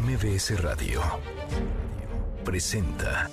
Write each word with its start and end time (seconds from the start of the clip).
MBS 0.00 0.60
Radio 0.60 1.00
presenta 2.44 3.30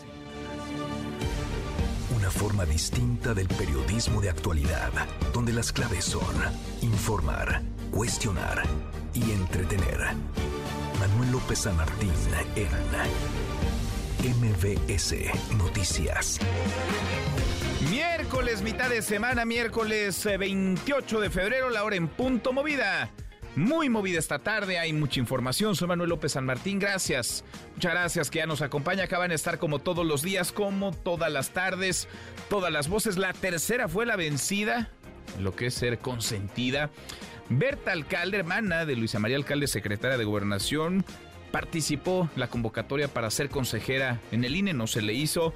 una 2.16 2.32
forma 2.32 2.63
distinta 2.63 3.33
del 3.33 3.50
periodismo 3.50 4.21
de 4.21 4.29
actualidad, 4.29 4.91
donde 5.33 5.51
las 5.51 5.73
claves 5.73 6.05
son 6.05 6.33
informar, 6.81 7.61
cuestionar 7.91 8.63
y 9.13 9.31
entretener. 9.31 9.99
Manuel 10.99 11.34
López 11.34 11.60
San 11.60 11.76
Martín 11.76 12.14
en 12.55 12.70
MBS 14.39 15.16
Noticias. 15.57 16.39
Miércoles, 17.91 18.61
mitad 18.61 18.89
de 18.89 19.02
semana, 19.02 19.43
miércoles 19.43 20.23
28 20.23 21.20
de 21.20 21.30
febrero, 21.30 21.70
la 21.70 21.84
hora 21.84 21.98
en 21.98 22.07
punto 22.07 22.54
movida. 22.54 23.11
Muy 23.56 23.88
movida 23.88 24.18
esta 24.18 24.40
tarde, 24.40 24.80
hay 24.80 24.94
mucha 24.94 25.20
información. 25.20 25.76
Soy 25.76 25.88
Manuel 25.88 26.10
López 26.10 26.32
San 26.32 26.46
Martín, 26.46 26.80
gracias. 26.80 27.46
Muchas 27.75 27.92
gracias 27.92 28.32
que 28.32 28.39
ya 28.39 28.48
nos 28.48 28.64
acompaña. 28.64 29.04
Acaban 29.04 29.30
de 29.30 29.36
estar 29.36 29.60
como 29.60 29.78
todos 29.78 30.07
los 30.07 30.24
días, 30.24 30.52
como 30.52 30.92
todas 30.92 31.32
las 31.32 31.52
tardes, 31.52 32.08
todas 32.49 32.73
las 32.73 32.88
voces. 32.88 33.17
La 33.17 33.31
tercera 33.31 33.88
fue 33.88 34.08
la 34.08 34.16
vencida, 34.16 34.89
lo 35.39 35.55
que 35.55 35.67
es 35.67 35.75
ser 35.75 35.99
consentida. 35.99 36.89
Berta 37.49 37.91
Alcalde, 37.91 38.38
hermana 38.38 38.85
de 38.85 38.95
Luisa 38.95 39.20
María 39.20 39.38
Alcalde, 39.38 39.67
secretaria 39.67 40.17
de 40.17 40.23
Gobernación, 40.23 41.05
participó 41.52 42.30
la 42.35 42.47
convocatoria 42.47 43.08
para 43.08 43.30
ser 43.30 43.49
consejera 43.49 44.20
en 44.31 44.45
el 44.45 44.55
INE, 44.55 44.73
no 44.73 44.88
se 44.88 45.03
le 45.03 45.13
hizo. 45.13 45.53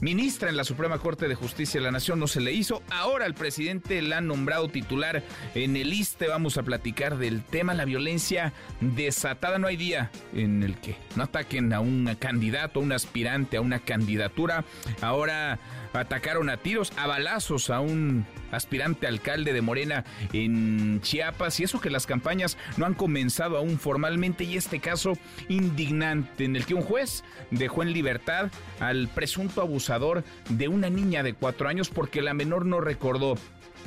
Ministra 0.00 0.48
en 0.48 0.56
la 0.56 0.64
Suprema 0.64 0.98
Corte 0.98 1.28
de 1.28 1.34
Justicia 1.34 1.78
de 1.78 1.84
la 1.84 1.92
Nación 1.92 2.18
no 2.18 2.26
se 2.26 2.40
le 2.40 2.52
hizo. 2.52 2.82
Ahora 2.90 3.26
el 3.26 3.34
presidente 3.34 4.00
la 4.00 4.18
ha 4.18 4.20
nombrado 4.22 4.68
titular 4.68 5.22
en 5.54 5.76
el 5.76 5.92
ISTE. 5.92 6.26
Vamos 6.26 6.56
a 6.56 6.62
platicar 6.62 7.18
del 7.18 7.42
tema, 7.42 7.74
la 7.74 7.84
violencia 7.84 8.54
desatada. 8.80 9.58
No 9.58 9.66
hay 9.66 9.76
día 9.76 10.10
en 10.32 10.62
el 10.62 10.78
que 10.78 10.96
no 11.16 11.24
ataquen 11.24 11.74
a 11.74 11.80
un 11.80 12.16
candidato, 12.18 12.80
a 12.80 12.82
un 12.82 12.92
aspirante, 12.92 13.58
a 13.58 13.60
una 13.60 13.80
candidatura. 13.80 14.64
Ahora 15.02 15.58
atacaron 15.92 16.50
a 16.50 16.56
tiros, 16.56 16.92
a 16.96 17.06
balazos 17.06 17.70
a 17.70 17.80
un 17.80 18.26
aspirante 18.52 19.06
alcalde 19.06 19.52
de 19.52 19.62
Morena 19.62 20.04
en 20.32 21.00
Chiapas 21.00 21.60
y 21.60 21.64
eso 21.64 21.80
que 21.80 21.90
las 21.90 22.06
campañas 22.06 22.56
no 22.76 22.86
han 22.86 22.94
comenzado 22.94 23.56
aún 23.56 23.78
formalmente 23.78 24.44
y 24.44 24.56
este 24.56 24.80
caso 24.80 25.12
indignante 25.48 26.44
en 26.44 26.56
el 26.56 26.66
que 26.66 26.74
un 26.74 26.82
juez 26.82 27.24
dejó 27.50 27.82
en 27.82 27.92
libertad 27.92 28.50
al 28.80 29.08
presunto 29.08 29.60
abusador 29.60 30.24
de 30.48 30.68
una 30.68 30.90
niña 30.90 31.22
de 31.22 31.34
cuatro 31.34 31.68
años 31.68 31.88
porque 31.88 32.22
la 32.22 32.34
menor 32.34 32.66
no 32.66 32.80
recordó 32.80 33.36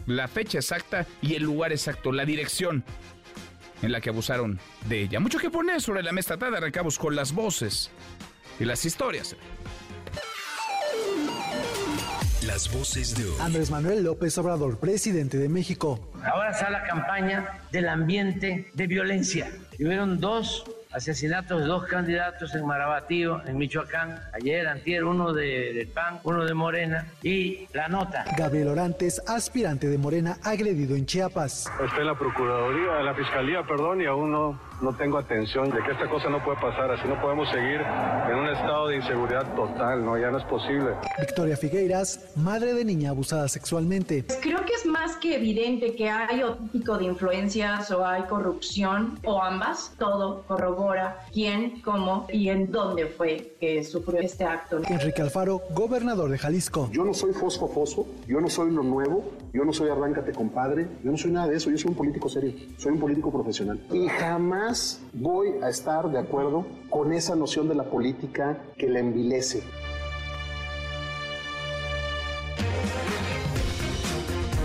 la 0.05 0.27
fecha 0.27 0.59
exacta 0.59 1.05
y 1.21 1.35
el 1.35 1.43
lugar 1.43 1.71
exacto, 1.71 2.11
la 2.11 2.25
dirección 2.25 2.83
en 3.81 3.91
la 3.91 4.01
que 4.01 4.09
abusaron 4.09 4.59
de 4.87 5.01
ella. 5.01 5.19
Mucho 5.19 5.39
que 5.39 5.49
poner 5.49 5.81
sobre 5.81 6.03
la 6.03 6.11
mesa 6.11 6.37
tarde, 6.37 6.57
arrancamos 6.57 6.97
con 6.97 7.15
las 7.15 7.33
voces 7.33 7.91
y 8.59 8.65
las 8.65 8.85
historias. 8.85 9.35
Las 12.53 12.71
voces 12.71 13.15
de 13.15 13.25
hoy. 13.25 13.33
Andrés 13.39 13.71
Manuel 13.71 14.03
López 14.03 14.37
Obrador, 14.37 14.77
presidente 14.77 15.39
de 15.39 15.49
México. 15.49 15.99
Ahora 16.23 16.51
está 16.51 16.69
la 16.69 16.83
campaña 16.83 17.61
del 17.71 17.89
ambiente 17.89 18.69
de 18.75 18.85
violencia. 18.85 19.51
Hubieron 19.79 20.19
dos 20.19 20.63
asesinatos 20.91 21.61
de 21.61 21.65
dos 21.65 21.87
candidatos 21.87 22.53
en 22.53 22.63
Marabatío, 22.67 23.41
en 23.47 23.57
Michoacán. 23.57 24.21
Ayer, 24.33 24.67
antier, 24.67 25.03
uno 25.03 25.33
de, 25.33 25.73
del 25.73 25.87
PAN, 25.87 26.19
uno 26.25 26.45
de 26.45 26.53
Morena. 26.53 27.07
Y 27.23 27.67
la 27.73 27.87
nota. 27.87 28.23
Gabriel 28.37 28.67
Orantes, 28.67 29.19
aspirante 29.27 29.87
de 29.87 29.97
Morena, 29.97 30.37
agredido 30.43 30.95
en 30.95 31.07
Chiapas. 31.07 31.71
Está 31.83 32.01
en 32.01 32.05
la 32.05 32.15
Procuraduría, 32.15 32.99
en 32.99 33.05
la 33.05 33.15
Fiscalía, 33.15 33.63
perdón, 33.63 34.01
y 34.01 34.05
aún 34.05 34.31
no, 34.31 34.59
no 34.83 34.93
tengo 34.93 35.17
atención 35.17 35.69
de 35.69 35.81
que 35.81 35.91
esta 35.91 36.09
cosa 36.09 36.29
no 36.29 36.43
puede 36.43 36.59
pasar. 36.59 36.91
Así 36.91 37.07
no 37.07 37.19
podemos 37.21 37.49
seguir 37.49 37.81
en 38.29 38.37
un 38.37 38.49
estado 38.49 38.89
de 38.89 38.97
inseguridad 38.97 39.55
total, 39.55 40.03
¿no? 40.03 40.17
Ya 40.17 40.29
no 40.29 40.37
es 40.37 40.43
posible. 40.43 40.91
Victoria 41.19 41.55
Figueiras, 41.55 42.33
madre 42.35 42.73
de 42.73 42.83
niña 42.83 43.11
abusada 43.11 43.47
sexualmente. 43.47 44.25
Creo 44.41 44.63
que 44.65 44.73
es 44.73 44.85
más 44.85 45.15
que 45.15 45.35
evidente 45.37 45.95
que 45.95 46.09
hay 46.09 46.43
otro 46.43 46.65
tipo 46.71 46.97
de 46.97 47.05
influencias 47.05 47.89
o 47.91 48.05
hay 48.05 48.23
corrupción 48.23 49.17
o 49.23 49.41
ambas. 49.41 49.93
Todo 49.97 50.43
corrobora 50.47 51.25
quién, 51.31 51.81
cómo 51.81 52.27
y 52.31 52.49
en 52.49 52.71
dónde 52.71 53.05
fue 53.07 53.55
que 53.59 53.83
sufrió 53.83 54.19
este 54.19 54.43
acto. 54.43 54.81
Enrique 54.89 55.21
Alfaro, 55.21 55.61
gobernador 55.71 56.29
de 56.29 56.37
Jalisco. 56.37 56.89
Yo 56.91 57.05
no 57.05 57.13
soy 57.13 57.33
fosfo 57.33 57.69
fosfo, 57.69 58.05
yo 58.27 58.41
no 58.41 58.49
soy 58.49 58.71
lo 58.71 58.83
nuevo, 58.83 59.31
yo 59.53 59.63
no 59.63 59.71
soy 59.71 59.89
arráncate 59.89 60.33
compadre, 60.33 60.87
yo 61.03 61.11
no 61.11 61.17
soy 61.17 61.31
nada 61.31 61.47
de 61.47 61.55
eso, 61.55 61.69
yo 61.69 61.77
soy 61.77 61.91
un 61.91 61.95
político 61.95 62.27
serio, 62.27 62.53
soy 62.77 62.91
un 62.93 62.99
político 62.99 63.31
profesional. 63.31 63.79
Y 63.91 64.07
jamás 64.07 64.72
voy 65.13 65.49
a 65.61 65.69
estar 65.69 66.09
de 66.09 66.19
acuerdo 66.19 66.65
con 66.89 67.13
esa 67.13 67.35
noción 67.35 67.67
de 67.69 67.75
la 67.75 67.83
política 67.83 68.57
que 68.77 68.89
la 68.89 68.99
envilece. 68.99 69.63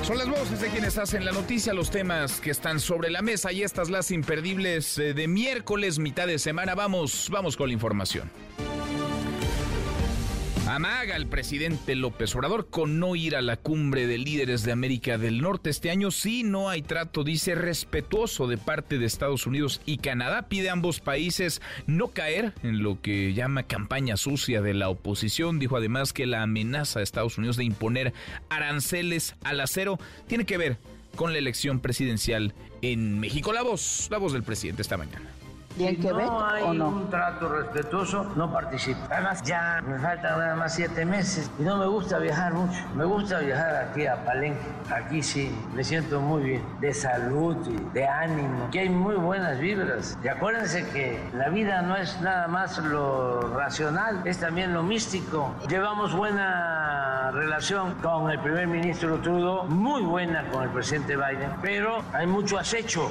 Son 0.03 0.17
las 0.17 0.29
voces 0.29 0.61
de 0.63 0.69
quienes 0.69 0.97
hacen 0.97 1.27
la 1.27 1.33
noticia, 1.33 1.75
los 1.75 1.91
temas 1.91 2.41
que 2.41 2.51
están 2.51 2.81
sobre 2.81 3.11
la 3.11 3.21
mesa 3.21 3.53
y 3.53 3.63
estas 3.63 3.91
las 3.91 4.11
imperdibles 4.11 4.97
eh, 4.97 5.13
de 5.13 5.29
miércoles, 5.29 5.99
mitad 5.99 6.27
de 6.27 6.39
semana. 6.39 6.75
Vamos, 6.75 7.29
vamos 7.31 7.59
con 7.59 7.69
la 7.69 7.75
información. 7.75 8.31
Amaga 10.69 11.17
el 11.17 11.27
presidente 11.27 11.95
López 11.95 12.37
Obrador 12.37 12.69
con 12.69 12.99
no 12.99 13.17
ir 13.17 13.37
a 13.37 13.41
la 13.41 13.57
cumbre 13.57 14.07
de 14.07 14.19
líderes 14.19 14.65
de 14.65 14.73
América 14.73 15.17
del 15.17 15.41
Norte 15.41 15.71
este 15.71 15.91
año 15.91 16.11
si 16.11 16.43
no 16.43 16.69
hay 16.69 16.83
trato, 16.83 17.25
dice, 17.25 17.55
respetuoso 17.55 18.47
de 18.47 18.59
parte 18.59 18.99
de 18.99 19.07
Estados 19.07 19.47
Unidos 19.47 19.81
y 19.87 19.97
Canadá. 19.97 20.49
Pide 20.51 20.69
a 20.69 20.75
ambos 20.75 21.01
países 21.01 21.63
no 21.87 22.09
caer 22.09 22.53
en 22.63 22.83
lo 22.83 23.01
que 23.01 23.33
llama 23.33 23.63
campaña 23.63 24.19
sucia 24.19 24.61
de 24.61 24.75
la 24.75 24.91
oposición. 24.91 25.59
Dijo 25.59 25.79
además 25.79 26.13
que 26.13 26.27
la 26.27 26.43
amenaza 26.43 27.01
de 27.01 27.05
Estados 27.05 27.39
Unidos 27.39 27.57
de 27.57 27.65
imponer 27.65 28.13
aranceles 28.51 29.37
al 29.45 29.61
acero 29.61 29.99
tiene 30.27 30.45
que 30.45 30.59
ver 30.59 30.77
con 31.17 31.33
la 31.33 31.39
elección 31.39 31.81
presidencial 31.81 32.53
en 32.83 33.19
México. 33.21 33.55
La 33.55 33.63
voz, 33.63 34.09
la 34.11 34.19
voz 34.19 34.35
del 34.35 34.43
presidente 34.43 34.83
esta 34.83 34.99
mañana. 34.99 35.38
Si 35.79 35.97
no 35.97 36.45
hay 36.45 36.65
un 36.65 37.09
trato 37.09 37.49
respetuoso, 37.49 38.25
no 38.35 38.53
participo. 38.53 38.99
Además, 39.11 39.43
ya 39.45 39.81
me 39.87 39.97
faltan 40.01 40.39
nada 40.39 40.57
más 40.57 40.75
siete 40.75 41.05
meses 41.05 41.49
y 41.57 41.63
no 41.63 41.79
me 41.79 41.87
gusta 41.87 42.19
viajar 42.19 42.53
mucho. 42.53 42.81
Me 42.97 43.05
gusta 43.05 43.39
viajar 43.39 43.77
aquí 43.77 44.07
a 44.07 44.25
Palenque. 44.25 44.61
Aquí 44.91 45.23
sí, 45.23 45.57
me 45.75 45.85
siento 45.85 46.21
muy 46.21 46.43
bien, 46.43 46.63
de 46.81 46.93
salud 46.93 47.57
y 47.69 47.95
de 47.95 48.07
ánimo. 48.09 48.67
Aquí 48.67 48.79
hay 48.81 48.89
muy 48.89 49.15
buenas 49.15 49.61
vibras. 49.61 50.19
Y 50.25 50.29
acuérdense 50.29 50.85
que 50.89 51.21
la 51.35 51.49
vida 51.49 51.81
no 51.83 51.97
es 51.97 52.21
nada 52.21 52.49
más 52.49 52.79
lo 52.79 53.41
racional, 53.57 54.23
es 54.25 54.39
también 54.39 54.75
lo 54.75 54.83
místico. 54.83 55.55
Llevamos 55.69 56.13
buena 56.13 57.31
relación 57.33 57.95
con 58.03 58.31
el 58.31 58.41
primer 58.41 58.67
ministro 58.67 59.19
Trudeau, 59.21 59.65
muy 59.67 60.03
buena 60.03 60.45
con 60.51 60.65
el 60.65 60.71
presidente 60.71 61.17
Biden, 61.17 61.53
pero 61.63 62.03
hay 62.13 62.27
mucho 62.27 62.59
acecho. 62.59 63.09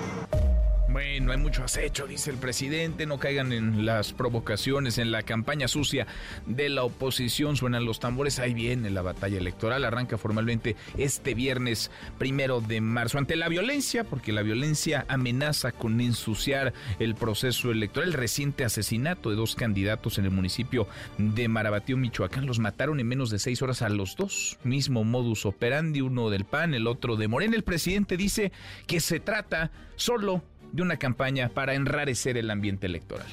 Bueno, 0.97 1.31
hay 1.31 1.37
mucho 1.37 1.63
acecho, 1.63 2.07
dice 2.07 2.31
el 2.31 2.37
presidente, 2.37 3.05
no 3.05 3.19
caigan 3.19 3.53
en 3.53 3.85
las 3.85 4.13
provocaciones, 4.13 4.97
en 4.97 5.11
la 5.11 5.21
campaña 5.21 5.67
sucia 5.67 6.07
de 6.47 6.69
la 6.69 6.83
oposición, 6.83 7.55
suenan 7.55 7.85
los 7.85 7.99
tambores, 7.99 8.39
ahí 8.39 8.55
viene 8.55 8.89
la 8.89 9.03
batalla 9.03 9.37
electoral, 9.37 9.85
arranca 9.85 10.17
formalmente 10.17 10.75
este 10.97 11.35
viernes 11.35 11.91
primero 12.17 12.61
de 12.61 12.81
marzo, 12.81 13.19
ante 13.19 13.35
la 13.35 13.47
violencia, 13.47 14.05
porque 14.05 14.31
la 14.31 14.41
violencia 14.41 15.05
amenaza 15.07 15.71
con 15.71 16.01
ensuciar 16.01 16.73
el 16.97 17.13
proceso 17.13 17.69
electoral, 17.69 18.09
el 18.09 18.13
reciente 18.15 18.65
asesinato 18.65 19.29
de 19.29 19.35
dos 19.35 19.55
candidatos 19.55 20.17
en 20.17 20.25
el 20.25 20.31
municipio 20.31 20.87
de 21.19 21.47
Marabatío, 21.47 21.95
Michoacán, 21.95 22.47
los 22.47 22.57
mataron 22.57 22.99
en 22.99 23.07
menos 23.07 23.29
de 23.29 23.37
seis 23.37 23.61
horas 23.61 23.83
a 23.83 23.89
los 23.89 24.15
dos, 24.15 24.57
mismo 24.63 25.03
modus 25.03 25.45
operandi, 25.45 26.01
uno 26.01 26.31
del 26.31 26.45
PAN, 26.45 26.73
el 26.73 26.87
otro 26.87 27.17
de 27.17 27.27
Morena, 27.27 27.55
el 27.55 27.63
presidente 27.63 28.17
dice 28.17 28.51
que 28.87 28.99
se 28.99 29.19
trata 29.19 29.69
solo 29.95 30.41
de 30.71 30.81
una 30.81 30.97
campaña 30.97 31.49
para 31.49 31.73
enrarecer 31.73 32.37
el 32.37 32.49
ambiente 32.49 32.87
electoral. 32.87 33.27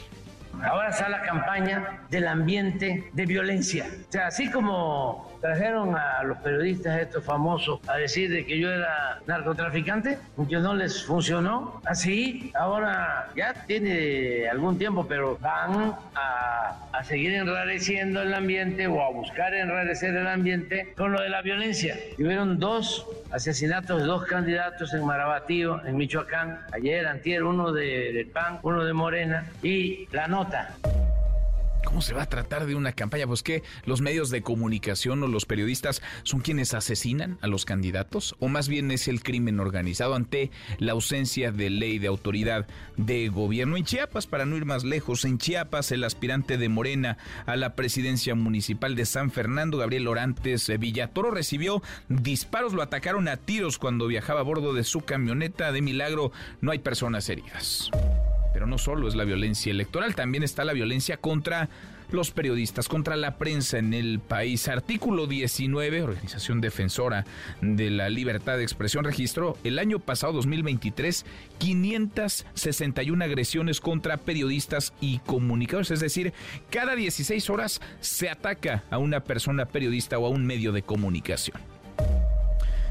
Ahora 0.63 0.91
está 0.91 1.09
la 1.09 1.23
campaña 1.23 2.07
del 2.11 2.29
ambiente 2.29 3.11
de 3.13 3.27
violencia. 3.27 3.87
O 4.09 4.13
sea, 4.13 4.29
así 4.29 4.51
como 4.51 5.34
trajeron 5.45 5.95
a 5.95 6.23
los 6.23 6.39
periodistas 6.39 7.03
estos 7.03 7.23
famosos 7.23 7.79
a 7.87 7.99
decir 7.99 8.31
de 8.31 8.47
que 8.47 8.59
yo 8.59 8.71
era 8.71 9.21
narcotraficante, 9.27 10.17
que 10.49 10.57
no 10.57 10.73
les 10.73 11.05
funcionó, 11.05 11.83
así 11.85 12.51
ahora 12.59 13.29
ya 13.37 13.53
tiene 13.67 14.49
algún 14.49 14.79
tiempo, 14.79 15.05
pero 15.07 15.37
van 15.43 15.97
a, 16.15 16.89
a 16.91 17.05
seguir 17.05 17.35
enrareciendo 17.35 18.23
el 18.23 18.33
ambiente 18.33 18.87
o 18.87 19.03
a 19.03 19.11
buscar 19.11 19.53
enrarecer 19.53 20.17
el 20.17 20.27
ambiente 20.27 20.95
con 20.97 21.13
lo 21.13 21.21
de 21.21 21.29
la 21.29 21.43
violencia. 21.43 21.95
Y 22.17 22.25
hubieron 22.25 22.59
dos 22.59 23.07
asesinatos 23.31 24.01
de 24.01 24.07
dos 24.07 24.25
candidatos 24.25 24.95
en 24.95 25.05
Marabatío, 25.05 25.85
en 25.85 25.99
Michoacán, 25.99 26.61
ayer, 26.73 27.07
antier, 27.07 27.45
uno 27.45 27.71
de, 27.71 28.15
del 28.15 28.29
PAN, 28.29 28.61
uno 28.63 28.83
de 28.83 28.95
Morena, 28.95 29.45
y 29.63 30.09
la 30.11 30.27
nota 30.27 30.75
¿Cómo 31.85 32.03
se 32.03 32.15
va 32.15 32.23
a 32.23 32.29
tratar 32.29 32.67
de 32.67 32.75
una 32.75 32.93
campaña? 32.93 33.27
Pues 33.27 33.43
que 33.43 33.63
los 33.85 34.01
medios 34.01 34.31
de 34.31 34.43
comunicación 34.43 35.23
o 35.23 35.29
los 35.29 35.47
periodistas 35.47 36.03
son 36.23 36.41
quienes 36.41 36.75
asesinan 36.75 37.39
a 37.41 37.47
los 37.47 37.65
candidatos 37.65 38.35
o 38.39 38.49
más 38.49 38.69
bien 38.69 38.91
es 38.91 39.09
el 39.09 39.23
crimen 39.23 39.61
organizado 39.61 40.15
ante 40.15 40.51
la 40.79 40.93
ausencia 40.93 41.53
de 41.53 41.71
ley 41.71 41.99
de 41.99 42.09
autoridad 42.09 42.67
de 42.97 43.29
gobierno. 43.29 43.77
En 43.77 43.85
Chiapas, 43.85 44.27
para 44.27 44.47
no 44.47 44.57
ir 44.57 44.65
más 44.65 44.85
lejos, 44.85 45.25
en 45.25 45.39
Chiapas 45.39 45.93
el 45.93 46.05
aspirante 46.05 46.59
de 46.59 46.69
Morena 46.69 47.19
a 47.47 47.57
la 47.57 47.75
presidencia 47.75 48.35
municipal 48.35 48.97
de 48.97 49.07
San 49.07 49.31
Fernando, 49.31 49.79
Gabriel 49.79 50.09
Orantes 50.09 50.71
Villatoro, 50.79 51.31
recibió 51.31 51.83
disparos, 52.09 52.73
lo 52.73 52.83
atacaron 52.83 53.29
a 53.29 53.37
tiros 53.37 53.79
cuando 53.79 54.07
viajaba 54.07 54.41
a 54.41 54.45
bordo 54.45 54.73
de 54.73 54.85
su 54.85 55.03
camioneta. 55.03 55.73
De 55.73 55.83
milagro, 55.83 56.33
no 56.61 56.73
hay 56.73 56.79
personas 56.79 57.29
heridas. 57.29 57.91
Pero 58.55 58.67
no 58.67 58.79
solo 58.79 59.09
es 59.09 59.15
la 59.15 59.25
violencia 59.25 59.71
electoral, 59.71 60.15
también 60.15 60.43
está 60.43 60.65
la 60.65 60.73
violencia 60.73 61.19
contra 61.19 61.69
los 62.11 62.31
periodistas, 62.31 62.89
contra 62.89 63.17
la 63.17 63.37
prensa 63.37 63.79
en 63.79 63.93
el 63.93 64.21
país. 64.21 64.69
Artículo 64.69 65.27
19, 65.27 66.03
Organización 66.03 66.61
Defensora 66.61 67.25
de 67.61 67.91
la 67.91 68.09
Libertad 68.09 68.57
de 68.57 68.63
Expresión, 68.63 69.05
registró 69.05 69.59
el 69.65 69.79
año 69.79 69.99
pasado, 69.99 70.33
2023, 70.35 71.27
561 71.59 73.25
agresiones 73.25 73.81
contra 73.81 74.19
periodistas 74.19 74.93
y 75.01 75.19
comunicadores. 75.19 75.91
Es 75.91 76.01
decir, 76.01 76.33
cada 76.71 76.95
16 76.95 77.51
horas 77.51 77.81
se 78.01 78.31
ataca 78.31 78.85
a 78.91 78.99
una 78.99 79.21
persona 79.21 79.67
periodista 79.67 80.19
o 80.19 80.27
a 80.27 80.31
un 80.31 80.47
medio 80.47 80.73
de 80.73 80.83
comunicación. 80.83 81.74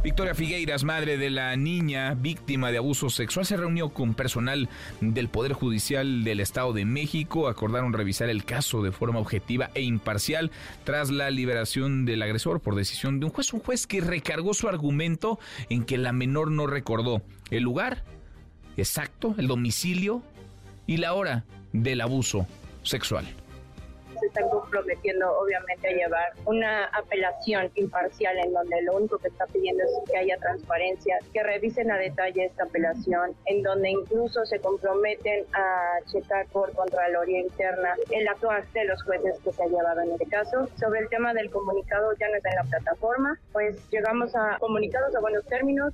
Victoria 0.04 0.36
Figueiras, 0.36 0.84
madre 0.84 1.18
de 1.18 1.30
la 1.30 1.56
niña 1.56 2.14
víctima 2.14 2.74
de 2.74 2.78
abuso 2.78 3.10
sexual, 3.10 3.46
se 3.46 3.56
reunió 3.56 3.90
con 3.94 4.16
personal 4.16 4.68
del 5.00 5.30
Poder 5.30 5.54
Judicial 5.54 6.26
del 6.26 6.42
Estado 6.42 6.74
de 6.74 6.84
México. 6.84 7.48
Acordaron 7.48 7.94
revisar 7.94 8.30
el 8.30 8.44
caso 8.44 8.84
de 8.84 8.92
forma 8.92 9.20
objetiva 9.20 9.70
e 9.76 9.82
imparcial 9.82 10.52
tras 10.84 11.10
la 11.10 11.32
liberación 11.32 12.04
del 12.04 12.22
agresor 12.22 12.60
por 12.60 12.76
decisión 12.76 13.22
de 13.22 13.28
un 13.28 13.32
juez. 13.32 13.54
Un 13.54 13.62
juez 13.62 13.88
que 13.88 14.02
recargó 14.02 14.54
su 14.54 14.68
argumento 14.68 15.40
en 15.70 15.86
que 15.86 15.98
la 15.98 16.12
menor 16.12 16.52
no 16.52 16.68
recordó 16.68 17.22
el 17.50 17.64
lugar 17.64 18.04
exacto, 18.76 19.36
el 19.38 19.48
domicilio 19.48 20.22
y 20.86 20.98
la 20.98 21.14
hora 21.14 21.46
del 21.72 22.02
abuso 22.02 22.46
sexual 22.84 23.26
se 24.20 24.28
están 24.28 24.50
comprometiendo 24.50 25.38
obviamente 25.40 25.88
a 25.88 25.92
llevar 25.92 26.34
una 26.46 26.86
apelación 26.86 27.72
imparcial 27.76 28.38
en 28.38 28.54
donde 28.54 28.82
lo 28.84 28.98
único 28.98 29.18
que 29.18 29.28
está 29.28 29.46
pidiendo 29.48 29.84
es 29.84 30.12
que 30.12 30.18
haya 30.18 30.38
transparencia, 30.38 31.18
que 31.32 31.44
revisen 31.44 31.92
a 31.92 31.98
detalle 31.98 32.46
esta 32.46 32.64
apelación, 32.64 33.36
en 33.46 33.64
donde 33.64 33.90
incluso 33.90 34.46
se 34.46 34.60
comprometen 34.60 35.46
a 35.54 36.00
checar 36.12 36.48
por 36.48 36.72
Contraloría 36.74 37.40
Interna 37.40 37.96
el 38.12 38.28
actuar 38.28 38.66
de 38.74 38.86
los 38.86 39.02
jueces 39.04 39.40
que 39.44 39.52
se 39.52 39.64
ha 39.64 39.68
llevado 39.68 40.02
en 40.02 40.12
este 40.12 40.26
caso. 40.28 40.68
Sobre 40.80 41.02
el 41.02 41.10
tema 41.10 41.34
del 41.34 41.50
comunicado 41.50 42.14
ya 42.20 42.30
no 42.30 42.36
está 42.36 42.50
en 42.50 42.56
la 42.56 42.64
plataforma, 42.64 43.40
pues 43.52 43.90
llegamos 43.90 44.36
a 44.36 44.58
comunicados 44.60 45.16
a 45.16 45.20
buenos 45.20 45.46
términos 45.46 45.94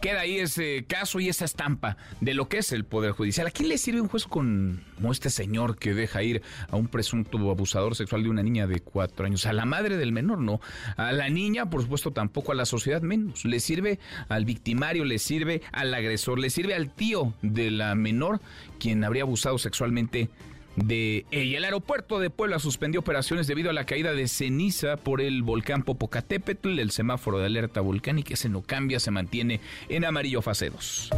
queda 0.00 0.20
ahí 0.20 0.38
ese 0.38 0.84
caso 0.86 1.20
y 1.20 1.28
esa 1.28 1.44
estampa 1.44 1.96
de 2.20 2.34
lo 2.34 2.48
que 2.48 2.58
es 2.58 2.72
el 2.72 2.84
Poder 2.84 3.12
Judicial. 3.12 3.46
¿A 3.46 3.50
quién 3.50 3.68
le 3.68 3.78
sirve 3.78 4.00
un 4.00 4.08
juez 4.08 4.24
como 4.24 5.12
este 5.12 5.30
señor 5.30 5.78
que 5.78 5.94
deja 5.94 6.22
ir 6.22 6.42
a 6.70 6.76
un 6.76 6.88
presunto 6.88 7.38
abusador 7.50 7.94
sexual 7.94 8.22
de 8.22 8.30
una 8.30 8.42
niña 8.42 8.66
de 8.66 8.80
cuatro 8.80 9.26
años? 9.26 9.46
A 9.46 9.52
la 9.52 9.64
madre 9.64 9.96
del 9.96 10.12
menor, 10.12 10.38
no. 10.38 10.60
A 10.96 11.12
la 11.12 11.28
niña, 11.28 11.70
por 11.70 11.82
supuesto, 11.82 12.12
tampoco 12.12 12.52
a 12.52 12.54
la 12.54 12.66
sociedad 12.66 13.02
menos. 13.02 13.44
Le 13.44 13.60
sirve 13.60 13.98
al 14.28 14.44
victimario, 14.44 15.04
le 15.04 15.18
sirve 15.18 15.62
al 15.72 15.92
agresor, 15.94 16.38
le 16.38 16.50
sirve 16.50 16.74
al 16.74 16.90
tío 16.90 17.34
de 17.42 17.70
la 17.70 17.94
menor, 17.94 18.40
quien 18.78 19.04
habría 19.04 19.22
abusado 19.22 19.58
sexualmente 19.58 20.28
de 20.76 21.26
ella. 21.30 21.58
El 21.58 21.64
aeropuerto 21.64 22.20
de 22.20 22.30
Puebla 22.30 22.58
suspendió 22.58 23.00
operaciones 23.00 23.46
debido 23.46 23.70
a 23.70 23.72
la 23.72 23.86
caída 23.86 24.12
de 24.12 24.28
ceniza 24.28 24.96
por 24.96 25.20
el 25.20 25.42
volcán 25.42 25.82
Popocatépetl. 25.82 26.78
El 26.78 26.90
semáforo 26.90 27.38
de 27.38 27.46
alerta 27.46 27.80
volcánica 27.80 28.34
ese 28.34 28.48
no 28.48 28.62
cambia, 28.62 29.00
se 29.00 29.10
mantiene 29.10 29.60
en 29.88 30.04
amarillo 30.04 30.42
fase 30.42 30.70
2. 30.70 31.10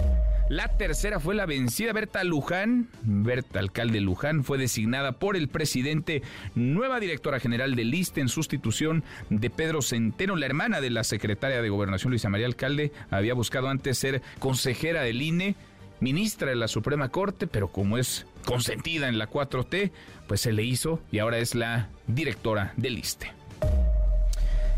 La 0.49 0.69
tercera 0.69 1.21
fue 1.21 1.35
la 1.35 1.45
vencida. 1.45 1.93
Berta 1.93 2.25
Luján, 2.25 2.89
Berta, 3.03 3.59
alcalde 3.59 4.01
Luján, 4.01 4.45
fue 4.45 4.57
designada 4.57 5.13
por 5.13 5.37
el 5.37 5.49
presidente 5.49 6.23
nueva 6.55 7.01
directora 7.01 7.39
general 7.39 7.75
del 7.75 7.93
ISTE 7.93 8.23
en 8.23 8.29
sustitución 8.29 9.05
de 9.29 9.51
Pedro 9.51 9.83
Centeno. 9.83 10.37
La 10.37 10.47
hermana 10.47 10.81
de 10.81 10.89
la 10.89 11.05
secretaria 11.05 11.61
de 11.61 11.69
Gobernación, 11.69 12.13
Luisa 12.13 12.31
María 12.31 12.47
Alcalde, 12.47 12.93
había 13.11 13.35
buscado 13.35 13.69
antes 13.69 13.99
ser 13.99 14.23
consejera 14.39 15.03
del 15.03 15.21
INE 15.21 15.55
ministra 16.01 16.51
de 16.51 16.57
la 16.57 16.69
Suprema 16.69 17.09
Corte, 17.09 17.47
pero 17.47 17.69
como 17.69 17.99
es 17.99 18.27
consentida 18.45 19.09
en 19.09 19.19
la 19.19 19.29
4T, 19.29 19.91
pues 20.27 20.41
se 20.41 20.53
le 20.53 20.65
hizo 20.65 21.01
y 21.11 21.19
ahora 21.19 21.39
es 21.39 21.55
la 21.55 21.89
directora 22.07 22.73
del 22.77 22.99
ISTE. 22.99 23.33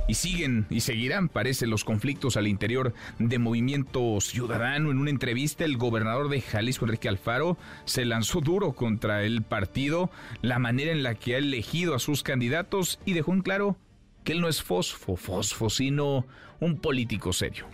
Y 0.08 0.14
siguen 0.14 0.67
y 0.70 0.81
seguirán, 0.81 1.28
parece, 1.28 1.69
los 1.69 1.84
conflictos 1.84 2.37
al 2.37 2.49
interior 2.49 2.94
de 3.20 3.38
Movimiento 3.38 4.20
Ciudadano. 4.20 4.90
En 4.90 4.99
una 4.99 5.11
entrevista, 5.11 5.64
el 5.64 5.76
gobernador 5.76 6.28
de 6.28 6.40
Jalisco, 6.40 6.84
Enrique 6.84 7.08
Alfaro, 7.08 7.56
se 7.84 8.05
lanzó 8.05 8.40
duro 8.40 8.72
contra 8.72 9.22
el 9.22 9.43
partido, 9.43 10.11
la 10.43 10.58
manera 10.58 10.90
en 10.90 11.05
la 11.05 11.14
que 11.14 11.37
ha 11.37 11.38
elegido 11.38 11.94
a 11.94 12.00
sus 12.00 12.25
candidatos 12.25 12.99
y 13.05 13.12
dejó 13.12 13.32
en 13.32 13.43
claro 13.43 13.76
que 14.25 14.32
él 14.32 14.40
no 14.40 14.49
es 14.49 14.62
fosfo, 14.62 15.14
fosfo, 15.14 15.70
sino 15.70 16.26
un 16.58 16.81
político 16.81 17.32
serio 17.32 17.67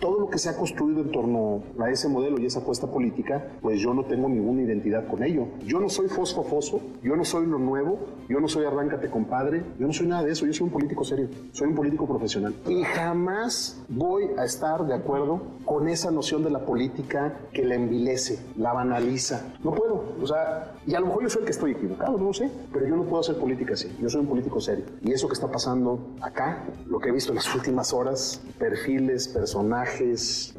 todo 0.00 0.20
lo 0.20 0.28
que 0.28 0.38
se 0.38 0.48
ha 0.48 0.56
construido 0.56 1.02
en 1.02 1.10
torno 1.10 1.62
a 1.78 1.90
ese 1.90 2.08
modelo 2.08 2.38
y 2.40 2.46
esa 2.46 2.60
apuesta 2.60 2.86
política, 2.86 3.44
pues 3.60 3.80
yo 3.80 3.94
no 3.94 4.04
tengo 4.04 4.28
ninguna 4.28 4.62
identidad 4.62 5.06
con 5.06 5.22
ello. 5.22 5.46
Yo 5.64 5.80
no 5.80 5.88
soy 5.88 6.08
fosfo 6.08 6.42
foso, 6.42 6.80
yo 7.02 7.16
no 7.16 7.24
soy 7.24 7.46
lo 7.46 7.58
nuevo, 7.58 7.98
yo 8.28 8.40
no 8.40 8.48
soy 8.48 8.64
arráncate 8.64 9.08
compadre, 9.08 9.62
yo 9.78 9.86
no 9.86 9.92
soy 9.92 10.06
nada 10.06 10.24
de 10.24 10.32
eso, 10.32 10.46
yo 10.46 10.52
soy 10.52 10.66
un 10.66 10.72
político 10.72 11.04
serio, 11.04 11.28
soy 11.52 11.68
un 11.68 11.74
político 11.74 12.06
profesional. 12.06 12.54
Y 12.68 12.82
jamás 12.82 13.80
voy 13.88 14.30
a 14.36 14.44
estar 14.44 14.84
de 14.86 14.94
acuerdo 14.94 15.42
con 15.64 15.88
esa 15.88 16.10
noción 16.10 16.42
de 16.44 16.50
la 16.50 16.64
política 16.64 17.38
que 17.52 17.64
la 17.64 17.74
envilece, 17.74 18.38
la 18.56 18.72
banaliza. 18.72 19.54
No 19.62 19.72
puedo, 19.72 20.14
o 20.20 20.26
sea, 20.26 20.74
y 20.86 20.94
a 20.94 21.00
lo 21.00 21.06
mejor 21.06 21.22
yo 21.22 21.30
soy 21.30 21.40
el 21.40 21.46
que 21.46 21.52
estoy 21.52 21.72
equivocado, 21.72 22.18
no 22.18 22.24
lo 22.24 22.34
sé, 22.34 22.50
pero 22.72 22.86
yo 22.86 22.96
no 22.96 23.04
puedo 23.04 23.20
hacer 23.20 23.36
política 23.36 23.74
así, 23.74 23.94
yo 24.00 24.08
soy 24.08 24.20
un 24.20 24.26
político 24.26 24.60
serio. 24.60 24.84
Y 25.02 25.12
eso 25.12 25.28
que 25.28 25.34
está 25.34 25.50
pasando 25.50 25.98
acá, 26.20 26.64
lo 26.86 26.98
que 26.98 27.08
he 27.08 27.12
visto 27.12 27.30
en 27.30 27.36
las 27.36 27.54
últimas 27.54 27.92
horas, 27.92 28.40
perfiles, 28.58 29.28
personajes, 29.28 29.93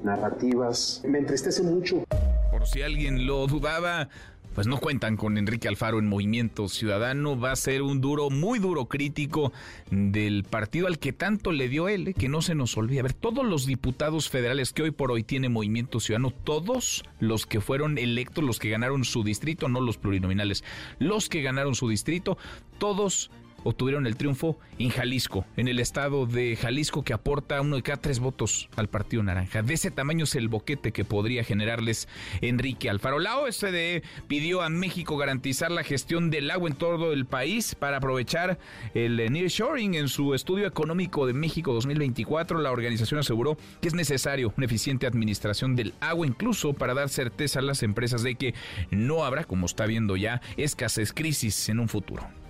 narrativas. 0.04 1.02
Me 1.06 1.20
entristece 1.20 1.64
mucho. 1.64 2.04
Por 2.52 2.68
si 2.68 2.82
alguien 2.82 3.26
lo 3.26 3.48
dudaba, 3.48 4.10
pues 4.56 4.68
no 4.68 4.78
cuentan 4.78 5.18
con 5.18 5.38
Enrique 5.38 5.68
Alfaro 5.68 6.00
en 6.00 6.08
Movimiento 6.08 6.70
Ciudadano. 6.70 7.38
Va 7.38 7.52
a 7.52 7.56
ser 7.58 7.82
un 7.82 8.00
duro, 8.00 8.30
muy 8.30 8.58
duro 8.58 8.86
crítico 8.86 9.52
del 9.92 10.46
partido 10.46 10.88
al 10.88 10.98
que 10.98 11.12
tanto 11.12 11.52
le 11.52 11.68
dio 11.68 11.90
él, 11.90 12.08
eh, 12.08 12.14
que 12.14 12.30
no 12.30 12.42
se 12.42 12.56
nos 12.56 12.78
olvide. 12.78 13.02
A 13.02 13.04
ver, 13.04 13.14
todos 13.14 13.46
los 13.46 13.66
diputados 13.66 14.30
federales 14.30 14.72
que 14.72 14.84
hoy 14.84 14.92
por 14.92 15.12
hoy 15.12 15.24
tiene 15.24 15.50
Movimiento 15.50 16.00
Ciudadano, 16.00 16.32
todos 16.32 17.04
los 17.20 17.46
que 17.46 17.60
fueron 17.60 17.98
electos, 17.98 18.46
los 18.46 18.58
que 18.58 18.70
ganaron 18.70 19.04
su 19.04 19.26
distrito, 19.26 19.68
no 19.68 19.82
los 19.82 19.98
plurinominales, 19.98 20.64
los 21.00 21.28
que 21.28 21.42
ganaron 21.42 21.76
su 21.76 21.90
distrito, 21.90 22.38
todos 22.78 23.32
obtuvieron 23.66 24.08
el 24.08 24.16
triunfo 24.16 24.58
en 24.80 24.90
Jalisco, 24.90 25.46
en 25.58 25.68
el 25.68 25.80
estado 25.80 26.26
de 26.26 26.56
Jalisco 26.56 27.04
que 27.04 27.14
aporta 27.14 27.60
uno 27.60 27.76
de 27.76 27.82
cada 27.82 27.98
tres 27.98 28.20
votos 28.20 28.70
al 28.76 28.88
Partido 28.88 29.24
Naranja. 29.24 29.64
De 29.64 29.74
ese 29.74 29.92
tamaño 29.92 30.24
es 30.24 30.36
el 30.36 30.48
boquete 30.48 30.94
que 30.94 31.04
podría 31.04 31.44
generarles 31.44 32.08
Enrique 32.42 32.90
Alfaro. 32.90 33.20
La 33.20 33.40
OSDE 33.40 34.04
pidió 34.28 34.62
a 34.62 34.70
México 34.70 35.18
garantizar 35.18 35.72
la 35.72 35.84
gestión 35.84 36.30
del 36.30 36.52
agua 36.52 36.70
en 36.70 36.76
todo 36.76 37.12
el 37.12 37.26
país 37.26 37.76
para 37.76 37.98
aprovechar 37.98 38.60
el 38.94 39.18
nearshoring 39.32 39.96
en 39.96 40.10
su 40.10 40.36
estudio 40.36 40.68
económico 40.68 41.26
de 41.26 41.34
México 41.34 41.74
2024. 41.74 42.60
La 42.60 42.72
organización 42.72 43.20
aseguró 43.20 43.58
que 43.82 43.88
es 43.88 43.96
necesario 43.96 44.54
una 44.58 44.68
eficiente 44.68 45.08
administración 45.08 45.76
del 45.76 45.94
agua, 46.00 46.28
incluso 46.28 46.74
para 46.74 46.94
dar 46.94 47.10
certeza 47.10 47.60
a 47.60 47.64
las 47.64 47.82
empresas 47.82 48.22
de 48.22 48.36
que 48.36 48.54
no 48.92 49.26
habrá, 49.26 49.44
como 49.44 49.66
está 49.66 49.88
viendo 49.88 50.16
ya, 50.16 50.42
escasez 50.56 51.12
crisis 51.14 51.70
en 51.70 51.80
un 51.80 51.90
futuro. 51.90 52.45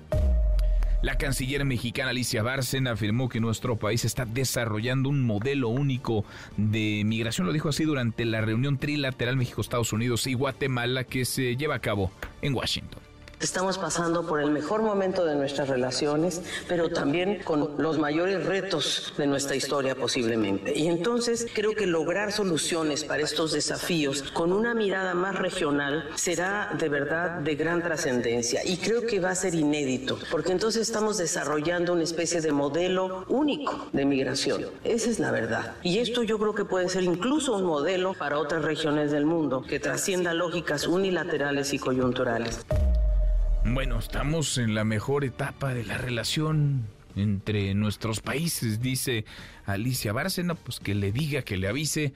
La 1.01 1.17
canciller 1.17 1.65
mexicana 1.65 2.09
Alicia 2.09 2.41
Bárcena 2.41 2.91
afirmó 2.91 3.29
que 3.29 3.39
nuestro 3.39 3.75
país 3.75 4.05
está 4.05 4.25
desarrollando 4.25 5.09
un 5.09 5.23
modelo 5.23 5.69
único 5.69 6.25
de 6.57 7.03
migración, 7.05 7.45
lo 7.45 7.53
dijo 7.53 7.69
así 7.69 7.83
durante 7.83 8.25
la 8.25 8.41
reunión 8.41 8.77
trilateral 8.77 9.37
México-Estados 9.37 9.93
Unidos 9.93 10.25
y 10.27 10.33
Guatemala 10.33 11.03
que 11.03 11.25
se 11.25 11.55
lleva 11.57 11.75
a 11.75 11.79
cabo 11.79 12.11
en 12.41 12.55
Washington. 12.55 13.04
Estamos 13.41 13.77
pasando 13.77 14.25
por 14.25 14.39
el 14.39 14.49
mejor 14.49 14.81
momento 14.81 15.25
de 15.25 15.35
nuestras 15.35 15.67
relaciones, 15.67 16.41
pero 16.69 16.89
también 16.89 17.41
con 17.43 17.75
los 17.77 17.99
mayores 17.99 18.45
retos 18.45 19.13
de 19.17 19.27
nuestra 19.27 19.55
historia 19.55 19.93
posiblemente. 19.93 20.77
Y 20.77 20.87
entonces 20.87 21.47
creo 21.53 21.75
que 21.75 21.85
lograr 21.85 22.31
soluciones 22.31 23.03
para 23.03 23.23
estos 23.23 23.51
desafíos 23.51 24.23
con 24.31 24.53
una 24.53 24.73
mirada 24.73 25.13
más 25.13 25.35
regional 25.35 26.09
será 26.15 26.71
de 26.79 26.87
verdad 26.87 27.39
de 27.39 27.55
gran 27.55 27.83
trascendencia 27.83 28.61
y 28.63 28.77
creo 28.77 29.05
que 29.05 29.19
va 29.19 29.31
a 29.31 29.35
ser 29.35 29.53
inédito, 29.53 30.17
porque 30.31 30.53
entonces 30.53 30.83
estamos 30.83 31.17
desarrollando 31.17 31.93
una 31.93 32.03
especie 32.03 32.39
de 32.39 32.53
modelo 32.53 33.25
único 33.27 33.89
de 33.91 34.05
migración. 34.05 34.65
Esa 34.83 35.09
es 35.09 35.19
la 35.19 35.31
verdad. 35.31 35.75
Y 35.83 35.99
esto 35.99 36.23
yo 36.23 36.39
creo 36.39 36.55
que 36.55 36.65
puede 36.65 36.87
ser 36.87 37.03
incluso 37.03 37.55
un 37.55 37.65
modelo 37.65 38.13
para 38.13 38.39
otras 38.39 38.63
regiones 38.63 39.11
del 39.11 39.25
mundo 39.25 39.61
que 39.61 39.79
trascienda 39.79 40.33
lógicas 40.33 40.87
unilaterales 40.87 41.73
y 41.73 41.79
coyunturales. 41.79 42.65
Bueno, 43.67 43.97
estamos 43.97 44.59
en 44.59 44.75
la 44.75 44.83
mejor 44.83 45.25
etapa 45.25 45.73
de 45.73 45.83
la 45.83 45.97
relación 45.97 46.85
entre 47.15 47.73
nuestros 47.73 48.21
países, 48.21 48.79
dice 48.79 49.25
Alicia 49.65 50.13
Bárcena, 50.13 50.53
pues 50.53 50.79
que 50.79 50.93
le 50.93 51.11
diga, 51.11 51.41
que 51.41 51.57
le 51.57 51.67
avise 51.67 52.13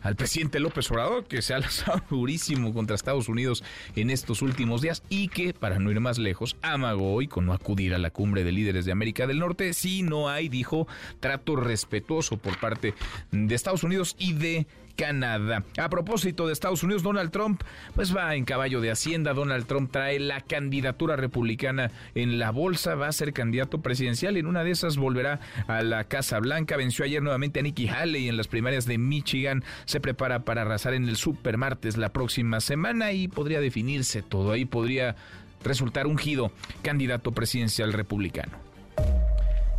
al 0.00 0.16
presidente 0.16 0.60
López 0.60 0.90
Obrador, 0.90 1.24
que 1.24 1.42
se 1.42 1.54
ha 1.54 1.58
lanzado 1.58 2.02
durísimo 2.10 2.72
contra 2.72 2.94
Estados 2.94 3.28
Unidos 3.28 3.64
en 3.96 4.10
estos 4.10 4.42
últimos 4.42 4.80
días 4.80 5.02
y 5.08 5.28
que, 5.28 5.52
para 5.54 5.78
no 5.78 5.90
ir 5.90 6.00
más 6.00 6.18
lejos, 6.18 6.56
amagó 6.62 7.12
hoy 7.14 7.26
con 7.26 7.46
no 7.46 7.52
acudir 7.52 7.94
a 7.94 7.98
la 7.98 8.10
cumbre 8.10 8.44
de 8.44 8.52
líderes 8.52 8.84
de 8.84 8.92
América 8.92 9.26
del 9.26 9.40
Norte 9.40 9.74
si 9.74 10.02
no 10.02 10.28
hay, 10.28 10.48
dijo, 10.48 10.86
trato 11.20 11.56
respetuoso 11.56 12.36
por 12.36 12.58
parte 12.58 12.94
de 13.32 13.54
Estados 13.54 13.84
Unidos 13.84 14.16
y 14.18 14.34
de 14.34 14.66
Canadá. 14.96 15.64
A 15.78 15.88
propósito 15.88 16.46
de 16.46 16.52
Estados 16.52 16.82
Unidos, 16.82 17.02
Donald 17.02 17.30
Trump 17.30 17.62
pues 17.94 18.14
va 18.14 18.34
en 18.34 18.44
caballo 18.44 18.80
de 18.80 18.90
Hacienda. 18.90 19.34
Donald 19.34 19.66
Trump 19.66 19.90
trae 19.90 20.18
la 20.18 20.40
candidatura 20.40 21.16
republicana 21.16 21.90
en 22.14 22.38
la 22.38 22.50
bolsa, 22.50 22.94
va 22.94 23.08
a 23.08 23.12
ser 23.12 23.32
candidato 23.32 23.80
presidencial. 23.80 24.36
En 24.36 24.46
una 24.46 24.64
de 24.64 24.70
esas 24.70 24.96
volverá 24.96 25.40
a 25.66 25.82
la 25.82 26.04
Casa 26.04 26.38
Blanca. 26.38 26.76
Venció 26.76 27.04
ayer 27.04 27.22
nuevamente 27.22 27.60
a 27.60 27.62
Nikki 27.62 27.88
Haley 27.88 28.28
en 28.28 28.36
las 28.36 28.48
primarias 28.48 28.86
de 28.86 28.98
Michigan. 28.98 29.64
Se 29.84 30.00
prepara 30.00 30.44
para 30.44 30.62
arrasar 30.62 30.94
en 30.94 31.08
el 31.08 31.16
Super 31.16 31.56
Martes 31.56 31.96
la 31.96 32.12
próxima 32.12 32.60
semana 32.60 33.12
y 33.12 33.28
podría 33.28 33.60
definirse 33.60 34.22
todo. 34.22 34.52
Ahí 34.52 34.64
podría 34.64 35.16
resultar 35.64 36.06
ungido 36.06 36.52
candidato 36.82 37.32
presidencial 37.32 37.92
republicano. 37.92 38.71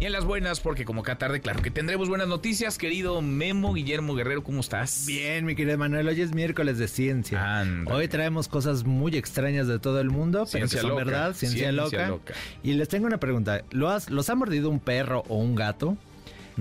Y 0.04 0.06
en 0.06 0.12
las 0.12 0.26
buenas, 0.26 0.60
porque 0.60 0.84
como 0.84 1.02
cada 1.02 1.18
tarde, 1.18 1.40
claro 1.40 1.62
que 1.62 1.72
tendremos 1.72 2.10
buenas 2.10 2.28
noticias. 2.28 2.78
Querido 2.78 3.22
Memo 3.22 3.74
Guillermo 3.74 4.16
Guerrero, 4.16 4.44
¿cómo 4.44 4.60
estás? 4.60 5.06
Bien, 5.08 5.46
mi 5.46 5.56
querido 5.56 5.78
Manuel. 5.78 6.10
Hoy 6.10 6.20
es 6.20 6.34
miércoles 6.34 6.78
de 6.78 6.90
ciencia. 6.90 7.66
Hoy 7.86 8.10
traemos 8.10 8.50
cosas 8.50 8.84
muy 8.84 9.16
extrañas 9.16 9.66
de 9.66 9.80
todo 9.80 10.02
el 10.02 10.10
mundo, 10.10 10.46
ciencia 10.46 10.82
pero 10.82 10.90
son 10.90 11.06
verdad, 11.06 11.34
ciencia, 11.34 11.72
loca. 11.72 12.20
Y 12.64 12.74
les 12.74 12.90
tengo 12.90 13.08
una 13.08 13.18
pregunta. 13.18 13.64
¿Los 13.72 14.30
ha 14.30 14.36
mordido 14.36 14.70
un 14.70 14.82
perro 14.82 15.24
o 15.30 15.38
un 15.38 15.56
gato? 15.56 15.96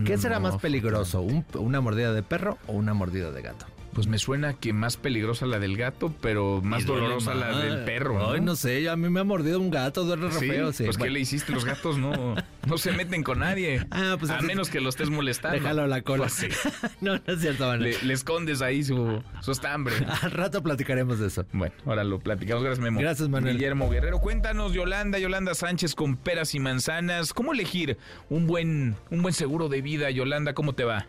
¿Qué 0.06 0.18
será 0.18 0.38
más 0.38 0.58
peligroso? 0.58 1.26
¿Una 1.54 1.80
mordida 1.80 2.12
de 2.12 2.22
perro 2.22 2.58
o 2.68 2.75
una 2.75 2.94
mordida 2.94 3.32
de 3.32 3.42
gato? 3.42 3.66
Pues 3.92 4.06
me 4.06 4.16
suena 4.16 4.54
que 4.54 4.72
más 4.72 4.96
peligrosa 4.96 5.44
la 5.44 5.58
del 5.58 5.76
gato, 5.76 6.14
pero 6.22 6.62
más 6.62 6.87
dolorosa 6.87 7.34
la 7.34 7.58
del 7.58 7.84
perro. 7.84 8.18
¿no? 8.18 8.32
Ay, 8.32 8.40
no 8.40 8.56
sé, 8.56 8.88
a 8.88 8.96
mí 8.96 9.11
me 9.11 9.20
ha 9.20 9.25
mordido 9.25 9.61
un 9.61 9.70
gato, 9.70 10.04
duele 10.04 10.30
feo. 10.30 10.72
Sí. 10.72 10.84
Pues 10.84 10.96
¿qué 10.96 11.11
le 11.11 11.20
hiciste? 11.20 11.52
Los 11.52 11.66
gatos 11.66 11.99
no, 11.99 12.34
no 12.66 12.78
se 12.78 12.92
meten 12.92 13.22
con 13.22 13.40
nadie. 13.40 13.87
Ah, 13.90 14.16
pues 14.18 14.30
a 14.30 14.40
menos 14.40 14.70
que 14.70 14.80
lo 14.80 14.88
estés 14.88 15.11
molestando. 15.11 15.58
Déjalo 15.58 15.82
a 15.82 15.87
la 15.87 16.00
cola. 16.00 16.22
Pues 16.22 16.46
no, 17.02 17.16
no 17.16 17.22
es 17.26 17.40
cierto, 17.40 17.76
le, 17.76 18.02
le, 18.02 18.14
escondes 18.14 18.62
ahí 18.62 18.82
su, 18.82 19.22
su 19.42 19.52
estambre. 19.52 19.94
Al 20.22 20.30
rato 20.30 20.62
platicaremos 20.62 21.18
de 21.18 21.26
eso. 21.26 21.44
Bueno, 21.52 21.75
ahora 21.84 22.02
lo 22.02 22.18
platicamos. 22.18 22.64
Gracias, 22.64 22.82
Memo. 22.82 22.99
Gracias, 22.99 23.28
Manuel. 23.28 23.56
Guillermo 23.56 23.90
Guerrero. 23.90 24.20
Cuéntanos, 24.20 24.72
Yolanda, 24.72 25.18
Yolanda 25.18 25.54
Sánchez 25.54 25.94
con 25.94 26.16
peras 26.16 26.54
y 26.54 26.61
manzanas. 26.61 27.34
¿Cómo 27.34 27.52
elegir 27.52 27.99
un 28.30 28.46
buen, 28.46 28.96
un 29.11 29.20
buen 29.20 29.34
seguro 29.34 29.68
de 29.68 29.82
vida, 29.82 30.11
Yolanda? 30.11 30.54
¿Cómo 30.54 30.75
te 30.75 30.84
va? 30.84 31.06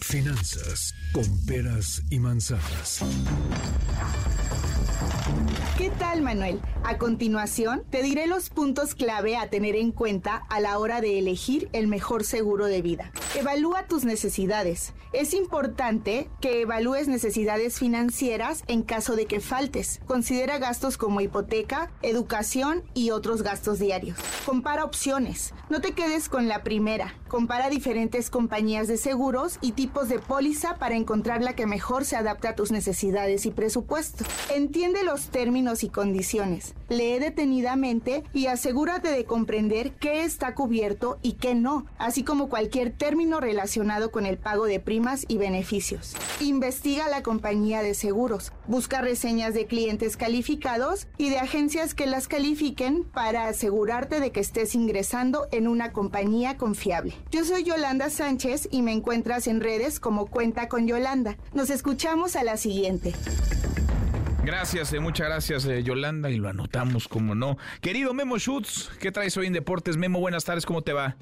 Finanzas 0.00 0.94
con 1.14 1.24
peras 1.46 2.02
y 2.10 2.18
manzanas. 2.18 3.04
¿Qué 5.78 5.90
tal, 5.90 6.22
Manuel? 6.22 6.60
A 6.82 6.98
continuación, 6.98 7.84
te 7.88 8.02
diré 8.02 8.26
los 8.26 8.50
puntos 8.50 8.94
clave 8.94 9.36
a 9.36 9.48
tener 9.48 9.76
en 9.76 9.92
cuenta 9.92 10.42
a 10.48 10.60
la 10.60 10.78
hora 10.78 11.00
de 11.00 11.18
elegir 11.18 11.68
el 11.72 11.86
mejor 11.86 12.24
seguro 12.24 12.66
de 12.66 12.82
vida. 12.82 13.12
Evalúa 13.36 13.86
tus 13.86 14.04
necesidades. 14.04 14.92
Es 15.12 15.34
importante 15.34 16.28
que 16.40 16.62
evalúes 16.62 17.08
necesidades 17.08 17.78
financieras 17.78 18.64
en 18.66 18.82
caso 18.82 19.16
de 19.16 19.26
que 19.26 19.40
faltes. 19.40 20.00
Considera 20.06 20.58
gastos 20.58 20.96
como 20.96 21.20
hipoteca, 21.20 21.90
educación 22.02 22.82
y 22.94 23.10
otros 23.10 23.42
gastos 23.42 23.78
diarios. 23.78 24.18
Compara 24.44 24.84
opciones. 24.84 25.54
No 25.70 25.80
te 25.80 25.92
quedes 25.92 26.28
con 26.28 26.48
la 26.48 26.62
primera. 26.62 27.14
Compara 27.28 27.70
diferentes 27.70 28.30
compañías 28.30 28.88
de 28.88 28.96
seguros 28.96 29.58
y 29.60 29.72
tipos 29.72 30.08
de 30.08 30.18
póliza 30.18 30.76
para 30.76 30.96
encontrar 30.96 31.03
la 31.40 31.54
que 31.54 31.66
mejor 31.66 32.04
se 32.04 32.16
adapta 32.16 32.50
a 32.50 32.54
tus 32.54 32.70
necesidades 32.72 33.46
y 33.46 33.50
presupuesto. 33.50 34.24
Entiende 34.54 35.04
los 35.04 35.28
términos 35.28 35.84
y 35.84 35.88
condiciones. 35.88 36.74
Lee 36.88 37.18
detenidamente 37.18 38.24
y 38.32 38.46
asegúrate 38.46 39.08
de 39.08 39.24
comprender 39.24 39.92
qué 39.92 40.24
está 40.24 40.54
cubierto 40.54 41.18
y 41.22 41.34
qué 41.34 41.54
no, 41.54 41.86
así 41.98 42.24
como 42.24 42.48
cualquier 42.48 42.90
término 42.90 43.40
relacionado 43.40 44.10
con 44.10 44.26
el 44.26 44.38
pago 44.38 44.66
de 44.66 44.80
primas 44.80 45.24
y 45.28 45.38
beneficios. 45.38 46.14
Investiga 46.40 47.08
la 47.08 47.22
compañía 47.22 47.82
de 47.82 47.94
seguros. 47.94 48.52
Busca 48.66 49.00
reseñas 49.00 49.54
de 49.54 49.66
clientes 49.66 50.16
calificados 50.16 51.06
y 51.18 51.30
de 51.30 51.38
agencias 51.38 51.94
que 51.94 52.06
las 52.06 52.28
califiquen 52.28 53.04
para 53.04 53.46
asegurarte 53.46 54.20
de 54.20 54.32
que 54.32 54.40
estés 54.40 54.74
ingresando 54.74 55.46
en 55.52 55.68
una 55.68 55.92
compañía 55.92 56.56
confiable. 56.56 57.14
Yo 57.30 57.44
soy 57.44 57.64
Yolanda 57.64 58.10
Sánchez 58.10 58.68
y 58.70 58.82
me 58.82 58.92
encuentras 58.92 59.46
en 59.46 59.60
redes 59.60 60.00
como 60.00 60.26
Cuenta 60.26 60.68
con 60.68 60.83
Yolanda. 60.86 61.36
Nos 61.52 61.70
escuchamos 61.70 62.36
a 62.36 62.44
la 62.44 62.56
siguiente. 62.56 63.14
Gracias, 64.44 64.92
eh, 64.92 65.00
muchas 65.00 65.26
gracias 65.28 65.64
eh, 65.64 65.82
Yolanda 65.82 66.28
y 66.30 66.36
lo 66.36 66.50
anotamos 66.50 67.08
como 67.08 67.34
no. 67.34 67.56
Querido 67.80 68.12
Memo 68.12 68.38
Schutz, 68.38 68.90
¿qué 69.00 69.10
traes 69.10 69.36
hoy 69.38 69.46
en 69.46 69.54
Deportes? 69.54 69.96
Memo, 69.96 70.20
buenas 70.20 70.44
tardes, 70.44 70.66
¿cómo 70.66 70.82
te 70.82 70.92
va? 70.92 71.16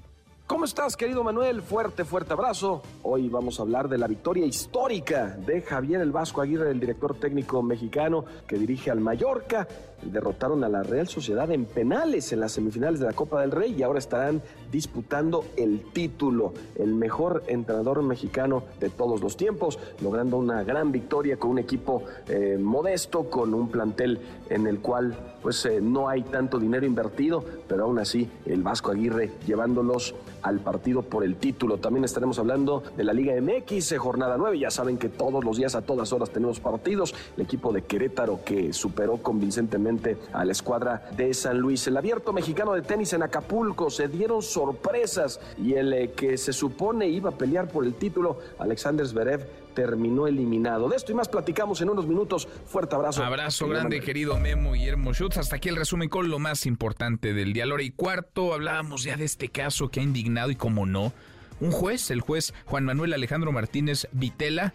¿Cómo 0.48 0.64
estás, 0.64 0.96
querido 0.96 1.22
Manuel? 1.24 1.62
Fuerte, 1.62 2.04
fuerte 2.04 2.32
abrazo. 2.32 2.82
Hoy 3.02 3.28
vamos 3.28 3.58
a 3.58 3.62
hablar 3.62 3.88
de 3.88 3.96
la 3.96 4.06
victoria 4.06 4.44
histórica 4.44 5.36
de 5.46 5.62
Javier 5.62 6.00
El 6.00 6.10
Vasco 6.10 6.42
Aguirre, 6.42 6.70
el 6.70 6.80
director 6.80 7.18
técnico 7.18 7.62
mexicano 7.62 8.24
que 8.46 8.58
dirige 8.58 8.90
al 8.90 9.00
Mallorca. 9.00 9.66
Derrotaron 10.02 10.64
a 10.64 10.68
la 10.68 10.82
Real 10.82 11.08
Sociedad 11.08 11.50
en 11.50 11.64
penales 11.64 12.32
en 12.32 12.40
las 12.40 12.52
semifinales 12.52 13.00
de 13.00 13.06
la 13.06 13.12
Copa 13.12 13.40
del 13.40 13.50
Rey 13.50 13.74
y 13.76 13.82
ahora 13.82 13.98
estarán 13.98 14.42
disputando 14.70 15.44
el 15.56 15.80
título, 15.92 16.54
el 16.76 16.94
mejor 16.94 17.42
entrenador 17.46 18.02
mexicano 18.02 18.64
de 18.80 18.90
todos 18.90 19.20
los 19.20 19.36
tiempos, 19.36 19.78
logrando 20.00 20.36
una 20.36 20.62
gran 20.64 20.92
victoria 20.92 21.36
con 21.36 21.50
un 21.50 21.58
equipo 21.58 22.04
eh, 22.28 22.58
modesto, 22.60 23.28
con 23.30 23.54
un 23.54 23.68
plantel 23.68 24.20
en 24.48 24.66
el 24.66 24.80
cual 24.80 25.14
pues 25.42 25.64
eh, 25.66 25.80
no 25.80 26.08
hay 26.08 26.22
tanto 26.22 26.58
dinero 26.58 26.86
invertido, 26.86 27.44
pero 27.68 27.84
aún 27.84 27.98
así 27.98 28.30
el 28.46 28.62
Vasco 28.62 28.90
Aguirre 28.90 29.32
llevándolos 29.46 30.14
al 30.42 30.60
partido 30.60 31.02
por 31.02 31.24
el 31.24 31.36
título. 31.36 31.78
También 31.78 32.04
estaremos 32.04 32.38
hablando 32.38 32.82
de 32.96 33.04
la 33.04 33.12
Liga 33.12 33.34
MX, 33.40 33.92
eh, 33.92 33.98
jornada 33.98 34.36
9. 34.38 34.58
Ya 34.58 34.70
saben 34.70 34.98
que 34.98 35.08
todos 35.08 35.44
los 35.44 35.56
días, 35.56 35.74
a 35.74 35.82
todas 35.82 36.12
horas, 36.12 36.30
tenemos 36.30 36.60
partidos. 36.60 37.14
El 37.36 37.44
equipo 37.44 37.72
de 37.72 37.82
Querétaro 37.82 38.40
que 38.44 38.72
superó 38.72 39.18
convincentemente 39.18 39.91
a 40.32 40.44
la 40.44 40.52
escuadra 40.52 41.10
de 41.16 41.34
San 41.34 41.58
Luis. 41.58 41.86
El 41.86 41.96
abierto 41.96 42.32
mexicano 42.32 42.72
de 42.72 42.82
tenis 42.82 43.12
en 43.12 43.22
Acapulco 43.22 43.90
se 43.90 44.08
dieron 44.08 44.42
sorpresas 44.42 45.40
y 45.58 45.74
el 45.74 45.92
eh, 45.92 46.12
que 46.12 46.36
se 46.38 46.52
supone 46.52 47.08
iba 47.08 47.30
a 47.30 47.32
pelear 47.32 47.68
por 47.68 47.84
el 47.84 47.94
título, 47.94 48.38
Alexander 48.58 49.06
Zverev, 49.06 49.46
terminó 49.74 50.26
eliminado. 50.26 50.88
De 50.88 50.96
esto 50.96 51.12
y 51.12 51.14
más 51.14 51.28
platicamos 51.28 51.80
en 51.80 51.90
unos 51.90 52.06
minutos. 52.06 52.46
Fuerte 52.66 52.94
abrazo. 52.94 53.24
Abrazo 53.24 53.68
grande, 53.68 54.00
querido 54.00 54.38
Memo 54.38 54.72
Guillermo 54.72 55.12
Schutz. 55.12 55.38
Hasta 55.38 55.56
aquí 55.56 55.68
el 55.68 55.76
resumen 55.76 56.08
con 56.08 56.30
lo 56.30 56.38
más 56.38 56.66
importante 56.66 57.32
del 57.32 57.52
día. 57.52 57.66
Lora 57.66 57.82
y 57.82 57.90
cuarto, 57.90 58.54
hablábamos 58.54 59.04
ya 59.04 59.16
de 59.16 59.24
este 59.24 59.48
caso 59.48 59.88
que 59.88 60.00
ha 60.00 60.02
indignado 60.02 60.50
y 60.50 60.56
como 60.56 60.86
no, 60.86 61.12
un 61.60 61.70
juez, 61.70 62.10
el 62.10 62.20
juez 62.20 62.54
Juan 62.66 62.84
Manuel 62.84 63.12
Alejandro 63.12 63.52
Martínez 63.52 64.08
Vitela, 64.12 64.74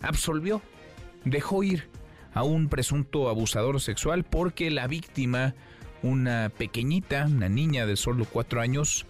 absolvió, 0.00 0.62
dejó 1.24 1.62
ir 1.62 1.88
a 2.34 2.42
un 2.42 2.68
presunto 2.68 3.28
abusador 3.28 3.80
sexual 3.80 4.24
porque 4.24 4.70
la 4.70 4.86
víctima, 4.86 5.54
una 6.02 6.50
pequeñita, 6.56 7.26
una 7.26 7.48
niña 7.48 7.86
de 7.86 7.96
solo 7.96 8.26
cuatro 8.30 8.60
años, 8.60 9.06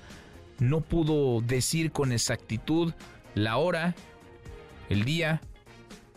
no 0.58 0.80
pudo 0.80 1.40
decir 1.40 1.90
con 1.90 2.12
exactitud 2.12 2.92
la 3.34 3.56
hora 3.56 3.94
el 4.88 5.04
día 5.04 5.40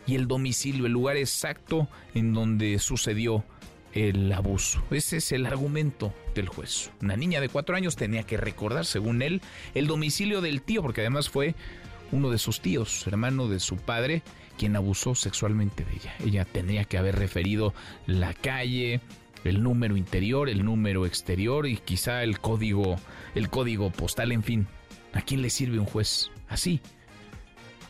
y 0.06 0.14
el 0.14 0.28
domicilio, 0.28 0.86
el 0.86 0.92
lugar 0.92 1.16
exacto 1.16 1.88
en 2.14 2.32
donde 2.32 2.78
sucedió 2.78 3.44
el 3.92 4.32
abuso. 4.32 4.82
Ese 4.90 5.16
es 5.18 5.32
el 5.32 5.46
argumento 5.46 6.14
del 6.34 6.48
juez. 6.48 6.90
Una 7.02 7.16
niña 7.16 7.40
de 7.40 7.48
cuatro 7.48 7.76
años 7.76 7.96
tenía 7.96 8.22
que 8.22 8.36
recordar, 8.36 8.84
según 8.84 9.22
él, 9.22 9.42
el 9.74 9.86
domicilio 9.86 10.40
del 10.40 10.62
tío, 10.62 10.82
porque 10.82 11.00
además 11.00 11.28
fue 11.28 11.54
uno 12.12 12.30
de 12.30 12.38
sus 12.38 12.60
tíos, 12.60 13.06
hermano 13.06 13.48
de 13.48 13.60
su 13.60 13.76
padre, 13.76 14.22
quien 14.58 14.76
abusó 14.76 15.14
sexualmente 15.14 15.84
de 15.84 15.92
ella. 15.94 16.14
Ella 16.22 16.44
tenía 16.44 16.84
que 16.84 16.98
haber 16.98 17.16
referido 17.16 17.72
la 18.06 18.34
calle, 18.34 19.00
el 19.44 19.62
número 19.62 19.96
interior, 19.96 20.50
el 20.50 20.64
número 20.64 21.06
exterior 21.06 21.66
y 21.66 21.76
quizá 21.76 22.22
el 22.22 22.40
código, 22.40 22.96
el 23.34 23.48
código 23.48 23.90
postal, 23.90 24.32
en 24.32 24.42
fin. 24.42 24.66
¿A 25.14 25.22
quién 25.22 25.40
le 25.40 25.48
sirve 25.48 25.78
un 25.78 25.86
juez 25.86 26.30
así? 26.48 26.80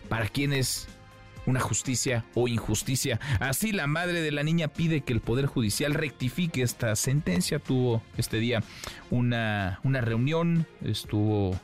¿Para 0.09 0.29
quién 0.29 0.53
es 0.53 0.87
una 1.47 1.61
justicia 1.61 2.25
o 2.35 2.47
injusticia? 2.47 3.19
Así 3.41 3.73
la 3.73 3.87
madre 3.87 4.21
de 4.21 4.31
la 4.31 4.43
niña 4.43 4.69
pide 4.69 5.01
que 5.01 5.13
el 5.13 5.21
Poder 5.21 5.47
Judicial 5.47 5.95
rectifique 5.95 6.63
esta 6.63 6.95
sentencia. 6.95 7.59
Tuvo 7.59 8.03
este 8.17 8.39
día 8.39 8.63
una, 9.11 9.81
una 9.83 10.01
reunión, 10.01 10.67
estuvo 10.83 11.59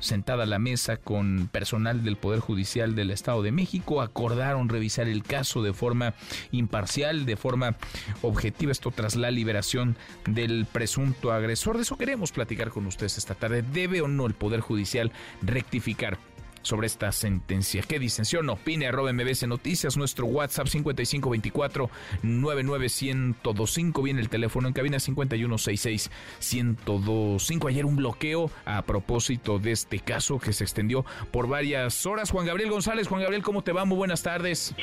sentada 0.00 0.42
a 0.42 0.46
la 0.46 0.58
mesa 0.58 0.96
con 0.96 1.48
personal 1.52 2.02
del 2.02 2.16
Poder 2.16 2.40
Judicial 2.40 2.94
del 2.94 3.10
Estado 3.10 3.42
de 3.42 3.52
México, 3.52 4.02
acordaron 4.02 4.68
revisar 4.68 5.08
el 5.08 5.22
caso 5.22 5.62
de 5.62 5.72
forma 5.72 6.14
imparcial, 6.50 7.26
de 7.26 7.36
forma 7.36 7.76
objetiva, 8.22 8.72
esto 8.72 8.90
tras 8.90 9.16
la 9.16 9.30
liberación 9.30 9.96
del 10.26 10.66
presunto 10.66 11.32
agresor. 11.32 11.76
De 11.76 11.82
eso 11.82 11.96
queremos 11.96 12.32
platicar 12.32 12.70
con 12.70 12.86
ustedes 12.86 13.18
esta 13.18 13.34
tarde. 13.34 13.62
¿Debe 13.62 14.00
o 14.00 14.08
no 14.08 14.26
el 14.26 14.34
Poder 14.34 14.60
Judicial 14.60 15.12
rectificar 15.42 16.18
sobre 16.62 16.86
esta 16.86 17.12
sentencia. 17.12 17.82
¿Qué 17.82 17.98
dicen? 17.98 18.24
¿Sí 18.24 18.36
o 18.36 18.42
no? 18.42 18.54
Opine 18.54 18.86
arroba 18.86 19.12
MBC 19.12 19.46
Noticias, 19.46 19.96
nuestro 19.96 20.26
WhatsApp 20.26 20.66
5524 20.66 21.90
99125. 22.22 24.02
Viene 24.02 24.20
el 24.20 24.28
teléfono 24.28 24.68
en 24.68 24.74
cabina 24.74 24.98
5166 24.98 26.10
1025. 26.40 27.68
Ayer 27.68 27.86
un 27.86 27.96
bloqueo 27.96 28.50
a 28.64 28.82
propósito 28.82 29.58
de 29.58 29.72
este 29.72 30.00
caso 30.00 30.38
que 30.38 30.52
se 30.52 30.64
extendió 30.64 31.04
por 31.30 31.48
varias 31.48 32.04
horas. 32.06 32.30
Juan 32.30 32.46
Gabriel 32.46 32.70
González, 32.70 33.08
Juan 33.08 33.22
Gabriel, 33.22 33.42
¿cómo 33.42 33.62
te 33.62 33.72
va? 33.72 33.84
Muy 33.84 33.96
buenas 33.96 34.22
tardes. 34.22 34.74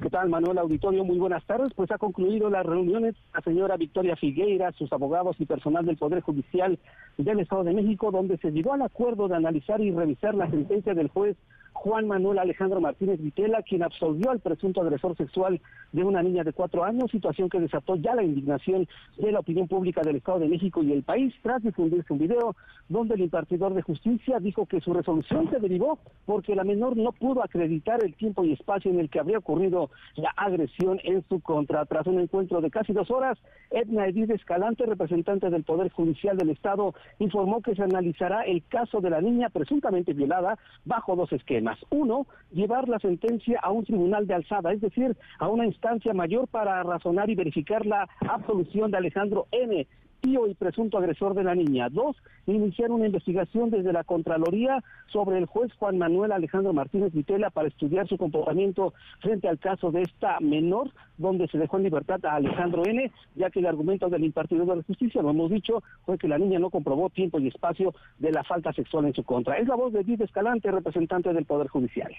¿Qué 0.00 0.10
tal, 0.10 0.28
Manuel 0.28 0.58
Auditorio? 0.58 1.04
Muy 1.04 1.18
buenas 1.18 1.44
tardes. 1.44 1.72
Pues 1.74 1.90
ha 1.90 1.98
concluido 1.98 2.50
las 2.50 2.64
reuniones 2.64 3.16
la 3.34 3.40
señora 3.40 3.76
Victoria 3.76 4.16
Figueira, 4.16 4.70
sus 4.72 4.92
abogados 4.92 5.36
y 5.40 5.46
personal 5.46 5.84
del 5.86 5.96
Poder 5.96 6.20
Judicial 6.20 6.78
del 7.16 7.40
Estado 7.40 7.64
de 7.64 7.74
México, 7.74 8.10
donde 8.10 8.36
se 8.38 8.52
llegó 8.52 8.74
al 8.74 8.82
acuerdo 8.82 9.28
de 9.28 9.36
analizar 9.36 9.80
y 9.80 9.90
revisar 9.90 10.34
la 10.34 10.48
sentencia 10.50 10.94
del 10.94 11.08
juez 11.08 11.36
Juan 11.78 12.08
Manuel 12.08 12.40
Alejandro 12.40 12.80
Martínez 12.80 13.20
Vitela, 13.22 13.62
quien 13.62 13.84
absolvió 13.84 14.32
al 14.32 14.40
presunto 14.40 14.80
agresor 14.80 15.16
sexual 15.16 15.60
de 15.92 16.02
una 16.02 16.24
niña 16.24 16.42
de 16.42 16.52
cuatro 16.52 16.82
años, 16.82 17.08
situación 17.08 17.48
que 17.48 17.60
desató 17.60 17.94
ya 17.94 18.16
la 18.16 18.24
indignación 18.24 18.88
de 19.16 19.30
la 19.30 19.38
opinión 19.38 19.68
pública 19.68 20.02
del 20.02 20.16
Estado 20.16 20.40
de 20.40 20.48
México 20.48 20.82
y 20.82 20.92
el 20.92 21.04
país, 21.04 21.32
tras 21.40 21.62
difundirse 21.62 22.12
un 22.12 22.18
video 22.18 22.56
donde 22.88 23.14
el 23.14 23.20
impartidor 23.20 23.74
de 23.74 23.82
justicia 23.82 24.40
dijo 24.40 24.66
que 24.66 24.80
su 24.80 24.92
resolución 24.92 25.48
se 25.50 25.60
derivó 25.60 26.00
porque 26.26 26.56
la 26.56 26.64
menor 26.64 26.96
no 26.96 27.12
pudo 27.12 27.44
acreditar 27.44 28.02
el 28.02 28.14
tiempo 28.14 28.44
y 28.44 28.54
espacio 28.54 28.90
en 28.90 28.98
el 28.98 29.08
que 29.08 29.20
habría 29.20 29.38
ocurrido 29.38 29.90
la 30.16 30.30
agresión 30.30 30.98
en 31.04 31.24
su 31.28 31.40
contra. 31.40 31.84
Tras 31.86 32.08
un 32.08 32.18
encuentro 32.18 32.60
de 32.60 32.70
casi 32.70 32.92
dos 32.92 33.08
horas, 33.10 33.38
Edna 33.70 34.08
Edith 34.08 34.30
Escalante, 34.30 34.84
representante 34.84 35.48
del 35.48 35.62
Poder 35.62 35.92
Judicial 35.92 36.36
del 36.36 36.50
Estado, 36.50 36.94
informó 37.20 37.62
que 37.62 37.76
se 37.76 37.82
analizará 37.82 38.42
el 38.42 38.64
caso 38.66 39.00
de 39.00 39.10
la 39.10 39.20
niña 39.20 39.48
presuntamente 39.50 40.12
violada 40.12 40.58
bajo 40.84 41.14
dos 41.14 41.32
esquemas. 41.32 41.67
Uno, 41.90 42.26
llevar 42.52 42.88
la 42.88 42.98
sentencia 42.98 43.60
a 43.62 43.70
un 43.70 43.84
tribunal 43.84 44.26
de 44.26 44.34
alzada, 44.34 44.72
es 44.72 44.80
decir, 44.80 45.16
a 45.38 45.48
una 45.48 45.66
instancia 45.66 46.14
mayor 46.14 46.48
para 46.48 46.82
razonar 46.82 47.28
y 47.30 47.34
verificar 47.34 47.84
la 47.86 48.08
absolución 48.20 48.90
de 48.90 48.98
Alejandro 48.98 49.46
N., 49.50 49.86
tío 50.20 50.46
y 50.46 50.54
presunto 50.54 50.98
agresor 50.98 51.34
de 51.34 51.44
la 51.44 51.54
niña. 51.54 51.88
Dos, 51.88 52.16
iniciar 52.46 52.90
una 52.90 53.06
investigación 53.06 53.70
desde 53.70 53.92
la 53.92 54.04
Contraloría 54.04 54.82
sobre 55.12 55.38
el 55.38 55.46
juez 55.46 55.72
Juan 55.74 55.98
Manuel 55.98 56.32
Alejandro 56.32 56.72
Martínez 56.72 57.12
Vitela 57.12 57.50
para 57.50 57.68
estudiar 57.68 58.08
su 58.08 58.16
comportamiento 58.16 58.94
frente 59.20 59.48
al 59.48 59.58
caso 59.58 59.90
de 59.90 60.02
esta 60.02 60.38
menor, 60.40 60.90
donde 61.16 61.48
se 61.48 61.58
dejó 61.58 61.76
en 61.76 61.84
libertad 61.84 62.24
a 62.24 62.36
Alejandro 62.36 62.84
N., 62.84 63.10
ya 63.34 63.50
que 63.50 63.60
el 63.60 63.66
argumento 63.66 64.08
del 64.08 64.24
impartidor 64.24 64.66
de 64.66 64.76
la 64.76 64.82
justicia, 64.82 65.22
lo 65.22 65.30
hemos 65.30 65.50
dicho, 65.50 65.82
fue 66.04 66.18
que 66.18 66.28
la 66.28 66.38
niña 66.38 66.58
no 66.58 66.70
comprobó 66.70 67.10
tiempo 67.10 67.38
y 67.38 67.48
espacio 67.48 67.94
de 68.18 68.32
la 68.32 68.44
falta 68.44 68.72
sexual 68.72 69.06
en 69.06 69.14
su 69.14 69.24
contra. 69.24 69.58
Es 69.58 69.68
la 69.68 69.76
voz 69.76 69.92
de 69.92 70.00
Edith 70.00 70.20
Escalante, 70.20 70.70
representante 70.70 71.32
del 71.32 71.44
Poder 71.44 71.68
Judicial. 71.68 72.12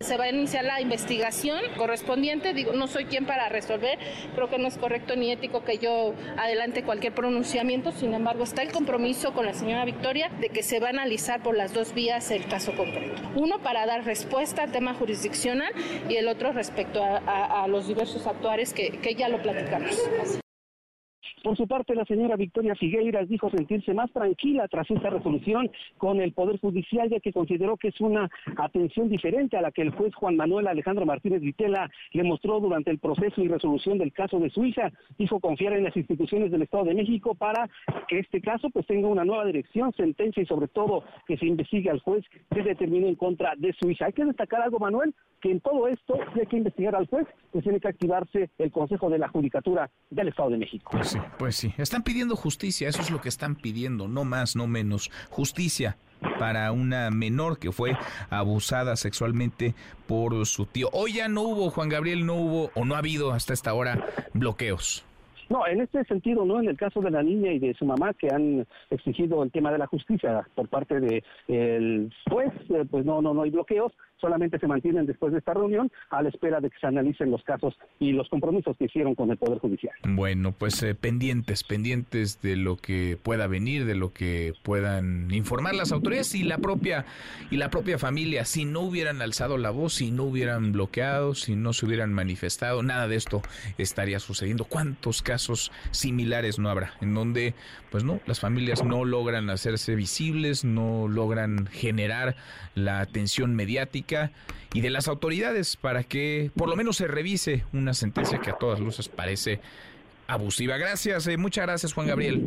Se 0.00 0.16
va 0.16 0.24
a 0.24 0.30
iniciar 0.30 0.64
la 0.64 0.80
investigación 0.80 1.60
correspondiente. 1.76 2.54
Digo, 2.54 2.72
no 2.72 2.86
soy 2.86 3.06
quien 3.06 3.26
para 3.26 3.48
resolver. 3.48 3.98
Creo 4.36 4.48
que 4.48 4.56
no 4.56 4.68
es 4.68 4.78
correcto 4.78 5.16
ni 5.16 5.32
ético 5.32 5.64
que 5.64 5.78
yo 5.78 6.14
adelante 6.36 6.84
cualquier 6.84 7.14
pronunciamiento. 7.14 7.90
Sin 7.90 8.14
embargo, 8.14 8.44
está 8.44 8.62
el 8.62 8.70
compromiso 8.70 9.32
con 9.32 9.44
la 9.44 9.54
señora 9.54 9.84
Victoria 9.84 10.30
de 10.40 10.50
que 10.50 10.62
se 10.62 10.78
va 10.78 10.86
a 10.86 10.90
analizar 10.90 11.42
por 11.42 11.56
las 11.56 11.74
dos 11.74 11.94
vías 11.94 12.30
el 12.30 12.46
caso 12.46 12.76
concreto. 12.76 13.20
Uno 13.34 13.58
para 13.58 13.86
dar 13.86 14.04
respuesta 14.04 14.62
al 14.62 14.70
tema 14.70 14.94
jurisdiccional 14.94 15.72
y 16.08 16.14
el 16.14 16.28
otro 16.28 16.52
respecto 16.52 17.02
a, 17.02 17.66
los 17.68 17.88
diversos 17.88 18.26
actuares 18.26 18.72
que, 18.72 19.00
que 19.00 19.16
ya 19.16 19.28
lo 19.28 19.42
platicamos. 19.42 19.98
Por 21.42 21.56
su 21.56 21.66
parte, 21.66 21.94
la 21.94 22.04
señora 22.04 22.36
Victoria 22.36 22.74
Figueiras 22.74 23.28
dijo 23.28 23.50
sentirse 23.50 23.94
más 23.94 24.10
tranquila 24.12 24.66
tras 24.68 24.90
esta 24.90 25.10
resolución 25.10 25.70
con 25.96 26.20
el 26.20 26.32
Poder 26.32 26.60
Judicial, 26.60 27.08
ya 27.08 27.20
que 27.20 27.32
consideró 27.32 27.76
que 27.76 27.88
es 27.88 28.00
una 28.00 28.28
atención 28.56 29.08
diferente 29.08 29.56
a 29.56 29.62
la 29.62 29.70
que 29.70 29.82
el 29.82 29.90
juez 29.90 30.14
Juan 30.14 30.36
Manuel 30.36 30.66
Alejandro 30.66 31.06
Martínez 31.06 31.40
Vitela 31.40 31.90
le 32.12 32.24
mostró 32.24 32.60
durante 32.60 32.90
el 32.90 32.98
proceso 32.98 33.40
y 33.40 33.48
resolución 33.48 33.98
del 33.98 34.12
caso 34.12 34.38
de 34.38 34.50
su 34.50 34.64
hija. 34.64 34.92
Dijo 35.18 35.40
confiar 35.40 35.74
en 35.74 35.84
las 35.84 35.96
instituciones 35.96 36.50
del 36.50 36.62
Estado 36.62 36.84
de 36.84 36.94
México 36.94 37.34
para 37.34 37.68
que 38.08 38.18
este 38.18 38.40
caso 38.40 38.70
pues 38.70 38.86
tenga 38.86 39.08
una 39.08 39.24
nueva 39.24 39.44
dirección, 39.44 39.92
sentencia 39.92 40.42
y 40.42 40.46
sobre 40.46 40.68
todo 40.68 41.04
que 41.26 41.36
se 41.36 41.46
investigue 41.46 41.90
al 41.90 42.00
juez 42.00 42.24
que 42.52 42.62
determine 42.62 43.08
en 43.08 43.14
contra 43.14 43.54
de 43.56 43.72
su 43.74 43.90
hija. 43.90 44.06
Hay 44.06 44.12
que 44.12 44.24
destacar 44.24 44.62
algo, 44.62 44.78
Manuel, 44.78 45.14
que 45.40 45.50
en 45.50 45.60
todo 45.60 45.86
esto, 45.88 46.18
si 46.34 46.40
hay 46.40 46.46
que 46.46 46.56
investigar 46.56 46.96
al 46.96 47.06
juez, 47.06 47.26
pues 47.52 47.62
tiene 47.62 47.80
que 47.80 47.88
activarse 47.88 48.50
el 48.58 48.72
Consejo 48.72 49.08
de 49.08 49.18
la 49.18 49.28
Judicatura 49.28 49.90
del 50.10 50.28
Estado 50.28 50.50
de 50.50 50.58
México. 50.58 50.90
Pues 50.92 51.16
pues 51.38 51.56
sí. 51.56 51.74
Están 51.78 52.02
pidiendo 52.02 52.36
justicia, 52.36 52.88
eso 52.88 53.02
es 53.02 53.10
lo 53.10 53.20
que 53.20 53.28
están 53.28 53.56
pidiendo, 53.56 54.08
no 54.08 54.24
más, 54.24 54.56
no 54.56 54.66
menos. 54.66 55.10
Justicia 55.30 55.96
para 56.38 56.72
una 56.72 57.10
menor 57.10 57.58
que 57.58 57.72
fue 57.72 57.96
abusada 58.30 58.96
sexualmente 58.96 59.74
por 60.06 60.46
su 60.46 60.66
tío. 60.66 60.88
Hoy 60.92 61.14
ya 61.14 61.28
no 61.28 61.42
hubo, 61.42 61.70
Juan 61.70 61.88
Gabriel, 61.88 62.26
no 62.26 62.34
hubo 62.34 62.70
o 62.74 62.84
no 62.84 62.94
ha 62.94 62.98
habido 62.98 63.32
hasta 63.32 63.52
esta 63.52 63.74
hora 63.74 64.04
bloqueos. 64.32 65.04
No, 65.48 65.66
en 65.66 65.80
este 65.80 66.04
sentido, 66.04 66.44
no 66.44 66.60
en 66.60 66.68
el 66.68 66.76
caso 66.76 67.00
de 67.00 67.10
la 67.10 67.22
niña 67.22 67.52
y 67.52 67.58
de 67.58 67.72
su 67.74 67.86
mamá 67.86 68.12
que 68.12 68.28
han 68.28 68.66
exigido 68.90 69.42
el 69.42 69.50
tema 69.50 69.72
de 69.72 69.78
la 69.78 69.86
justicia 69.86 70.46
por 70.54 70.68
parte 70.68 71.00
de 71.00 71.24
juez, 72.30 72.52
eh, 72.68 72.84
pues 72.90 73.06
no, 73.06 73.22
no, 73.22 73.32
no 73.32 73.42
hay 73.42 73.50
bloqueos, 73.50 73.92
solamente 74.20 74.58
se 74.58 74.66
mantienen 74.66 75.06
después 75.06 75.32
de 75.32 75.38
esta 75.38 75.54
reunión 75.54 75.90
a 76.10 76.22
la 76.22 76.28
espera 76.28 76.60
de 76.60 76.70
que 76.70 76.78
se 76.78 76.86
analicen 76.86 77.30
los 77.30 77.42
casos 77.42 77.74
y 77.98 78.12
los 78.12 78.28
compromisos 78.28 78.76
que 78.76 78.86
hicieron 78.86 79.14
con 79.14 79.30
el 79.30 79.36
Poder 79.36 79.58
Judicial. 79.58 79.94
Bueno, 80.04 80.52
pues 80.52 80.82
eh, 80.82 80.94
pendientes, 80.94 81.64
pendientes 81.64 82.40
de 82.40 82.56
lo 82.56 82.76
que 82.76 83.18
pueda 83.22 83.46
venir, 83.46 83.84
de 83.84 83.94
lo 83.94 84.12
que 84.12 84.54
puedan 84.62 85.30
informar 85.32 85.74
las 85.74 85.92
autoridades 85.92 86.34
y 86.34 86.42
la 86.42 86.58
propia 86.58 87.04
y 87.50 87.56
la 87.56 87.70
propia 87.70 87.98
familia. 87.98 88.44
Si 88.44 88.64
no 88.64 88.80
hubieran 88.80 89.22
alzado 89.22 89.58
la 89.58 89.70
voz, 89.70 89.94
si 89.94 90.10
no 90.10 90.24
hubieran 90.24 90.72
bloqueado, 90.72 91.34
si 91.34 91.56
no 91.56 91.72
se 91.72 91.86
hubieran 91.86 92.12
manifestado, 92.12 92.82
nada 92.82 93.08
de 93.08 93.16
esto 93.16 93.42
estaría 93.78 94.18
sucediendo. 94.18 94.64
¿Cuántos 94.64 95.22
casos 95.22 95.72
similares 95.90 96.58
no 96.58 96.70
habrá? 96.70 96.92
En 97.00 97.14
donde, 97.14 97.54
pues 97.90 98.04
no, 98.04 98.20
las 98.26 98.40
familias 98.40 98.84
no 98.84 99.04
logran 99.04 99.50
hacerse 99.50 99.94
visibles, 99.94 100.64
no 100.64 101.08
logran 101.08 101.66
generar 101.66 102.36
la 102.74 103.00
atención 103.00 103.54
mediática 103.54 104.07
y 104.72 104.80
de 104.80 104.90
las 104.90 105.08
autoridades 105.08 105.76
para 105.76 106.04
que 106.04 106.50
por 106.56 106.68
lo 106.68 106.76
menos 106.76 106.96
se 106.96 107.06
revise 107.06 107.64
una 107.72 107.94
sentencia 107.94 108.38
que 108.40 108.50
a 108.50 108.54
todas 108.54 108.80
luces 108.80 109.08
parece 109.08 109.60
abusiva. 110.26 110.76
Gracias, 110.76 111.26
eh, 111.26 111.36
muchas 111.36 111.66
gracias 111.66 111.92
Juan 111.92 112.06
Gabriel. 112.06 112.46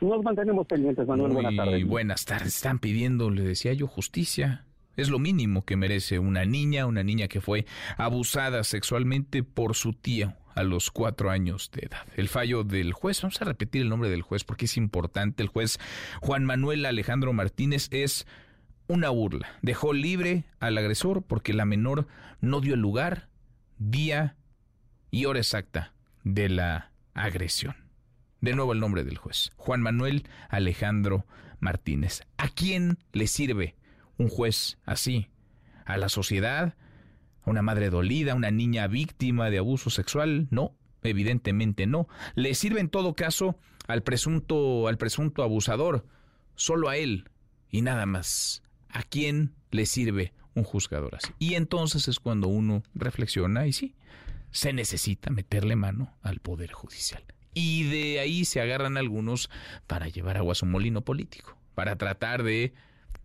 Nos 0.00 0.22
mantenemos 0.22 0.66
pendientes, 0.66 1.06
Manuel. 1.06 1.32
buenas 1.32 1.56
tardes. 1.56 1.86
Buenas 1.86 2.24
tardes. 2.24 2.56
Están 2.56 2.78
pidiendo, 2.78 3.30
le 3.30 3.42
decía 3.42 3.72
yo, 3.72 3.86
justicia. 3.86 4.64
Es 4.96 5.10
lo 5.10 5.18
mínimo 5.18 5.64
que 5.64 5.76
merece 5.76 6.18
una 6.18 6.44
niña, 6.44 6.86
una 6.86 7.02
niña 7.02 7.28
que 7.28 7.40
fue 7.40 7.66
abusada 7.96 8.64
sexualmente 8.64 9.42
por 9.42 9.74
su 9.74 9.92
tío 9.92 10.34
a 10.54 10.62
los 10.62 10.90
cuatro 10.90 11.30
años 11.30 11.70
de 11.72 11.86
edad. 11.86 12.06
El 12.16 12.28
fallo 12.28 12.64
del 12.64 12.94
juez, 12.94 13.20
vamos 13.20 13.40
a 13.42 13.44
repetir 13.44 13.82
el 13.82 13.90
nombre 13.90 14.08
del 14.08 14.22
juez 14.22 14.42
porque 14.42 14.64
es 14.64 14.76
importante. 14.78 15.42
El 15.42 15.48
juez 15.48 15.78
Juan 16.22 16.44
Manuel 16.44 16.86
Alejandro 16.86 17.32
Martínez 17.34 17.88
es 17.90 18.26
una 18.88 19.10
burla. 19.10 19.48
Dejó 19.62 19.92
libre 19.92 20.44
al 20.60 20.78
agresor 20.78 21.22
porque 21.22 21.52
la 21.52 21.64
menor 21.64 22.06
no 22.40 22.60
dio 22.60 22.76
lugar, 22.76 23.28
día 23.78 24.36
y 25.10 25.24
hora 25.24 25.40
exacta 25.40 25.94
de 26.24 26.48
la 26.48 26.92
agresión. 27.14 27.76
De 28.40 28.54
nuevo 28.54 28.72
el 28.72 28.80
nombre 28.80 29.04
del 29.04 29.16
juez, 29.16 29.50
Juan 29.56 29.80
Manuel 29.80 30.28
Alejandro 30.48 31.26
Martínez. 31.58 32.22
¿A 32.36 32.48
quién 32.48 32.98
le 33.12 33.26
sirve 33.26 33.76
un 34.18 34.28
juez 34.28 34.78
así? 34.84 35.28
¿A 35.84 35.96
la 35.96 36.08
sociedad? 36.08 36.74
¿A 37.42 37.50
una 37.50 37.62
madre 37.62 37.90
dolida? 37.90 38.32
¿A 38.32 38.36
una 38.36 38.50
niña 38.50 38.86
víctima 38.86 39.50
de 39.50 39.58
abuso 39.58 39.90
sexual? 39.90 40.48
No, 40.50 40.76
evidentemente 41.02 41.86
no. 41.86 42.08
Le 42.34 42.54
sirve 42.54 42.80
en 42.80 42.90
todo 42.90 43.14
caso 43.14 43.58
al 43.86 44.02
presunto, 44.02 44.88
al 44.88 44.98
presunto 44.98 45.42
abusador, 45.42 46.06
solo 46.54 46.88
a 46.88 46.96
él 46.96 47.30
y 47.70 47.82
nada 47.82 48.06
más. 48.06 48.62
¿A 48.96 49.02
quién 49.02 49.52
le 49.72 49.84
sirve 49.84 50.32
un 50.54 50.64
juzgador 50.64 51.16
así? 51.16 51.30
Y 51.38 51.56
entonces 51.56 52.08
es 52.08 52.18
cuando 52.18 52.48
uno 52.48 52.82
reflexiona 52.94 53.66
y 53.66 53.74
sí, 53.74 53.94
se 54.52 54.72
necesita 54.72 55.28
meterle 55.28 55.76
mano 55.76 56.16
al 56.22 56.40
Poder 56.40 56.72
Judicial. 56.72 57.22
Y 57.52 57.84
de 57.90 58.20
ahí 58.20 58.46
se 58.46 58.62
agarran 58.62 58.96
algunos 58.96 59.50
para 59.86 60.08
llevar 60.08 60.38
agua 60.38 60.52
a 60.52 60.54
su 60.54 60.64
molino 60.64 61.02
político, 61.02 61.58
para 61.74 61.96
tratar 61.96 62.42
de 62.42 62.72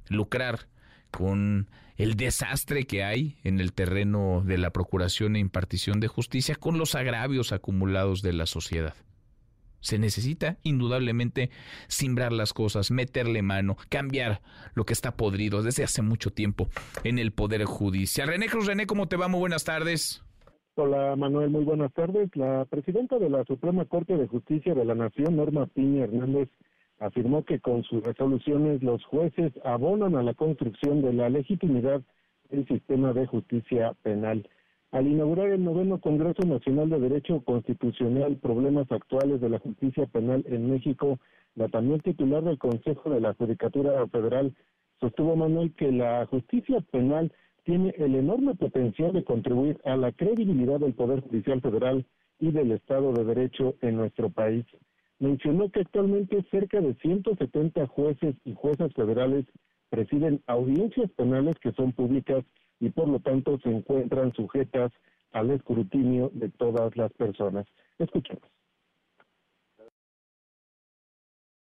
lucrar 0.10 0.68
con 1.10 1.70
el 1.96 2.16
desastre 2.16 2.86
que 2.86 3.06
hay 3.06 3.38
en 3.46 3.62
el 3.62 3.72
terreno 3.72 4.44
de 4.46 4.58
la 4.58 4.72
procuración 4.72 5.38
e 5.38 5.40
impartición 5.40 6.02
de 6.02 6.10
justicia, 6.10 6.56
con 6.56 6.78
los 6.78 6.96
agravios 6.96 7.54
acumulados 7.54 8.22
de 8.22 8.34
la 8.34 8.46
sociedad. 8.46 8.96
Se 9.82 10.00
necesita 10.00 10.58
indudablemente 10.64 11.50
simbrar 11.88 12.32
las 12.32 12.54
cosas, 12.54 12.92
meterle 12.92 13.42
mano, 13.42 13.76
cambiar 13.90 14.42
lo 14.74 14.86
que 14.86 14.94
está 14.94 15.18
podrido 15.18 15.62
desde 15.62 15.84
hace 15.84 16.02
mucho 16.02 16.32
tiempo 16.32 16.70
en 17.04 17.20
el 17.20 17.32
Poder 17.32 17.66
Judicial. 17.66 18.28
René 18.28 18.48
Cruz, 18.48 18.68
René, 18.68 18.88
¿cómo 18.88 19.08
te 19.08 19.18
va? 19.18 19.28
Muy 19.28 19.40
buenas 19.40 19.66
tardes. 19.66 20.24
Hola 20.76 21.16
Manuel, 21.18 21.50
muy 21.50 21.66
buenas 21.66 21.92
tardes. 21.94 22.30
La 22.36 22.66
presidenta 22.66 23.20
de 23.20 23.30
la 23.30 23.44
Suprema 23.44 23.84
Corte 23.86 24.16
de 24.16 24.28
Justicia 24.28 24.74
de 24.74 24.86
la 24.86 24.96
Nación, 24.96 25.36
Norma 25.36 25.68
Piña 25.68 26.06
Hernández, 26.06 26.50
afirmó 27.00 27.44
que 27.44 27.60
con 27.60 27.84
sus 27.84 28.02
resoluciones 28.04 28.82
los 28.82 29.04
jueces 29.06 29.52
abonan 29.66 30.16
a 30.16 30.24
la 30.24 30.34
construcción 30.34 31.02
de 31.02 31.12
la 31.12 31.30
legitimidad 31.30 32.02
del 32.50 32.66
sistema 32.68 33.12
de 33.12 33.28
justicia 33.28 33.94
penal. 34.02 34.48
Al 34.92 35.08
inaugurar 35.08 35.50
el 35.52 35.64
noveno 35.64 36.02
Congreso 36.02 36.46
Nacional 36.46 36.90
de 36.90 37.00
Derecho 37.00 37.42
Constitucional, 37.46 38.36
Problemas 38.36 38.92
Actuales 38.92 39.40
de 39.40 39.48
la 39.48 39.60
Justicia 39.60 40.06
Penal 40.08 40.44
en 40.48 40.70
México, 40.70 41.18
la 41.56 41.70
también 41.70 42.02
titular 42.02 42.44
del 42.44 42.58
Consejo 42.58 43.10
de 43.10 43.22
la 43.22 43.34
Judicatura 43.36 44.06
Federal 44.10 44.54
sostuvo 45.00 45.38
Manuel 45.38 45.74
que 45.76 45.94
la 45.94 46.26
justicia 46.26 46.82
penal 46.92 47.32
tiene 47.64 47.94
el 47.98 48.16
enorme 48.16 48.54
potencial 48.56 49.14
de 49.14 49.24
contribuir 49.24 49.80
a 49.86 49.96
la 49.96 50.12
credibilidad 50.12 50.82
del 50.82 50.94
Poder 50.94 51.22
Judicial 51.22 51.62
Federal 51.62 52.06
y 52.40 52.52
del 52.52 52.74
Estado 52.74 53.14
de 53.14 53.24
Derecho 53.24 53.76
en 53.82 53.96
nuestro 53.96 54.30
país. 54.30 54.66
Mencionó 55.20 55.70
que 55.70 55.82
actualmente 55.82 56.44
cerca 56.52 56.82
de 56.82 56.96
170 56.96 57.88
jueces 57.88 58.36
y 58.44 58.54
juezas 58.56 58.92
federales 58.94 59.46
presiden 59.90 60.42
audiencias 60.48 61.10
penales 61.12 61.56
que 61.60 61.72
son 61.74 61.94
públicas 61.94 62.44
y 62.82 62.90
por 62.90 63.08
lo 63.08 63.20
tanto 63.20 63.58
se 63.60 63.70
encuentran 63.70 64.34
sujetas 64.34 64.92
al 65.32 65.52
escrutinio 65.52 66.30
de 66.34 66.50
todas 66.50 66.98
las 66.98 67.14
personas. 67.14 67.66
Escuchemos. 68.00 68.44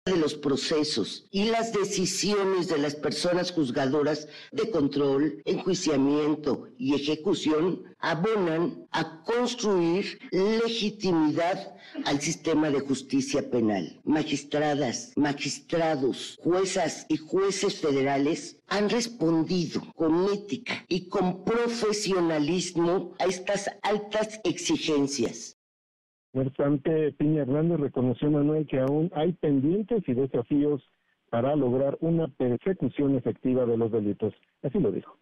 De 0.09 0.17
los 0.17 0.33
procesos 0.33 1.25
y 1.31 1.45
las 1.45 1.71
decisiones 1.71 2.67
de 2.67 2.77
las 2.77 2.95
personas 2.95 3.51
juzgadoras 3.51 4.27
de 4.51 4.69
control, 4.71 5.41
enjuiciamiento 5.45 6.67
y 6.77 6.95
ejecución 6.95 7.83
abonan 7.99 8.87
a 8.91 9.23
construir 9.23 10.19
legitimidad 10.31 11.75
al 12.05 12.21
sistema 12.21 12.69
de 12.69 12.79
justicia 12.79 13.49
penal. 13.49 13.99
Magistradas, 14.03 15.11
magistrados, 15.15 16.37
juezas 16.41 17.05
y 17.09 17.17
jueces 17.17 17.75
federales 17.75 18.57
han 18.67 18.89
respondido 18.89 19.81
con 19.95 20.31
ética 20.33 20.85
y 20.87 21.07
con 21.07 21.43
profesionalismo 21.43 23.13
a 23.19 23.25
estas 23.25 23.69
altas 23.81 24.39
exigencias. 24.43 25.58
No 26.33 26.43
obstante, 26.43 27.11
Piña 27.13 27.41
Hernández 27.41 27.79
reconoció 27.79 28.29
Manuel 28.29 28.67
que 28.67 28.79
aún 28.79 29.11
hay 29.15 29.33
pendientes 29.33 30.03
y 30.07 30.13
desafíos 30.13 30.81
para 31.29 31.55
lograr 31.55 31.97
una 32.01 32.27
persecución 32.27 33.15
efectiva 33.15 33.65
de 33.65 33.77
los 33.77 33.91
delitos. 33.91 34.33
Así 34.61 34.79
lo 34.79 34.91
dijo. 34.91 35.17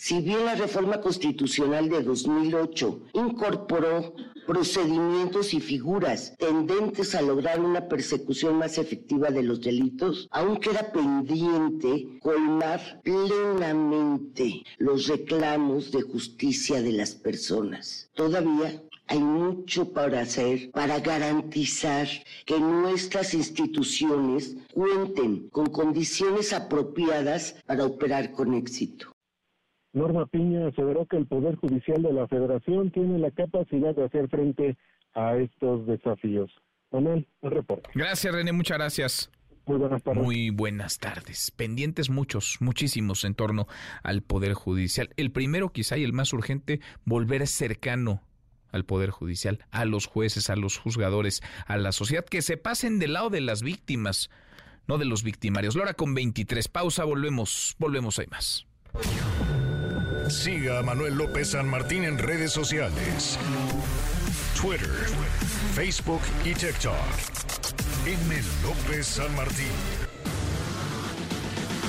Si 0.00 0.20
bien 0.20 0.44
la 0.44 0.54
reforma 0.54 1.00
constitucional 1.00 1.88
de 1.88 2.04
2008 2.04 3.00
incorporó 3.14 4.14
procedimientos 4.46 5.52
y 5.54 5.60
figuras 5.60 6.36
tendentes 6.38 7.16
a 7.16 7.20
lograr 7.20 7.58
una 7.58 7.88
persecución 7.88 8.58
más 8.58 8.78
efectiva 8.78 9.30
de 9.30 9.42
los 9.42 9.60
delitos, 9.60 10.28
aún 10.30 10.58
queda 10.58 10.92
pendiente 10.92 12.20
colmar 12.20 13.00
plenamente 13.02 14.62
los 14.78 15.08
reclamos 15.08 15.90
de 15.90 16.02
justicia 16.02 16.80
de 16.80 16.92
las 16.92 17.16
personas. 17.16 18.08
Todavía 18.14 18.80
hay 19.08 19.18
mucho 19.18 19.92
para 19.92 20.20
hacer 20.20 20.70
para 20.70 21.00
garantizar 21.00 22.06
que 22.44 22.60
nuestras 22.60 23.34
instituciones 23.34 24.56
cuenten 24.72 25.48
con 25.48 25.66
condiciones 25.66 26.52
apropiadas 26.52 27.62
para 27.66 27.84
operar 27.84 28.32
con 28.32 28.54
éxito. 28.54 29.12
Norma 29.94 30.26
Piña 30.26 30.68
aseveró 30.68 31.06
que 31.06 31.16
el 31.16 31.26
Poder 31.26 31.56
Judicial 31.56 32.02
de 32.02 32.12
la 32.12 32.28
Federación 32.28 32.90
tiene 32.90 33.18
la 33.18 33.30
capacidad 33.30 33.94
de 33.94 34.04
hacer 34.04 34.28
frente 34.28 34.76
a 35.14 35.36
estos 35.36 35.86
desafíos. 35.86 36.50
Manuel, 36.92 37.26
el 37.42 37.50
reporte. 37.50 37.88
Gracias, 37.94 38.32
René, 38.32 38.52
muchas 38.52 38.78
gracias. 38.78 39.30
Muy 39.66 39.78
buenas 39.78 40.02
tardes. 40.02 40.22
Muy 40.22 40.50
buenas 40.50 40.98
tardes. 40.98 41.50
Pendientes 41.50 42.08
muchos, 42.08 42.56
muchísimos 42.60 43.24
en 43.24 43.34
torno 43.34 43.66
al 44.02 44.22
Poder 44.22 44.54
Judicial. 44.54 45.10
El 45.16 45.30
primero, 45.30 45.70
quizá 45.70 45.98
y 45.98 46.04
el 46.04 46.12
más 46.12 46.32
urgente, 46.32 46.80
volver 47.04 47.46
cercano 47.46 48.22
al 48.70 48.84
Poder 48.84 49.10
Judicial, 49.10 49.64
a 49.70 49.84
los 49.84 50.06
jueces, 50.06 50.50
a 50.50 50.56
los 50.56 50.78
juzgadores, 50.78 51.42
a 51.66 51.76
la 51.76 51.92
sociedad, 51.92 52.24
que 52.24 52.42
se 52.42 52.56
pasen 52.56 52.98
del 52.98 53.14
lado 53.14 53.30
de 53.30 53.40
las 53.40 53.62
víctimas, 53.62 54.30
no 54.86 54.98
de 54.98 55.04
los 55.04 55.22
victimarios. 55.22 55.76
Lora 55.76 55.94
con 55.94 56.14
23. 56.14 56.68
Pausa, 56.68 57.04
volvemos, 57.04 57.76
volvemos, 57.78 58.18
hay 58.18 58.26
más. 58.26 58.66
Siga 60.28 60.80
a 60.80 60.82
Manuel 60.82 61.14
López 61.14 61.50
San 61.52 61.68
Martín 61.68 62.04
en 62.04 62.18
redes 62.18 62.52
sociales. 62.52 63.38
Twitter, 64.60 64.90
Facebook 65.74 66.20
y 66.44 66.52
TikTok. 66.52 66.94
M. 68.06 68.34
López 68.62 69.06
San 69.06 69.34
Martín. 69.36 69.66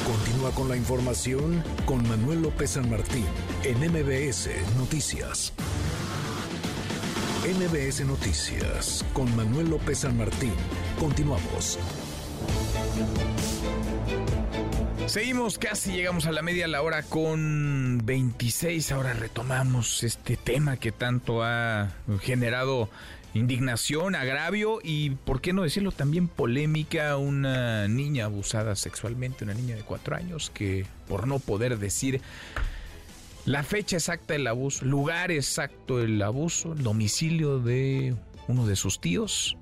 Continúa 0.05 0.51
con 0.51 0.69
la 0.69 0.75
información 0.75 1.63
con 1.85 2.07
Manuel 2.07 2.41
López 2.41 2.71
San 2.71 2.89
Martín 2.89 3.25
en 3.63 3.77
MBS 3.79 4.49
Noticias. 4.77 5.53
MBS 7.39 8.05
Noticias 8.05 9.05
con 9.13 9.33
Manuel 9.33 9.69
López 9.69 9.99
San 9.99 10.17
Martín. 10.17 10.51
Continuamos. 10.99 11.79
Seguimos, 15.05 15.57
casi 15.57 15.93
llegamos 15.93 16.25
a 16.25 16.33
la 16.33 16.41
media 16.41 16.67
la 16.67 16.81
hora 16.81 17.01
con 17.01 18.01
26. 18.03 18.91
Ahora 18.91 19.13
retomamos 19.13 20.03
este 20.03 20.35
tema 20.35 20.75
que 20.75 20.91
tanto 20.91 21.41
ha 21.41 21.93
generado 22.21 22.89
indignación, 23.33 24.15
agravio 24.15 24.79
y, 24.83 25.11
por 25.11 25.39
qué 25.39 25.53
no 25.53 25.63
decirlo, 25.63 25.93
también 25.93 26.27
polémica. 26.27 27.15
Una 27.15 27.87
niña 27.87 28.25
abusada 28.25 28.75
sexualmente, 28.75 29.45
una 29.45 29.53
niña 29.53 29.77
de 29.77 29.83
cuatro 29.83 30.17
años 30.17 30.51
que 30.53 30.85
por 31.07 31.25
no 31.25 31.39
poder 31.39 31.79
decir 31.79 32.21
la 33.45 33.63
fecha 33.63 33.97
exacta 33.97 34.33
del 34.33 34.47
abuso, 34.47 34.85
lugar 34.85 35.31
exacto 35.31 35.97
del 35.97 36.21
abuso, 36.21 36.73
el 36.73 36.83
domicilio 36.83 37.59
de 37.59 38.15
uno 38.47 38.65
de 38.65 38.75
sus 38.75 38.99
tíos, 38.99 39.57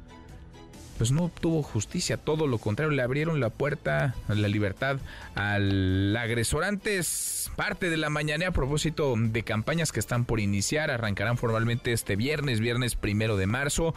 pues 0.98 1.12
no 1.12 1.26
obtuvo 1.26 1.62
justicia, 1.62 2.18
todo 2.18 2.48
lo 2.48 2.58
contrario, 2.58 2.92
le 2.92 3.04
abrieron 3.04 3.40
la 3.40 3.50
puerta 3.50 4.16
a 4.28 4.34
la 4.34 4.48
libertad 4.48 4.98
al 5.36 6.16
agresor. 6.18 6.63
Antes, 6.63 7.52
parte 7.56 7.90
de 7.90 7.98
la 7.98 8.10
mañana 8.10 8.48
a 8.48 8.52
propósito 8.52 9.13
de 9.16 9.44
campañas 9.44 9.92
que 9.92 10.00
están 10.00 10.26
por 10.26 10.40
iniciar, 10.40 10.90
arrancarán 10.90 11.38
formalmente 11.38 11.94
este 11.94 12.16
viernes, 12.16 12.60
viernes 12.60 12.96
primero 12.96 13.38
de 13.38 13.46
marzo 13.46 13.94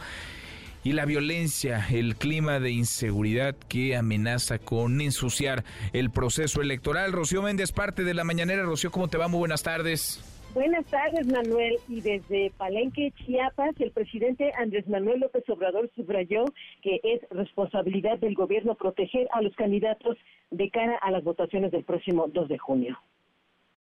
y 0.83 0.93
la 0.93 1.05
violencia, 1.05 1.85
el 1.91 2.15
clima 2.15 2.59
de 2.59 2.71
inseguridad 2.71 3.55
que 3.55 3.95
amenaza 3.95 4.59
con 4.59 5.01
ensuciar 5.01 5.63
el 5.93 6.09
proceso 6.09 6.61
electoral. 6.61 7.11
Rocío 7.11 7.41
Méndez, 7.41 7.71
parte 7.71 8.03
de 8.03 8.13
la 8.13 8.23
mañanera. 8.23 8.63
Rocío, 8.63 8.91
¿cómo 8.91 9.07
te 9.07 9.17
va? 9.17 9.27
Muy 9.27 9.39
buenas 9.39 9.63
tardes. 9.63 10.23
Buenas 10.53 10.85
tardes, 10.87 11.27
Manuel. 11.27 11.77
Y 11.87 12.01
desde 12.01 12.51
Palenque, 12.57 13.13
Chiapas, 13.23 13.73
el 13.79 13.91
presidente 13.91 14.51
Andrés 14.57 14.87
Manuel 14.87 15.21
López 15.21 15.47
Obrador 15.49 15.89
subrayó 15.95 16.43
que 16.81 16.99
es 17.03 17.21
responsabilidad 17.29 18.19
del 18.19 18.33
gobierno 18.33 18.75
proteger 18.75 19.29
a 19.31 19.41
los 19.41 19.55
candidatos 19.55 20.17
de 20.49 20.69
cara 20.69 20.97
a 20.97 21.11
las 21.11 21.23
votaciones 21.23 21.71
del 21.71 21.85
próximo 21.85 22.27
2 22.27 22.49
de 22.49 22.57
junio. 22.57 22.97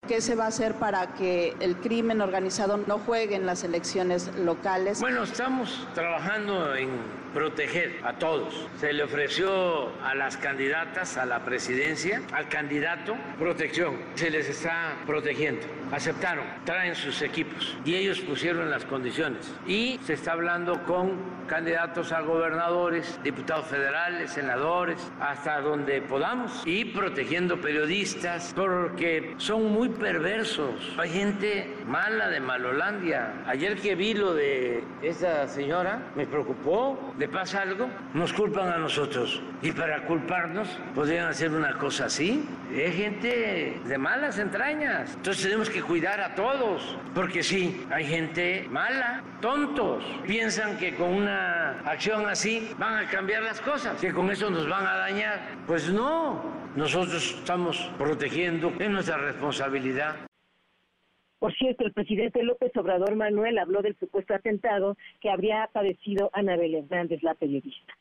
¿Qué 0.08 0.20
se 0.20 0.34
va 0.34 0.46
a 0.46 0.48
hacer 0.48 0.74
para 0.74 1.14
que 1.14 1.54
el 1.60 1.76
crimen 1.76 2.20
organizado 2.20 2.78
no 2.78 2.98
juegue 2.98 3.36
en 3.36 3.46
las 3.46 3.62
elecciones 3.62 4.34
locales? 4.34 4.98
Bueno, 4.98 5.22
estamos 5.22 5.86
trabajando 5.94 6.74
en 6.74 6.88
proteger 7.32 8.00
a 8.02 8.14
todos. 8.14 8.68
Se 8.78 8.92
le 8.92 9.04
ofreció 9.04 9.90
a 10.02 10.14
las 10.14 10.36
candidatas 10.36 11.16
a 11.16 11.26
la 11.26 11.44
presidencia, 11.44 12.22
al 12.32 12.48
candidato, 12.48 13.14
protección. 13.38 13.98
Se 14.16 14.30
les 14.30 14.48
está 14.48 14.96
protegiendo. 15.06 15.62
Aceptaron, 15.92 16.44
traen 16.64 16.94
sus 16.94 17.20
equipos 17.22 17.76
y 17.84 17.94
ellos 17.94 18.20
pusieron 18.20 18.70
las 18.70 18.84
condiciones. 18.84 19.52
Y 19.66 20.00
se 20.04 20.14
está 20.14 20.32
hablando 20.32 20.82
con 20.84 21.40
candidatos 21.46 22.12
a 22.12 22.20
gobernadores, 22.20 23.18
diputados 23.24 23.66
federales, 23.66 24.30
senadores, 24.32 24.98
hasta 25.20 25.60
donde 25.60 26.00
podamos 26.00 26.62
y 26.64 26.84
protegiendo 26.84 27.60
periodistas, 27.60 28.52
porque 28.54 29.34
son 29.38 29.72
muy 29.72 29.89
perversos. 29.92 30.94
Hay 30.98 31.11
gente 31.11 31.74
mala 31.87 32.29
de 32.29 32.40
Malolandia. 32.40 33.33
Ayer 33.46 33.76
que 33.76 33.94
vi 33.94 34.14
lo 34.14 34.35
de 34.35 34.83
esa 35.03 35.46
señora, 35.48 36.00
me 36.16 36.26
preocupó. 36.26 37.14
¿Le 37.18 37.29
pasa 37.29 37.62
algo? 37.62 37.88
Nos 38.14 38.33
culpan 38.33 38.68
a 38.68 38.79
nosotros. 38.79 39.42
Y 39.62 39.72
para 39.72 40.05
culparnos, 40.07 40.68
podrían 40.94 41.29
hacer 41.29 41.50
una 41.53 41.74
cosa 41.79 42.07
así. 42.07 42.48
Es 42.72 42.94
gente 42.94 43.81
de 43.85 43.98
malas 43.98 44.38
entrañas. 44.38 45.14
Entonces 45.16 45.42
tenemos 45.44 45.68
que 45.68 45.83
cuidar 45.83 46.20
a 46.20 46.35
todos. 46.35 46.96
Porque 47.14 47.42
sí, 47.42 47.87
hay 47.90 48.05
gente 48.05 48.66
mala, 48.70 49.22
tontos. 49.40 50.05
Piensan 50.26 50.76
que 50.79 50.94
con 50.94 51.09
una 51.09 51.81
acción 51.85 52.29
así 52.29 52.70
van 52.79 53.05
a 53.05 53.09
cambiar 53.09 53.42
las 53.42 53.61
cosas, 53.61 54.00
que 54.00 54.12
con 54.12 54.31
eso 54.31 54.50
nos 54.50 54.68
van 54.68 54.87
a 54.87 54.96
dañar. 54.96 55.40
Pues 55.66 55.90
no, 55.90 56.60
nosotros 56.76 57.35
estamos 57.38 57.78
protegiendo, 57.98 58.72
es 58.78 58.90
nuestra 58.90 59.16
responsabilidad. 59.18 60.16
Por 61.38 61.54
cierto, 61.54 61.85
el 61.85 61.92
presidente 61.92 62.42
López 62.42 62.70
Obrador 62.76 63.16
Manuel 63.16 63.59
habló 63.59 63.80
del 63.80 63.96
supuesto 63.98 64.35
atentado 64.35 64.96
que 65.20 65.30
habría 65.30 65.68
padecido 65.72 66.30
Anabel 66.35 66.74
Hernández, 66.74 67.22
la 67.22 67.35
periodista. 67.35 67.94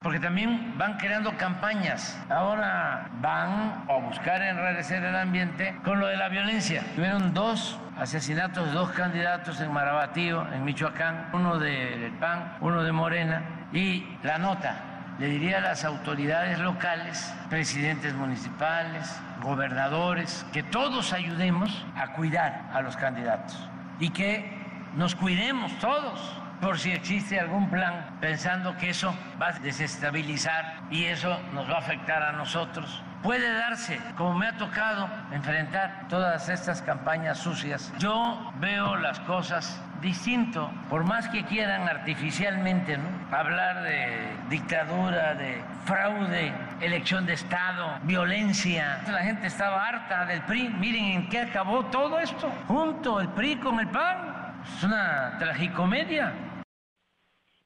Porque 0.00 0.18
también 0.18 0.76
van 0.76 0.96
creando 0.96 1.36
campañas. 1.36 2.20
Ahora 2.28 3.10
van 3.20 3.84
a 3.88 3.98
buscar 4.08 4.42
enrarecer 4.42 5.04
el 5.04 5.14
ambiente 5.14 5.76
con 5.84 6.00
lo 6.00 6.08
de 6.08 6.16
la 6.16 6.28
violencia. 6.28 6.82
Tuvieron 6.96 7.32
dos 7.32 7.78
asesinatos 7.96 8.72
dos 8.72 8.90
candidatos 8.90 9.60
en 9.60 9.72
Marabatío, 9.72 10.44
en 10.52 10.64
Michoacán, 10.64 11.30
uno 11.32 11.58
del 11.58 12.10
PAN, 12.18 12.56
uno 12.60 12.82
de 12.82 12.90
Morena, 12.90 13.68
y 13.72 14.04
la 14.24 14.38
nota 14.38 14.91
le 15.18 15.26
diría 15.26 15.58
a 15.58 15.60
las 15.60 15.84
autoridades 15.84 16.58
locales, 16.58 17.32
presidentes 17.50 18.14
municipales, 18.14 19.20
gobernadores, 19.42 20.46
que 20.52 20.62
todos 20.62 21.12
ayudemos 21.12 21.84
a 21.96 22.12
cuidar 22.12 22.70
a 22.72 22.80
los 22.80 22.96
candidatos 22.96 23.68
y 23.98 24.10
que 24.10 24.50
nos 24.94 25.14
cuidemos 25.14 25.76
todos 25.78 26.42
por 26.60 26.78
si 26.78 26.92
existe 26.92 27.40
algún 27.40 27.68
plan 27.70 28.18
pensando 28.20 28.76
que 28.76 28.90
eso 28.90 29.14
va 29.40 29.48
a 29.48 29.58
desestabilizar 29.58 30.82
y 30.90 31.04
eso 31.04 31.40
nos 31.52 31.68
va 31.68 31.74
a 31.74 31.78
afectar 31.78 32.22
a 32.22 32.32
nosotros. 32.32 33.02
Puede 33.22 33.52
darse, 33.52 34.00
como 34.16 34.34
me 34.34 34.48
ha 34.48 34.56
tocado 34.56 35.08
enfrentar 35.30 36.08
todas 36.08 36.48
estas 36.48 36.82
campañas 36.82 37.38
sucias. 37.38 37.92
Yo 37.98 38.52
veo 38.58 38.96
las 38.96 39.20
cosas 39.20 39.80
distinto, 40.00 40.68
por 40.90 41.04
más 41.04 41.28
que 41.28 41.44
quieran 41.44 41.88
artificialmente 41.88 42.98
hablar 43.30 43.84
de 43.84 44.26
dictadura, 44.50 45.36
de 45.36 45.62
fraude, 45.84 46.52
elección 46.80 47.24
de 47.24 47.34
Estado, 47.34 48.00
violencia. 48.02 49.00
La 49.06 49.22
gente 49.22 49.46
estaba 49.46 49.86
harta 49.86 50.26
del 50.26 50.42
PRI. 50.42 50.68
Miren 50.70 51.04
en 51.04 51.28
qué 51.28 51.38
acabó 51.38 51.86
todo 51.86 52.18
esto. 52.18 52.50
Junto 52.66 53.20
el 53.20 53.28
PRI 53.28 53.56
con 53.56 53.78
el 53.78 53.88
PAN. 53.88 54.64
Es 54.64 54.82
una 54.82 55.36
tragicomedia. 55.38 56.32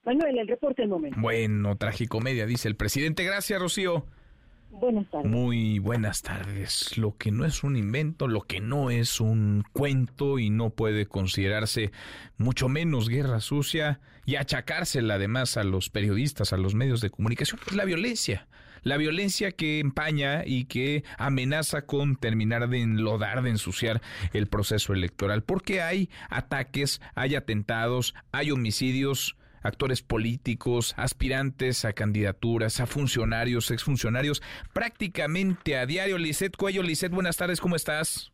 Manuel, 0.05 0.39
el 0.39 0.49
reporte 0.49 0.83
del 0.83 0.91
momento. 0.91 1.19
Bueno, 1.19 1.77
tragicomedia, 1.77 2.45
dice 2.45 2.69
el 2.69 2.77
presidente. 2.77 3.25
Gracias, 3.25 3.59
Rocío. 3.59 4.07
Buenas 4.71 5.09
tardes. 5.11 5.31
Muy 5.31 5.79
buenas 5.79 6.23
tardes. 6.23 6.99
Lo 6.99 7.17
que 7.17 7.31
no 7.31 7.45
es 7.45 7.65
un 7.65 7.77
invento, 7.77 8.29
lo 8.29 8.43
que 8.43 8.61
no 8.61 8.91
es 8.91 9.21
un 9.21 9.65
cuento 9.73 10.39
y 10.39 10.51
no 10.51 10.71
puede 10.71 11.07
considerarse 11.07 11.93
mucho 12.37 12.69
menos 12.69 13.09
guerra 13.09 13.41
sucia 13.41 14.01
y 14.27 14.37
achacársela 14.37 15.15
además 15.15 15.57
a 15.57 15.65
los 15.65 15.89
periodistas, 15.89 16.53
a 16.53 16.57
los 16.57 16.75
medios 16.75 17.01
de 17.01 17.11
comunicación, 17.11 17.61
es 17.67 17.75
la 17.75 17.85
violencia. 17.85 18.49
La 18.83 18.99
violencia 18.99 19.51
que 19.51 19.81
empaña 19.81 20.45
y 20.47 20.67
que 20.67 21.03
amenaza 21.19 21.83
con 21.87 22.17
terminar 22.17 22.69
de 22.69 22.83
enlodar, 22.83 23.43
de 23.43 23.51
ensuciar 23.51 24.01
el 24.33 24.47
proceso 24.47 24.93
electoral. 24.93 25.43
Porque 25.43 25.83
hay 25.83 26.09
ataques, 26.29 27.01
hay 27.15 27.35
atentados, 27.35 28.15
hay 28.31 28.53
homicidios 28.53 29.36
actores 29.67 30.03
políticos, 30.03 30.95
aspirantes 30.97 31.85
a 31.85 31.93
candidaturas, 31.93 32.81
a 32.81 32.87
funcionarios, 32.87 33.71
exfuncionarios, 33.71 34.43
prácticamente 34.73 35.77
a 35.77 35.87
diario. 35.87 36.19
Lisset 36.19 36.57
Cuello, 36.57 36.83
Lisset, 36.83 37.13
buenas 37.13 37.37
tardes, 37.37 37.61
¿cómo 37.61 37.77
estás? 37.77 38.33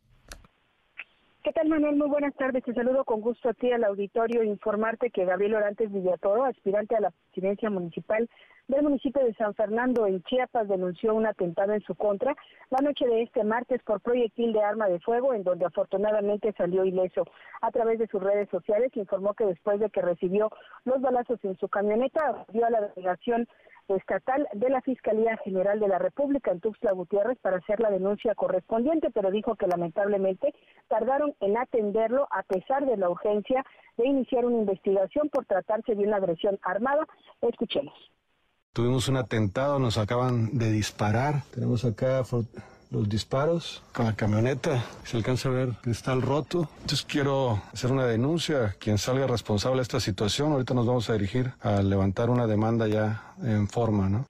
¿Qué 1.43 1.51
tal, 1.51 1.67
Manuel? 1.67 1.97
Muy 1.97 2.07
buenas 2.07 2.33
tardes. 2.35 2.63
Te 2.63 2.73
saludo 2.73 3.03
con 3.03 3.19
gusto 3.19 3.49
a 3.49 3.53
ti 3.53 3.69
al 3.69 3.83
auditorio. 3.83 4.43
Informarte 4.43 5.09
que 5.09 5.25
Gabriel 5.25 5.55
Orantes 5.55 5.91
Villatoro, 5.91 6.45
aspirante 6.45 6.95
a 6.95 7.01
la 7.01 7.11
presidencia 7.11 7.69
municipal 7.69 8.29
del 8.69 8.83
municipio 8.83 9.21
de 9.25 9.33
San 9.33 9.53
Fernando 9.53 10.07
en 10.07 10.23
Chiapas 10.23 10.69
denunció 10.69 11.13
un 11.13 11.25
atentado 11.25 11.73
en 11.73 11.81
su 11.81 11.95
contra 11.95 12.33
la 12.69 12.79
noche 12.79 13.05
de 13.05 13.23
este 13.23 13.43
martes 13.43 13.83
por 13.83 13.99
proyectil 13.99 14.53
de 14.53 14.63
arma 14.63 14.87
de 14.87 15.01
fuego 15.01 15.33
en 15.33 15.43
donde 15.43 15.65
afortunadamente 15.65 16.53
salió 16.53 16.85
ileso. 16.85 17.25
A 17.61 17.71
través 17.71 17.99
de 17.99 18.07
sus 18.07 18.23
redes 18.23 18.47
sociales 18.47 18.95
informó 18.95 19.33
que 19.33 19.45
después 19.45 19.81
de 19.81 19.89
que 19.89 20.01
recibió 20.01 20.49
los 20.85 21.01
balazos 21.01 21.43
en 21.43 21.57
su 21.57 21.67
camioneta, 21.67 22.45
dio 22.53 22.65
a 22.65 22.69
la 22.69 22.87
delegación 22.87 23.49
estatal 23.89 24.47
de 24.53 24.69
la 24.69 24.81
Fiscalía 24.81 25.37
General 25.43 25.79
de 25.79 25.87
la 25.87 25.99
República 25.99 26.51
en 26.51 26.59
Tuxtla 26.59 26.91
Gutiérrez 26.93 27.37
para 27.39 27.57
hacer 27.57 27.79
la 27.79 27.91
denuncia 27.91 28.33
correspondiente, 28.35 29.09
pero 29.11 29.31
dijo 29.31 29.55
que 29.55 29.67
lamentablemente 29.67 30.53
tardaron 30.87 31.35
en 31.39 31.57
atenderlo 31.57 32.27
a 32.31 32.43
pesar 32.43 32.85
de 32.85 32.97
la 32.97 33.09
urgencia 33.09 33.65
de 33.97 34.07
iniciar 34.07 34.45
una 34.45 34.57
investigación 34.57 35.29
por 35.29 35.45
tratarse 35.45 35.95
de 35.95 36.03
una 36.03 36.17
agresión 36.17 36.59
armada. 36.63 37.05
Escuchemos. 37.41 37.93
Tuvimos 38.73 39.07
un 39.07 39.17
atentado, 39.17 39.77
nos 39.77 39.97
acaban 39.99 40.57
de 40.57 40.71
disparar. 40.71 41.43
Tenemos 41.53 41.85
acá 41.85 42.23
los 42.93 43.09
disparos 43.09 43.83
con 43.91 44.05
la 44.05 44.15
camioneta. 44.15 44.83
Se 45.03 45.17
alcanza 45.17 45.49
a 45.49 45.51
ver 45.51 45.69
el 45.83 46.21
roto. 46.21 46.69
Entonces 46.81 47.03
quiero 47.03 47.59
hacer 47.73 47.91
una 47.91 48.05
denuncia. 48.05 48.75
Quien 48.79 48.97
salga 48.97 49.27
responsable 49.27 49.77
de 49.77 49.83
esta 49.83 49.99
situación, 49.99 50.53
ahorita 50.53 50.73
nos 50.73 50.85
vamos 50.85 51.09
a 51.09 51.13
dirigir 51.13 51.51
a 51.61 51.81
levantar 51.81 52.29
una 52.29 52.47
demanda 52.47 52.87
ya 52.87 53.33
en 53.41 53.67
forma, 53.67 54.07
¿no? 54.09 54.25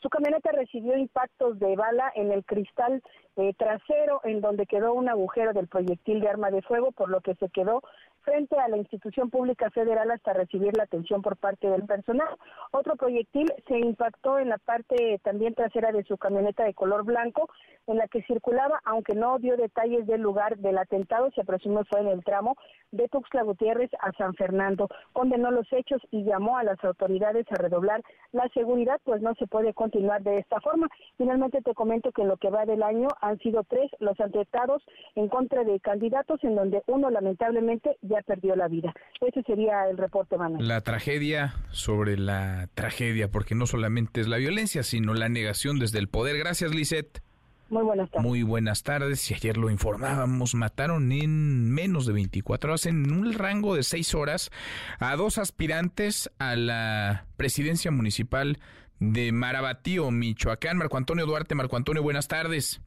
Su 0.00 0.10
camioneta 0.10 0.52
recibió 0.52 0.98
impactos 0.98 1.58
de 1.58 1.76
bala 1.76 2.12
en 2.14 2.30
el 2.30 2.44
cristal 2.44 3.02
eh, 3.36 3.54
trasero, 3.56 4.20
en 4.24 4.42
donde 4.42 4.66
quedó 4.66 4.92
un 4.92 5.08
agujero 5.08 5.54
del 5.54 5.66
proyectil 5.66 6.20
de 6.20 6.28
arma 6.28 6.50
de 6.50 6.60
fuego, 6.60 6.92
por 6.92 7.08
lo 7.08 7.20
que 7.22 7.34
se 7.36 7.48
quedó 7.48 7.82
frente 8.24 8.58
a 8.58 8.68
la 8.68 8.76
institución 8.76 9.30
pública 9.30 9.70
federal 9.70 10.10
hasta 10.10 10.32
recibir 10.32 10.76
la 10.76 10.84
atención 10.84 11.22
por 11.22 11.36
parte 11.36 11.68
del 11.68 11.84
personal. 11.84 12.28
Otro 12.72 12.96
proyectil 12.96 13.52
se 13.68 13.78
impactó 13.78 14.38
en 14.38 14.48
la 14.48 14.58
parte 14.58 15.20
también 15.22 15.54
trasera 15.54 15.92
de 15.92 16.04
su 16.04 16.16
camioneta 16.16 16.64
de 16.64 16.74
color 16.74 17.04
blanco 17.04 17.48
en 17.86 17.98
la 17.98 18.08
que 18.08 18.22
circulaba, 18.22 18.80
aunque 18.84 19.14
no 19.14 19.38
dio 19.38 19.56
detalles 19.56 20.06
del 20.06 20.22
lugar 20.22 20.56
del 20.58 20.78
atentado, 20.78 21.30
se 21.32 21.44
presume 21.44 21.84
fue 21.84 22.00
en 22.00 22.08
el 22.08 22.24
tramo 22.24 22.56
de 22.92 23.08
Tuxtla 23.08 23.42
Gutiérrez 23.42 23.90
a 24.00 24.12
San 24.12 24.34
Fernando. 24.34 24.88
Condenó 25.12 25.50
los 25.50 25.70
hechos 25.72 26.00
y 26.10 26.24
llamó 26.24 26.56
a 26.56 26.64
las 26.64 26.82
autoridades 26.84 27.46
a 27.50 27.56
redoblar 27.56 28.02
la 28.32 28.48
seguridad, 28.54 29.00
pues 29.04 29.20
no 29.20 29.34
se 29.34 29.46
puede 29.46 29.74
continuar 29.74 30.22
de 30.22 30.38
esta 30.38 30.60
forma. 30.60 30.88
Finalmente 31.18 31.60
te 31.60 31.74
comento 31.74 32.12
que 32.12 32.22
en 32.22 32.28
lo 32.28 32.36
que 32.36 32.50
va 32.50 32.64
del 32.64 32.82
año 32.82 33.08
han 33.20 33.38
sido 33.38 33.64
tres 33.64 33.90
los 33.98 34.18
atentados 34.20 34.82
en 35.14 35.28
contra 35.28 35.64
de 35.64 35.80
candidatos, 35.80 36.42
en 36.44 36.54
donde 36.54 36.82
uno 36.86 37.10
lamentablemente 37.10 37.96
perdió 38.22 38.56
la 38.56 38.68
vida. 38.68 38.94
Ese 39.20 39.42
sería 39.42 39.88
el 39.88 39.96
reporte, 39.96 40.36
Manuel. 40.36 40.66
La 40.66 40.80
tragedia 40.80 41.54
sobre 41.70 42.16
la 42.16 42.68
tragedia, 42.74 43.30
porque 43.30 43.54
no 43.54 43.66
solamente 43.66 44.20
es 44.20 44.28
la 44.28 44.36
violencia, 44.36 44.82
sino 44.82 45.14
la 45.14 45.28
negación 45.28 45.78
desde 45.78 45.98
el 45.98 46.08
poder. 46.08 46.38
Gracias, 46.38 46.74
Lisette. 46.74 47.22
Muy 47.70 47.82
buenas 47.82 48.10
tardes. 48.10 48.26
Muy 48.26 48.42
buenas 48.42 48.82
tardes. 48.82 49.30
Y 49.30 49.34
ayer 49.34 49.56
lo 49.56 49.70
informábamos, 49.70 50.54
mataron 50.54 51.10
en 51.12 51.70
menos 51.70 52.06
de 52.06 52.12
24 52.12 52.70
horas, 52.70 52.86
en 52.86 53.12
un 53.12 53.32
rango 53.32 53.74
de 53.74 53.82
6 53.82 54.14
horas, 54.14 54.50
a 54.98 55.16
dos 55.16 55.38
aspirantes 55.38 56.30
a 56.38 56.56
la 56.56 57.26
presidencia 57.36 57.90
municipal 57.90 58.58
de 59.00 59.32
Marabatío, 59.32 60.10
Michoacán. 60.10 60.76
Marco 60.76 60.96
Antonio 60.96 61.26
Duarte. 61.26 61.54
Marco 61.54 61.76
Antonio, 61.76 62.02
buenas 62.02 62.28
tardes. 62.28 62.80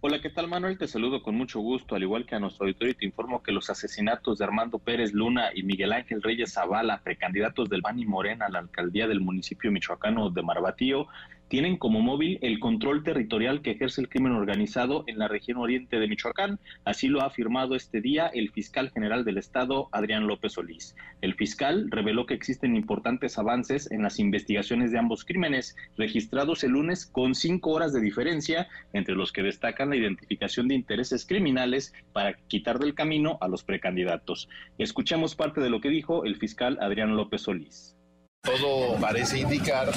Hola, 0.00 0.20
¿qué 0.20 0.30
tal 0.30 0.46
Manuel? 0.46 0.78
Te 0.78 0.86
saludo 0.86 1.22
con 1.22 1.34
mucho 1.34 1.60
gusto, 1.60 1.94
al 1.94 2.02
igual 2.02 2.26
que 2.26 2.34
a 2.34 2.38
nuestro 2.38 2.66
auditorio, 2.66 2.94
te 2.94 3.06
informo 3.06 3.42
que 3.42 3.50
los 3.50 3.70
asesinatos 3.70 4.38
de 4.38 4.44
Armando 4.44 4.78
Pérez 4.78 5.12
Luna 5.12 5.50
y 5.54 5.62
Miguel 5.62 5.92
Ángel 5.92 6.22
Reyes 6.22 6.52
Zavala, 6.52 7.00
precandidatos 7.02 7.68
del 7.68 7.80
Bani 7.80 8.04
Morena 8.04 8.46
a 8.46 8.50
la 8.50 8.58
alcaldía 8.60 9.08
del 9.08 9.20
municipio 9.20 9.72
michoacano 9.72 10.30
de 10.30 10.42
Marbatío, 10.42 11.08
tienen 11.48 11.76
como 11.76 12.00
móvil 12.00 12.38
el 12.42 12.58
control 12.58 13.04
territorial 13.04 13.62
que 13.62 13.72
ejerce 13.72 14.00
el 14.00 14.08
crimen 14.08 14.32
organizado 14.32 15.04
en 15.06 15.18
la 15.18 15.28
región 15.28 15.58
oriente 15.58 15.98
de 15.98 16.08
Michoacán. 16.08 16.58
Así 16.84 17.08
lo 17.08 17.22
ha 17.22 17.26
afirmado 17.26 17.74
este 17.76 18.00
día 18.00 18.26
el 18.26 18.50
fiscal 18.50 18.90
general 18.90 19.24
del 19.24 19.38
Estado, 19.38 19.88
Adrián 19.92 20.26
López 20.26 20.54
Solís. 20.54 20.96
El 21.20 21.34
fiscal 21.34 21.88
reveló 21.90 22.26
que 22.26 22.34
existen 22.34 22.76
importantes 22.76 23.38
avances 23.38 23.90
en 23.90 24.02
las 24.02 24.18
investigaciones 24.18 24.92
de 24.92 24.98
ambos 24.98 25.24
crímenes, 25.24 25.76
registrados 25.96 26.64
el 26.64 26.72
lunes 26.72 27.06
con 27.06 27.34
cinco 27.34 27.70
horas 27.70 27.92
de 27.92 28.00
diferencia, 28.00 28.68
entre 28.92 29.14
los 29.14 29.32
que 29.32 29.42
destacan 29.42 29.90
la 29.90 29.96
identificación 29.96 30.68
de 30.68 30.74
intereses 30.74 31.26
criminales 31.26 31.94
para 32.12 32.34
quitar 32.48 32.78
del 32.78 32.94
camino 32.94 33.38
a 33.40 33.48
los 33.48 33.62
precandidatos. 33.62 34.48
Escuchemos 34.78 35.34
parte 35.36 35.60
de 35.60 35.70
lo 35.70 35.80
que 35.80 35.90
dijo 35.90 36.24
el 36.24 36.36
fiscal 36.36 36.78
Adrián 36.80 37.16
López 37.16 37.42
Solís 37.42 37.95
Todo 38.46 38.96
parece 39.00 39.40
indicar 39.40 39.90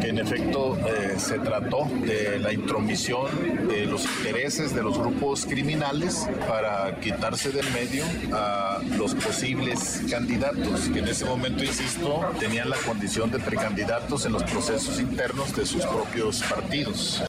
que 0.00 0.08
en 0.08 0.18
efecto 0.18 0.76
eh, 0.86 1.14
se 1.18 1.38
trató 1.38 1.88
de 2.02 2.38
la 2.38 2.52
intromisión 2.52 3.26
de 3.68 3.86
los 3.86 4.04
intereses 4.04 4.74
de 4.74 4.82
los 4.82 4.98
grupos 4.98 5.46
criminales 5.46 6.28
para 6.46 7.00
quitarse 7.00 7.50
del 7.50 7.68
medio 7.72 8.04
a 8.32 8.80
los 8.98 9.14
posibles 9.14 10.02
candidatos, 10.10 10.88
que 10.92 10.98
en 10.98 11.08
ese 11.08 11.24
momento, 11.24 11.64
insisto, 11.64 12.20
tenían 12.38 12.68
la 12.68 12.76
condición 12.76 13.30
de 13.30 13.38
precandidatos 13.38 14.26
en 14.26 14.32
los 14.32 14.42
procesos 14.44 15.00
internos 15.00 15.56
de 15.56 15.64
sus 15.64 15.84
propios 15.86 16.42
partidos. 16.42 17.22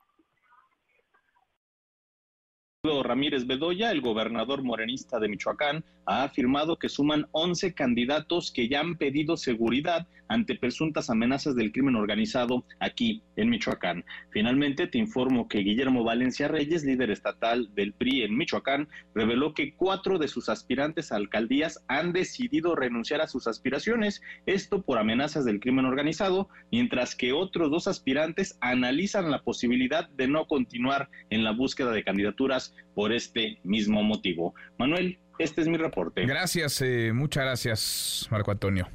Ramírez 3.03 3.45
Bedoya, 3.45 3.91
el 3.91 4.01
gobernador 4.01 4.63
morenista 4.63 5.19
de 5.19 5.29
Michoacán, 5.29 5.83
ha 6.07 6.23
afirmado 6.23 6.77
que 6.77 6.89
suman 6.89 7.27
11 7.31 7.75
candidatos 7.75 8.51
que 8.51 8.67
ya 8.67 8.79
han 8.79 8.95
pedido 8.95 9.37
seguridad 9.37 10.07
ante 10.27 10.55
presuntas 10.55 11.09
amenazas 11.09 11.55
del 11.55 11.71
crimen 11.71 11.95
organizado 11.95 12.65
aquí 12.79 13.21
en 13.35 13.49
Michoacán. 13.49 14.03
Finalmente, 14.31 14.87
te 14.87 14.97
informo 14.97 15.47
que 15.47 15.59
Guillermo 15.59 16.03
Valencia 16.03 16.47
Reyes, 16.47 16.83
líder 16.83 17.11
estatal 17.11 17.69
del 17.75 17.93
PRI 17.93 18.23
en 18.23 18.35
Michoacán, 18.35 18.87
reveló 19.13 19.53
que 19.53 19.75
cuatro 19.75 20.17
de 20.17 20.27
sus 20.27 20.49
aspirantes 20.49 21.11
a 21.11 21.17
alcaldías 21.17 21.83
han 21.87 22.13
decidido 22.13 22.75
renunciar 22.75 23.21
a 23.21 23.27
sus 23.27 23.45
aspiraciones, 23.45 24.21
esto 24.45 24.81
por 24.81 24.97
amenazas 24.97 25.45
del 25.45 25.59
crimen 25.59 25.85
organizado, 25.85 26.49
mientras 26.71 27.15
que 27.15 27.33
otros 27.33 27.69
dos 27.69 27.87
aspirantes 27.87 28.57
analizan 28.61 29.29
la 29.29 29.43
posibilidad 29.43 30.09
de 30.09 30.27
no 30.27 30.47
continuar 30.47 31.09
en 31.29 31.43
la 31.43 31.51
búsqueda 31.51 31.91
de 31.91 32.03
candidaturas 32.03 32.70
por 32.93 33.11
este 33.13 33.59
mismo 33.63 34.03
motivo. 34.03 34.53
Manuel, 34.77 35.19
este 35.39 35.61
es 35.61 35.67
mi 35.67 35.77
reporte. 35.77 36.25
Gracias, 36.25 36.81
eh, 36.81 37.11
muchas 37.13 37.43
gracias, 37.43 38.27
Marco 38.31 38.51
Antonio. 38.51 38.87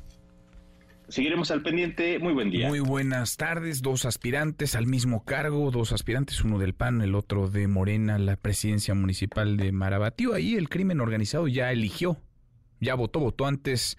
Seguiremos 1.08 1.52
al 1.52 1.62
pendiente. 1.62 2.18
Muy 2.18 2.32
buen 2.32 2.50
día. 2.50 2.66
Muy 2.66 2.80
buenas 2.80 3.36
tardes. 3.36 3.80
Dos 3.80 4.04
aspirantes 4.04 4.74
al 4.74 4.86
mismo 4.86 5.24
cargo, 5.24 5.70
dos 5.70 5.92
aspirantes, 5.92 6.42
uno 6.42 6.58
del 6.58 6.74
PAN, 6.74 7.00
el 7.00 7.14
otro 7.14 7.48
de 7.48 7.68
Morena, 7.68 8.18
la 8.18 8.36
presidencia 8.36 8.92
municipal 8.94 9.56
de 9.56 9.70
Marabatío. 9.70 10.34
Ahí 10.34 10.56
el 10.56 10.68
crimen 10.68 11.00
organizado 11.00 11.46
ya 11.46 11.70
eligió 11.70 12.20
ya 12.80 12.94
votó, 12.94 13.20
votó 13.20 13.46
antes 13.46 13.98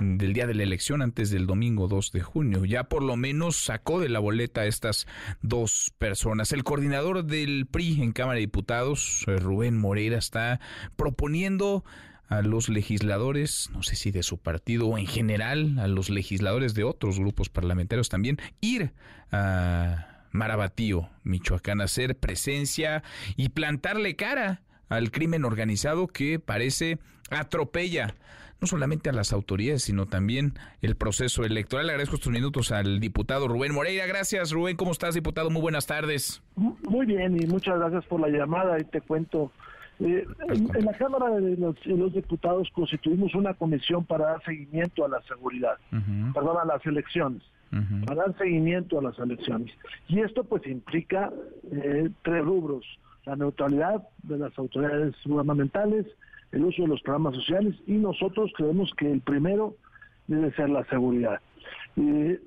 del 0.00 0.32
día 0.32 0.46
de 0.46 0.54
la 0.54 0.62
elección, 0.62 1.02
antes 1.02 1.30
del 1.30 1.46
domingo 1.46 1.88
2 1.88 2.12
de 2.12 2.20
junio. 2.20 2.64
Ya 2.64 2.84
por 2.84 3.02
lo 3.02 3.16
menos 3.16 3.56
sacó 3.56 4.00
de 4.00 4.08
la 4.08 4.18
boleta 4.18 4.62
a 4.62 4.66
estas 4.66 5.06
dos 5.42 5.92
personas. 5.98 6.52
El 6.52 6.64
coordinador 6.64 7.24
del 7.24 7.66
PRI 7.66 8.02
en 8.02 8.12
Cámara 8.12 8.36
de 8.36 8.40
Diputados, 8.40 9.24
eh, 9.26 9.36
Rubén 9.36 9.76
Moreira, 9.76 10.18
está 10.18 10.60
proponiendo 10.96 11.84
a 12.28 12.42
los 12.42 12.68
legisladores, 12.68 13.70
no 13.72 13.82
sé 13.82 13.96
si 13.96 14.10
de 14.10 14.22
su 14.22 14.38
partido 14.38 14.86
o 14.86 14.98
en 14.98 15.06
general, 15.06 15.78
a 15.78 15.88
los 15.88 16.10
legisladores 16.10 16.74
de 16.74 16.84
otros 16.84 17.18
grupos 17.18 17.48
parlamentarios 17.48 18.10
también, 18.10 18.38
ir 18.60 18.92
a 19.32 20.26
Marabatío, 20.30 21.08
Michoacán, 21.24 21.80
a 21.80 21.84
hacer 21.84 22.18
presencia 22.18 23.02
y 23.36 23.48
plantarle 23.48 24.14
cara 24.14 24.62
al 24.88 25.10
crimen 25.10 25.44
organizado 25.44 26.06
que 26.06 26.38
parece 26.38 26.98
atropella 27.30 28.14
no 28.60 28.66
solamente 28.66 29.08
a 29.08 29.12
las 29.12 29.32
autoridades, 29.32 29.84
sino 29.84 30.06
también 30.06 30.54
el 30.82 30.96
proceso 30.96 31.44
electoral. 31.44 31.86
Le 31.86 31.92
agradezco 31.92 32.16
estos 32.16 32.32
minutos 32.32 32.72
al 32.72 33.00
diputado 33.00 33.46
Rubén 33.48 33.72
Moreira. 33.72 34.06
Gracias, 34.06 34.50
Rubén. 34.52 34.76
¿Cómo 34.76 34.92
estás, 34.92 35.14
diputado? 35.14 35.50
Muy 35.50 35.62
buenas 35.62 35.86
tardes. 35.86 36.42
Muy 36.56 37.06
bien, 37.06 37.40
y 37.40 37.46
muchas 37.46 37.78
gracias 37.78 38.04
por 38.06 38.20
la 38.20 38.28
llamada. 38.28 38.78
Y 38.80 38.84
te 38.84 39.00
cuento. 39.00 39.52
Eh, 40.00 40.24
en, 40.48 40.84
la 40.84 40.92
Cámara 40.92 41.30
de 41.40 41.56
los, 41.56 42.12
Diputados 42.12 42.68
constituimos 42.72 43.34
una 43.34 43.54
comisión 43.54 44.04
para 44.04 44.26
dar 44.26 44.44
seguimiento 44.44 45.04
a 45.04 45.08
la 45.08 45.20
seguridad, 45.22 45.76
perdón, 46.32 46.56
a 46.62 46.64
las 46.64 46.86
elecciones, 46.86 47.42
para 48.06 48.26
dar 48.26 48.38
seguimiento 48.38 49.00
a 49.00 49.02
las 49.02 49.18
elecciones. 49.18 49.72
Y 50.06 50.20
esto 50.20 50.44
pues 50.44 50.64
implica 50.66 51.32
eh, 51.72 52.10
tres 52.22 52.44
rubros 52.44 52.84
la 53.28 53.36
neutralidad 53.36 54.08
de 54.22 54.38
las 54.38 54.58
autoridades 54.58 55.14
gubernamentales, 55.24 56.06
el 56.50 56.64
uso 56.64 56.82
de 56.82 56.88
los 56.88 57.02
programas 57.02 57.34
sociales 57.34 57.74
y 57.86 57.92
nosotros 57.92 58.50
creemos 58.56 58.90
que 58.96 59.10
el 59.12 59.20
primero 59.20 59.74
debe 60.28 60.50
ser 60.54 60.70
la 60.70 60.84
seguridad. 60.86 61.38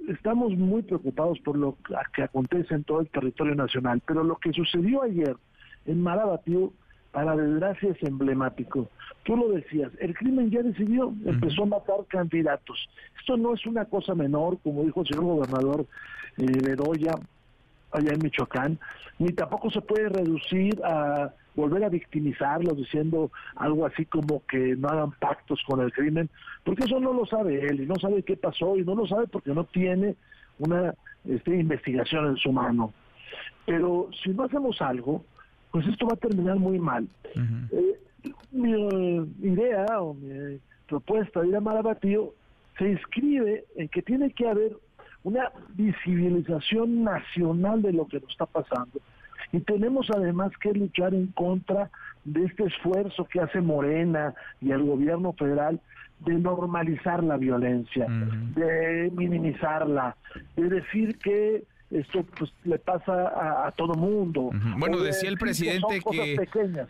estamos 0.09 0.57
muy 0.57 0.81
preocupados 0.81 1.39
por 1.41 1.55
lo 1.55 1.77
que 2.15 2.23
acontece 2.23 2.73
en 2.73 2.83
todo 2.83 3.01
el 3.01 3.09
territorio 3.09 3.53
nacional, 3.53 4.01
pero 4.07 4.23
lo 4.23 4.37
que 4.37 4.53
sucedió 4.53 5.03
ayer 5.03 5.35
en 5.85 6.01
Marabatío, 6.01 6.73
para 7.11 7.35
desgracia, 7.35 7.89
es 7.89 8.01
emblemático. 8.03 8.87
Tú 9.23 9.35
lo 9.35 9.49
decías, 9.49 9.91
el 9.99 10.15
crimen 10.15 10.49
ya 10.49 10.63
decidió, 10.63 11.13
empezó 11.25 11.63
a 11.63 11.67
matar 11.77 12.05
candidatos. 12.07 12.89
Esto 13.19 13.37
no 13.37 13.53
es 13.53 13.65
una 13.67 13.85
cosa 13.85 14.15
menor, 14.15 14.57
como 14.63 14.83
dijo 14.83 15.01
el 15.01 15.07
señor 15.07 15.25
gobernador 15.25 15.85
eh, 16.37 16.45
Bedoya, 16.63 17.13
allá 17.91 18.11
en 18.13 18.19
Michoacán, 18.23 18.79
ni 19.19 19.29
tampoco 19.33 19.69
se 19.69 19.81
puede 19.81 20.09
reducir 20.09 20.79
a 20.83 21.33
volver 21.55 21.83
a 21.83 21.89
victimizarlos 21.89 22.77
diciendo 22.77 23.31
algo 23.55 23.85
así 23.85 24.05
como 24.05 24.43
que 24.45 24.75
no 24.75 24.87
hagan 24.87 25.11
pactos 25.11 25.61
con 25.67 25.81
el 25.81 25.91
crimen, 25.91 26.29
porque 26.63 26.85
eso 26.85 26.99
no 26.99 27.13
lo 27.13 27.25
sabe 27.25 27.65
él 27.65 27.81
y 27.81 27.85
no 27.85 27.95
sabe 27.95 28.23
qué 28.23 28.37
pasó 28.37 28.77
y 28.77 28.83
no 28.83 28.95
lo 28.95 29.05
sabe 29.05 29.27
porque 29.27 29.53
no 29.53 29.65
tiene 29.65 30.15
una 30.59 30.93
este, 31.25 31.55
investigación 31.57 32.27
en 32.27 32.37
su 32.37 32.51
mano. 32.51 32.93
Pero 33.65 34.09
si 34.23 34.29
no 34.31 34.43
hacemos 34.43 34.81
algo, 34.81 35.23
pues 35.71 35.87
esto 35.87 36.07
va 36.07 36.13
a 36.13 36.17
terminar 36.17 36.57
muy 36.57 36.79
mal. 36.79 37.07
Eh, 37.35 37.99
mi 38.51 38.73
eh, 38.73 39.25
idea 39.41 39.85
o 40.01 40.13
mi 40.13 40.59
propuesta 40.87 41.41
de 41.41 41.49
ir 41.49 41.55
a 41.55 41.61
Marabatío 41.61 42.33
se 42.77 42.89
inscribe 42.89 43.65
en 43.75 43.87
que 43.89 44.01
tiene 44.01 44.31
que 44.31 44.47
haber 44.47 44.77
una 45.23 45.51
visibilización 45.75 47.03
nacional 47.03 47.81
de 47.81 47.93
lo 47.93 48.07
que 48.07 48.19
nos 48.19 48.29
está 48.29 48.45
pasando. 48.45 48.99
Y 49.51 49.59
tenemos 49.59 50.07
además 50.15 50.51
que 50.61 50.71
luchar 50.73 51.13
en 51.13 51.27
contra 51.27 51.89
de 52.23 52.45
este 52.45 52.65
esfuerzo 52.65 53.25
que 53.25 53.41
hace 53.41 53.61
Morena 53.61 54.33
y 54.61 54.71
el 54.71 54.83
gobierno 54.83 55.33
federal 55.33 55.79
de 56.19 56.35
normalizar 56.35 57.23
la 57.23 57.37
violencia, 57.37 58.05
de 58.55 59.11
minimizarla, 59.15 60.15
de 60.55 60.69
decir 60.69 61.17
que 61.17 61.63
esto 61.91 62.25
pues 62.37 62.51
le 62.63 62.79
pasa 62.79 63.67
a, 63.67 63.71
todo 63.71 63.93
mundo. 63.95 64.49
Bueno, 64.77 64.99
decía 64.99 65.29
el 65.29 65.37
presidente 65.37 66.01
que 66.09 66.37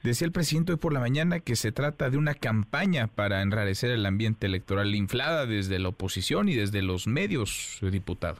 decía 0.03 0.25
el 0.25 0.31
presidente 0.31 0.73
hoy 0.73 0.77
por 0.77 0.93
la 0.93 0.99
mañana 0.99 1.39
que 1.39 1.55
se 1.55 1.71
trata 1.71 2.09
de 2.09 2.17
una 2.17 2.35
campaña 2.35 3.07
para 3.07 3.41
enrarecer 3.41 3.91
el 3.91 4.05
ambiente 4.05 4.47
electoral 4.47 4.93
inflada 4.95 5.45
desde 5.45 5.79
la 5.79 5.89
oposición 5.89 6.49
y 6.49 6.55
desde 6.55 6.81
los 6.81 7.07
medios, 7.07 7.79
diputado. 7.81 8.39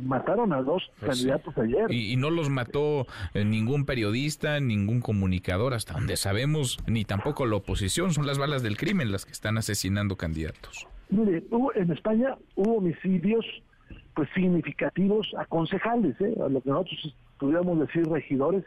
Mataron 0.00 0.54
a 0.54 0.62
dos 0.62 0.90
pues 0.98 1.18
candidatos 1.18 1.56
ayer. 1.58 1.92
Y, 1.92 2.16
no 2.16 2.30
los 2.30 2.48
mató 2.48 3.06
eh, 3.34 3.44
ningún 3.44 3.84
periodista, 3.84 4.58
ningún 4.58 5.00
comunicador, 5.00 5.74
hasta 5.74 5.92
donde 5.92 6.16
sabemos, 6.16 6.78
ni 6.86 7.04
tampoco 7.04 7.44
la 7.44 7.56
oposición. 7.56 8.12
Son 8.14 8.26
las 8.26 8.38
balas 8.38 8.62
del 8.62 8.78
crimen 8.78 9.12
las 9.12 9.26
que 9.26 9.32
están 9.32 9.58
asesinando 9.58 10.16
candidatos. 10.16 10.86
Mire, 11.10 11.44
en 11.74 11.90
España 11.90 12.36
hubo 12.56 12.78
homicidios 12.78 13.44
pues 14.14 14.28
significativos 14.34 15.34
a 15.38 15.44
concejales, 15.46 16.20
¿eh? 16.20 16.34
a 16.44 16.48
lo 16.48 16.60
que 16.60 16.70
nosotros 16.70 17.14
pudiéramos 17.38 17.80
decir 17.80 18.06
regidores, 18.06 18.64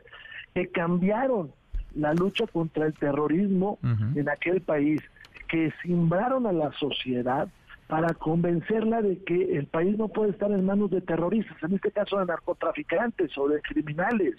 que 0.54 0.68
cambiaron 0.68 1.52
la 1.96 2.14
lucha 2.14 2.46
contra 2.48 2.86
el 2.86 2.94
terrorismo 2.94 3.78
en 4.16 4.28
aquel 4.30 4.62
país, 4.62 5.02
que 5.48 5.72
simbraron 5.84 6.48
a 6.48 6.52
la 6.52 6.72
sociedad 6.74 7.48
para 7.88 8.14
convencerla 8.14 9.02
de 9.02 9.20
que 9.20 9.58
el 9.58 9.68
país 9.68 9.98
no 9.98 10.08
puede 10.08 10.32
estar 10.32 10.52
en 10.52 10.66
manos 10.66 10.90
de 10.90 11.02
terroristas, 11.02 11.62
en 11.62 11.76
este 11.76 11.92
caso 11.92 12.18
de 12.18 12.26
narcotraficantes 12.26 13.38
o 13.38 13.48
de 13.48 13.62
criminales. 13.62 14.36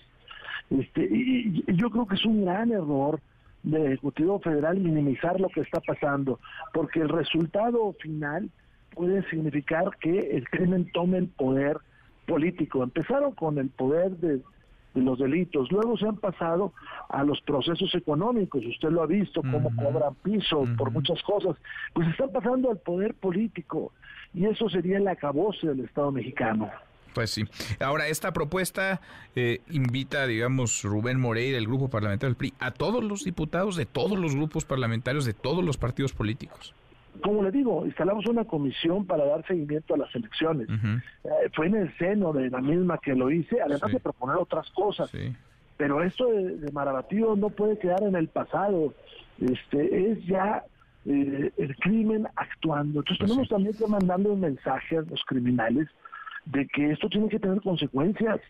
Este, 0.71 1.09
y 1.09 1.63
yo 1.77 1.91
creo 1.91 2.07
que 2.07 2.17
es 2.17 2.25
un 2.25 2.45
gran 2.45 2.73
error 2.73 3.21
del 3.63 3.87
Ejecutivo 3.87 4.41
Federal 4.41 4.79
minimizar 4.79 5.41
lo 5.41 5.49
que 5.49 5.61
está 5.61 5.81
pasando, 5.81 6.41
porque 6.73 7.01
el 7.01 7.09
resultado 7.09 7.95
final 8.01 8.51
puede 8.95 9.29
significar 9.29 9.97
que 10.01 10.37
el 10.37 10.49
crimen 10.49 10.91
tome 10.93 11.19
el 11.19 11.29
poder 11.29 11.79
político. 12.27 12.83
Empezaron 12.83 13.33
con 13.33 13.59
el 13.59 13.69
poder 13.69 14.13
de, 14.13 14.41
los 14.95 15.19
delitos, 15.19 15.71
luego 15.73 15.99
se 15.99 16.07
han 16.07 16.17
pasado 16.17 16.73
a 17.09 17.25
los 17.25 17.41
procesos 17.41 17.93
económicos, 17.97 18.65
usted 18.65 18.91
lo 18.91 19.03
ha 19.03 19.07
visto, 19.07 19.43
cómo 19.43 19.75
cobran 19.75 20.15
piso 20.23 20.65
por 20.79 20.93
muchas 20.93 21.21
cosas, 21.23 21.57
pues 21.93 22.09
están 22.09 22.31
pasando 22.31 22.71
al 22.71 22.79
poder 22.79 23.15
político 23.15 23.93
y 24.33 24.47
eso 24.47 24.69
sería 24.69 24.99
el 24.99 25.09
acabose 25.09 25.67
del 25.67 25.81
Estado 25.81 26.13
mexicano. 26.13 26.71
Pues 27.13 27.31
sí. 27.31 27.45
Ahora, 27.81 28.09
esta 28.09 28.33
propuesta 28.33 29.01
eh, 29.35 29.61
invita, 29.71 30.27
digamos, 30.27 30.83
Rubén 30.85 31.21
Moreira, 31.21 31.59
el 31.59 31.67
grupo 31.67 31.89
parlamentario 31.89 32.31
del 32.31 32.37
PRI, 32.37 32.55
a 32.59 32.73
todos 32.73 33.03
los 33.03 33.25
diputados 33.25 33.77
de 33.77 33.87
todos 33.87 34.19
los 34.19 34.35
grupos 34.35 34.65
parlamentarios, 34.65 35.25
de 35.25 35.35
todos 35.35 35.65
los 35.65 35.77
partidos 35.77 36.13
políticos 36.13 36.75
como 37.23 37.43
le 37.43 37.51
digo, 37.51 37.85
instalamos 37.87 38.27
una 38.27 38.45
comisión 38.45 39.07
para 39.07 39.25
dar 39.25 39.47
seguimiento 39.47 39.95
a 39.95 39.99
las 39.99 40.15
elecciones. 40.15 40.69
Eh, 40.69 41.29
fue 41.55 41.67
en 41.67 41.77
el 41.77 41.97
seno 41.99 42.33
de 42.33 42.51
la 42.51 42.61
misma 42.61 42.99
que 42.99 43.15
lo 43.15 43.31
hice, 43.31 43.61
además 43.61 43.93
de 43.93 44.01
proponer 44.01 44.37
otras 44.37 44.71
cosas. 44.71 45.11
Pero 45.77 46.03
esto 46.03 46.27
de, 46.29 46.57
de, 46.57 46.73
Marabatío 46.73 47.35
no 47.37 47.51
puede 47.51 47.79
quedar 47.79 48.03
en 48.03 48.15
el 48.15 48.29
pasado. 48.29 48.95
Este 49.41 50.11
es 50.11 50.25
ya 50.27 50.65
eh, 51.07 51.51
el 51.57 51.77
crimen 51.77 52.27
actuando. 52.37 53.01
Entonces 53.01 53.19
pues 53.19 53.31
tenemos 53.31 53.49
también 53.49 53.75
que 53.75 53.87
mandarle 53.87 54.31
un 54.31 54.41
mensaje 54.41 54.99
a 54.99 55.03
los 55.03 55.23
criminales 55.27 55.89
de 56.47 56.67
que 56.69 56.91
esto 56.91 57.09
tiene 57.09 57.29
que 57.29 57.39
tener 57.39 57.61
consecuencias 57.61 58.41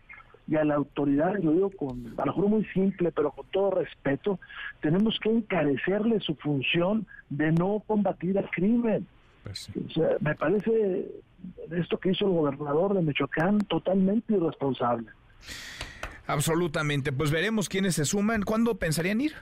y 0.47 0.55
a 0.55 0.63
la 0.63 0.75
autoridad, 0.75 1.35
lo 1.41 1.51
digo 1.53 1.69
con, 1.71 2.13
a 2.17 2.25
lo 2.25 2.33
mejor 2.33 2.49
muy 2.49 2.65
simple, 2.65 3.11
pero 3.11 3.31
con 3.31 3.45
todo 3.47 3.71
respeto, 3.71 4.39
tenemos 4.81 5.19
que 5.19 5.29
encarecerle 5.29 6.19
su 6.19 6.35
función 6.35 7.07
de 7.29 7.51
no 7.51 7.83
combatir 7.87 8.37
al 8.37 8.49
crimen. 8.51 9.07
Pues 9.43 9.71
me 10.19 10.35
parece 10.35 11.11
esto 11.71 11.99
que 11.99 12.11
hizo 12.11 12.25
el 12.25 12.31
gobernador 12.31 12.93
de 12.93 13.01
Michoacán 13.01 13.59
totalmente 13.59 14.33
irresponsable. 14.33 15.07
Absolutamente. 16.27 17.11
Pues 17.11 17.31
veremos 17.31 17.69
quiénes 17.69 17.95
se 17.95 18.05
suman. 18.05 18.43
¿Cuándo 18.43 18.75
pensarían 18.75 19.21
ir? 19.21 19.33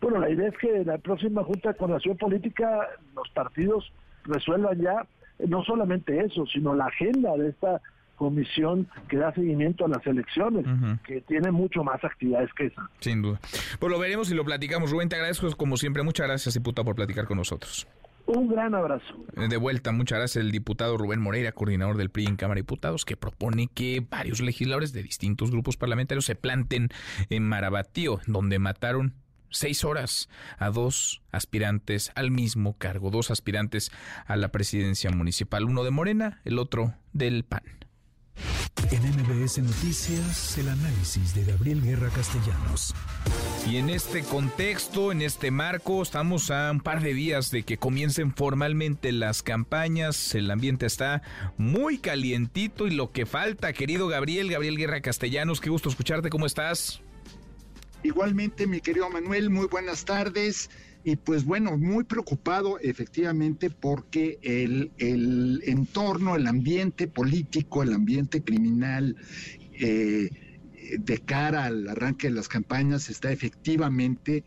Bueno, 0.00 0.20
la 0.20 0.30
idea 0.30 0.48
es 0.48 0.56
que 0.58 0.84
la 0.84 0.98
próxima 0.98 1.42
Junta 1.42 1.70
de 1.70 1.76
Coordinación 1.76 2.16
Política, 2.16 2.88
los 3.16 3.28
partidos 3.30 3.92
resuelvan 4.24 4.80
ya 4.80 5.06
no 5.46 5.64
solamente 5.64 6.24
eso, 6.24 6.46
sino 6.46 6.74
la 6.74 6.86
agenda 6.86 7.36
de 7.36 7.48
esta 7.48 7.80
comisión 8.18 8.88
que 9.08 9.16
da 9.16 9.32
seguimiento 9.32 9.86
a 9.86 9.88
las 9.88 10.06
elecciones, 10.06 10.66
que 11.06 11.20
tiene 11.22 11.50
mucho 11.50 11.82
más 11.84 12.02
actividades 12.04 12.52
que 12.54 12.66
esa. 12.66 12.90
Sin 13.00 13.22
duda. 13.22 13.40
Pues 13.78 13.90
lo 13.90 13.98
veremos 13.98 14.30
y 14.30 14.34
lo 14.34 14.44
platicamos. 14.44 14.90
Rubén, 14.90 15.08
te 15.08 15.16
agradezco 15.16 15.48
como 15.56 15.76
siempre. 15.76 16.02
Muchas 16.02 16.26
gracias, 16.26 16.54
diputado, 16.54 16.84
por 16.84 16.96
platicar 16.96 17.26
con 17.26 17.38
nosotros. 17.38 17.86
Un 18.26 18.48
gran 18.48 18.74
abrazo. 18.74 19.14
De 19.34 19.56
vuelta, 19.56 19.90
muchas 19.90 20.18
gracias 20.18 20.44
el 20.44 20.52
diputado 20.52 20.98
Rubén 20.98 21.18
Moreira, 21.18 21.52
coordinador 21.52 21.96
del 21.96 22.10
PRI 22.10 22.26
en 22.26 22.36
Cámara 22.36 22.56
de 22.56 22.62
Diputados, 22.62 23.06
que 23.06 23.16
propone 23.16 23.68
que 23.68 24.04
varios 24.10 24.42
legisladores 24.42 24.92
de 24.92 25.02
distintos 25.02 25.50
grupos 25.50 25.78
parlamentarios 25.78 26.26
se 26.26 26.34
planten 26.34 26.90
en 27.30 27.48
Marabatío, 27.48 28.20
donde 28.26 28.58
mataron 28.58 29.14
seis 29.48 29.82
horas 29.82 30.28
a 30.58 30.68
dos 30.68 31.22
aspirantes 31.32 32.12
al 32.16 32.30
mismo 32.30 32.76
cargo, 32.76 33.10
dos 33.10 33.30
aspirantes 33.30 33.90
a 34.26 34.36
la 34.36 34.48
presidencia 34.48 35.10
municipal, 35.10 35.64
uno 35.64 35.82
de 35.82 35.90
Morena, 35.90 36.42
el 36.44 36.58
otro 36.58 36.92
del 37.14 37.44
PAN. 37.44 37.62
En 38.90 39.02
MBS 39.02 39.58
Noticias, 39.58 40.56
el 40.56 40.68
análisis 40.68 41.34
de 41.34 41.44
Gabriel 41.44 41.82
Guerra 41.82 42.08
Castellanos. 42.08 42.94
Y 43.68 43.76
en 43.76 43.90
este 43.90 44.22
contexto, 44.22 45.12
en 45.12 45.20
este 45.20 45.50
marco, 45.50 46.02
estamos 46.02 46.50
a 46.50 46.70
un 46.70 46.80
par 46.80 47.02
de 47.02 47.12
días 47.12 47.50
de 47.50 47.64
que 47.64 47.76
comiencen 47.76 48.34
formalmente 48.34 49.12
las 49.12 49.42
campañas. 49.42 50.34
El 50.34 50.50
ambiente 50.50 50.86
está 50.86 51.22
muy 51.58 51.98
calientito 51.98 52.86
y 52.86 52.90
lo 52.90 53.12
que 53.12 53.26
falta, 53.26 53.72
querido 53.72 54.08
Gabriel, 54.08 54.50
Gabriel 54.50 54.78
Guerra 54.78 55.00
Castellanos, 55.02 55.60
qué 55.60 55.68
gusto 55.68 55.88
escucharte, 55.88 56.30
¿cómo 56.30 56.46
estás? 56.46 57.02
Igualmente, 58.02 58.66
mi 58.66 58.80
querido 58.80 59.10
Manuel, 59.10 59.50
muy 59.50 59.66
buenas 59.66 60.04
tardes. 60.04 60.70
Y 61.04 61.16
pues 61.16 61.44
bueno, 61.44 61.78
muy 61.78 62.04
preocupado 62.04 62.78
efectivamente 62.80 63.70
porque 63.70 64.38
el, 64.42 64.92
el 64.98 65.62
entorno, 65.64 66.36
el 66.36 66.46
ambiente 66.46 67.06
político, 67.06 67.82
el 67.82 67.92
ambiente 67.92 68.42
criminal 68.42 69.16
eh, 69.72 70.28
de 70.98 71.18
cara 71.18 71.66
al 71.66 71.88
arranque 71.88 72.28
de 72.28 72.34
las 72.34 72.48
campañas 72.48 73.10
está 73.10 73.30
efectivamente, 73.30 74.44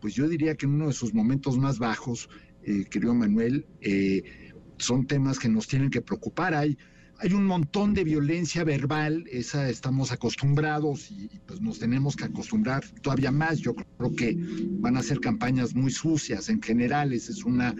pues 0.00 0.14
yo 0.14 0.28
diría 0.28 0.54
que 0.56 0.66
en 0.66 0.74
uno 0.74 0.88
de 0.88 0.92
sus 0.92 1.14
momentos 1.14 1.56
más 1.56 1.78
bajos, 1.78 2.28
eh, 2.64 2.84
querido 2.90 3.14
Manuel, 3.14 3.66
eh, 3.80 4.52
son 4.78 5.06
temas 5.06 5.38
que 5.38 5.48
nos 5.48 5.66
tienen 5.68 5.90
que 5.90 6.02
preocupar. 6.02 6.54
Hay 6.54 6.76
hay 7.24 7.32
un 7.32 7.46
montón 7.46 7.94
de 7.94 8.04
violencia 8.04 8.64
verbal, 8.64 9.24
esa 9.32 9.70
estamos 9.70 10.12
acostumbrados 10.12 11.10
y, 11.10 11.30
pues 11.46 11.58
nos 11.62 11.78
tenemos 11.78 12.16
que 12.16 12.24
acostumbrar 12.24 12.84
todavía 13.00 13.30
más. 13.30 13.60
Yo 13.60 13.74
creo 13.74 14.14
que 14.14 14.36
van 14.80 14.98
a 14.98 15.02
ser 15.02 15.20
campañas 15.20 15.74
muy 15.74 15.90
sucias 15.90 16.50
en 16.50 16.60
general, 16.60 17.14
esa 17.14 17.32
es 17.32 17.42
una, 17.44 17.74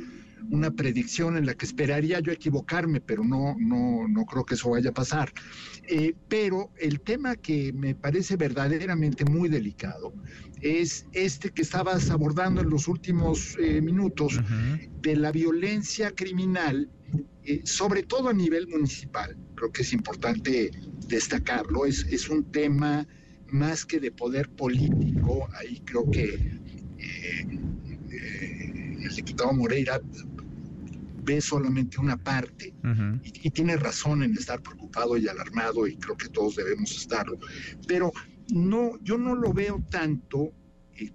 una 0.54 0.70
predicción 0.70 1.36
en 1.36 1.46
la 1.46 1.54
que 1.54 1.66
esperaría 1.66 2.20
yo 2.20 2.32
equivocarme, 2.32 3.00
pero 3.00 3.24
no, 3.24 3.56
no, 3.58 4.06
no 4.08 4.24
creo 4.24 4.44
que 4.44 4.54
eso 4.54 4.70
vaya 4.70 4.90
a 4.90 4.94
pasar. 4.94 5.32
Eh, 5.88 6.14
pero 6.28 6.70
el 6.78 7.00
tema 7.00 7.36
que 7.36 7.72
me 7.72 7.94
parece 7.94 8.36
verdaderamente 8.36 9.24
muy 9.24 9.48
delicado 9.48 10.14
es 10.62 11.06
este 11.12 11.50
que 11.50 11.62
estabas 11.62 12.08
abordando 12.10 12.62
en 12.62 12.70
los 12.70 12.88
últimos 12.88 13.56
eh, 13.58 13.82
minutos 13.82 14.40
de 15.02 15.16
la 15.16 15.30
violencia 15.32 16.12
criminal 16.12 16.90
eh, 17.44 17.60
sobre 17.64 18.02
todo 18.02 18.30
a 18.30 18.32
nivel 18.32 18.66
municipal, 18.68 19.36
creo 19.54 19.70
que 19.70 19.82
es 19.82 19.92
importante 19.92 20.70
destacarlo, 21.06 21.84
es, 21.84 22.06
es 22.10 22.30
un 22.30 22.50
tema 22.50 23.06
más 23.48 23.84
que 23.84 24.00
de 24.00 24.10
poder 24.10 24.48
político, 24.48 25.46
ahí 25.60 25.82
creo 25.84 26.10
que 26.10 26.58
el 29.04 29.14
diputado 29.14 29.52
Moreira 29.52 30.00
ve 31.24 31.40
solamente 31.40 32.00
una 32.00 32.16
parte. 32.16 32.74
Y, 33.22 33.50
tiene 33.50 33.76
razón 33.76 34.22
en 34.22 34.34
estar 34.34 34.60
preocupado 34.60 35.16
y 35.16 35.28
alarmado 35.28 35.86
y 35.86 35.96
creo 35.96 36.16
que 36.16 36.28
todos 36.28 36.56
debemos 36.56 36.90
estarlo, 36.96 37.38
pero 37.86 38.12
no, 38.52 38.98
yo 39.02 39.16
no 39.16 39.34
lo 39.34 39.52
veo 39.52 39.82
tanto 39.90 40.52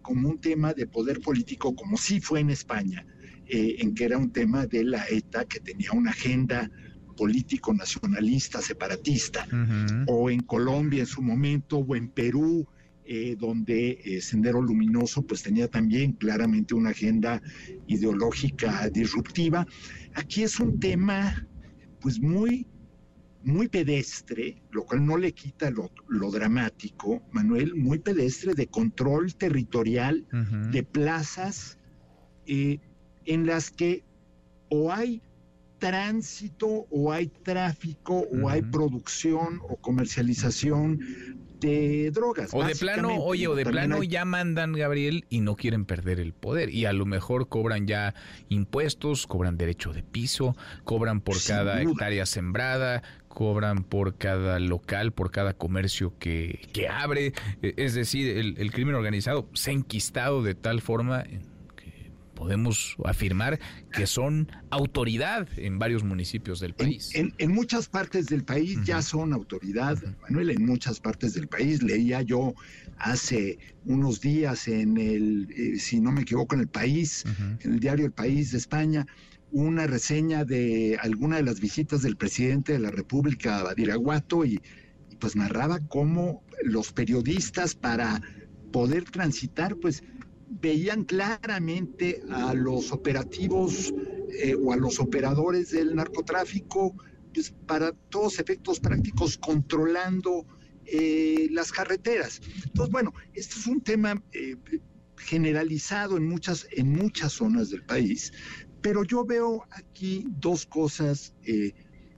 como 0.01 0.29
un 0.29 0.39
tema 0.39 0.73
de 0.73 0.87
poder 0.87 1.21
político 1.21 1.75
como 1.75 1.97
sí 1.97 2.19
fue 2.19 2.39
en 2.39 2.49
España, 2.49 3.05
eh, 3.47 3.77
en 3.79 3.93
que 3.93 4.05
era 4.05 4.17
un 4.17 4.31
tema 4.31 4.65
de 4.65 4.83
la 4.83 5.05
ETA 5.09 5.45
que 5.45 5.59
tenía 5.59 5.91
una 5.93 6.11
agenda 6.11 6.69
político 7.15 7.73
nacionalista, 7.73 8.61
separatista, 8.61 9.45
o 10.07 10.29
en 10.29 10.39
Colombia 10.41 11.01
en 11.01 11.05
su 11.05 11.21
momento, 11.21 11.79
o 11.79 11.95
en 11.95 12.07
Perú, 12.09 12.65
eh, 13.11 13.35
donde 13.39 13.99
eh, 14.05 14.21
Sendero 14.21 14.61
Luminoso 14.61 15.23
pues 15.23 15.41
tenía 15.41 15.67
también 15.67 16.13
claramente 16.13 16.75
una 16.75 16.91
agenda 16.91 17.41
ideológica 17.87 18.87
disruptiva. 18.89 19.65
Aquí 20.13 20.43
es 20.43 20.59
un 20.59 20.79
tema 20.79 21.47
pues 22.01 22.21
muy, 22.21 22.67
muy 23.41 23.67
pedestre, 23.67 24.61
lo 24.69 24.85
cual 24.85 25.07
no 25.07 25.17
le 25.17 25.31
quita 25.31 25.71
lo, 25.71 25.89
dramático, 26.29 27.23
Manuel, 27.31 27.73
muy 27.73 27.97
pedestre 27.97 28.53
de 28.53 28.67
control 28.67 29.33
territorial 29.33 30.27
de 30.71 30.83
plazas 30.83 31.79
en 32.45 33.45
las 33.47 33.71
que 33.71 34.03
o 34.69 34.93
hay 34.93 35.23
tránsito 35.79 36.85
o 36.89 37.11
hay 37.11 37.27
tráfico 37.27 38.27
o 38.31 38.49
hay 38.49 38.61
producción 38.61 39.61
o 39.67 39.77
comercialización 39.77 40.99
de 41.59 42.11
drogas. 42.11 42.51
O 42.53 42.63
de 42.63 42.75
plano, 42.75 43.15
oye, 43.15 43.47
o 43.47 43.55
de 43.55 43.65
plano 43.65 44.03
ya 44.03 44.25
mandan, 44.25 44.73
Gabriel, 44.73 45.25
y 45.29 45.41
no 45.41 45.55
quieren 45.55 45.85
perder 45.85 46.19
el 46.19 46.33
poder. 46.33 46.69
Y 46.69 46.85
a 46.85 46.93
lo 46.93 47.05
mejor 47.05 47.49
cobran 47.49 47.87
ya 47.87 48.13
impuestos, 48.47 49.27
cobran 49.27 49.57
derecho 49.57 49.93
de 49.93 50.03
piso, 50.03 50.55
cobran 50.83 51.21
por 51.21 51.35
cada 51.43 51.81
hectárea 51.81 52.25
sembrada, 52.25 53.03
cobran 53.27 53.83
por 53.83 54.15
cada 54.15 54.59
local, 54.59 55.11
por 55.11 55.31
cada 55.31 55.53
comercio 55.53 56.13
que, 56.17 56.67
que 56.71 56.87
abre. 56.87 57.33
E, 57.61 57.73
es 57.77 57.93
decir, 57.93 58.37
el, 58.37 58.55
el 58.57 58.71
crimen 58.71 58.95
organizado 58.95 59.49
se 59.53 59.71
ha 59.71 59.73
enquistado 59.73 60.43
de 60.43 60.55
tal 60.55 60.81
forma 60.81 61.25
podemos 62.39 62.95
afirmar 63.03 63.59
que 63.91 64.07
son 64.07 64.49
autoridad 64.69 65.49
en 65.57 65.77
varios 65.77 66.05
municipios 66.05 66.61
del 66.61 66.73
país. 66.73 67.11
En, 67.13 67.51
muchas 67.51 67.89
partes 67.89 68.27
del 68.27 68.45
país 68.45 68.79
ya 68.85 69.01
son 69.01 69.33
autoridad, 69.33 69.97
Manuel, 70.21 70.51
en 70.51 70.65
muchas 70.65 71.01
partes 71.01 71.33
del 71.33 71.49
país. 71.49 71.83
Leía 71.83 72.21
yo 72.21 72.53
hace 72.97 73.59
unos 73.83 74.21
días 74.21 74.69
en 74.69 74.97
el, 74.97 75.49
eh, 75.51 75.77
si 75.79 75.99
no 75.99 76.13
me 76.13 76.21
equivoco, 76.21 76.55
en 76.55 76.61
el 76.61 76.69
país, 76.69 77.25
en 77.61 77.73
el 77.73 77.79
diario 77.81 78.05
El 78.05 78.13
País 78.13 78.53
de 78.53 78.57
España, 78.57 79.05
una 79.51 79.85
reseña 79.85 80.45
de 80.45 80.97
alguna 81.01 81.37
de 81.37 81.43
las 81.43 81.59
visitas 81.59 82.01
del 82.03 82.15
presidente 82.15 82.71
de 82.71 82.79
la 82.79 82.91
República 82.91 83.59
a 83.59 83.63
Badiraguato 83.63 84.45
y, 84.45 84.61
y 85.09 85.15
pues 85.17 85.35
narraba 85.35 85.79
cómo 85.89 86.41
los 86.63 86.93
periodistas 86.93 87.75
para 87.75 88.21
poder 88.71 89.03
transitar, 89.03 89.75
pues 89.75 90.03
veían 90.49 91.03
claramente 91.03 92.21
a 92.31 92.53
los 92.53 92.91
operativos 92.91 93.93
eh, 94.31 94.55
o 94.55 94.73
a 94.73 94.77
los 94.77 94.99
operadores 94.99 95.71
del 95.71 95.95
narcotráfico, 95.95 96.95
pues, 97.33 97.53
para 97.67 97.91
todos 98.09 98.39
efectos 98.39 98.79
prácticos, 98.79 99.37
controlando 99.37 100.45
eh, 100.85 101.47
las 101.51 101.71
carreteras. 101.71 102.41
Entonces, 102.65 102.91
bueno, 102.91 103.13
esto 103.33 103.59
es 103.59 103.67
un 103.67 103.81
tema 103.81 104.21
eh, 104.33 104.55
generalizado 105.17 106.17
en 106.17 106.27
muchas, 106.27 106.67
en 106.71 106.91
muchas 106.91 107.33
zonas 107.33 107.69
del 107.69 107.83
país, 107.85 108.31
pero 108.81 109.03
yo 109.03 109.25
veo 109.25 109.65
aquí 109.71 110.25
dos 110.39 110.65
cosas 110.65 111.35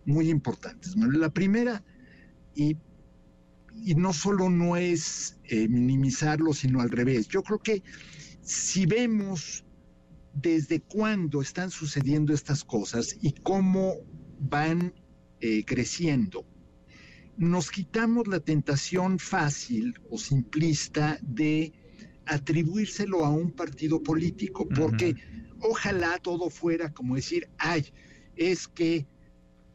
muy 0.06 0.30
importantes. 0.30 0.96
La 0.96 1.34
primera, 1.34 1.84
y, 2.54 2.78
y 3.84 3.96
no 3.96 4.14
solo 4.14 4.48
no 4.52 4.78
es 4.78 5.40
minimizarlo, 5.50 6.54
sino 6.54 6.82
al 6.82 6.92
revés, 6.92 7.28
yo 7.28 7.42
creo 7.42 7.58
que 7.58 7.82
si 8.42 8.86
vemos 8.86 9.64
desde 10.34 10.80
cuándo 10.80 11.42
están 11.42 11.72
sucediendo 11.72 12.34
estas 12.34 12.64
cosas 12.64 13.18
y 13.22 13.34
cómo 13.34 13.96
van 14.39 14.94
eh, 15.39 15.64
creciendo, 15.66 16.46
nos 17.38 17.72
quitamos 17.72 18.28
la 18.28 18.39
tentación 18.39 19.20
fácil 19.20 19.96
o 20.10 20.18
simplista 20.18 21.18
de 21.22 21.74
atribuírselo 22.26 23.26
a 23.26 23.30
un 23.30 23.52
partido 23.52 24.02
político, 24.02 24.68
porque 24.70 25.16
ojalá 25.60 26.18
todo 26.20 26.50
fuera 26.50 26.94
como 26.94 27.16
decir, 27.16 27.50
ay, 27.58 27.86
es 28.36 28.68
que 28.68 29.08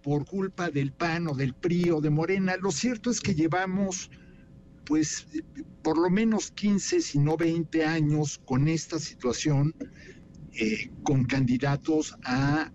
por 0.03 0.25
culpa 0.25 0.71
del 0.71 0.93
PAN 0.93 1.29
o 1.29 1.35
del 1.35 1.55
PRI 1.55 1.91
o 1.91 2.01
de 2.01 2.11
Morena, 2.11 2.57
lo 2.57 2.71
cierto 2.71 3.11
es 3.11 3.21
que 3.21 3.35
llevamos 3.35 4.11
pues 4.87 5.27
por 5.83 5.99
lo 5.99 6.09
menos 6.09 6.51
15, 6.53 7.01
si 7.01 7.19
no 7.19 7.37
20 7.37 7.85
años 7.85 8.41
con 8.45 8.69
esta 8.69 8.99
situación, 8.99 9.75
eh, 10.59 10.91
con 11.03 11.25
candidatos 11.25 12.17
a 12.25 12.73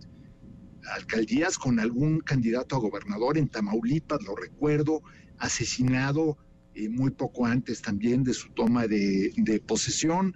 alcaldías, 0.95 1.57
con 1.57 1.79
algún 1.79 2.19
candidato 2.19 2.75
a 2.75 2.79
gobernador 2.79 3.37
en 3.37 3.47
Tamaulipas, 3.47 4.21
lo 4.23 4.35
recuerdo, 4.35 5.01
asesinado 5.37 6.37
eh, 6.75 6.89
muy 6.89 7.11
poco 7.11 7.45
antes 7.45 7.81
también 7.81 8.23
de 8.23 8.33
su 8.33 8.49
toma 8.49 8.87
de, 8.87 9.63
posesión, 9.65 10.35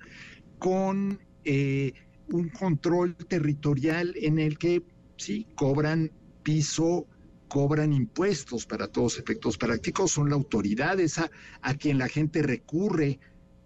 con 0.57 1.19
eh, 1.43 1.93
un 2.29 2.49
control 2.49 3.15
territorial 3.15 4.13
en 4.15 4.39
el 4.39 4.57
que 4.57 4.83
sí 5.17 5.47
cobran 5.55 6.11
piso, 6.43 7.07
cobran 7.47 7.93
impuestos 7.93 8.65
para 8.65 8.87
todos 8.87 9.19
efectos 9.19 9.57
prácticos, 9.57 10.11
son 10.11 10.29
la 10.29 10.35
autoridad 10.35 10.99
esa 10.99 11.29
a 11.61 11.73
quien 11.75 11.97
la 11.97 12.07
gente 12.07 12.41
recurre 12.41 13.19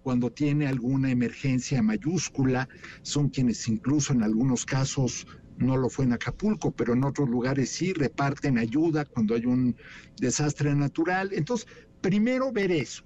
cuando 0.04 0.32
tiene 0.32 0.68
alguna 0.68 1.12
emergencia 1.12 1.82
mayúscula, 1.82 2.68
son 3.02 3.30
quienes 3.30 3.68
incluso 3.68 4.14
en 4.14 4.24
algunos 4.24 4.66
casos 4.66 5.28
no 5.58 5.76
lo 5.78 5.90
fue 5.90 6.06
en 6.06 6.14
Acapulco, 6.14 6.72
pero 6.72 6.94
en 6.94 7.04
otros 7.04 7.30
lugares 7.30 7.70
sí 7.70 7.94
reparten 7.94 8.58
ayuda 8.58 9.06
cuando 9.06 9.36
hay 9.36 9.46
un 9.46 9.76
desastre 10.18 10.74
natural. 10.74 11.32
Entonces, 11.34 11.68
primero 12.02 12.52
ver 12.52 12.72
eso, 12.72 13.04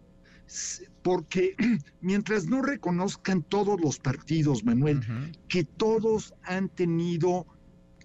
porque 1.01 1.55
mientras 2.01 2.45
no 2.45 2.61
reconozcan 2.61 3.41
todos 3.43 3.81
los 3.81 3.99
partidos, 3.99 4.63
Manuel, 4.63 5.01
que 5.47 5.63
todos 5.63 6.33
han 6.43 6.69
tenido 6.69 7.47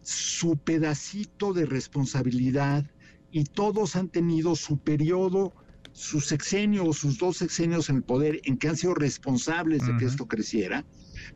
su 0.09 0.57
pedacito 0.57 1.53
de 1.53 1.67
responsabilidad 1.67 2.87
y 3.31 3.45
todos 3.45 3.95
han 3.95 4.09
tenido 4.09 4.57
su 4.57 4.79
periodo, 4.79 5.53
su 5.93 6.23
sexenio 6.23 6.87
o 6.87 6.95
sus 6.95 7.19
dos 7.19 7.37
sexenios 7.37 7.91
en 7.91 7.97
el 7.97 8.03
poder 8.03 8.41
en 8.45 8.57
que 8.57 8.69
han 8.69 8.77
sido 8.79 8.95
responsables 8.95 9.87
de 9.87 9.95
que 9.99 10.07
esto 10.07 10.27
creciera, 10.27 10.87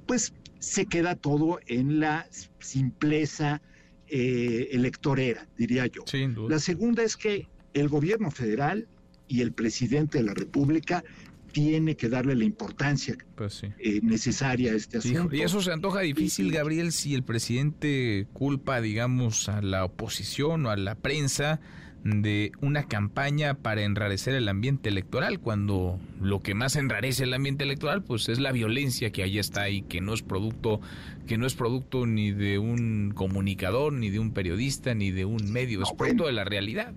pues 0.07 0.33
se 0.59 0.87
queda 0.87 1.17
todo 1.17 1.61
en 1.67 2.01
la 2.01 2.27
simpleza 2.61 3.61
eh, 4.09 4.69
electorera, 4.73 5.47
diría 5.59 5.87
yo. 5.89 6.05
La 6.49 6.59
segunda 6.59 7.03
es 7.03 7.19
que 7.19 7.51
el 7.75 7.91
gobierno 7.91 8.31
federal 8.31 8.89
y 9.29 9.43
el 9.43 9.53
presidente 9.53 10.17
de 10.17 10.25
la 10.25 10.35
República 10.35 11.05
tiene 11.53 11.97
que 11.97 12.09
darle 12.09 12.35
la 12.35 12.45
importancia 12.45 13.17
pues 13.37 13.63
eh, 13.63 14.01
necesaria 14.03 14.73
a 14.73 14.75
este 14.75 14.99
asunto. 14.99 15.35
Y 15.35 15.43
eso 15.43 15.61
se 15.61 15.73
antoja 15.73 16.01
difícil, 16.01 16.51
Gabriel, 16.51 16.93
si 16.93 17.15
el 17.15 17.23
presidente 17.23 18.27
culpa, 18.33 18.81
digamos, 18.81 19.49
a 19.49 19.63
la 19.63 19.85
oposición 19.85 20.67
o 20.67 20.71
a 20.71 20.77
la 20.77 20.95
prensa 20.97 21.61
de 22.05 22.51
una 22.61 22.89
campaña 22.89 23.55
para 23.55 23.83
enrarecer 23.83 24.35
el 24.35 24.49
ambiente 24.49 24.89
electoral, 24.89 25.39
cuando 25.39 26.01
lo 26.21 26.43
que 26.43 26.55
más 26.55 26.75
enrarece 26.75 27.25
el 27.25 27.35
ambiente 27.35 27.65
electoral, 27.65 28.03
pues 28.03 28.29
es 28.29 28.41
la 28.41 28.51
violencia 28.51 29.13
que 29.13 29.23
ahí 29.23 29.39
está 29.39 29.69
y 29.69 29.83
que 29.83 30.01
no 30.01 30.13
es 30.13 30.23
producto, 30.23 30.81
que 31.29 31.39
no 31.39 31.47
es 31.47 31.55
producto 31.55 32.07
ni 32.07 32.33
de 32.33 32.59
un 32.59 33.13
comunicador, 33.15 33.93
ni 33.93 34.11
de 34.11 34.19
un 34.19 34.33
periodista, 34.33 34.95
ni 34.95 35.13
de 35.13 35.25
un 35.25 35.53
medio, 35.53 35.83
es 35.83 35.93
producto 35.93 36.27
de 36.27 36.33
la 36.33 36.45
realidad 36.45 36.93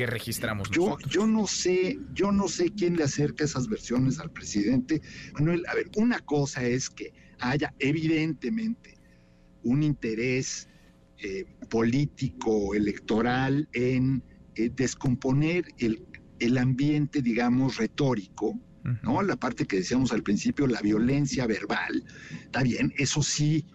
que 0.00 0.06
registramos 0.06 0.70
yo, 0.70 0.96
Yo 1.10 1.26
no 1.26 1.46
sé, 1.46 1.98
yo 2.14 2.32
no 2.32 2.48
sé 2.48 2.70
quién 2.70 2.96
le 2.96 3.04
acerca 3.04 3.44
esas 3.44 3.68
versiones 3.68 4.18
al 4.18 4.30
presidente. 4.30 5.02
Manuel, 5.34 5.62
a 5.68 5.74
ver, 5.74 5.90
una 5.94 6.20
cosa 6.20 6.64
es 6.64 6.88
que 6.88 7.12
haya 7.38 7.74
evidentemente 7.80 8.94
un 9.62 9.82
interés 9.82 10.70
eh, 11.18 11.44
político, 11.68 12.74
electoral, 12.74 13.68
en 13.74 14.22
eh, 14.54 14.70
descomponer 14.74 15.66
el, 15.76 16.02
el, 16.38 16.56
ambiente, 16.56 17.20
digamos, 17.20 17.76
retórico, 17.76 18.58
¿no? 19.02 19.20
La 19.20 19.36
parte 19.36 19.66
que 19.66 19.76
decíamos 19.76 20.12
al 20.12 20.22
principio, 20.22 20.66
la 20.66 20.80
violencia 20.80 21.46
verbal, 21.46 22.02
está 22.44 22.62
bien, 22.62 22.94
eso 22.96 23.22
sí 23.22 23.66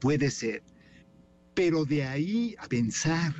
puede 0.00 0.30
ser, 0.30 0.62
pero 1.52 1.84
de 1.84 2.04
ahí 2.04 2.56
a 2.58 2.68
pensar 2.68 3.34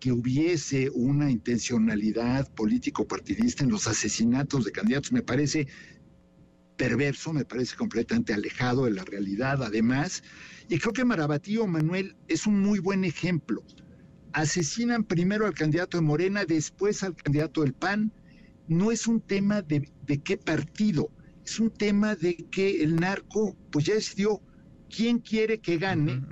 que 0.00 0.12
hubiese 0.12 0.90
una 0.94 1.30
intencionalidad 1.30 2.52
político-partidista 2.54 3.64
en 3.64 3.70
los 3.70 3.86
asesinatos 3.86 4.64
de 4.64 4.72
candidatos 4.72 5.12
me 5.12 5.22
parece 5.22 5.68
perverso, 6.76 7.34
me 7.34 7.44
parece 7.44 7.76
completamente 7.76 8.32
alejado 8.32 8.86
de 8.86 8.92
la 8.92 9.04
realidad, 9.04 9.62
además, 9.62 10.22
y 10.70 10.78
creo 10.78 10.94
que 10.94 11.04
Marabatío 11.04 11.66
Manuel 11.66 12.16
es 12.26 12.46
un 12.46 12.60
muy 12.60 12.78
buen 12.78 13.04
ejemplo. 13.04 13.62
Asesinan 14.32 15.04
primero 15.04 15.44
al 15.44 15.52
candidato 15.52 15.98
de 15.98 16.02
Morena, 16.02 16.46
después 16.46 17.02
al 17.02 17.14
candidato 17.14 17.62
del 17.62 17.74
PAN. 17.74 18.12
No 18.68 18.92
es 18.92 19.06
un 19.06 19.20
tema 19.20 19.60
de, 19.60 19.90
qué 20.24 20.38
partido, 20.38 21.10
es 21.44 21.60
un 21.60 21.70
tema 21.70 22.14
de 22.14 22.36
que 22.50 22.82
el 22.82 22.96
narco, 22.96 23.56
pues 23.70 23.84
ya 23.84 23.94
decidió 23.94 24.40
quién 24.88 25.18
quiere 25.18 25.58
que 25.58 25.76
gane 25.76 26.22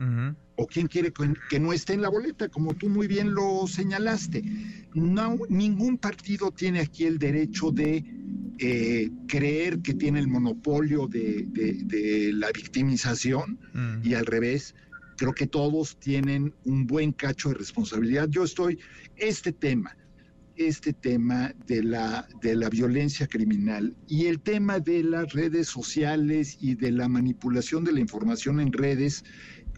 o 0.58 0.66
quién 0.66 0.88
quiere 0.88 1.12
que 1.48 1.60
no 1.60 1.72
esté 1.72 1.92
en 1.92 2.02
la 2.02 2.08
boleta, 2.08 2.48
como 2.48 2.74
tú 2.74 2.88
muy 2.88 3.06
bien 3.06 3.32
lo 3.32 3.66
señalaste. 3.68 4.42
No, 4.92 5.38
ningún 5.48 5.98
partido 5.98 6.50
tiene 6.50 6.80
aquí 6.80 7.04
el 7.04 7.18
derecho 7.18 7.70
de 7.70 8.04
eh, 8.58 9.08
creer 9.28 9.78
que 9.82 9.94
tiene 9.94 10.18
el 10.18 10.26
monopolio 10.26 11.06
de, 11.06 12.32
la 12.34 12.50
victimización 12.50 13.60
mm. 13.72 14.00
y 14.02 14.14
al 14.14 14.26
revés, 14.26 14.74
creo 15.16 15.32
que 15.32 15.46
todos 15.46 15.96
tienen 16.00 16.52
un 16.64 16.88
buen 16.88 17.12
cacho 17.12 17.50
de 17.50 17.54
responsabilidad. 17.54 18.28
Yo 18.28 18.42
estoy, 18.42 18.80
este 19.16 19.52
tema, 19.52 19.96
este 20.56 20.92
tema 20.92 21.54
de 21.68 21.84
la, 21.84 22.26
de 22.42 22.56
la 22.56 22.68
violencia 22.68 23.28
criminal 23.28 23.94
y 24.08 24.26
el 24.26 24.40
tema 24.40 24.80
de 24.80 25.04
las 25.04 25.32
redes 25.32 25.68
sociales 25.68 26.58
y 26.60 26.74
de 26.74 26.90
la 26.90 27.08
manipulación 27.08 27.84
de 27.84 27.92
la 27.92 28.00
información 28.00 28.58
en 28.58 28.72
redes 28.72 29.24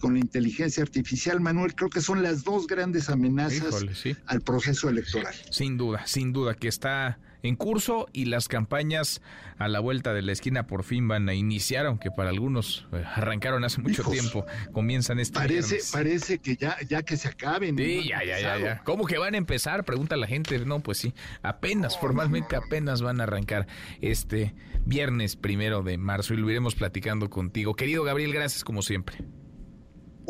con 0.00 0.14
la 0.14 0.20
inteligencia 0.20 0.82
artificial, 0.82 1.40
Manuel, 1.40 1.74
creo 1.74 1.90
que 1.90 2.00
son 2.00 2.22
las 2.22 2.42
dos 2.42 2.66
grandes 2.66 3.08
amenazas 3.08 3.84
al 4.26 4.40
proceso 4.40 4.88
electoral. 4.88 5.34
Sin 5.50 5.76
duda, 5.76 6.06
sin 6.06 6.32
duda 6.32 6.54
que 6.54 6.68
está 6.68 7.18
en 7.42 7.56
curso 7.56 8.06
y 8.12 8.26
las 8.26 8.48
campañas 8.48 9.20
a 9.58 9.68
la 9.68 9.80
vuelta 9.80 10.12
de 10.12 10.22
la 10.22 10.32
esquina 10.32 10.66
por 10.66 10.84
fin 10.84 11.06
van 11.08 11.28
a 11.28 11.34
iniciar, 11.34 11.86
aunque 11.86 12.10
para 12.10 12.30
algunos 12.30 12.86
eh, 12.92 13.02
arrancaron 13.14 13.64
hace 13.64 13.80
mucho 13.80 14.02
tiempo. 14.04 14.44
Comienzan 14.72 15.18
este 15.18 15.38
parece, 15.38 15.78
Parece 15.92 16.38
que 16.38 16.56
ya, 16.56 16.76
ya 16.88 17.02
que 17.02 17.16
se 17.16 17.28
acaben. 17.28 17.76
Sí, 17.76 18.08
ya, 18.08 18.24
ya, 18.24 18.40
ya, 18.40 18.58
ya. 18.58 18.82
¿Cómo 18.84 19.06
que 19.06 19.18
van 19.18 19.34
a 19.34 19.38
empezar? 19.38 19.84
Pregunta 19.84 20.16
la 20.16 20.26
gente. 20.26 20.58
No, 20.64 20.80
pues 20.80 20.98
sí, 20.98 21.14
apenas, 21.42 21.98
formalmente 21.98 22.56
apenas 22.56 23.02
van 23.02 23.20
a 23.20 23.24
arrancar 23.24 23.66
este 24.00 24.54
viernes 24.84 25.36
primero 25.36 25.82
de 25.82 25.98
marzo 25.98 26.34
y 26.34 26.38
lo 26.38 26.50
iremos 26.50 26.74
platicando 26.74 27.30
contigo. 27.30 27.74
Querido 27.74 28.02
Gabriel, 28.04 28.32
gracias 28.32 28.64
como 28.64 28.82
siempre. 28.82 29.16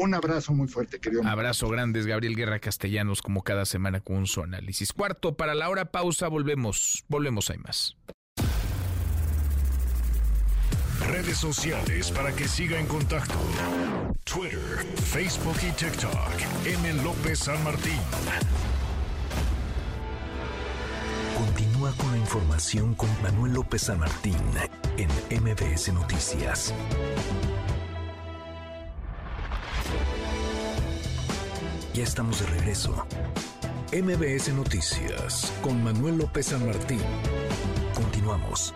Un 0.00 0.14
abrazo 0.14 0.54
muy 0.54 0.66
fuerte, 0.66 0.98
querido. 0.98 1.22
Abrazo 1.26 1.68
grandes, 1.68 2.06
Gabriel 2.06 2.34
Guerra 2.34 2.58
Castellanos, 2.58 3.20
como 3.20 3.42
cada 3.42 3.66
semana 3.66 4.00
con 4.00 4.26
su 4.26 4.40
análisis. 4.40 4.94
Cuarto, 4.94 5.36
para 5.36 5.54
la 5.54 5.68
hora 5.68 5.92
pausa, 5.92 6.26
volvemos, 6.26 7.04
volvemos, 7.08 7.50
hay 7.50 7.58
más. 7.58 7.98
Redes 11.06 11.36
sociales 11.36 12.10
para 12.12 12.32
que 12.32 12.48
siga 12.48 12.80
en 12.80 12.86
contacto: 12.86 13.34
Twitter, 14.24 14.86
Facebook 15.04 15.56
y 15.68 15.72
TikTok. 15.72 16.32
M. 16.64 17.02
López 17.02 17.40
San 17.40 17.62
Martín. 17.62 18.00
Continúa 21.36 21.92
con 21.98 22.10
la 22.12 22.16
información 22.16 22.94
con 22.94 23.10
Manuel 23.22 23.52
López 23.52 23.82
San 23.82 23.98
Martín 23.98 24.38
en 24.96 25.10
MBS 25.42 25.92
Noticias. 25.92 26.72
Ya 32.00 32.04
estamos 32.04 32.40
de 32.40 32.46
regreso. 32.46 33.06
MBS 33.92 34.54
Noticias 34.54 35.52
con 35.60 35.84
Manuel 35.84 36.16
López 36.16 36.46
San 36.46 36.64
Martín. 36.64 37.02
Continuamos. 37.92 38.72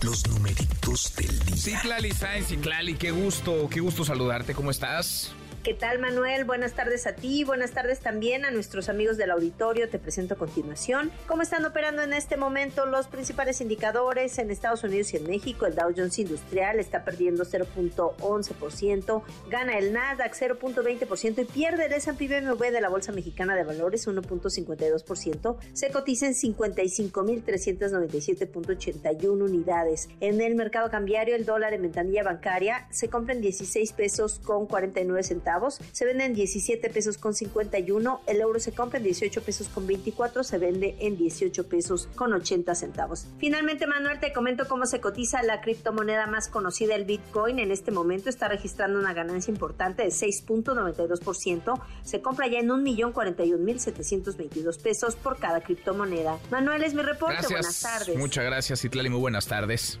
Los 0.00 0.28
numeritos 0.28 1.12
del 1.16 1.36
día. 1.40 1.82
Sainz 2.14 2.52
y 2.52 2.56
Clali, 2.58 2.94
qué 2.94 3.10
gusto, 3.10 3.68
qué 3.68 3.80
gusto 3.80 4.04
saludarte. 4.04 4.54
¿Cómo 4.54 4.70
estás? 4.70 5.34
¿Qué 5.64 5.72
tal 5.72 5.98
Manuel? 5.98 6.44
Buenas 6.44 6.74
tardes 6.74 7.06
a 7.06 7.14
ti, 7.14 7.42
buenas 7.42 7.70
tardes 7.70 8.00
también 8.00 8.44
a 8.44 8.50
nuestros 8.50 8.90
amigos 8.90 9.16
del 9.16 9.30
auditorio. 9.30 9.88
Te 9.88 9.98
presento 9.98 10.34
a 10.34 10.36
continuación 10.36 11.10
cómo 11.26 11.40
están 11.40 11.64
operando 11.64 12.02
en 12.02 12.12
este 12.12 12.36
momento 12.36 12.84
los 12.84 13.06
principales 13.06 13.62
indicadores 13.62 14.38
en 14.38 14.50
Estados 14.50 14.84
Unidos 14.84 15.14
y 15.14 15.16
en 15.16 15.26
México. 15.26 15.64
El 15.64 15.74
Dow 15.74 15.90
Jones 15.96 16.18
Industrial 16.18 16.78
está 16.78 17.02
perdiendo 17.02 17.46
0.11%, 17.46 19.22
gana 19.48 19.78
el 19.78 19.94
Nasdaq 19.94 20.34
0.20% 20.34 21.40
y 21.40 21.46
pierde 21.46 21.86
el 21.86 21.94
S&P 21.94 22.28
BMW 22.28 22.64
de 22.64 22.82
la 22.82 22.90
Bolsa 22.90 23.12
Mexicana 23.12 23.56
de 23.56 23.64
Valores 23.64 24.06
1.52%. 24.06 25.56
Se 25.72 25.90
cotiza 25.90 26.26
en 26.26 26.34
55.397.81 26.34 29.30
unidades. 29.30 30.10
En 30.20 30.42
el 30.42 30.56
mercado 30.56 30.90
cambiario, 30.90 31.34
el 31.34 31.46
dólar 31.46 31.72
en 31.72 31.80
ventanilla 31.80 32.22
bancaria 32.22 32.86
se 32.90 33.08
compra 33.08 33.32
en 33.32 33.40
16 33.40 33.94
pesos 33.94 34.42
con 34.44 34.66
49 34.66 35.22
centavos 35.22 35.53
se 35.92 36.04
vende 36.04 36.24
en 36.24 36.34
17 36.34 36.90
pesos 36.90 37.18
con 37.18 37.34
51, 37.34 38.20
el 38.26 38.40
euro 38.40 38.60
se 38.60 38.72
compra 38.72 38.98
en 38.98 39.04
18 39.04 39.42
pesos 39.42 39.68
con 39.68 39.86
24, 39.86 40.44
se 40.44 40.58
vende 40.58 40.96
en 41.00 41.16
18 41.16 41.68
pesos 41.68 42.08
con 42.14 42.32
80 42.32 42.74
centavos. 42.74 43.26
Finalmente, 43.38 43.86
Manuel, 43.86 44.20
te 44.20 44.32
comento 44.32 44.66
cómo 44.68 44.86
se 44.86 45.00
cotiza 45.00 45.42
la 45.42 45.60
criptomoneda 45.60 46.26
más 46.26 46.48
conocida, 46.48 46.94
el 46.94 47.04
Bitcoin. 47.04 47.58
En 47.58 47.70
este 47.70 47.90
momento 47.90 48.28
está 48.28 48.48
registrando 48.48 48.98
una 48.98 49.12
ganancia 49.12 49.50
importante 49.50 50.02
de 50.02 50.08
6.92%. 50.08 51.80
Se 52.02 52.20
compra 52.20 52.46
ya 52.48 52.58
en 52.58 52.68
1.041.722 52.68 54.80
pesos 54.80 55.16
por 55.16 55.38
cada 55.38 55.60
criptomoneda. 55.60 56.38
Manuel, 56.50 56.84
es 56.84 56.94
mi 56.94 57.02
reporte. 57.02 57.46
Buenas 57.48 57.80
tardes. 57.80 58.16
Muchas 58.16 58.44
gracias, 58.44 58.84
Itlali. 58.84 59.10
Muy 59.10 59.20
buenas 59.20 59.46
tardes. 59.46 59.98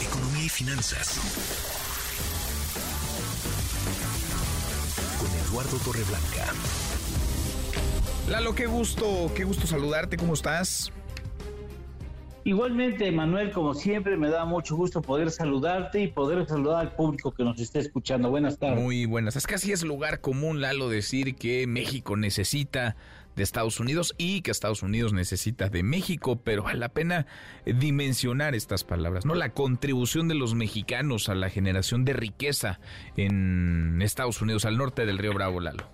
Economía 0.00 0.44
y 0.44 0.48
finanzas. 0.48 1.75
Eduardo 5.56 5.78
Torreblanca. 5.78 6.52
Lalo, 8.28 8.54
qué 8.54 8.66
gusto, 8.66 9.32
qué 9.34 9.44
gusto 9.44 9.66
saludarte, 9.66 10.18
¿cómo 10.18 10.34
estás? 10.34 10.92
Igualmente, 12.44 13.10
Manuel, 13.10 13.52
como 13.52 13.72
siempre, 13.72 14.18
me 14.18 14.28
da 14.28 14.44
mucho 14.44 14.76
gusto 14.76 15.00
poder 15.00 15.30
saludarte 15.30 16.02
y 16.02 16.08
poder 16.08 16.46
saludar 16.46 16.80
al 16.80 16.94
público 16.94 17.32
que 17.32 17.42
nos 17.42 17.58
está 17.58 17.78
escuchando. 17.78 18.28
Buenas 18.28 18.58
tardes. 18.58 18.82
Muy 18.82 19.06
buenas. 19.06 19.34
Es 19.36 19.46
así 19.46 19.72
es 19.72 19.82
lugar 19.82 20.20
común, 20.20 20.60
Lalo, 20.60 20.90
decir 20.90 21.36
que 21.36 21.66
México 21.66 22.18
necesita 22.18 22.94
de 23.36 23.42
Estados 23.42 23.78
Unidos 23.78 24.14
y 24.18 24.40
que 24.40 24.50
Estados 24.50 24.82
Unidos 24.82 25.12
necesita 25.12 25.68
de 25.68 25.82
México, 25.82 26.40
pero 26.42 26.64
vale 26.64 26.78
la 26.78 26.88
pena 26.88 27.26
dimensionar 27.64 28.54
estas 28.54 28.82
palabras, 28.82 29.26
¿no? 29.26 29.34
La 29.34 29.50
contribución 29.50 30.26
de 30.26 30.34
los 30.34 30.54
mexicanos 30.54 31.28
a 31.28 31.34
la 31.34 31.50
generación 31.50 32.04
de 32.04 32.14
riqueza 32.14 32.80
en 33.16 34.00
Estados 34.02 34.40
Unidos, 34.40 34.64
al 34.64 34.78
norte 34.78 35.06
del 35.06 35.18
río 35.18 35.34
Bravo, 35.34 35.60
Lalo. 35.60 35.84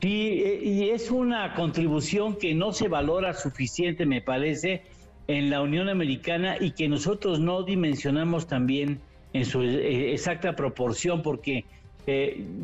Sí, 0.00 0.42
eh, 0.44 0.60
y 0.64 0.90
es 0.90 1.10
una 1.10 1.54
contribución 1.54 2.36
que 2.36 2.54
no 2.54 2.72
se 2.72 2.88
valora 2.88 3.34
suficiente, 3.34 4.04
me 4.04 4.20
parece, 4.20 4.82
en 5.28 5.50
la 5.50 5.60
Unión 5.60 5.88
Americana 5.88 6.56
y 6.58 6.72
que 6.72 6.88
nosotros 6.88 7.38
no 7.38 7.62
dimensionamos 7.62 8.48
también 8.48 9.00
en 9.32 9.44
su 9.44 9.62
eh, 9.62 10.12
exacta 10.12 10.56
proporción, 10.56 11.22
porque 11.22 11.64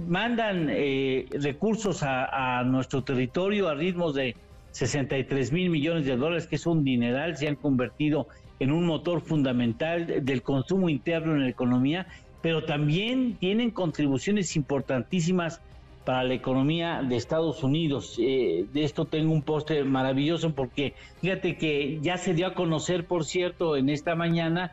mandan 0.09 0.69
eh, 0.71 1.27
recursos 1.31 2.03
a, 2.03 2.63
nuestro 2.65 3.05
territorio 3.05 3.69
a 3.69 3.75
ritmos 3.75 4.15
de 4.15 4.35
63 4.73 5.53
mil 5.53 5.71
millones 5.71 6.07
de 6.07 6.17
dólares, 6.17 6.47
que 6.47 6.57
es 6.57 6.67
un 6.67 6.85
dineral, 6.85 7.37
se 7.37 7.49
han 7.49 7.57
convertido 7.57 8.27
en 8.59 8.73
un 8.73 8.85
motor 8.85 9.21
fundamental 9.21 10.25
del 10.25 10.43
consumo 10.43 10.89
interno 10.89 11.35
en 11.35 11.43
la 11.43 11.49
economía, 11.49 12.07
pero 12.43 12.65
también 12.65 13.37
tienen 13.37 13.71
contribuciones 13.71 14.57
importantísimas 14.57 15.61
para 16.05 16.25
la 16.25 16.35
economía 16.35 17.03
de 17.03 17.17
Estados 17.17 17.63
Unidos. 17.63 18.17
Eh, 18.19 18.65
de 18.73 18.83
esto 18.83 19.05
tengo 19.05 19.33
un 19.33 19.43
poste 19.43 19.85
maravilloso 19.85 20.55
porque 20.55 20.95
fíjate 21.21 21.57
que 21.57 21.99
ya 22.01 22.17
se 22.17 22.35
dio 22.35 22.47
a 22.47 22.55
conocer, 22.55 23.05
por 23.05 23.25
cierto, 23.25 23.77
en 23.77 23.89
esta 23.89 24.15
mañana 24.15 24.73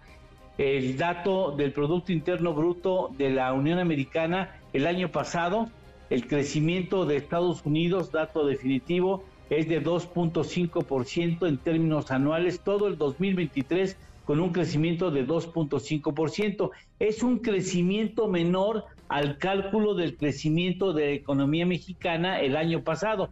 el 0.58 0.98
dato 0.98 1.52
del 1.52 1.72
Producto 1.72 2.12
Interno 2.12 2.54
Bruto 2.54 3.12
de 3.18 3.30
la 3.30 3.54
Unión 3.54 3.80
Americana 3.80 4.60
el 4.74 4.88
año 4.88 5.12
pasado. 5.12 5.70
El 6.10 6.28
crecimiento 6.28 7.06
de 7.06 7.18
Estados 7.18 7.66
Unidos, 7.66 8.12
dato 8.12 8.46
definitivo, 8.46 9.24
es 9.50 9.68
de 9.68 9.84
2.5% 9.84 11.48
en 11.48 11.58
términos 11.58 12.12
anuales, 12.12 12.62
todo 12.62 12.88
el 12.88 12.98
2023 12.98 13.98
con 14.26 14.40
un 14.40 14.52
crecimiento 14.52 15.12
de 15.12 15.26
2.5%. 15.26 16.72
Es 17.00 17.24
un 17.24 17.40
crecimiento 17.40 18.28
menor 18.28 18.86
al 19.08 19.38
cálculo 19.38 19.94
del 19.94 20.18
crecimiento 20.18 20.94
de 20.94 21.06
la 21.06 21.12
economía 21.12 21.66
mexicana 21.66 22.40
el 22.40 22.56
año 22.56 22.84
pasado. 22.84 23.30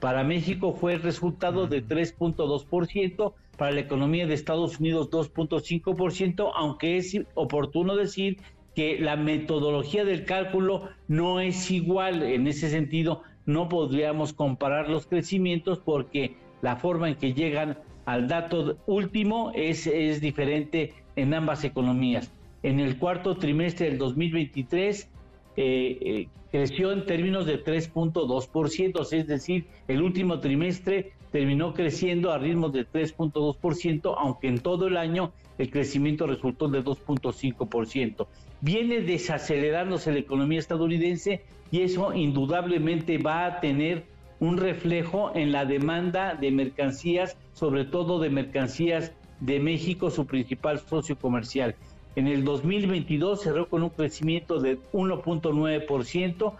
Para 0.00 0.24
México 0.24 0.72
fue 0.72 0.94
el 0.94 1.02
resultado 1.02 1.66
de 1.66 1.86
3.2%, 1.86 3.34
para 3.62 3.74
la 3.74 3.80
economía 3.82 4.26
de 4.26 4.34
Estados 4.34 4.80
Unidos 4.80 5.08
2.5%, 5.12 6.50
aunque 6.52 6.96
es 6.96 7.16
oportuno 7.34 7.94
decir 7.94 8.38
que 8.74 8.98
la 8.98 9.14
metodología 9.14 10.04
del 10.04 10.24
cálculo 10.24 10.88
no 11.06 11.38
es 11.38 11.70
igual. 11.70 12.24
En 12.24 12.48
ese 12.48 12.70
sentido, 12.70 13.22
no 13.46 13.68
podríamos 13.68 14.32
comparar 14.32 14.88
los 14.88 15.06
crecimientos 15.06 15.78
porque 15.78 16.34
la 16.60 16.74
forma 16.74 17.08
en 17.08 17.14
que 17.14 17.34
llegan 17.34 17.78
al 18.04 18.26
dato 18.26 18.78
último 18.86 19.52
es, 19.54 19.86
es 19.86 20.20
diferente 20.20 20.94
en 21.14 21.32
ambas 21.32 21.62
economías. 21.62 22.32
En 22.64 22.80
el 22.80 22.98
cuarto 22.98 23.36
trimestre 23.36 23.90
del 23.90 23.98
2023 23.98 25.08
eh, 25.56 25.98
eh, 26.00 26.28
creció 26.50 26.90
en 26.90 27.06
términos 27.06 27.46
de 27.46 27.62
3.2%, 27.62 29.12
es 29.12 29.26
decir, 29.28 29.66
el 29.86 30.02
último 30.02 30.40
trimestre 30.40 31.12
terminó 31.32 31.72
creciendo 31.72 32.30
a 32.30 32.38
ritmos 32.38 32.72
de 32.72 32.86
3.2%, 32.86 34.14
aunque 34.18 34.48
en 34.48 34.60
todo 34.60 34.86
el 34.86 34.96
año 34.98 35.32
el 35.58 35.70
crecimiento 35.70 36.26
resultó 36.26 36.68
de 36.68 36.84
2.5%. 36.84 38.26
Viene 38.60 39.00
desacelerándose 39.00 40.12
la 40.12 40.18
economía 40.18 40.60
estadounidense 40.60 41.42
y 41.70 41.80
eso 41.80 42.12
indudablemente 42.12 43.18
va 43.18 43.46
a 43.46 43.60
tener 43.60 44.04
un 44.40 44.58
reflejo 44.58 45.32
en 45.34 45.52
la 45.52 45.64
demanda 45.64 46.34
de 46.34 46.50
mercancías, 46.50 47.36
sobre 47.54 47.84
todo 47.86 48.20
de 48.20 48.28
mercancías 48.28 49.12
de 49.40 49.58
México, 49.58 50.10
su 50.10 50.26
principal 50.26 50.80
socio 50.80 51.16
comercial. 51.16 51.74
En 52.14 52.26
el 52.26 52.44
2022 52.44 53.40
cerró 53.40 53.68
con 53.68 53.82
un 53.82 53.90
crecimiento 53.90 54.60
de 54.60 54.78
1.9% 54.92 56.52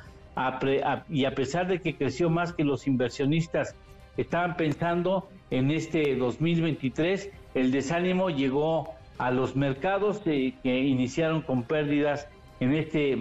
y 1.10 1.24
a 1.26 1.34
pesar 1.34 1.66
de 1.68 1.80
que 1.80 1.94
creció 1.94 2.30
más 2.30 2.54
que 2.54 2.64
los 2.64 2.86
inversionistas 2.86 3.76
estaban 4.16 4.56
pensando 4.56 5.28
en 5.50 5.70
este 5.70 6.16
2023, 6.16 7.30
el 7.54 7.70
desánimo 7.70 8.30
llegó 8.30 8.90
a 9.18 9.30
los 9.30 9.56
mercados 9.56 10.18
que 10.18 10.54
iniciaron 10.64 11.42
con 11.42 11.62
pérdidas 11.64 12.28
en, 12.60 12.74
este, 12.74 13.12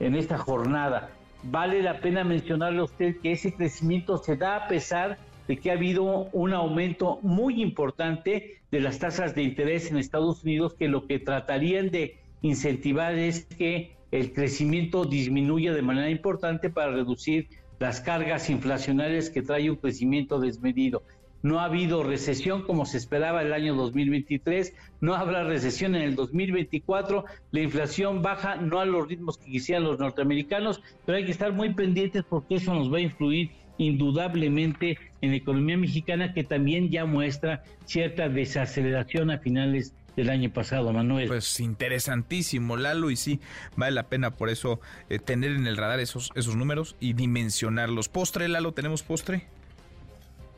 en 0.00 0.14
esta 0.14 0.38
jornada. 0.38 1.10
Vale 1.42 1.82
la 1.82 2.00
pena 2.00 2.24
mencionarle 2.24 2.80
a 2.80 2.84
usted 2.84 3.16
que 3.22 3.32
ese 3.32 3.54
crecimiento 3.54 4.18
se 4.18 4.36
da 4.36 4.56
a 4.56 4.68
pesar 4.68 5.18
de 5.48 5.56
que 5.56 5.70
ha 5.70 5.74
habido 5.74 6.28
un 6.32 6.52
aumento 6.52 7.18
muy 7.22 7.62
importante 7.62 8.60
de 8.70 8.80
las 8.80 8.98
tasas 8.98 9.34
de 9.34 9.42
interés 9.42 9.90
en 9.90 9.96
Estados 9.96 10.44
Unidos 10.44 10.74
que 10.74 10.88
lo 10.88 11.06
que 11.06 11.18
tratarían 11.18 11.90
de 11.90 12.18
incentivar 12.42 13.14
es 13.14 13.46
que 13.46 13.96
el 14.12 14.32
crecimiento 14.32 15.04
disminuya 15.04 15.72
de 15.72 15.82
manera 15.82 16.10
importante 16.10 16.68
para 16.68 16.92
reducir 16.92 17.48
las 17.80 18.02
cargas 18.02 18.50
inflacionarias 18.50 19.30
que 19.30 19.40
trae 19.42 19.70
un 19.70 19.76
crecimiento 19.76 20.38
desmedido. 20.38 21.02
No 21.42 21.60
ha 21.60 21.64
habido 21.64 22.02
recesión 22.02 22.62
como 22.62 22.84
se 22.84 22.98
esperaba 22.98 23.40
el 23.40 23.54
año 23.54 23.74
2023, 23.74 24.74
no 25.00 25.14
habrá 25.14 25.44
recesión 25.44 25.94
en 25.94 26.02
el 26.02 26.14
2024, 26.14 27.24
la 27.50 27.60
inflación 27.60 28.20
baja 28.20 28.56
no 28.56 28.80
a 28.80 28.84
los 28.84 29.08
ritmos 29.08 29.38
que 29.38 29.50
quisieran 29.50 29.84
los 29.84 29.98
norteamericanos, 29.98 30.82
pero 31.06 31.16
hay 31.16 31.24
que 31.24 31.30
estar 31.30 31.54
muy 31.54 31.72
pendientes 31.72 32.22
porque 32.28 32.56
eso 32.56 32.74
nos 32.74 32.92
va 32.92 32.98
a 32.98 33.00
influir 33.00 33.50
indudablemente 33.78 34.98
en 35.22 35.30
la 35.30 35.36
economía 35.36 35.78
mexicana 35.78 36.34
que 36.34 36.44
también 36.44 36.90
ya 36.90 37.06
muestra 37.06 37.62
cierta 37.86 38.28
desaceleración 38.28 39.30
a 39.30 39.38
finales 39.38 39.94
del 40.20 40.30
año 40.30 40.52
pasado, 40.52 40.92
Manuel. 40.92 41.28
Pues 41.28 41.60
interesantísimo, 41.60 42.76
Lalo, 42.76 43.10
y 43.10 43.16
sí, 43.16 43.40
vale 43.76 43.92
la 43.92 44.08
pena 44.08 44.30
por 44.30 44.50
eso 44.50 44.80
eh, 45.08 45.18
tener 45.18 45.52
en 45.52 45.66
el 45.66 45.76
radar 45.76 46.00
esos, 46.00 46.30
esos 46.34 46.56
números 46.56 46.96
y 47.00 47.14
dimensionarlos. 47.14 48.08
¿Postre, 48.08 48.48
Lalo? 48.48 48.72
¿Tenemos 48.72 49.02
postre? 49.02 49.46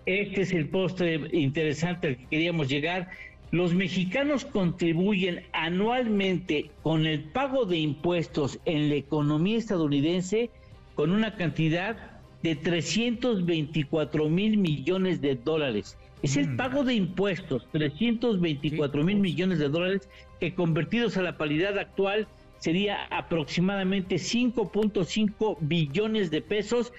Este 0.04 0.42
es 0.42 0.52
el 0.52 0.68
postre 0.68 1.20
interesante 1.32 2.08
al 2.08 2.16
que 2.16 2.26
queríamos 2.26 2.68
llegar. 2.68 3.10
Los 3.52 3.74
mexicanos 3.74 4.44
contribuyen 4.44 5.44
anualmente 5.52 6.70
con 6.82 7.06
el 7.06 7.22
pago 7.22 7.64
de 7.64 7.78
impuestos 7.78 8.58
en 8.64 8.88
la 8.88 8.96
economía 8.96 9.58
estadounidense 9.58 10.50
con 10.94 11.12
una 11.12 11.36
cantidad 11.36 12.20
de 12.42 12.56
324 12.56 14.28
mil 14.28 14.56
millones 14.56 15.20
de 15.20 15.36
dólares. 15.36 15.96
Es 16.22 16.36
el 16.36 16.50
mm. 16.50 16.56
pago 16.56 16.84
de 16.84 16.94
impuestos, 16.94 17.68
324 17.72 19.04
mil 19.04 19.18
millones 19.18 19.58
de 19.58 19.68
dólares, 19.68 20.08
que 20.40 20.54
convertidos 20.54 21.16
a 21.16 21.22
la 21.22 21.36
paridad 21.36 21.78
actual 21.78 22.28
sería 22.58 23.04
aproximadamente 23.10 24.16
5.5 24.16 25.56
billones 25.60 26.30
de 26.30 26.42
pesos 26.42 26.92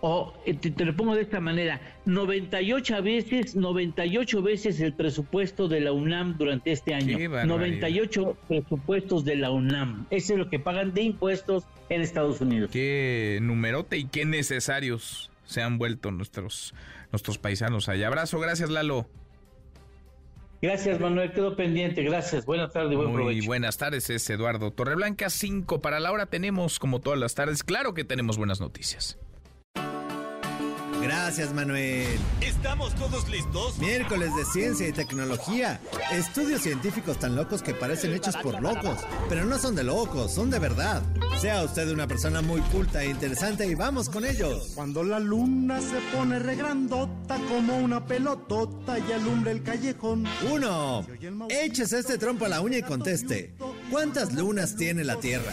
o 0.00 0.32
eh, 0.46 0.54
te, 0.54 0.84
lo 0.84 0.94
pongo 0.94 1.14
de 1.14 1.22
esta 1.22 1.40
manera, 1.40 1.80
98 2.04 3.02
veces, 3.02 3.56
98 3.56 4.42
veces 4.42 4.80
el 4.80 4.92
presupuesto 4.92 5.66
de 5.66 5.80
la 5.80 5.92
UNAM 5.92 6.36
durante 6.38 6.70
este 6.70 6.94
año. 6.94 7.18
98 7.18 8.36
presupuestos 8.46 9.24
de 9.24 9.36
la 9.36 9.50
UNAM. 9.50 10.06
Eso 10.10 10.34
es 10.34 10.38
lo 10.38 10.48
que 10.48 10.60
pagan 10.60 10.94
de 10.94 11.02
impuestos 11.02 11.64
en 11.88 12.00
Estados 12.00 12.40
Unidos. 12.40 12.70
Qué 12.70 13.40
numerote 13.42 13.98
y 13.98 14.04
qué 14.04 14.24
necesarios 14.24 15.30
se 15.44 15.62
han 15.62 15.78
vuelto 15.78 16.10
nuestros, 16.12 16.74
nuestros 17.12 17.38
paisanos 17.38 17.88
allá. 17.88 18.06
Abrazo, 18.06 18.38
gracias 18.38 18.70
Lalo. 18.70 19.08
Gracias, 20.60 20.98
Manuel. 20.98 21.32
Quedo 21.32 21.54
pendiente. 21.54 22.02
Gracias. 22.02 22.44
Buenas 22.44 22.72
tardes. 22.72 22.96
Buen 22.96 23.10
Muy 23.12 23.46
buenas 23.46 23.76
tardes. 23.76 24.10
Es 24.10 24.28
Eduardo 24.28 24.72
Torreblanca. 24.72 25.30
5 25.30 25.80
para 25.80 26.00
la 26.00 26.10
hora. 26.10 26.26
Tenemos, 26.26 26.80
como 26.80 27.00
todas 27.00 27.18
las 27.18 27.34
tardes, 27.36 27.62
claro 27.62 27.94
que 27.94 28.02
tenemos 28.04 28.38
buenas 28.38 28.60
noticias. 28.60 29.18
Gracias, 31.08 31.54
Manuel. 31.54 32.18
¿Estamos 32.42 32.94
todos 32.94 33.26
listos? 33.30 33.78
Miércoles 33.78 34.28
de 34.36 34.44
ciencia 34.44 34.86
y 34.86 34.92
tecnología. 34.92 35.80
Estudios 36.12 36.60
científicos 36.60 37.18
tan 37.18 37.34
locos 37.34 37.62
que 37.62 37.72
parecen 37.72 38.12
hechos 38.12 38.36
por 38.36 38.60
locos. 38.60 38.98
Pero 39.26 39.46
no 39.46 39.58
son 39.58 39.74
de 39.74 39.84
locos, 39.84 40.34
son 40.34 40.50
de 40.50 40.58
verdad. 40.58 41.02
Sea 41.40 41.64
usted 41.64 41.88
una 41.88 42.06
persona 42.06 42.42
muy 42.42 42.60
culta 42.60 43.02
e 43.02 43.08
interesante 43.08 43.66
y 43.66 43.74
vamos 43.74 44.10
con 44.10 44.26
ellos. 44.26 44.72
Cuando 44.74 45.02
la 45.02 45.18
luna 45.18 45.80
se 45.80 45.98
pone 46.14 46.38
regrandota 46.40 47.38
como 47.48 47.78
una 47.78 48.04
pelotota 48.04 48.98
y 48.98 49.10
alumbra 49.10 49.52
el 49.52 49.62
callejón. 49.62 50.26
Uno. 50.52 51.06
Échese 51.48 52.00
este 52.00 52.18
trompo 52.18 52.44
a 52.44 52.50
la 52.50 52.60
uña 52.60 52.76
y 52.76 52.82
conteste. 52.82 53.54
¿Cuántas 53.90 54.34
lunas 54.34 54.76
tiene 54.76 55.02
la 55.02 55.16
Tierra? 55.16 55.52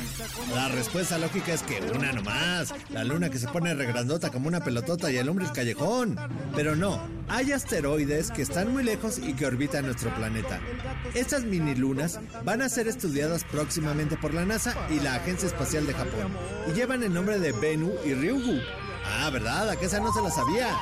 La 0.53 0.67
respuesta 0.67 1.17
lógica 1.17 1.53
es 1.53 1.63
que 1.63 1.79
una 1.95 2.11
nomás. 2.11 2.73
La 2.89 3.03
luna 3.03 3.29
que 3.29 3.39
se 3.39 3.47
pone 3.47 3.73
regrandota 3.73 4.29
como 4.29 4.47
una 4.47 4.59
pelotota 4.59 5.09
y 5.11 5.17
el 5.17 5.29
hombre 5.29 5.45
es 5.45 5.51
callejón. 5.51 6.17
Pero 6.55 6.75
no, 6.75 6.99
hay 7.29 7.53
asteroides 7.53 8.31
que 8.31 8.41
están 8.41 8.73
muy 8.73 8.83
lejos 8.83 9.19
y 9.19 9.33
que 9.33 9.45
orbitan 9.45 9.85
nuestro 9.85 10.13
planeta. 10.15 10.59
Estas 11.13 11.43
mini 11.43 11.75
lunas 11.75 12.19
van 12.43 12.61
a 12.61 12.69
ser 12.69 12.87
estudiadas 12.87 13.45
próximamente 13.45 14.17
por 14.17 14.33
la 14.33 14.45
NASA 14.45 14.75
y 14.89 14.99
la 14.99 15.15
Agencia 15.15 15.47
Espacial 15.47 15.87
de 15.87 15.93
Japón 15.93 16.33
y 16.69 16.73
llevan 16.73 17.03
el 17.03 17.13
nombre 17.13 17.39
de 17.39 17.53
Bennu 17.53 17.93
y 18.03 18.13
Ryugu. 18.13 18.59
Ah, 19.05 19.29
¿verdad? 19.29 19.69
¿A 19.69 19.75
que 19.77 19.85
esa 19.85 19.99
no 19.99 20.11
se 20.11 20.21
la 20.21 20.31
sabía? 20.31 20.75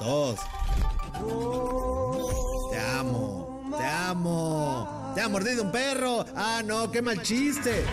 2 0.00 0.38
amo. 2.98 3.62
Te 3.76 3.84
amo. 3.84 5.12
Te 5.14 5.20
ha 5.20 5.28
mordido 5.28 5.62
un 5.62 5.72
perro. 5.72 6.24
Ah, 6.36 6.62
no, 6.64 6.90
qué 6.90 7.02
mal 7.02 7.22
chiste. 7.22 7.84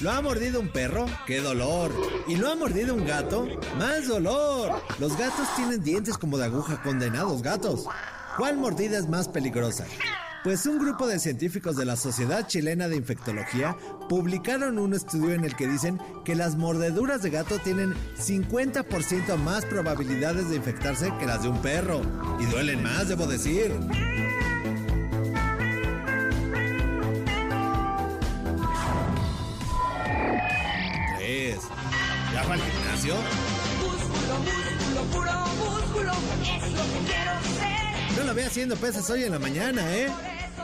¿Lo 0.00 0.10
ha 0.10 0.22
mordido 0.22 0.60
un 0.60 0.68
perro? 0.68 1.06
¡Qué 1.26 1.40
dolor! 1.40 1.92
¿Y 2.26 2.36
lo 2.36 2.50
ha 2.50 2.56
mordido 2.56 2.94
un 2.94 3.06
gato? 3.06 3.46
¡Más 3.78 4.08
dolor! 4.08 4.82
Los 4.98 5.16
gatos 5.18 5.46
tienen 5.56 5.82
dientes 5.82 6.16
como 6.16 6.38
de 6.38 6.46
aguja, 6.46 6.82
condenados 6.82 7.42
gatos. 7.42 7.84
¿Cuál 8.38 8.56
mordida 8.56 8.96
es 8.96 9.08
más 9.08 9.28
peligrosa? 9.28 9.84
Pues 10.42 10.64
un 10.64 10.78
grupo 10.78 11.06
de 11.06 11.18
científicos 11.18 11.76
de 11.76 11.84
la 11.84 11.96
Sociedad 11.96 12.46
Chilena 12.46 12.88
de 12.88 12.96
Infectología 12.96 13.76
publicaron 14.08 14.78
un 14.78 14.94
estudio 14.94 15.34
en 15.34 15.44
el 15.44 15.54
que 15.54 15.66
dicen 15.66 16.00
que 16.24 16.34
las 16.34 16.56
mordeduras 16.56 17.22
de 17.22 17.28
gato 17.28 17.58
tienen 17.58 17.94
50% 18.18 19.36
más 19.36 19.66
probabilidades 19.66 20.48
de 20.48 20.56
infectarse 20.56 21.12
que 21.18 21.26
las 21.26 21.42
de 21.42 21.50
un 21.50 21.60
perro. 21.60 22.00
Y 22.40 22.46
duelen 22.46 22.82
más, 22.82 23.08
debo 23.08 23.26
decir. 23.26 23.70
¿Ya 32.32 32.42
fue 32.44 32.54
al 32.54 32.60
gimnasio? 32.60 33.14
Músculo, 33.80 34.38
músculo, 34.38 35.02
puro 35.12 35.32
músculo, 35.58 36.12
quiero. 37.06 37.59
No 38.20 38.26
lo 38.26 38.34
ve 38.34 38.44
haciendo 38.44 38.76
pesas 38.76 39.08
hoy 39.08 39.24
en 39.24 39.32
la 39.32 39.38
mañana, 39.38 39.96
¿eh? 39.96 40.08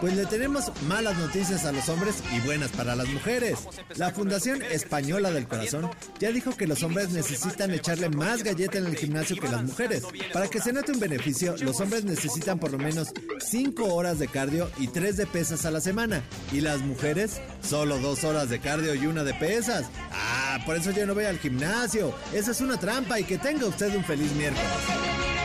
Pues 0.02 0.14
le 0.14 0.26
tenemos 0.26 0.70
malas 0.82 1.16
noticias 1.16 1.64
a 1.64 1.72
los 1.72 1.88
hombres 1.88 2.16
y 2.30 2.40
buenas 2.40 2.70
para 2.70 2.94
las 2.94 3.08
mujeres. 3.08 3.60
La 3.96 4.10
Fundación 4.10 4.60
Española 4.60 5.30
del 5.30 5.48
Corazón 5.48 5.90
ya 6.18 6.30
dijo 6.32 6.54
que 6.54 6.66
los 6.66 6.82
hombres 6.82 7.12
necesitan 7.12 7.70
echarle 7.70 8.10
más 8.10 8.42
galleta 8.42 8.76
en 8.76 8.84
el 8.84 8.96
gimnasio 8.98 9.36
que 9.36 9.48
las 9.48 9.62
mujeres. 9.62 10.02
Para 10.34 10.48
que 10.48 10.60
se 10.60 10.74
note 10.74 10.92
un 10.92 11.00
beneficio, 11.00 11.56
los 11.62 11.80
hombres 11.80 12.04
necesitan 12.04 12.58
por 12.58 12.72
lo 12.72 12.78
menos 12.78 13.08
5 13.38 13.86
horas 13.86 14.18
de 14.18 14.28
cardio 14.28 14.70
y 14.76 14.88
3 14.88 15.16
de 15.16 15.26
pesas 15.26 15.64
a 15.64 15.70
la 15.70 15.80
semana. 15.80 16.22
Y 16.52 16.60
las 16.60 16.80
mujeres, 16.80 17.40
solo 17.66 17.98
2 17.98 18.22
horas 18.24 18.50
de 18.50 18.60
cardio 18.60 18.94
y 18.94 19.06
una 19.06 19.24
de 19.24 19.32
pesas. 19.32 19.86
Ah, 20.12 20.58
por 20.66 20.76
eso 20.76 20.90
yo 20.90 21.06
no 21.06 21.14
voy 21.14 21.24
al 21.24 21.38
gimnasio. 21.38 22.14
Esa 22.34 22.50
es 22.50 22.60
una 22.60 22.78
trampa 22.78 23.18
y 23.18 23.24
que 23.24 23.38
tenga 23.38 23.64
usted 23.64 23.96
un 23.96 24.04
feliz 24.04 24.30
miércoles. 24.32 25.35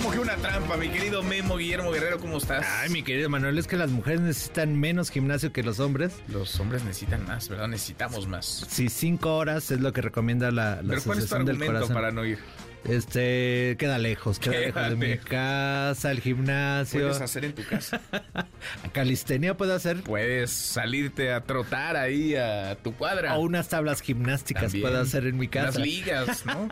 Como 0.00 0.12
que 0.12 0.18
una 0.18 0.34
trampa, 0.36 0.78
mi 0.78 0.88
querido 0.88 1.22
Memo 1.22 1.58
Guillermo 1.58 1.90
Guerrero, 1.90 2.18
¿cómo 2.18 2.38
estás? 2.38 2.64
Ay, 2.80 2.88
mi 2.88 3.02
querido 3.02 3.28
Manuel, 3.28 3.58
es 3.58 3.66
que 3.66 3.76
las 3.76 3.90
mujeres 3.90 4.22
necesitan 4.22 4.80
menos 4.80 5.10
gimnasio 5.10 5.52
que 5.52 5.62
los 5.62 5.78
hombres. 5.78 6.14
Los 6.28 6.58
hombres 6.58 6.84
necesitan 6.84 7.26
más, 7.26 7.50
¿verdad? 7.50 7.68
Necesitamos 7.68 8.26
más. 8.26 8.64
Sí, 8.66 8.88
cinco 8.88 9.36
horas 9.36 9.70
es 9.70 9.80
lo 9.80 9.92
que 9.92 10.00
recomienda 10.00 10.50
la, 10.50 10.76
la 10.76 10.88
¿Pero 10.88 11.02
cuál 11.02 11.18
es 11.18 11.28
tu 11.28 11.34
argumento 11.34 11.88
para 11.88 12.12
no 12.12 12.24
ir? 12.24 12.38
Este, 12.84 13.76
queda 13.78 13.98
lejos, 13.98 14.38
queda 14.38 14.58
lejos 14.58 14.90
de 14.90 14.96
mi 14.96 15.18
casa, 15.18 16.10
el 16.10 16.20
gimnasio. 16.20 17.00
¿Puedes 17.00 17.20
hacer 17.20 17.44
en 17.44 17.54
tu 17.54 17.64
casa? 17.64 18.00
¿A 18.12 18.88
calistenia 18.92 19.56
puedo 19.56 19.74
hacer? 19.74 20.02
Puedes 20.02 20.50
salirte 20.50 21.32
a 21.32 21.42
trotar 21.42 21.96
ahí 21.96 22.34
a 22.34 22.76
tu 22.82 22.94
cuadra. 22.94 23.36
O 23.36 23.40
unas 23.40 23.68
tablas 23.68 24.00
gimnásticas 24.00 24.74
puedo 24.74 25.00
hacer 25.00 25.26
en 25.26 25.36
mi 25.36 25.48
casa. 25.48 25.78
Unas 25.78 25.86
ligas, 25.86 26.46
¿no? 26.46 26.68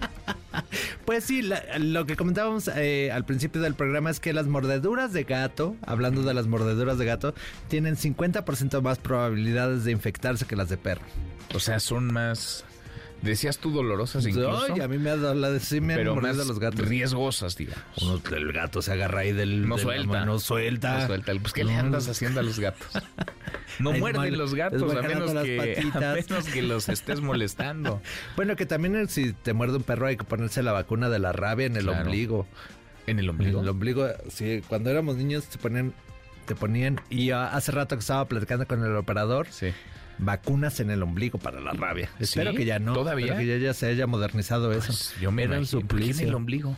pues 1.04 1.24
sí, 1.24 1.48
lo 1.78 2.06
que 2.06 2.16
comentábamos 2.16 2.68
eh, 2.74 3.10
al 3.12 3.24
principio 3.24 3.60
del 3.60 3.74
programa 3.74 4.10
es 4.10 4.18
que 4.18 4.32
las 4.32 4.46
mordeduras 4.46 5.12
de 5.12 5.24
gato, 5.24 5.76
hablando 5.86 6.22
de 6.22 6.34
las 6.34 6.46
mordeduras 6.46 6.98
de 6.98 7.04
gato, 7.04 7.34
tienen 7.68 7.96
50% 7.96 8.80
más 8.80 8.98
probabilidades 8.98 9.84
de 9.84 9.92
infectarse 9.92 10.46
que 10.46 10.56
las 10.56 10.68
de 10.68 10.78
perro. 10.78 11.04
O 11.54 11.60
sea, 11.60 11.80
son 11.80 12.12
más 12.12 12.64
Decías 13.22 13.58
tú 13.58 13.72
dolorosas 13.72 14.24
incluso. 14.26 14.72
Ay, 14.72 14.80
a 14.80 14.88
mí 14.88 14.98
me 14.98 15.10
ha 15.10 15.16
dado 15.16 15.34
la 15.34 15.50
de 15.50 15.60
sí 15.60 15.80
me 15.80 15.96
pero 15.96 16.14
más 16.16 16.36
los 16.36 16.58
gatos. 16.58 16.86
riesgosas, 16.86 17.56
digamos. 17.56 17.84
Uno, 18.00 18.20
el 18.36 18.52
gato 18.52 18.80
se 18.80 18.92
agarra 18.92 19.20
ahí 19.20 19.32
del... 19.32 19.68
No 19.68 19.76
suelta. 19.76 20.24
no 20.24 20.38
suelta. 20.38 21.00
No 21.00 21.06
suelta. 21.06 21.32
Pues, 21.40 21.52
¿qué 21.52 21.64
le 21.64 21.74
andas 21.74 22.08
haciendo 22.08 22.40
a 22.40 22.42
los 22.42 22.58
gatos? 22.58 22.88
No 23.78 23.92
muerden 23.92 24.36
los 24.36 24.56
gatos 24.56 24.82
a 24.92 25.02
menos, 25.02 25.30
que, 25.44 25.88
a 25.94 25.98
menos 26.14 26.48
que 26.52 26.62
los 26.62 26.88
estés 26.88 27.20
molestando. 27.20 28.02
bueno, 28.36 28.56
que 28.56 28.66
también 28.66 29.08
si 29.08 29.32
te 29.32 29.52
muerde 29.52 29.76
un 29.76 29.84
perro 29.84 30.08
hay 30.08 30.16
que 30.16 30.24
ponerse 30.24 30.64
la 30.64 30.72
vacuna 30.72 31.08
de 31.08 31.20
la 31.20 31.30
rabia 31.30 31.66
en 31.66 31.76
el 31.76 31.88
ombligo. 31.88 32.44
¿En 33.06 33.20
el 33.20 33.28
ombligo? 33.28 33.58
En 33.58 33.64
el 33.64 33.68
ombligo, 33.68 34.08
sí. 34.30 34.64
Cuando 34.66 34.90
éramos 34.90 35.16
niños 35.16 35.44
te 35.44 35.58
ponían... 35.58 35.94
Te 36.46 36.56
ponían... 36.56 37.00
Y 37.08 37.30
hace 37.30 37.70
rato 37.70 37.94
que 37.94 38.00
estaba 38.00 38.24
platicando 38.24 38.66
con 38.66 38.82
el 38.84 38.96
operador... 38.96 39.46
Sí 39.50 39.72
vacunas 40.18 40.80
en 40.80 40.90
el 40.90 41.02
ombligo 41.02 41.38
para 41.38 41.60
la 41.60 41.72
rabia. 41.72 42.10
Espero 42.18 42.52
que 42.54 42.64
ya 42.64 42.78
no. 42.78 42.94
Todavía. 42.94 43.36
que 43.36 43.60
ya, 43.60 43.74
se 43.74 43.86
haya 43.86 44.06
modernizado 44.06 44.72
eso. 44.72 44.86
Pues, 44.86 45.14
yo 45.20 45.30
me 45.32 45.44
Era 45.44 45.58
un 45.58 45.66
suplicio. 45.66 46.22
en 46.22 46.28
el 46.28 46.34
ombligo. 46.34 46.76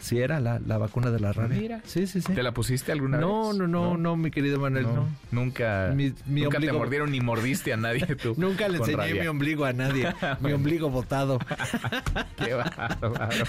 Sí, 0.00 0.18
era 0.18 0.40
la, 0.40 0.60
la, 0.64 0.78
vacuna 0.78 1.10
de 1.10 1.20
la 1.20 1.32
rabia. 1.32 1.58
Mira. 1.58 1.80
Sí, 1.84 2.06
sí, 2.06 2.20
sí. 2.20 2.32
¿Te 2.32 2.42
la 2.42 2.52
pusiste 2.52 2.92
alguna 2.92 3.18
no, 3.18 3.48
vez? 3.48 3.58
No, 3.58 3.66
no, 3.66 3.90
no, 3.90 3.96
no, 3.96 4.16
mi 4.16 4.30
querido 4.30 4.58
Manuel, 4.58 4.84
no. 4.84 5.08
Nunca, 5.30 5.92
mi, 5.94 6.14
nunca 6.26 6.60
te 6.60 6.72
mordieron 6.72 7.10
ni 7.10 7.20
mordiste 7.20 7.72
a 7.72 7.76
nadie 7.76 8.06
tú. 8.22 8.34
nunca 8.36 8.68
le 8.68 8.78
enseñé 8.78 9.14
mi 9.14 9.26
ombligo 9.26 9.64
a 9.64 9.72
nadie. 9.72 10.14
mi 10.40 10.52
ombligo 10.52 10.90
botado. 10.90 11.38
Qué 12.44 12.54
bárbaro. 12.54 13.44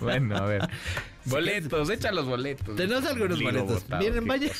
bueno, 0.00 0.36
a 0.36 0.46
ver. 0.46 0.68
Boletos, 1.24 1.88
echa 1.90 2.10
los 2.10 2.26
boletos. 2.26 2.76
Tenemos 2.76 3.06
algunos 3.06 3.40
boletos. 3.40 3.86
Vienen, 3.98 4.26
vaya. 4.26 4.50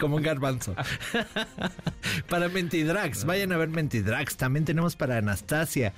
como 0.00 0.16
un 0.16 0.22
garbanzo. 0.22 0.74
para 2.28 2.48
Mentidrax, 2.48 3.24
vayan 3.24 3.52
a 3.52 3.56
ver 3.56 3.68
Mentidrax. 3.68 4.36
También 4.36 4.64
tenemos 4.64 4.96
para 4.96 5.18
Anastasia 5.18 5.92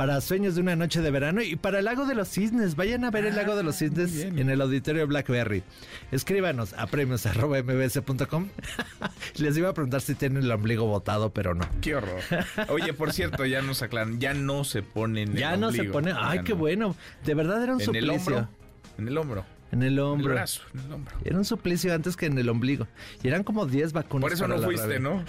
para 0.00 0.18
Sueños 0.22 0.54
de 0.54 0.62
una 0.62 0.76
Noche 0.76 1.02
de 1.02 1.10
Verano 1.10 1.42
y 1.42 1.56
para 1.56 1.80
el 1.80 1.84
Lago 1.84 2.06
de 2.06 2.14
los 2.14 2.30
Cisnes. 2.30 2.74
Vayan 2.74 3.04
a 3.04 3.10
ver 3.10 3.26
el 3.26 3.36
Lago 3.36 3.54
de 3.54 3.62
los 3.62 3.74
ah, 3.74 3.78
Cisnes 3.80 4.18
en 4.22 4.48
el 4.48 4.62
auditorio 4.62 5.06
Blackberry. 5.06 5.62
Escríbanos 6.10 6.72
a 6.72 6.86
premios.mbs.com. 6.86 8.48
Les 9.36 9.58
iba 9.58 9.68
a 9.68 9.74
preguntar 9.74 10.00
si 10.00 10.14
tienen 10.14 10.44
el 10.44 10.50
ombligo 10.52 10.86
botado, 10.86 11.34
pero 11.34 11.54
no. 11.54 11.68
Qué 11.82 11.96
horror. 11.96 12.22
Oye, 12.70 12.94
por 12.94 13.12
cierto, 13.12 13.44
ya 13.44 13.60
nos 13.60 13.82
aclaran, 13.82 14.18
ya 14.18 14.32
no 14.32 14.64
se 14.64 14.82
ponen 14.82 15.34
Ya 15.34 15.58
no 15.58 15.70
se 15.70 15.84
pone. 15.84 16.14
Ay, 16.16 16.44
qué 16.44 16.54
bueno. 16.54 16.96
De 17.26 17.34
verdad 17.34 17.62
era 17.62 17.74
un 17.74 17.80
¿En 17.80 17.84
suplicio. 17.84 18.08
el 18.08 18.10
hombro? 18.18 18.48
En 18.96 19.06
el 19.06 19.18
hombro. 19.18 19.44
En 19.72 19.82
el 19.82 19.98
hombro. 19.98 20.26
En 20.26 20.30
el 20.32 20.36
brazo, 20.38 20.62
en 20.74 20.80
el 20.80 20.92
hombro. 20.92 21.14
Era 21.24 21.38
un 21.38 21.44
suplicio 21.44 21.94
antes 21.94 22.16
que 22.16 22.26
en 22.26 22.36
el 22.38 22.48
ombligo. 22.48 22.88
Y 23.22 23.28
eran 23.28 23.44
como 23.44 23.66
10 23.66 23.92
vacunas. 23.92 24.22
Por 24.28 24.32
eso 24.32 24.48
no 24.48 24.58
fuiste, 24.60 24.98
¿no? 24.98 25.24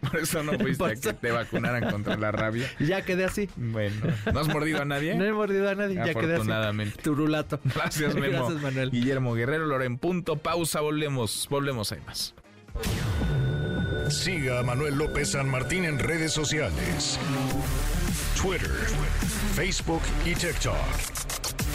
Por 0.00 0.20
eso 0.20 0.42
no 0.42 0.58
fuiste 0.58 0.84
a 0.84 0.94
que 0.94 1.12
te 1.12 1.30
vacunaran 1.30 1.90
contra 1.90 2.16
la 2.16 2.32
rabia. 2.32 2.68
Ya 2.80 3.02
quedé 3.02 3.24
así. 3.24 3.48
Bueno. 3.56 3.94
¿No 4.32 4.40
has 4.40 4.48
mordido 4.48 4.82
a 4.82 4.84
nadie? 4.84 5.14
No 5.14 5.24
he 5.24 5.32
mordido 5.32 5.68
a 5.68 5.74
nadie, 5.74 5.94
ya 5.94 6.14
quedé 6.14 6.14
así. 6.14 6.32
Afortunadamente. 6.32 7.02
Turulato. 7.02 7.60
Gracias, 7.74 8.14
Memo. 8.14 8.46
Gracias, 8.46 8.62
Manuel. 8.62 8.90
Guillermo 8.90 9.34
Guerrero, 9.34 9.66
Loren 9.66 9.98
Punto. 9.98 10.36
Pausa, 10.36 10.80
volvemos. 10.80 11.46
Volvemos, 11.50 11.92
hay 11.92 12.00
más. 12.06 12.34
Siga 14.08 14.58
a 14.58 14.62
Manuel 14.62 14.96
López 14.96 15.32
San 15.32 15.48
Martín 15.48 15.84
en 15.84 15.98
redes 15.98 16.32
sociales. 16.32 17.18
Twitter, 18.40 18.70
Facebook 19.54 20.02
y 20.24 20.34
TikTok. 20.34 21.39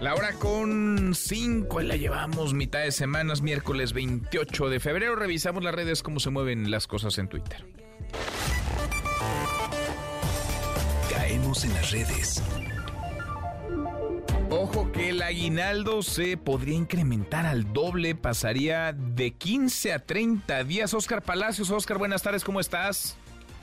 La 0.00 0.14
hora 0.14 0.32
con 0.34 1.12
5 1.12 1.80
la 1.80 1.96
llevamos 1.96 2.54
mitad 2.54 2.80
de 2.80 2.92
semanas, 2.92 3.42
miércoles 3.42 3.92
28 3.92 4.68
de 4.68 4.78
febrero. 4.78 5.16
Revisamos 5.16 5.64
las 5.64 5.74
redes, 5.74 6.04
cómo 6.04 6.20
se 6.20 6.30
mueven 6.30 6.70
las 6.70 6.86
cosas 6.86 7.18
en 7.18 7.28
Twitter. 7.28 7.66
Caemos 11.10 11.64
en 11.64 11.74
las 11.74 11.90
redes. 11.90 12.42
Ojo 14.50 14.92
que 14.92 15.10
el 15.10 15.20
aguinaldo 15.20 16.02
se 16.02 16.36
podría 16.36 16.76
incrementar 16.76 17.44
al 17.44 17.72
doble, 17.72 18.14
pasaría 18.14 18.92
de 18.92 19.32
15 19.32 19.92
a 19.92 19.98
30 19.98 20.62
días. 20.62 20.94
Oscar 20.94 21.22
Palacios, 21.22 21.70
Oscar, 21.70 21.98
buenas 21.98 22.22
tardes, 22.22 22.44
¿cómo 22.44 22.60
estás? 22.60 23.16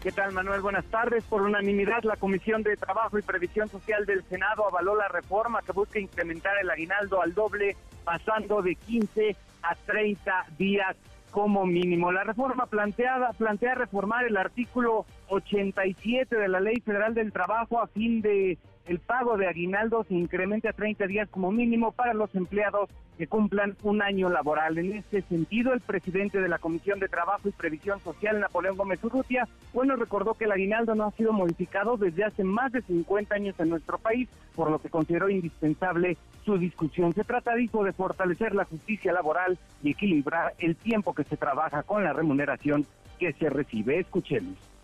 ¿Qué 0.05 0.11
tal, 0.11 0.33
Manuel? 0.33 0.61
Buenas 0.61 0.85
tardes. 0.85 1.23
Por 1.23 1.41
unanimidad, 1.41 2.03
la 2.03 2.15
Comisión 2.15 2.61
de 2.61 2.77
Trabajo 2.77 3.17
y 3.17 3.23
Previsión 3.23 3.69
Social 3.69 4.05
del 4.05 4.23
Senado 4.25 4.67
avaló 4.67 4.95
la 4.95 5.07
reforma 5.07 5.63
que 5.63 5.71
busca 5.71 5.97
incrementar 5.97 6.53
el 6.61 6.69
aguinaldo 6.69 7.23
al 7.23 7.33
doble, 7.33 7.75
pasando 8.03 8.61
de 8.61 8.75
15 8.75 9.35
a 9.63 9.73
30 9.73 10.45
días 10.59 10.95
como 11.31 11.65
mínimo. 11.65 12.11
La 12.11 12.23
reforma 12.23 12.67
planteada 12.67 13.31
plantea 13.33 13.73
reformar 13.73 14.25
el 14.25 14.37
artículo 14.37 15.07
87 15.29 16.35
de 16.35 16.47
la 16.49 16.59
Ley 16.59 16.81
Federal 16.81 17.15
del 17.15 17.33
Trabajo 17.33 17.81
a 17.81 17.87
fin 17.87 18.21
de 18.21 18.59
el 18.87 18.99
pago 18.99 19.37
de 19.37 19.47
aguinaldo 19.47 20.03
se 20.03 20.13
incremente 20.13 20.69
a 20.69 20.73
30 20.73 21.07
días 21.07 21.29
como 21.29 21.51
mínimo 21.51 21.91
para 21.91 22.13
los 22.13 22.33
empleados 22.35 22.89
que 23.17 23.27
cumplan 23.27 23.75
un 23.83 24.01
año 24.01 24.29
laboral. 24.29 24.77
En 24.77 24.93
este 24.93 25.21
sentido, 25.23 25.73
el 25.73 25.81
presidente 25.81 26.39
de 26.39 26.49
la 26.49 26.59
Comisión 26.59 26.99
de 26.99 27.07
Trabajo 27.07 27.47
y 27.47 27.51
Previsión 27.51 27.99
Social, 28.01 28.39
Napoleón 28.39 28.77
Gómez 28.77 29.03
Urrutia, 29.03 29.47
bueno, 29.73 29.95
recordó 29.95 30.33
que 30.33 30.45
el 30.45 30.51
aguinaldo 30.51 30.95
no 30.95 31.05
ha 31.05 31.11
sido 31.11 31.31
modificado 31.31 31.97
desde 31.97 32.25
hace 32.25 32.43
más 32.43 32.71
de 32.71 32.81
50 32.81 33.35
años 33.35 33.55
en 33.59 33.69
nuestro 33.69 33.97
país, 33.97 34.29
por 34.55 34.69
lo 34.69 34.79
que 34.79 34.89
consideró 34.89 35.29
indispensable 35.29 36.17
su 36.43 36.57
discusión. 36.57 37.13
Se 37.13 37.23
trata, 37.23 37.55
dijo, 37.55 37.83
de 37.83 37.93
fortalecer 37.93 38.53
la 38.53 38.65
justicia 38.65 39.13
laboral 39.13 39.57
y 39.81 39.91
equilibrar 39.91 40.53
el 40.59 40.75
tiempo 40.75 41.15
que 41.15 41.23
se 41.23 41.37
trabaja 41.37 41.83
con 41.83 42.03
la 42.03 42.13
remuneración 42.13 42.85
que 43.17 43.33
se 43.33 43.49
recibe. 43.49 43.99
Escuchemos. 43.99 44.74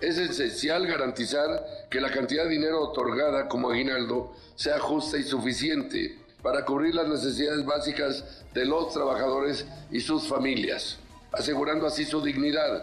Es 0.00 0.16
esencial 0.16 0.86
garantizar 0.86 1.66
que 1.90 2.00
la 2.00 2.12
cantidad 2.12 2.44
de 2.44 2.50
dinero 2.50 2.82
otorgada 2.82 3.48
como 3.48 3.70
aguinaldo 3.70 4.32
sea 4.54 4.78
justa 4.78 5.18
y 5.18 5.24
suficiente 5.24 6.16
para 6.40 6.64
cubrir 6.64 6.94
las 6.94 7.08
necesidades 7.08 7.64
básicas 7.64 8.44
de 8.54 8.64
los 8.64 8.92
trabajadores 8.92 9.66
y 9.90 9.98
sus 9.98 10.28
familias, 10.28 10.98
asegurando 11.32 11.84
así 11.84 12.04
su 12.04 12.20
dignidad 12.20 12.80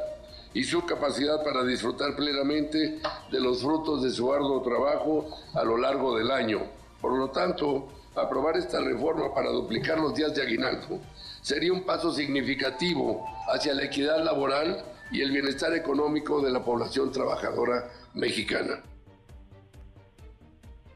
y 0.54 0.66
su 0.66 0.86
capacidad 0.86 1.42
para 1.42 1.64
disfrutar 1.64 2.18
plenamente 2.18 3.00
de 3.32 3.40
los 3.40 3.62
frutos 3.62 4.04
de 4.04 4.10
su 4.12 4.34
arduo 4.34 4.62
trabajo 4.62 5.30
a 5.54 5.64
lo 5.64 5.78
largo 5.78 6.18
del 6.18 6.32
año. 6.32 6.64
Por 7.00 7.18
lo 7.18 7.30
tanto, 7.30 7.88
aprobar 8.14 8.58
esta 8.58 8.82
reforma 8.82 9.34
para 9.34 9.52
duplicar 9.52 10.00
los 10.00 10.16
días 10.16 10.36
de 10.36 10.42
aguinaldo 10.42 11.00
sería 11.42 11.72
un 11.72 11.84
paso 11.84 12.14
significativo 12.14 13.26
hacia 13.48 13.74
la 13.74 13.84
equidad 13.84 14.22
laboral 14.22 14.84
y 15.12 15.22
el 15.22 15.32
bienestar 15.32 15.74
económico 15.74 16.42
de 16.42 16.52
la 16.52 16.64
población 16.64 17.12
trabajadora 17.12 17.90
mexicana. 18.14 18.82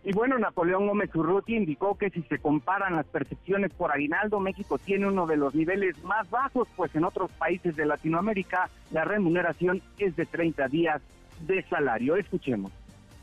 Y 0.04 0.14
bueno, 0.14 0.40
Napoleón 0.40 0.88
Gómez 0.88 1.14
Urruti 1.14 1.56
indicó 1.56 1.98
que 1.98 2.10
si 2.10 2.24
se 2.24 2.40
comparan 2.40 2.96
las 2.96 3.06
percepciones 3.06 3.72
por 3.74 3.92
aguinaldo, 3.92 4.40
México 4.40 4.80
tiene 4.80 5.08
uno 5.08 5.28
de 5.28 5.38
los 5.38 5.54
niveles 5.54 6.02
más 6.04 6.30
bajos, 6.30 6.68
pues 6.76 6.96
en 6.96 7.04
otros 7.04 7.30
países 7.32 7.76
de 7.76 7.86
Latinoamérica 7.86 8.70
la 8.92 9.04
remuneración 9.04 9.82
es 9.98 10.16
de 10.16 10.26
30 10.26 10.68
días 10.70 11.02
de 11.42 11.64
salario. 11.70 12.16
Escuchemos. 12.16 12.72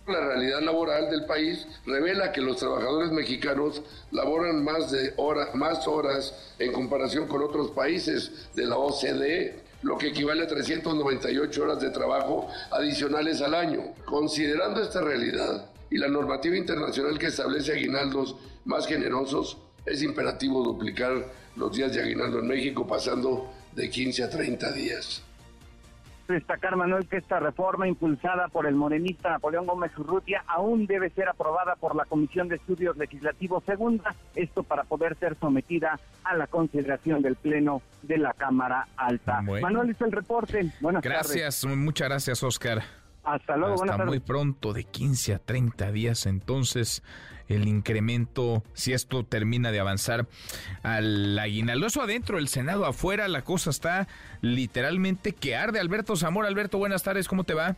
La 0.06 0.20
realidad 0.20 0.60
laboral 0.60 1.10
del 1.10 1.26
país 1.26 1.66
revela 1.84 2.30
que 2.30 2.40
los 2.40 2.58
trabajadores 2.58 3.10
mexicanos 3.10 3.82
laboran 4.12 4.62
más, 4.62 4.92
de 4.92 5.12
hora, 5.16 5.48
más 5.54 5.88
horas 5.88 6.54
en 6.60 6.72
comparación 6.72 7.26
con 7.26 7.42
otros 7.42 7.72
países 7.72 8.48
de 8.54 8.66
la 8.66 8.76
OCDE 8.76 9.65
lo 9.82 9.98
que 9.98 10.08
equivale 10.08 10.44
a 10.44 10.46
398 10.46 11.62
horas 11.62 11.80
de 11.80 11.90
trabajo 11.90 12.48
adicionales 12.70 13.40
al 13.40 13.54
año. 13.54 13.94
Considerando 14.04 14.82
esta 14.82 15.00
realidad 15.00 15.70
y 15.90 15.98
la 15.98 16.08
normativa 16.08 16.56
internacional 16.56 17.18
que 17.18 17.26
establece 17.26 17.72
aguinaldos 17.72 18.36
más 18.64 18.86
generosos, 18.86 19.58
es 19.84 20.02
imperativo 20.02 20.64
duplicar 20.64 21.12
los 21.56 21.76
días 21.76 21.94
de 21.94 22.02
aguinaldo 22.02 22.40
en 22.40 22.48
México 22.48 22.86
pasando 22.86 23.52
de 23.74 23.88
15 23.88 24.24
a 24.24 24.30
30 24.30 24.72
días 24.72 25.22
destacar, 26.34 26.76
Manuel, 26.76 27.06
que 27.08 27.16
esta 27.16 27.40
reforma 27.40 27.88
impulsada 27.88 28.48
por 28.48 28.66
el 28.66 28.74
morenista 28.74 29.30
Napoleón 29.30 29.66
Gómez 29.66 29.96
Urrutia 29.98 30.44
aún 30.46 30.86
debe 30.86 31.10
ser 31.10 31.28
aprobada 31.28 31.76
por 31.76 31.94
la 31.94 32.04
Comisión 32.04 32.48
de 32.48 32.56
Estudios 32.56 32.96
Legislativos 32.96 33.64
Segunda, 33.64 34.14
esto 34.34 34.62
para 34.62 34.84
poder 34.84 35.16
ser 35.16 35.36
sometida 35.38 35.98
a 36.24 36.36
la 36.36 36.46
consideración 36.46 37.22
del 37.22 37.36
Pleno 37.36 37.82
de 38.02 38.18
la 38.18 38.32
Cámara 38.32 38.88
Alta. 38.96 39.42
Manuel, 39.42 39.90
es 39.90 40.00
el 40.00 40.12
reporte. 40.12 40.70
Buenas 40.80 41.02
gracias, 41.02 41.64
muchas 41.64 42.08
gracias, 42.08 42.42
Oscar. 42.42 42.82
Hasta 43.24 43.56
luego, 43.56 43.82
Hasta 43.82 44.04
muy 44.04 44.20
pronto, 44.20 44.72
de 44.72 44.84
15 44.84 45.34
a 45.34 45.38
30 45.38 45.90
días 45.90 46.26
entonces 46.26 47.02
el 47.48 47.68
incremento, 47.68 48.62
si 48.72 48.92
esto 48.92 49.24
termina 49.24 49.70
de 49.72 49.80
avanzar 49.80 50.26
al 50.82 51.38
aguinaldo. 51.38 51.86
Eso 51.86 52.02
adentro, 52.02 52.38
el 52.38 52.48
Senado 52.48 52.86
afuera, 52.86 53.28
la 53.28 53.42
cosa 53.42 53.70
está 53.70 54.08
literalmente 54.40 55.32
que 55.32 55.56
arde. 55.56 55.80
Alberto 55.80 56.16
Zamora, 56.16 56.48
Alberto, 56.48 56.78
buenas 56.78 57.02
tardes, 57.02 57.28
¿cómo 57.28 57.44
te 57.44 57.54
va? 57.54 57.76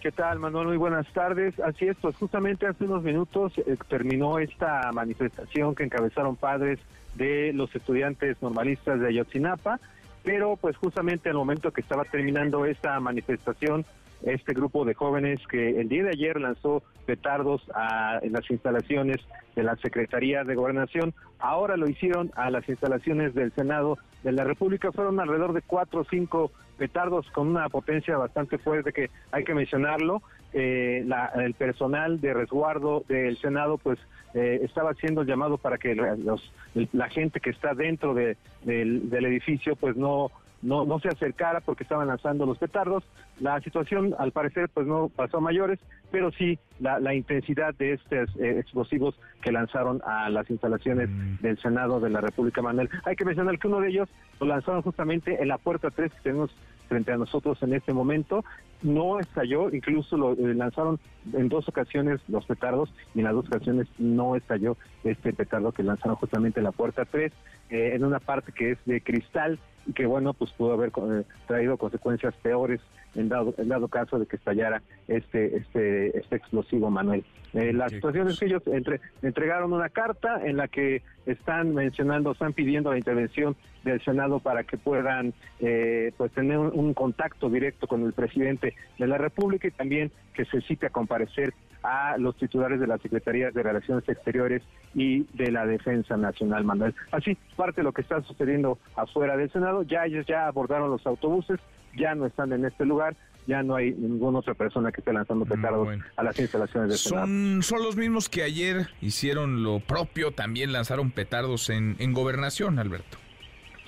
¿Qué 0.00 0.12
tal, 0.12 0.38
Manuel? 0.38 0.68
Muy 0.68 0.76
buenas 0.76 1.10
tardes. 1.14 1.58
Así 1.60 1.86
es, 1.86 1.96
pues 1.96 2.14
justamente 2.16 2.66
hace 2.66 2.84
unos 2.84 3.02
minutos 3.02 3.54
eh, 3.56 3.76
terminó 3.88 4.38
esta 4.38 4.92
manifestación 4.92 5.74
que 5.74 5.84
encabezaron 5.84 6.36
padres 6.36 6.78
de 7.14 7.52
los 7.54 7.74
estudiantes 7.74 8.36
normalistas 8.42 9.00
de 9.00 9.08
Ayotzinapa, 9.08 9.80
pero 10.22 10.56
pues 10.56 10.76
justamente 10.76 11.30
al 11.30 11.36
momento 11.36 11.70
que 11.70 11.80
estaba 11.80 12.04
terminando 12.04 12.66
esta 12.66 13.00
manifestación, 13.00 13.86
este 14.24 14.54
grupo 14.54 14.84
de 14.84 14.94
jóvenes 14.94 15.40
que 15.48 15.80
el 15.80 15.88
día 15.88 16.04
de 16.04 16.10
ayer 16.10 16.40
lanzó 16.40 16.82
petardos 17.06 17.62
a, 17.74 18.18
en 18.22 18.32
las 18.32 18.50
instalaciones 18.50 19.18
de 19.54 19.62
la 19.62 19.76
Secretaría 19.76 20.44
de 20.44 20.54
Gobernación, 20.54 21.14
ahora 21.38 21.76
lo 21.76 21.88
hicieron 21.88 22.30
a 22.34 22.50
las 22.50 22.68
instalaciones 22.68 23.34
del 23.34 23.52
Senado 23.52 23.98
de 24.22 24.32
la 24.32 24.44
República, 24.44 24.92
fueron 24.92 25.20
alrededor 25.20 25.52
de 25.52 25.62
cuatro 25.62 26.00
o 26.00 26.04
cinco 26.04 26.50
petardos 26.78 27.30
con 27.30 27.48
una 27.48 27.68
potencia 27.68 28.16
bastante 28.16 28.58
fuerte 28.58 28.92
que 28.92 29.10
hay 29.30 29.44
que 29.44 29.54
mencionarlo. 29.54 30.22
Eh, 30.52 31.04
el 31.36 31.54
personal 31.54 32.20
de 32.20 32.32
resguardo 32.32 33.04
del 33.08 33.36
Senado 33.38 33.76
pues 33.76 33.98
eh, 34.34 34.60
estaba 34.62 34.94
siendo 34.94 35.24
llamado 35.24 35.58
para 35.58 35.78
que 35.78 35.96
los, 35.96 36.52
la 36.92 37.08
gente 37.08 37.40
que 37.40 37.50
está 37.50 37.74
dentro 37.74 38.14
de, 38.14 38.36
del, 38.62 39.10
del 39.10 39.24
edificio 39.26 39.74
pues 39.74 39.96
no 39.96 40.30
no, 40.64 40.84
no 40.86 40.98
se 40.98 41.08
acercara 41.08 41.60
porque 41.60 41.82
estaban 41.82 42.08
lanzando 42.08 42.46
los 42.46 42.58
petardos. 42.58 43.04
La 43.38 43.60
situación, 43.60 44.14
al 44.18 44.32
parecer, 44.32 44.70
pues 44.72 44.86
no 44.86 45.10
pasó 45.10 45.36
a 45.36 45.40
mayores, 45.40 45.78
pero 46.10 46.32
sí 46.32 46.58
la, 46.80 46.98
la 46.98 47.14
intensidad 47.14 47.74
de 47.74 47.92
estos 47.92 48.34
eh, 48.36 48.58
explosivos 48.58 49.14
que 49.42 49.52
lanzaron 49.52 50.00
a 50.06 50.30
las 50.30 50.48
instalaciones 50.50 51.10
mm. 51.10 51.42
del 51.42 51.58
Senado 51.58 52.00
de 52.00 52.10
la 52.10 52.20
República 52.20 52.62
Manuel. 52.62 52.88
Hay 53.04 53.14
que 53.14 53.26
mencionar 53.26 53.58
que 53.58 53.68
uno 53.68 53.80
de 53.80 53.90
ellos 53.90 54.08
lo 54.40 54.46
lanzaron 54.46 54.82
justamente 54.82 55.40
en 55.40 55.48
la 55.48 55.58
puerta 55.58 55.90
3 55.90 56.12
que 56.12 56.20
tenemos 56.22 56.50
frente 56.88 57.12
a 57.12 57.16
nosotros 57.16 57.62
en 57.62 57.74
este 57.74 57.92
momento. 57.92 58.44
No 58.82 59.20
estalló, 59.20 59.70
incluso 59.70 60.16
lo 60.16 60.32
eh, 60.32 60.54
lanzaron 60.54 60.98
en 61.32 61.48
dos 61.48 61.68
ocasiones 61.68 62.20
los 62.28 62.46
petardos 62.46 62.92
y 63.14 63.18
en 63.18 63.24
las 63.24 63.34
dos 63.34 63.46
ocasiones 63.46 63.86
no 63.98 64.36
estalló 64.36 64.76
este 65.04 65.32
petardo 65.32 65.72
que 65.72 65.82
lanzaron 65.82 66.16
justamente 66.16 66.60
en 66.60 66.64
la 66.64 66.72
puerta 66.72 67.04
3, 67.04 67.32
eh, 67.70 67.92
en 67.94 68.04
una 68.04 68.20
parte 68.20 68.52
que 68.52 68.72
es 68.72 68.78
de 68.86 69.00
cristal 69.00 69.58
y 69.86 69.92
que 69.92 70.06
bueno, 70.06 70.34
pues 70.34 70.50
pudo 70.52 70.72
haber 70.72 70.90
eh, 70.90 71.24
traído 71.46 71.76
consecuencias 71.76 72.34
peores 72.42 72.80
en 73.14 73.28
dado, 73.28 73.54
en 73.58 73.68
dado 73.68 73.88
caso 73.88 74.18
de 74.18 74.26
que 74.26 74.36
estallara 74.36 74.82
este, 75.08 75.56
este, 75.56 76.18
este 76.18 76.36
explosivo, 76.36 76.90
Manuel. 76.90 77.24
Eh, 77.52 77.72
la 77.72 77.88
situación 77.88 78.28
es 78.28 78.38
que 78.38 78.46
ellos 78.46 78.62
entre, 78.66 79.00
entregaron 79.22 79.72
una 79.72 79.88
carta 79.88 80.40
en 80.44 80.56
la 80.56 80.66
que 80.66 81.02
están 81.24 81.72
mencionando, 81.72 82.32
están 82.32 82.52
pidiendo 82.52 82.90
la 82.90 82.98
intervención 82.98 83.54
del 83.84 84.02
Senado 84.02 84.40
para 84.40 84.64
que 84.64 84.76
puedan 84.76 85.32
eh, 85.60 86.12
pues 86.16 86.32
tener 86.32 86.58
un, 86.58 86.94
contacto 86.94 87.48
directo 87.48 87.86
con 87.86 88.02
el 88.04 88.12
presidente 88.12 88.74
de 88.98 89.06
la 89.06 89.18
República 89.18 89.68
y 89.68 89.70
también 89.70 90.10
que 90.32 90.44
se 90.46 90.60
cite 90.62 90.86
a 90.86 90.90
comparecer 90.90 91.54
a 91.84 92.16
los 92.16 92.34
titulares 92.36 92.80
de 92.80 92.86
las 92.86 93.00
Secretarías 93.02 93.52
de 93.52 93.62
Relaciones 93.62 94.08
Exteriores 94.08 94.62
y 94.94 95.24
de 95.34 95.52
la 95.52 95.66
Defensa 95.66 96.16
Nacional, 96.16 96.64
Manuel. 96.64 96.94
Así, 97.12 97.36
parte 97.56 97.82
de 97.82 97.84
lo 97.84 97.92
que 97.92 98.00
está 98.00 98.22
sucediendo 98.22 98.78
afuera 98.96 99.36
del 99.36 99.52
Senado, 99.52 99.82
ya 99.82 100.06
ellos 100.06 100.24
ya 100.26 100.46
abordaron 100.46 100.90
los 100.90 101.06
autobuses, 101.06 101.60
ya 101.96 102.14
no 102.14 102.24
están 102.24 102.52
en 102.54 102.64
este 102.64 102.86
lugar, 102.86 103.14
ya 103.46 103.62
no 103.62 103.76
hay 103.76 103.92
ninguna 103.92 104.38
otra 104.38 104.54
persona 104.54 104.90
que 104.90 105.02
esté 105.02 105.12
lanzando 105.12 105.44
petardos 105.44 105.86
a 106.16 106.22
las 106.22 106.38
instalaciones 106.40 106.88
del 106.88 106.98
son, 106.98 107.10
Senado. 107.10 107.62
Son 107.62 107.82
los 107.82 107.96
mismos 107.96 108.30
que 108.30 108.42
ayer 108.42 108.88
hicieron 109.02 109.62
lo 109.62 109.80
propio, 109.80 110.30
también 110.32 110.72
lanzaron 110.72 111.10
petardos 111.10 111.68
en, 111.68 111.96
en 111.98 112.14
gobernación, 112.14 112.78
Alberto. 112.78 113.18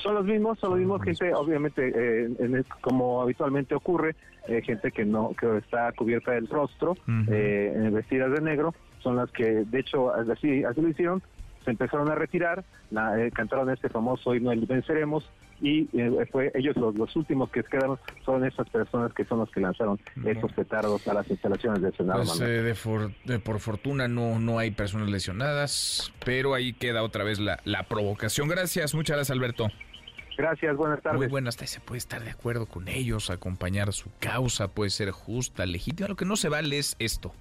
Son 0.02 0.14
los 0.14 0.26
mismos, 0.26 0.58
son 0.58 0.70
los 0.70 0.78
mismos 0.78 1.02
gente, 1.02 1.32
obviamente, 1.32 1.92
eh, 1.94 2.62
como 2.82 3.22
habitualmente 3.22 3.74
ocurre, 3.74 4.14
eh, 4.48 4.62
gente 4.62 4.90
que 4.90 5.04
no 5.04 5.34
que 5.38 5.58
está 5.58 5.92
cubierta 5.92 6.32
del 6.32 6.48
rostro, 6.48 6.96
eh, 7.28 7.90
vestidas 7.92 8.32
de 8.32 8.40
negro, 8.40 8.74
son 9.00 9.16
las 9.16 9.30
que, 9.30 9.64
de 9.64 9.80
hecho, 9.80 10.12
así, 10.14 10.64
así 10.64 10.80
lo 10.80 10.88
hicieron, 10.88 11.22
se 11.64 11.70
empezaron 11.70 12.10
a 12.10 12.14
retirar, 12.14 12.64
cantaron 13.32 13.70
este 13.70 13.88
famoso 13.88 14.34
himno 14.34 14.52
el 14.52 14.66
venceremos 14.66 15.28
y 15.60 15.88
fue 16.30 16.52
ellos 16.54 16.76
los, 16.76 17.16
últimos 17.16 17.50
que 17.50 17.62
quedaron 17.62 17.98
son 18.24 18.44
esas 18.44 18.68
personas 18.68 19.12
que 19.14 19.24
son 19.24 19.38
los 19.38 19.50
que 19.50 19.60
lanzaron 19.60 19.98
esos 20.24 20.52
petardos 20.52 21.08
a 21.08 21.14
las 21.14 21.28
instalaciones 21.30 21.80
del 21.82 21.96
Senado. 21.96 22.24
Pues, 22.24 22.38
de, 23.24 23.38
por 23.38 23.60
fortuna 23.60 24.06
no 24.06 24.38
no 24.38 24.58
hay 24.58 24.70
personas 24.70 25.08
lesionadas, 25.08 26.12
pero 26.24 26.54
ahí 26.54 26.72
queda 26.72 27.02
otra 27.02 27.24
vez 27.24 27.40
la, 27.40 27.58
la 27.64 27.84
provocación. 27.84 28.48
Gracias, 28.48 28.94
muchas 28.94 29.16
gracias 29.16 29.36
Alberto. 29.36 29.68
Gracias, 30.36 30.76
buenas 30.76 31.02
tardes. 31.02 31.18
Muy 31.18 31.28
buenas 31.28 31.56
tardes. 31.56 31.70
Se 31.70 31.80
puede 31.80 31.98
estar 31.98 32.22
de 32.22 32.30
acuerdo 32.30 32.66
con 32.66 32.88
ellos, 32.88 33.30
acompañar 33.30 33.92
su 33.92 34.10
causa, 34.18 34.68
puede 34.68 34.90
ser 34.90 35.10
justa, 35.10 35.64
legítima. 35.66 36.08
Lo 36.08 36.16
que 36.16 36.24
no 36.24 36.36
se 36.36 36.48
vale 36.48 36.78
es 36.78 36.96
esto: 36.98 37.34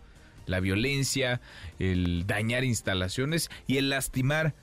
la 0.46 0.60
violencia, 0.60 1.42
el 1.80 2.26
dañar 2.26 2.64
instalaciones 2.64 3.50
y 3.68 3.78
el 3.78 3.90
lastimar 3.90 4.54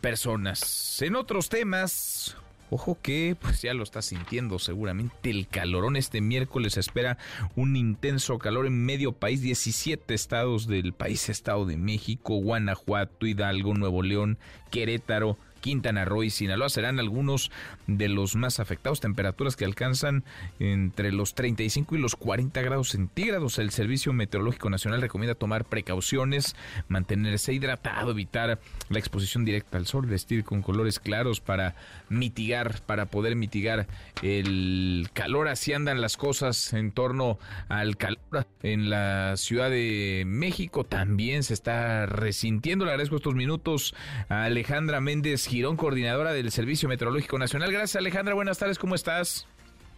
personas. 0.00 1.00
En 1.02 1.16
otros 1.16 1.48
temas, 1.48 2.36
Ojo 2.70 2.98
que, 3.00 3.34
pues 3.40 3.62
ya 3.62 3.72
lo 3.72 3.82
está 3.82 4.02
sintiendo 4.02 4.58
seguramente 4.58 5.30
el 5.30 5.48
calorón. 5.48 5.96
Este 5.96 6.20
miércoles 6.20 6.76
espera 6.76 7.16
un 7.56 7.76
intenso 7.76 8.38
calor 8.38 8.66
en 8.66 8.84
medio 8.84 9.12
país. 9.12 9.40
17 9.40 10.12
estados 10.12 10.66
del 10.66 10.92
país, 10.92 11.30
Estado 11.30 11.64
de 11.64 11.78
México, 11.78 12.36
Guanajuato, 12.36 13.26
Hidalgo, 13.26 13.72
Nuevo 13.74 14.02
León, 14.02 14.38
Querétaro, 14.70 15.38
Quintana 15.60 16.04
Roo 16.04 16.22
y 16.22 16.30
Sinaloa 16.30 16.68
serán 16.68 16.98
algunos 16.98 17.50
de 17.86 18.08
los 18.08 18.36
más 18.36 18.60
afectados. 18.60 19.00
Temperaturas 19.00 19.56
que 19.56 19.64
alcanzan 19.64 20.24
entre 20.58 21.12
los 21.12 21.34
35 21.34 21.96
y 21.96 21.98
los 21.98 22.16
40 22.16 22.60
grados 22.62 22.90
centígrados. 22.90 23.58
El 23.58 23.70
Servicio 23.70 24.12
Meteorológico 24.12 24.70
Nacional 24.70 25.00
recomienda 25.00 25.34
tomar 25.34 25.64
precauciones, 25.64 26.56
mantenerse 26.88 27.52
hidratado, 27.52 28.12
evitar 28.12 28.60
la 28.88 28.98
exposición 28.98 29.44
directa 29.44 29.78
al 29.78 29.86
sol, 29.86 30.06
vestir 30.06 30.44
con 30.44 30.62
colores 30.62 30.98
claros 30.98 31.40
para 31.40 31.74
mitigar, 32.08 32.80
para 32.86 33.06
poder 33.06 33.36
mitigar 33.36 33.86
el 34.22 35.08
calor. 35.12 35.48
Así 35.48 35.72
andan 35.72 36.00
las 36.00 36.16
cosas 36.16 36.72
en 36.72 36.92
torno 36.92 37.38
al 37.68 37.96
calor 37.96 38.46
en 38.62 38.90
la 38.90 39.36
Ciudad 39.36 39.70
de 39.70 40.24
México. 40.26 40.84
También 40.84 41.42
se 41.42 41.54
está 41.54 42.06
resintiendo. 42.06 42.84
Le 42.84 42.92
agradezco 42.92 43.16
estos 43.16 43.34
minutos 43.34 43.94
a 44.28 44.44
Alejandra 44.44 45.00
Méndez 45.00 45.47
Girón, 45.48 45.78
coordinadora 45.78 46.34
del 46.34 46.50
Servicio 46.50 46.90
Meteorológico 46.90 47.38
Nacional. 47.38 47.72
Gracias, 47.72 47.96
Alejandra. 47.96 48.34
Buenas 48.34 48.58
tardes, 48.58 48.78
¿cómo 48.78 48.94
estás? 48.94 49.48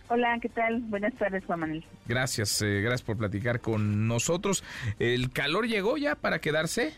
Hola, 0.09 0.39
¿qué 0.41 0.49
tal? 0.49 0.81
Buenas 0.83 1.13
tardes, 1.15 1.45
Juan 1.45 1.61
Manuel. 1.61 1.85
Gracias, 2.07 2.63
eh, 2.63 2.81
gracias 2.81 3.03
por 3.03 3.17
platicar 3.17 3.61
con 3.61 4.07
nosotros. 4.07 4.63
¿El 5.01 5.33
calor 5.33 5.67
llegó 5.67 5.97
ya 5.97 6.15
para 6.15 6.39
quedarse? 6.39 6.93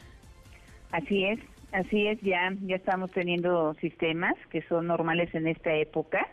Así 0.91 1.25
es, 1.25 1.41
así 1.73 2.07
es, 2.07 2.21
ya, 2.21 2.53
ya 2.61 2.77
estamos 2.77 3.11
teniendo 3.13 3.73
sistemas 3.81 4.35
que 4.51 4.61
son 4.69 4.87
normales 4.87 5.35
en 5.35 5.49
esta 5.49 5.75
época. 5.75 6.29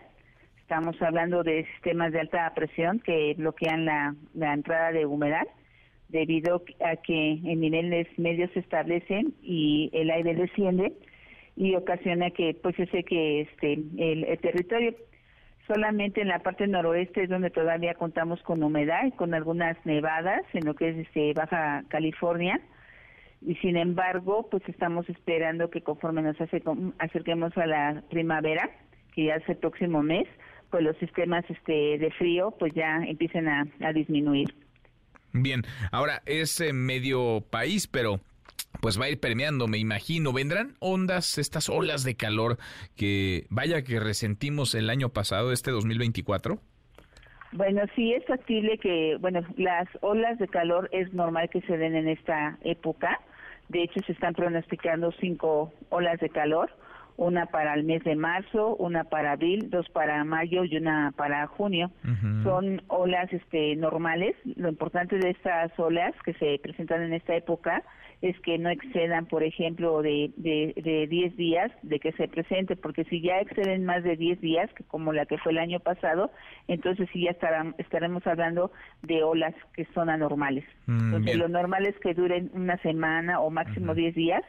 Estamos 0.60 1.02
hablando 1.02 1.44
de 1.44 1.66
sistemas 1.74 2.12
de 2.12 2.20
alta 2.20 2.52
presión 2.54 3.00
que 3.00 3.34
bloquean 3.38 3.86
la, 3.86 4.14
la 4.34 4.54
entrada 4.54 4.92
de 4.92 5.06
humedad 5.06 5.48
debido 6.10 6.64
a 6.86 6.98
que 6.98 7.32
en 7.32 7.62
niveles 7.62 8.08
medios 8.18 8.52
se 8.52 8.60
establecen 8.60 9.34
y 9.42 9.90
el 9.94 10.10
aire 10.12 10.36
desciende 10.36 10.92
y 11.60 11.76
ocasiona 11.76 12.32
que 12.32 12.54
pues 12.54 12.74
sé 12.78 13.04
que 13.04 13.42
este 13.42 13.74
el, 13.98 14.40
territorio 14.40 14.96
solamente 15.68 16.22
en 16.22 16.30
la 16.30 16.40
parte 16.40 16.66
noroeste 16.66 17.24
es 17.24 17.30
donde 17.30 17.50
todavía 17.50 17.96
contamos 17.96 18.42
con 18.44 18.64
humedad 18.64 19.06
y 19.06 19.12
con 19.12 19.34
algunas 19.34 19.76
nevadas 19.86 20.42
en 20.54 20.66
lo 20.66 20.74
que 20.74 20.88
es 20.88 20.98
este 21.06 21.34
Baja 21.34 21.84
California. 21.90 22.62
Y 23.46 23.56
sin 23.56 23.76
embargo 23.76 24.48
pues 24.50 24.64
estamos 24.70 25.08
esperando 25.10 25.70
que 25.70 25.82
conforme 25.82 26.22
nos 26.22 26.38
acerquemos 26.40 27.58
a 27.58 27.66
la 27.68 28.04
primavera 28.10 28.70
que 29.14 29.26
ya 29.26 29.36
es 29.36 29.50
el 29.50 29.58
próximo 29.58 30.02
mes 30.02 30.30
pues 30.72 30.82
los 30.82 30.96
sistemas 30.98 31.44
este 31.50 31.98
de 31.98 32.10
frío 32.18 32.56
pues 32.58 32.74
ya 32.74 33.04
empiecen 33.06 33.50
a, 33.50 33.68
a 33.82 33.92
disminuir. 33.92 34.48
Bien 35.34 35.64
ahora 35.92 36.22
es 36.26 36.64
medio 36.74 37.44
país 37.50 37.86
pero 37.86 38.22
pues 38.82 39.00
va 39.00 39.06
a 39.06 39.10
ir 39.10 39.20
permeando, 39.20 39.68
me 39.68 39.78
imagino. 39.78 40.34
¿Vendrán 40.34 40.76
ondas, 40.80 41.38
estas 41.38 41.70
olas 41.70 42.04
de 42.04 42.16
calor 42.16 42.58
que 42.96 43.46
vaya 43.50 43.84
que 43.84 44.00
resentimos 44.00 44.76
el 44.76 44.90
año 44.90 45.10
pasado, 45.10 45.52
este 45.52 45.72
2024? 45.72 46.60
Bueno, 47.52 47.82
sí 47.96 48.14
es 48.14 48.24
factible 48.26 48.78
que, 48.78 49.18
bueno, 49.20 49.42
las 49.58 49.88
olas 50.02 50.38
de 50.38 50.48
calor 50.48 50.88
es 50.92 51.12
normal 51.14 51.50
que 51.50 51.62
se 51.62 51.78
den 51.78 51.96
en 51.96 52.08
esta 52.08 52.58
época. 52.62 53.20
De 53.70 53.84
hecho, 53.84 54.00
se 54.06 54.12
están 54.12 54.34
pronosticando 54.34 55.12
cinco 55.20 55.74
olas 55.90 56.20
de 56.20 56.30
calor, 56.30 56.70
una 57.20 57.48
para 57.48 57.74
el 57.74 57.84
mes 57.84 58.02
de 58.06 58.16
marzo, 58.16 58.78
una 58.78 59.04
para 59.04 59.34
abril, 59.34 59.70
dos 59.70 59.88
para 59.90 60.24
mayo 60.24 60.64
y 60.64 60.78
una 60.78 61.14
para 61.16 61.46
junio. 61.48 61.92
Son 62.44 62.82
olas 62.88 63.32
este, 63.34 63.76
normales. 63.76 64.36
Lo 64.56 64.70
importante 64.70 65.18
de 65.18 65.32
estas 65.32 65.78
olas 65.78 66.14
que 66.24 66.34
se 66.36 66.58
presentan 66.64 67.04
en 67.04 67.14
esta 67.14 67.36
época 67.36 67.84
es 68.22 68.38
que 68.42 68.58
no 68.58 68.70
excedan, 68.70 69.26
por 69.28 69.44
ejemplo, 69.44 70.02
de, 70.02 70.32
de, 70.36 70.74
de 70.82 71.08
10 71.08 71.38
días 71.38 71.72
de 71.84 72.00
que 72.00 72.12
se 72.14 72.28
presente, 72.28 72.76
porque 72.76 73.06
si 73.06 73.22
ya 73.22 73.40
exceden 73.40 73.86
más 73.86 74.04
de 74.04 74.18
10 74.18 74.42
días, 74.42 74.70
que 74.74 74.84
como 74.84 75.14
la 75.14 75.26
que 75.26 75.38
fue 75.38 75.54
el 75.54 75.58
año 75.58 75.80
pasado, 75.80 76.30
entonces 76.68 77.08
sí 77.14 77.24
ya 77.24 77.32
estarán, 77.32 77.76
estaremos 77.78 78.26
hablando 78.28 78.72
de 79.04 79.24
olas 79.24 79.56
que 79.74 79.86
son 79.94 80.10
anormales. 80.10 80.66
Mm, 80.88 81.06
entonces 81.06 81.38
lo 81.38 81.48
normal 81.48 81.86
es 81.86 81.98
que 82.00 82.14
duren 82.14 82.52
una 82.54 82.78
semana 82.78 83.40
o 83.40 83.50
máximo 83.50 83.96
10 83.96 84.16
días 84.16 84.44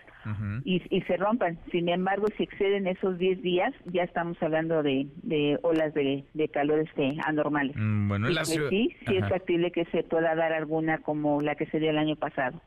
y, 0.65 0.83
y, 0.91 1.01
se 1.03 1.17
rompan. 1.17 1.59
Sin 1.71 1.89
embargo, 1.89 2.27
si 2.37 2.43
exceden 2.61 2.87
esos 2.87 3.17
10 3.19 3.43
días, 3.43 3.73
ya 3.87 4.03
estamos 4.03 4.37
hablando 4.43 4.83
de, 4.83 5.07
de 5.23 5.59
olas 5.63 5.95
de, 5.95 6.25
de 6.35 6.49
calor 6.49 6.81
este, 6.81 7.17
anormales. 7.25 7.75
Mm, 7.77 8.09
bueno, 8.09 8.29
sí, 8.45 8.95
sí 9.07 9.17
es 9.17 9.29
factible 9.29 9.73
que 9.73 9.87
se 9.87 10.03
pueda 10.03 10.35
dar 10.35 10.53
alguna 10.53 10.99
como 10.99 11.41
la 11.41 11.55
que 11.55 11.65
se 11.67 11.79
dio 11.79 11.89
el 11.89 11.97
año 11.97 12.17
pasado. 12.17 12.61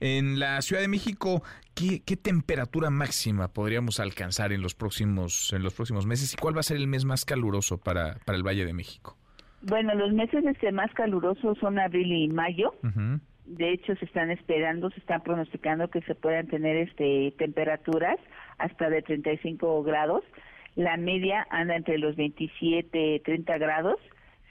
En 0.00 0.40
la 0.40 0.60
Ciudad 0.62 0.82
de 0.82 0.88
México, 0.88 1.42
¿qué, 1.74 2.00
temperatura 2.16 2.90
máxima 2.90 3.48
podríamos 3.48 4.00
alcanzar 4.00 4.52
en 4.52 4.62
los 4.62 4.74
próximos 4.74 5.52
en 5.52 5.62
los 5.62 5.74
próximos 5.74 6.06
meses 6.06 6.34
y 6.34 6.36
cuál 6.36 6.56
va 6.56 6.60
a 6.60 6.64
ser 6.64 6.76
el 6.76 6.88
mes 6.88 7.04
más 7.04 7.24
caluroso 7.24 7.78
para, 7.78 8.16
para 8.24 8.36
el 8.36 8.42
Valle 8.42 8.66
de 8.66 8.74
México? 8.74 9.16
Bueno, 9.62 9.94
los 9.94 10.12
meses 10.12 10.44
este 10.44 10.72
más 10.72 10.92
calurosos 10.92 11.56
son 11.58 11.78
abril 11.78 12.12
y 12.12 12.28
mayo. 12.28 12.74
De 13.46 13.72
hecho, 13.72 13.94
se 13.94 14.04
están 14.06 14.32
esperando, 14.32 14.90
se 14.90 14.98
están 14.98 15.22
pronosticando 15.22 15.88
que 15.88 16.02
se 16.02 16.16
puedan 16.16 16.48
tener 16.48 16.76
este 16.76 17.32
temperaturas 17.38 18.18
hasta 18.58 18.90
de 18.90 19.02
35 19.02 19.82
grados. 19.82 20.22
La 20.74 20.96
media 20.96 21.46
anda 21.50 21.76
entre 21.76 21.98
los 21.98 22.16
27 22.16 23.22
30 23.24 23.58
grados. 23.58 23.96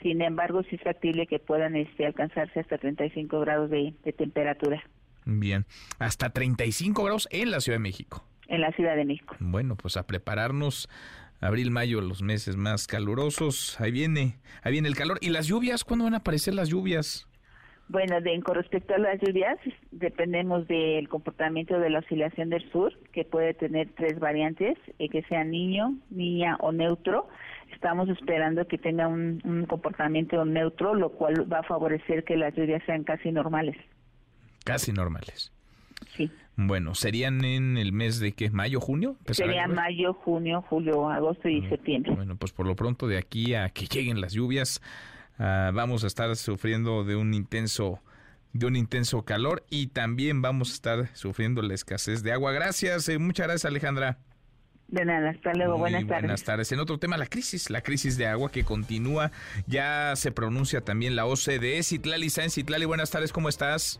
Sin 0.01 0.21
embargo, 0.21 0.63
sí 0.63 0.75
es 0.75 0.81
factible 0.81 1.27
que 1.27 1.39
puedan 1.39 1.75
este, 1.75 2.05
alcanzarse 2.05 2.59
hasta 2.59 2.77
35 2.77 3.39
grados 3.39 3.69
de 3.69 3.93
temperatura. 4.17 4.83
Bien, 5.25 5.65
hasta 5.97 6.29
35 6.29 7.03
grados 7.03 7.27
en 7.31 7.51
la 7.51 7.59
Ciudad 7.59 7.77
de 7.77 7.83
México. 7.83 8.23
En 8.47 8.61
la 8.61 8.71
Ciudad 8.73 8.95
de 8.95 9.05
México. 9.05 9.35
Bueno, 9.39 9.75
pues 9.75 9.97
a 9.97 10.05
prepararnos 10.05 10.87
abril, 11.41 11.71
mayo, 11.71 11.99
los 12.01 12.21
meses 12.21 12.55
más 12.55 12.85
calurosos. 12.85 13.79
Ahí 13.81 13.91
viene, 13.91 14.37
ahí 14.61 14.71
viene 14.71 14.87
el 14.87 14.95
calor. 14.95 15.17
¿Y 15.21 15.29
las 15.29 15.47
lluvias? 15.47 15.83
¿Cuándo 15.83 16.05
van 16.05 16.13
a 16.13 16.17
aparecer 16.17 16.53
las 16.53 16.69
lluvias? 16.69 17.27
Bueno, 17.87 18.19
de, 18.19 18.41
con 18.41 18.55
respecto 18.55 18.95
a 18.95 18.97
las 18.97 19.21
lluvias, 19.21 19.59
dependemos 19.91 20.67
del 20.67 21.07
comportamiento 21.07 21.79
de 21.79 21.91
la 21.91 21.99
oscilación 21.99 22.49
del 22.49 22.69
sur, 22.71 22.93
que 23.13 23.25
puede 23.25 23.53
tener 23.53 23.89
tres 23.95 24.19
variantes, 24.19 24.77
eh, 24.97 25.07
que 25.09 25.21
sea 25.23 25.43
niño, 25.43 25.95
niña 26.09 26.57
o 26.61 26.71
neutro. 26.71 27.27
Estamos 27.71 28.09
esperando 28.09 28.67
que 28.67 28.79
tenga 28.79 29.07
un, 29.07 29.65
comportamiento 29.67 30.43
neutro, 30.45 30.95
lo 30.95 31.09
cual 31.09 31.51
va 31.51 31.59
a 31.59 31.63
favorecer 31.63 32.23
que 32.23 32.37
las 32.37 32.55
lluvias 32.55 32.81
sean 32.85 33.03
casi 33.03 33.31
normales. 33.31 33.77
Casi 34.63 34.91
normales. 34.91 35.51
Sí. 36.15 36.31
Bueno, 36.57 36.95
¿serían 36.95 37.43
en 37.43 37.77
el 37.77 37.91
mes 37.91 38.19
de 38.19 38.31
qué? 38.31 38.49
¿Mayo, 38.49 38.79
junio? 38.79 39.17
Sería 39.29 39.67
mayo, 39.67 40.13
junio, 40.13 40.63
julio, 40.69 41.09
agosto 41.09 41.49
y 41.49 41.61
mm, 41.61 41.69
septiembre. 41.69 42.15
Bueno, 42.15 42.35
pues 42.37 42.51
por 42.51 42.65
lo 42.65 42.75
pronto 42.75 43.07
de 43.07 43.17
aquí 43.17 43.53
a 43.53 43.69
que 43.69 43.85
lleguen 43.85 44.21
las 44.21 44.33
lluvias, 44.33 44.81
Ah, 45.37 45.71
vamos 45.73 46.03
a 46.03 46.07
estar 46.07 46.35
sufriendo 46.35 47.03
de 47.03 47.15
un 47.15 47.33
intenso 47.33 48.01
de 48.53 48.65
un 48.67 48.77
intenso 48.77 49.23
calor 49.25 49.65
y 49.69 49.87
también 49.87 50.41
vamos 50.41 50.71
a 50.71 50.73
estar 50.75 51.09
sufriendo 51.13 51.61
la 51.61 51.73
escasez 51.73 52.23
de 52.23 52.31
agua. 52.31 52.53
Gracias, 52.53 53.09
eh, 53.09 53.19
muchas 53.19 53.47
gracias 53.47 53.65
Alejandra. 53.65 54.17
De 54.87 55.03
nada, 55.03 55.31
hasta 55.31 55.53
luego, 55.53 55.77
buenas 55.77 56.07
tardes. 56.07 56.21
Buenas 56.21 56.43
tardes. 56.43 56.71
En 56.71 56.79
otro 56.79 56.97
tema, 56.97 57.17
la 57.17 57.25
crisis, 57.25 57.69
la 57.69 57.81
crisis 57.81 58.17
de 58.17 58.27
agua 58.27 58.51
que 58.51 58.63
continúa, 58.63 59.31
ya 59.67 60.15
se 60.15 60.31
pronuncia 60.31 60.81
también 60.81 61.17
la 61.17 61.25
OCDE. 61.25 61.83
Citlali 61.83 62.29
Sáenz, 62.29 62.53
Citlali, 62.53 62.85
buenas 62.85 63.11
tardes, 63.11 63.33
¿cómo 63.33 63.49
estás? 63.49 63.99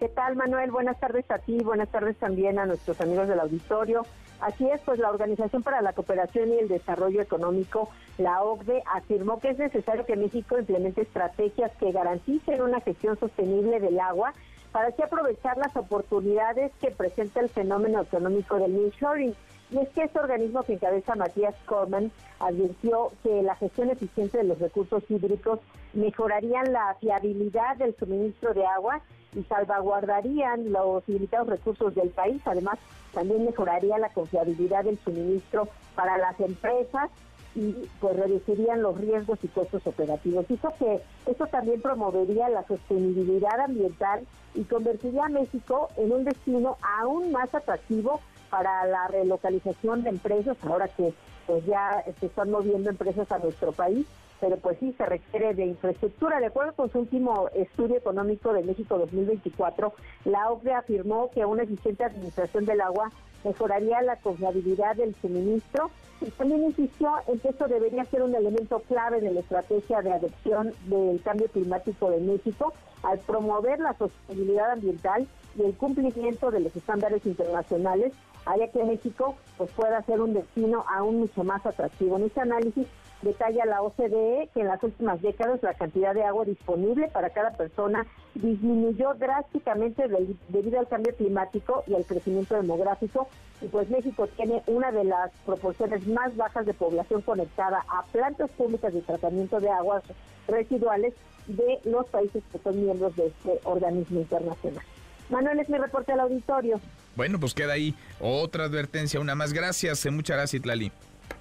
¿Qué 0.00 0.08
tal, 0.08 0.34
Manuel? 0.34 0.72
Buenas 0.72 0.98
tardes 0.98 1.30
a 1.30 1.38
ti, 1.38 1.58
buenas 1.58 1.88
tardes 1.90 2.16
también 2.16 2.58
a 2.58 2.66
nuestros 2.66 3.00
amigos 3.00 3.28
del 3.28 3.38
auditorio. 3.38 4.02
Así 4.44 4.68
es, 4.68 4.78
pues 4.82 4.98
la 4.98 5.08
Organización 5.08 5.62
para 5.62 5.80
la 5.80 5.94
Cooperación 5.94 6.52
y 6.52 6.58
el 6.58 6.68
Desarrollo 6.68 7.22
Económico, 7.22 7.88
la 8.18 8.42
OCDE, 8.42 8.82
afirmó 8.92 9.40
que 9.40 9.48
es 9.48 9.58
necesario 9.58 10.04
que 10.04 10.16
México 10.16 10.58
implemente 10.58 11.00
estrategias 11.00 11.72
que 11.80 11.92
garanticen 11.92 12.60
una 12.60 12.82
gestión 12.82 13.18
sostenible 13.18 13.80
del 13.80 13.98
agua 13.98 14.34
para 14.70 14.88
así 14.88 15.00
aprovechar 15.00 15.56
las 15.56 15.74
oportunidades 15.74 16.72
que 16.82 16.90
presenta 16.90 17.40
el 17.40 17.48
fenómeno 17.48 18.02
económico 18.02 18.58
del 18.58 18.74
nearshoring. 18.74 19.34
Y 19.70 19.78
es 19.78 19.88
que 19.94 20.02
este 20.02 20.18
organismo 20.18 20.62
que 20.62 20.74
encabeza 20.74 21.14
Matías 21.14 21.54
Corman 21.64 22.12
advirtió 22.38 23.12
que 23.22 23.42
la 23.42 23.56
gestión 23.56 23.88
eficiente 23.88 24.36
de 24.36 24.44
los 24.44 24.58
recursos 24.58 25.02
hídricos 25.08 25.60
mejorarían 25.94 26.70
la 26.70 26.94
fiabilidad 27.00 27.76
del 27.78 27.96
suministro 27.96 28.52
de 28.52 28.66
agua 28.66 29.00
y 29.34 29.42
salvaguardarían 29.44 30.70
los 30.70 31.08
limitados 31.08 31.48
recursos 31.48 31.94
del 31.94 32.10
país. 32.10 32.42
Además, 32.44 32.78
también 33.14 33.44
mejoraría 33.44 33.98
la 33.98 34.10
confiabilidad 34.10 34.84
del 34.84 34.98
suministro 34.98 35.68
para 35.94 36.18
las 36.18 36.38
empresas 36.40 37.10
y 37.54 37.72
pues 38.00 38.16
reducirían 38.16 38.82
los 38.82 38.98
riesgos 38.98 39.38
y 39.42 39.48
costos 39.48 39.86
operativos. 39.86 40.46
Dijo 40.48 40.72
que 40.78 41.00
esto 41.26 41.46
también 41.46 41.80
promovería 41.80 42.48
la 42.48 42.66
sostenibilidad 42.66 43.60
ambiental 43.60 44.26
y 44.54 44.64
convertiría 44.64 45.26
a 45.26 45.28
México 45.28 45.88
en 45.96 46.12
un 46.12 46.24
destino 46.24 46.76
aún 47.00 47.30
más 47.32 47.54
atractivo 47.54 48.20
para 48.50 48.84
la 48.86 49.08
relocalización 49.08 50.02
de 50.02 50.10
empresas, 50.10 50.56
ahora 50.62 50.88
que 50.88 51.14
pues 51.46 51.64
ya 51.66 52.02
se 52.18 52.26
están 52.26 52.50
moviendo 52.50 52.90
empresas 52.90 53.30
a 53.30 53.38
nuestro 53.38 53.72
país 53.72 54.06
pero 54.40 54.56
pues 54.58 54.78
sí 54.78 54.92
se 54.96 55.06
requiere 55.06 55.54
de 55.54 55.66
infraestructura. 55.66 56.40
De 56.40 56.46
acuerdo 56.46 56.72
con 56.74 56.90
su 56.90 57.00
último 57.00 57.48
estudio 57.54 57.96
económico 57.96 58.52
de 58.52 58.62
México 58.62 58.98
2024, 58.98 59.92
la 60.24 60.50
OCDE 60.50 60.74
afirmó 60.74 61.30
que 61.30 61.44
una 61.44 61.62
eficiente 61.62 62.04
administración 62.04 62.64
del 62.64 62.80
agua 62.80 63.10
mejoraría 63.44 64.02
la 64.02 64.16
confiabilidad 64.16 64.96
del 64.96 65.14
suministro 65.16 65.90
y 66.20 66.30
también 66.30 66.64
insistió 66.64 67.10
en 67.28 67.38
que 67.38 67.48
esto 67.48 67.68
debería 67.68 68.04
ser 68.06 68.22
un 68.22 68.34
elemento 68.34 68.80
clave 68.80 69.20
de 69.20 69.32
la 69.32 69.40
estrategia 69.40 70.00
de 70.00 70.12
adopción 70.12 70.72
del 70.86 71.20
cambio 71.22 71.48
climático 71.48 72.10
de 72.10 72.20
México 72.20 72.72
al 73.02 73.18
promover 73.18 73.78
la 73.80 73.92
sostenibilidad 73.94 74.70
ambiental 74.70 75.28
y 75.56 75.62
el 75.62 75.74
cumplimiento 75.74 76.50
de 76.50 76.60
los 76.60 76.74
estándares 76.74 77.24
internacionales, 77.26 78.12
haría 78.46 78.68
que 78.68 78.82
México 78.82 79.36
pues 79.56 79.70
pueda 79.72 80.02
ser 80.02 80.20
un 80.20 80.34
destino 80.34 80.84
aún 80.88 81.20
mucho 81.20 81.44
más 81.44 81.64
atractivo. 81.66 82.16
En 82.16 82.24
este 82.24 82.40
análisis 82.40 82.86
Detalla 83.24 83.64
la 83.64 83.80
OCDE 83.80 84.50
que 84.52 84.60
en 84.60 84.68
las 84.68 84.82
últimas 84.82 85.22
décadas 85.22 85.62
la 85.62 85.72
cantidad 85.72 86.12
de 86.12 86.24
agua 86.24 86.44
disponible 86.44 87.08
para 87.08 87.30
cada 87.30 87.52
persona 87.52 88.06
disminuyó 88.34 89.14
drásticamente 89.14 90.04
debido 90.48 90.78
al 90.78 90.88
cambio 90.88 91.16
climático 91.16 91.84
y 91.86 91.94
al 91.94 92.04
crecimiento 92.04 92.54
demográfico. 92.54 93.26
Y 93.62 93.68
pues 93.68 93.88
México 93.88 94.26
tiene 94.36 94.62
una 94.66 94.92
de 94.92 95.04
las 95.04 95.30
proporciones 95.46 96.06
más 96.06 96.36
bajas 96.36 96.66
de 96.66 96.74
población 96.74 97.22
conectada 97.22 97.82
a 97.88 98.02
plantas 98.12 98.50
públicas 98.50 98.92
de 98.92 99.00
tratamiento 99.00 99.58
de 99.58 99.70
aguas 99.70 100.02
residuales 100.46 101.14
de 101.46 101.80
los 101.84 102.06
países 102.10 102.42
que 102.52 102.58
son 102.58 102.84
miembros 102.84 103.16
de 103.16 103.28
este 103.28 103.58
organismo 103.64 104.20
internacional. 104.20 104.84
Manuel 105.30 105.60
es 105.60 105.70
mi 105.70 105.78
reporte 105.78 106.12
al 106.12 106.20
auditorio. 106.20 106.78
Bueno, 107.16 107.40
pues 107.40 107.54
queda 107.54 107.72
ahí 107.72 107.94
otra 108.20 108.64
advertencia, 108.64 109.18
una 109.18 109.34
más. 109.34 109.54
Gracias, 109.54 110.04
eh, 110.04 110.10
muchas 110.10 110.36
gracias, 110.36 110.66
Lali. 110.66 110.92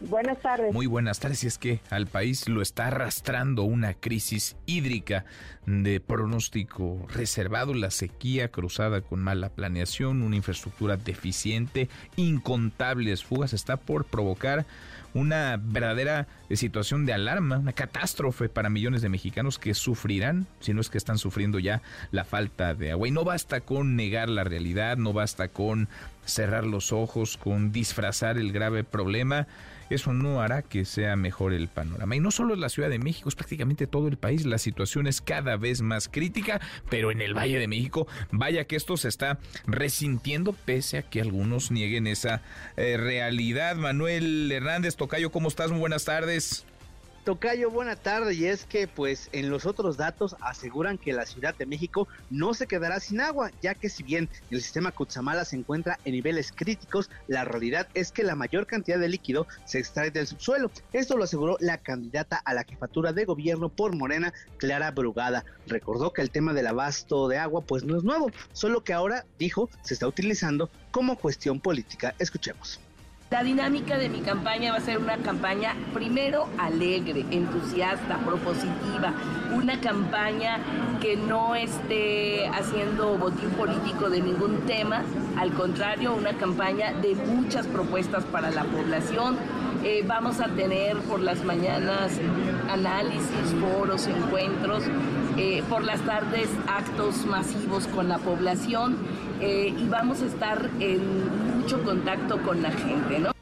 Buenas 0.09 0.41
tardes. 0.41 0.73
Muy 0.73 0.85
buenas 0.85 1.19
tardes. 1.19 1.43
Y 1.43 1.47
es 1.47 1.57
que 1.57 1.79
al 1.89 2.07
país 2.07 2.49
lo 2.49 2.61
está 2.61 2.87
arrastrando 2.87 3.63
una 3.63 3.93
crisis 3.93 4.57
hídrica 4.65 5.23
de 5.65 6.01
pronóstico 6.01 7.05
reservado, 7.13 7.73
la 7.73 7.89
sequía 7.89 8.49
cruzada 8.49 8.99
con 8.99 9.21
mala 9.21 9.49
planeación, 9.49 10.21
una 10.21 10.35
infraestructura 10.35 10.97
deficiente, 10.97 11.87
incontables 12.17 13.23
fugas, 13.23 13.53
está 13.53 13.77
por 13.77 14.03
provocar 14.03 14.65
una 15.13 15.57
verdadera 15.61 16.27
situación 16.51 17.05
de 17.05 17.13
alarma, 17.13 17.59
una 17.59 17.73
catástrofe 17.73 18.49
para 18.49 18.69
millones 18.69 19.01
de 19.01 19.09
mexicanos 19.09 19.59
que 19.59 19.73
sufrirán, 19.73 20.47
si 20.59 20.73
no 20.73 20.81
es 20.81 20.89
que 20.89 20.97
están 20.97 21.17
sufriendo 21.17 21.59
ya 21.59 21.81
la 22.11 22.25
falta 22.25 22.73
de 22.73 22.91
agua. 22.91 23.07
Y 23.07 23.11
no 23.11 23.23
basta 23.23 23.61
con 23.61 23.95
negar 23.95 24.27
la 24.27 24.43
realidad, 24.43 24.97
no 24.97 25.13
basta 25.13 25.47
con 25.47 25.87
cerrar 26.25 26.65
los 26.65 26.91
ojos, 26.91 27.37
con 27.37 27.71
disfrazar 27.71 28.37
el 28.37 28.51
grave 28.51 28.83
problema 28.83 29.47
eso 29.95 30.13
no 30.13 30.41
hará 30.41 30.61
que 30.61 30.85
sea 30.85 31.15
mejor 31.15 31.53
el 31.53 31.67
panorama. 31.67 32.15
Y 32.15 32.19
no 32.19 32.31
solo 32.31 32.53
en 32.53 32.61
la 32.61 32.69
Ciudad 32.69 32.89
de 32.89 32.99
México, 32.99 33.29
es 33.29 33.35
prácticamente 33.35 33.87
todo 33.87 34.07
el 34.07 34.17
país. 34.17 34.45
La 34.45 34.57
situación 34.57 35.07
es 35.07 35.21
cada 35.21 35.57
vez 35.57 35.81
más 35.81 36.09
crítica, 36.09 36.61
pero 36.89 37.11
en 37.11 37.21
el 37.21 37.33
Valle 37.33 37.59
de 37.59 37.67
México, 37.67 38.07
vaya 38.31 38.65
que 38.65 38.75
esto 38.75 38.97
se 38.97 39.07
está 39.07 39.39
resintiendo, 39.65 40.53
pese 40.53 40.97
a 40.97 41.01
que 41.03 41.21
algunos 41.21 41.71
nieguen 41.71 42.07
esa 42.07 42.41
eh, 42.77 42.97
realidad. 42.97 43.75
Manuel 43.75 44.51
Hernández 44.51 44.95
Tocayo, 44.95 45.31
¿cómo 45.31 45.47
estás? 45.47 45.71
Muy 45.71 45.79
buenas 45.79 46.05
tardes. 46.05 46.65
Tocayo, 47.23 47.71
buena 47.71 47.95
tarde. 47.95 48.33
Y 48.33 48.45
es 48.45 48.65
que, 48.65 48.85
pues, 48.85 49.29
en 49.31 49.49
los 49.49 49.65
otros 49.65 49.95
datos 49.95 50.35
aseguran 50.41 50.97
que 50.97 51.13
la 51.13 51.25
Ciudad 51.25 51.55
de 51.55 51.65
México 51.65 52.07
no 52.29 52.53
se 52.53 52.67
quedará 52.67 52.99
sin 52.99 53.21
agua, 53.21 53.49
ya 53.61 53.75
que 53.75 53.87
si 53.87 54.03
bien 54.03 54.29
el 54.51 54.61
sistema 54.61 54.91
Cutzamala 54.91 55.45
se 55.45 55.55
encuentra 55.55 55.99
en 56.03 56.13
niveles 56.13 56.51
críticos, 56.51 57.09
la 57.27 57.45
realidad 57.45 57.87
es 57.93 58.11
que 58.11 58.23
la 58.23 58.35
mayor 58.35 58.67
cantidad 58.67 58.99
de 58.99 59.07
líquido 59.07 59.47
se 59.65 59.79
extrae 59.79 60.11
del 60.11 60.27
subsuelo. 60.27 60.69
Esto 60.91 61.15
lo 61.15 61.23
aseguró 61.23 61.55
la 61.61 61.77
candidata 61.77 62.41
a 62.43 62.53
la 62.53 62.65
jefatura 62.65 63.13
de 63.13 63.23
gobierno 63.23 63.69
por 63.69 63.95
Morena, 63.95 64.33
Clara 64.57 64.91
Brugada. 64.91 65.45
Recordó 65.67 66.11
que 66.11 66.21
el 66.21 66.29
tema 66.29 66.51
del 66.51 66.67
abasto 66.67 67.29
de 67.29 67.37
agua, 67.37 67.61
pues, 67.61 67.85
no 67.85 67.95
es 67.95 68.03
nuevo, 68.03 68.31
solo 68.51 68.83
que 68.83 68.91
ahora, 68.91 69.25
dijo, 69.39 69.69
se 69.81 69.93
está 69.93 70.07
utilizando 70.07 70.69
como 70.91 71.17
cuestión 71.17 71.61
política. 71.61 72.15
Escuchemos. 72.19 72.81
La 73.33 73.41
dinámica 73.41 73.97
de 73.97 74.09
mi 74.09 74.19
campaña 74.19 74.73
va 74.73 74.77
a 74.77 74.81
ser 74.81 74.99
una 74.99 75.17
campaña 75.17 75.73
primero 75.91 76.47
alegre, 76.59 77.25
entusiasta, 77.31 78.19
propositiva, 78.19 79.11
una 79.55 79.81
campaña 79.81 80.59
que 81.01 81.15
no 81.15 81.55
esté 81.55 82.47
haciendo 82.49 83.17
botín 83.17 83.49
político 83.57 84.11
de 84.11 84.21
ningún 84.21 84.59
tema, 84.67 85.01
al 85.35 85.51
contrario, 85.53 86.13
una 86.13 86.33
campaña 86.33 86.93
de 86.93 87.15
muchas 87.15 87.65
propuestas 87.65 88.23
para 88.25 88.51
la 88.51 88.65
población. 88.65 89.35
Eh, 89.83 90.03
vamos 90.05 90.39
a 90.39 90.49
tener 90.49 90.95
por 90.99 91.19
las 91.19 91.43
mañanas 91.43 92.11
análisis, 92.69 93.55
foros, 93.59 94.05
encuentros, 94.05 94.83
eh, 95.37 95.63
por 95.67 95.83
las 95.83 95.99
tardes 96.01 96.47
actos 96.67 97.25
masivos 97.25 97.87
con 97.87 98.09
la 98.09 98.19
población 98.19 98.95
eh, 99.43 99.73
y 99.77 99.87
vamos 99.89 100.21
a 100.21 100.25
estar 100.25 100.69
en 100.79 101.01
mucho 101.57 101.83
contacto 101.83 102.41
con 102.43 102.61
la 102.61 102.71
gente, 102.71 103.19
¿no? 103.19 103.33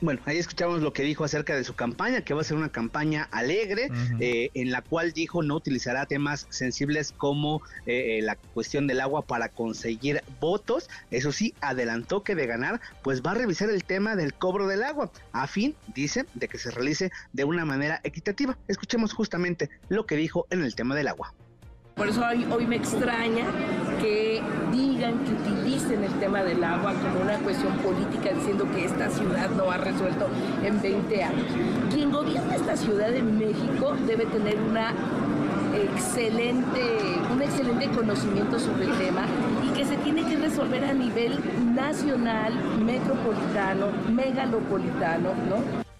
Bueno, 0.00 0.20
ahí 0.26 0.38
escuchamos 0.38 0.82
lo 0.82 0.92
que 0.92 1.04
dijo 1.04 1.22
acerca 1.22 1.54
de 1.54 1.62
su 1.62 1.74
campaña, 1.74 2.22
que 2.22 2.34
va 2.34 2.40
a 2.40 2.44
ser 2.44 2.56
una 2.56 2.70
campaña 2.70 3.28
alegre, 3.30 3.88
eh, 4.18 4.50
en 4.54 4.72
la 4.72 4.82
cual 4.82 5.12
dijo 5.12 5.44
no 5.44 5.54
utilizará 5.54 6.06
temas 6.06 6.48
sensibles 6.50 7.14
como 7.16 7.62
eh, 7.86 8.18
la 8.20 8.34
cuestión 8.34 8.88
del 8.88 9.00
agua 9.00 9.22
para 9.22 9.48
conseguir 9.48 10.24
votos. 10.40 10.90
Eso 11.12 11.30
sí, 11.30 11.54
adelantó 11.60 12.24
que 12.24 12.34
de 12.34 12.48
ganar, 12.48 12.80
pues 13.04 13.22
va 13.22 13.30
a 13.30 13.34
revisar 13.34 13.70
el 13.70 13.84
tema 13.84 14.16
del 14.16 14.34
cobro 14.34 14.66
del 14.66 14.82
agua, 14.82 15.12
a 15.30 15.46
fin, 15.46 15.76
dice, 15.94 16.26
de 16.34 16.48
que 16.48 16.58
se 16.58 16.72
realice 16.72 17.12
de 17.32 17.44
una 17.44 17.64
manera 17.64 18.00
equitativa. 18.02 18.58
Escuchemos 18.66 19.12
justamente 19.12 19.70
lo 19.88 20.06
que 20.06 20.16
dijo 20.16 20.48
en 20.50 20.64
el 20.64 20.74
tema 20.74 20.96
del 20.96 21.06
agua. 21.06 21.32
Por 21.94 22.08
eso 22.08 22.22
hoy, 22.26 22.66
me 22.66 22.76
extraña 22.76 23.44
utilicen 25.82 26.04
el 26.04 26.12
tema 26.20 26.42
del 26.42 26.62
agua 26.62 26.92
como 26.94 27.22
una 27.22 27.38
cuestión 27.38 27.76
política, 27.78 28.32
diciendo 28.34 28.66
que 28.74 28.84
esta 28.84 29.08
ciudad 29.10 29.50
no 29.50 29.70
ha 29.70 29.78
resuelto 29.78 30.28
en 30.64 30.80
20 30.80 31.24
años. 31.24 31.46
Quien 31.92 32.10
gobierna 32.10 32.54
esta 32.54 32.76
ciudad 32.76 33.10
de 33.10 33.22
México 33.22 33.94
debe 34.06 34.26
tener 34.26 34.58
una 34.60 34.92
excelente 35.74 36.80
un 37.32 37.40
excelente 37.40 37.88
conocimiento 37.88 38.58
sobre 38.58 38.84
el 38.84 38.92
tema 38.98 39.24
y 39.66 39.70
que 39.70 39.86
se 39.86 39.96
tiene 39.96 40.22
que 40.24 40.36
resolver 40.36 40.84
a 40.84 40.92
nivel 40.92 41.40
nacional, 41.74 42.52
metropolitano, 42.84 43.86
megalopolitano, 44.10 45.30
¿no? 45.48 45.91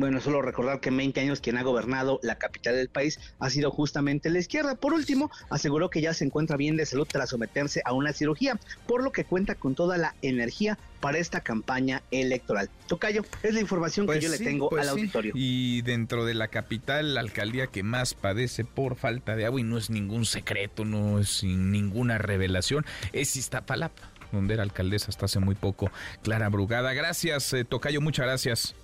Bueno, 0.00 0.18
solo 0.22 0.40
recordar 0.40 0.80
que 0.80 0.88
en 0.88 0.96
20 0.96 1.20
años 1.20 1.40
quien 1.42 1.58
ha 1.58 1.62
gobernado 1.62 2.20
la 2.22 2.36
capital 2.36 2.74
del 2.74 2.88
país 2.88 3.20
ha 3.38 3.50
sido 3.50 3.70
justamente 3.70 4.30
la 4.30 4.38
izquierda. 4.38 4.74
Por 4.74 4.94
último, 4.94 5.30
aseguró 5.50 5.90
que 5.90 6.00
ya 6.00 6.14
se 6.14 6.24
encuentra 6.24 6.56
bien 6.56 6.78
de 6.78 6.86
salud 6.86 7.06
tras 7.06 7.28
someterse 7.28 7.82
a 7.84 7.92
una 7.92 8.14
cirugía, 8.14 8.58
por 8.86 9.04
lo 9.04 9.12
que 9.12 9.26
cuenta 9.26 9.56
con 9.56 9.74
toda 9.74 9.98
la 9.98 10.14
energía 10.22 10.78
para 11.00 11.18
esta 11.18 11.42
campaña 11.42 12.02
electoral. 12.10 12.70
Tocayo, 12.86 13.26
es 13.42 13.52
la 13.52 13.60
información 13.60 14.06
que 14.06 14.12
pues 14.12 14.24
yo 14.24 14.30
le 14.30 14.38
tengo 14.38 14.70
pues 14.70 14.84
al 14.84 14.88
auditorio. 14.88 15.34
Y 15.36 15.82
dentro 15.82 16.24
de 16.24 16.32
la 16.32 16.48
capital, 16.48 17.12
la 17.12 17.20
alcaldía 17.20 17.66
que 17.66 17.82
más 17.82 18.14
padece 18.14 18.64
por 18.64 18.96
falta 18.96 19.36
de 19.36 19.44
agua, 19.44 19.60
y 19.60 19.64
no 19.64 19.76
es 19.76 19.90
ningún 19.90 20.24
secreto, 20.24 20.86
no 20.86 21.18
es 21.18 21.44
ninguna 21.44 22.16
revelación, 22.16 22.86
es 23.12 23.36
Iztapalapa 23.36 24.12
donde 24.32 24.54
era 24.54 24.62
alcaldesa 24.62 25.08
hasta 25.08 25.26
hace 25.26 25.40
muy 25.40 25.56
poco, 25.56 25.90
Clara 26.22 26.48
Brugada. 26.48 26.94
Gracias, 26.94 27.52
eh, 27.52 27.64
Tocayo, 27.64 28.00
muchas 28.00 28.24
gracias. 28.26 28.76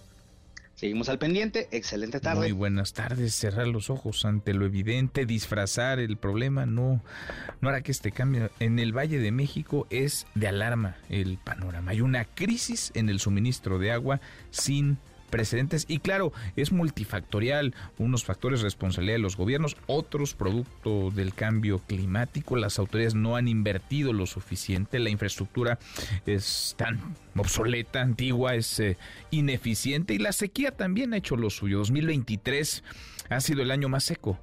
Seguimos 0.77 1.09
al 1.09 1.19
pendiente. 1.19 1.69
Excelente 1.71 2.21
tarde. 2.21 2.41
Muy 2.41 2.53
buenas 2.53 2.93
tardes. 2.93 3.35
Cerrar 3.35 3.67
los 3.67 3.89
ojos 3.89 4.27
ante 4.27 4.53
lo 4.53 4.67
evidente, 4.67 5.25
disfrazar 5.25 5.99
el 5.99 6.19
problema, 6.19 6.67
no, 6.67 7.03
no 7.63 7.69
hará 7.71 7.81
que 7.81 7.93
este 7.93 8.13
cambio. 8.13 8.51
En 8.61 8.79
el 8.79 8.95
Valle 8.95 9.19
de 9.19 9.33
México 9.33 9.87
es 9.89 10.27
de 10.35 10.49
alarma 10.49 10.97
el 11.09 11.39
panorama. 11.39 11.93
Hay 11.93 12.03
una 12.03 12.27
crisis 12.27 12.93
en 12.95 13.09
el 13.09 13.21
suministro 13.21 13.79
de 13.79 13.91
agua 13.91 14.21
sin 14.51 14.99
precedentes 15.27 15.85
y 15.89 15.99
claro, 15.99 16.33
es 16.57 16.73
multifactorial, 16.73 17.75
unos 17.99 18.25
factores 18.25 18.63
responsabilidad 18.63 19.17
de 19.17 19.23
los 19.23 19.37
gobiernos, 19.37 19.77
otros 19.87 20.35
producto 20.35 21.11
del 21.11 21.35
cambio 21.35 21.81
climático, 21.81 22.57
las 22.57 22.79
autoridades 22.79 23.15
no 23.15 23.37
han 23.37 23.49
invertido 23.49 24.13
lo 24.13 24.27
suficiente, 24.27 24.99
la 24.99 25.11
infraestructura 25.11 25.79
es 26.27 26.75
tan 26.79 27.01
obsoleta, 27.37 28.03
antigua, 28.03 28.55
es 28.55 28.81
eh, 28.81 28.97
ineficiente 29.31 30.15
y 30.15 30.19
la 30.19 30.33
sequía 30.33 30.71
también 30.71 31.13
ha 31.13 31.19
hecho 31.19 31.37
lo 31.37 31.51
suyo. 31.51 31.79
2023 31.79 32.83
ha 33.29 33.41
sido 33.41 33.63
el 33.63 33.71
año 33.71 33.89
más 33.89 34.05
seco 34.05 34.39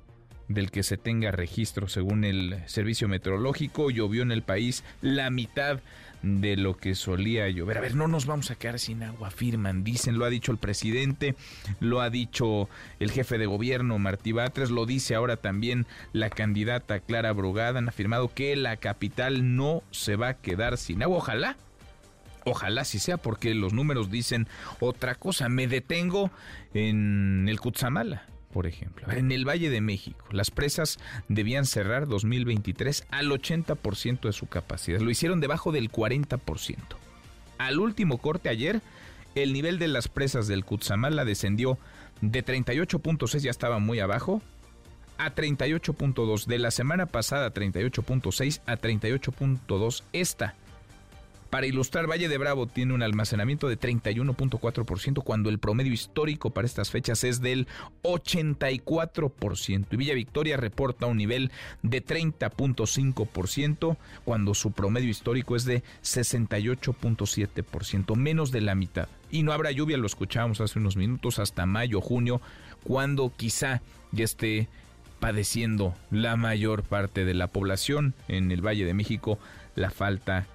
del 0.48 0.72
que 0.72 0.84
se 0.84 0.98
tenga 0.98 1.32
registro 1.32 1.88
según 1.88 2.24
el 2.24 2.62
servicio 2.68 3.08
meteorológico. 3.08 3.90
Llovió 3.90 4.24
en 4.24 4.32
el 4.32 4.44
país 4.44 4.84
la 5.02 5.30
mitad 5.30 5.80
de 6.24 6.56
lo 6.56 6.78
que 6.78 6.96
solía 6.96 7.48
llover. 7.50 7.78
A 7.78 7.82
ver, 7.82 7.96
no 7.96 8.08
nos 8.08 8.26
vamos 8.26 8.50
a 8.50 8.56
quedar 8.56 8.80
sin 8.80 9.04
agua, 9.04 9.28
afirman, 9.28 9.84
dicen, 9.84 10.18
lo 10.18 10.26
ha 10.26 10.30
dicho 10.30 10.52
el 10.52 10.58
presidente, 10.58 11.36
lo 11.80 12.02
ha 12.02 12.10
dicho 12.10 12.70
el 13.00 13.12
jefe 13.12 13.38
de 13.38 13.46
gobierno 13.46 14.00
Martí 14.00 14.32
Batres, 14.32 14.72
lo 14.72 14.86
dice 14.86 15.16
ahora 15.16 15.38
también 15.38 15.86
la 16.14 16.30
candidata 16.30 17.02
Clara 17.02 17.34
Brugada, 17.34 17.80
han 17.80 17.90
afirmado 17.90 18.34
que 18.34 18.56
la 18.56 18.78
capital 18.78 19.56
no 19.56 19.84
se 19.92 20.16
va 20.16 20.30
a 20.30 20.34
quedar 20.42 20.78
sin 20.78 21.04
agua. 21.04 21.18
Ojalá, 21.18 21.58
Ojalá 22.46 22.84
si 22.84 23.00
sea 23.00 23.16
porque 23.16 23.54
los 23.54 23.72
números 23.72 24.12
dicen 24.12 24.50
otra 24.82 25.16
cosa. 25.16 25.48
Me 25.48 25.66
detengo 25.66 26.30
en 26.74 27.48
el 27.48 27.58
Cutzamala 27.62 28.26
por 28.54 28.68
ejemplo. 28.68 29.12
En 29.12 29.32
el 29.32 29.48
Valle 29.48 29.70
de 29.72 29.82
México, 29.82 30.26
las 30.32 30.52
presas 30.52 31.00
debían 31.28 31.66
cerrar 31.66 32.08
2023 32.08 33.08
al 33.10 33.32
80% 33.32 34.22
de 34.22 34.32
su 34.32 34.48
capacidad. 34.48 35.00
Lo 35.00 35.10
hicieron 35.10 35.42
debajo 35.42 35.72
del 35.72 35.92
40%. 35.92 36.78
Al 37.58 37.80
último 37.80 38.20
corte 38.20 38.50
ayer, 38.50 38.82
el 39.34 39.54
nivel 39.54 39.80
de 39.80 39.88
las 39.88 40.08
presas 40.08 40.48
del 40.48 40.64
Cutzamala 40.64 41.26
descendió 41.26 41.80
de 42.22 42.46
38.6, 42.46 43.40
ya 43.40 43.50
estaba 43.50 43.80
muy 43.80 44.00
abajo, 44.00 44.42
a 45.18 45.34
38.2. 45.34 46.46
De 46.46 46.60
la 46.60 46.72
semana 46.72 47.08
pasada, 47.08 47.54
38.6 47.54 48.62
a 48.66 48.78
38.2 48.78 50.04
esta. 50.14 50.56
Para 51.54 51.68
ilustrar, 51.68 52.10
Valle 52.10 52.30
de 52.30 52.40
Bravo 52.40 52.66
tiene 52.66 52.96
un 52.96 53.04
almacenamiento 53.04 53.70
de 53.70 53.80
31.4% 53.80 55.24
cuando 55.24 55.52
el 55.52 55.60
promedio 55.60 55.94
histórico 55.94 56.50
para 56.50 56.66
estas 56.66 56.90
fechas 56.90 57.24
es 57.24 57.42
del 57.42 57.68
84%. 58.02 59.86
Y 59.92 59.96
Villa 59.96 60.16
Victoria 60.16 60.58
reporta 60.58 61.06
un 61.06 61.18
nivel 61.18 61.52
de 61.84 62.04
30.5% 62.04 63.98
cuando 64.26 64.56
su 64.56 64.72
promedio 64.72 65.12
histórico 65.12 65.56
es 65.56 65.66
de 65.66 65.84
68.7%, 66.02 68.16
menos 68.16 68.50
de 68.50 68.62
la 68.62 68.74
mitad. 68.74 69.08
Y 69.30 69.44
no 69.44 69.52
habrá 69.52 69.70
lluvia, 69.70 69.98
lo 69.98 70.08
escuchábamos 70.08 70.60
hace 70.60 70.80
unos 70.80 70.98
minutos, 70.98 71.38
hasta 71.38 71.68
mayo, 71.68 72.02
junio, 72.02 72.42
cuando 72.84 73.32
quizá 73.32 73.84
ya 74.12 74.24
esté 74.24 74.70
padeciendo 75.20 75.94
la 76.10 76.36
mayor 76.36 76.82
parte 76.82 77.26
de 77.26 77.36
la 77.36 77.46
población 77.46 78.16
en 78.28 78.52
el 78.52 78.66
Valle 78.66 78.86
de 78.86 78.96
México 78.96 79.38
la 79.76 79.90
falta 79.90 80.48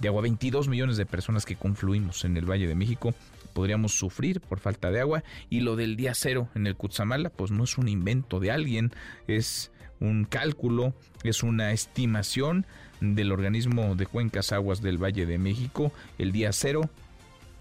de 0.00 0.08
agua. 0.08 0.22
22 0.22 0.68
millones 0.68 0.96
de 0.96 1.06
personas 1.06 1.46
que 1.46 1.56
confluimos 1.56 2.24
en 2.24 2.36
el 2.36 2.50
Valle 2.50 2.66
de 2.66 2.74
México 2.74 3.14
podríamos 3.50 3.92
sufrir 3.92 4.40
por 4.40 4.60
falta 4.60 4.90
de 4.90 5.00
agua 5.00 5.22
y 5.48 5.60
lo 5.60 5.76
del 5.76 5.96
día 5.96 6.14
cero 6.14 6.48
en 6.54 6.66
el 6.66 6.76
Cutzamala 6.76 7.30
pues 7.30 7.50
no 7.50 7.64
es 7.64 7.78
un 7.78 7.88
invento 7.88 8.40
de 8.40 8.50
alguien, 8.50 8.92
es 9.26 9.70
un 9.98 10.24
cálculo, 10.24 10.94
es 11.24 11.42
una 11.42 11.72
estimación 11.72 12.66
del 13.00 13.32
organismo 13.32 13.94
de 13.94 14.06
cuencas 14.06 14.52
aguas 14.52 14.80
del 14.80 15.02
Valle 15.02 15.26
de 15.26 15.38
México. 15.38 15.92
El 16.18 16.32
día 16.32 16.52
cero 16.52 16.88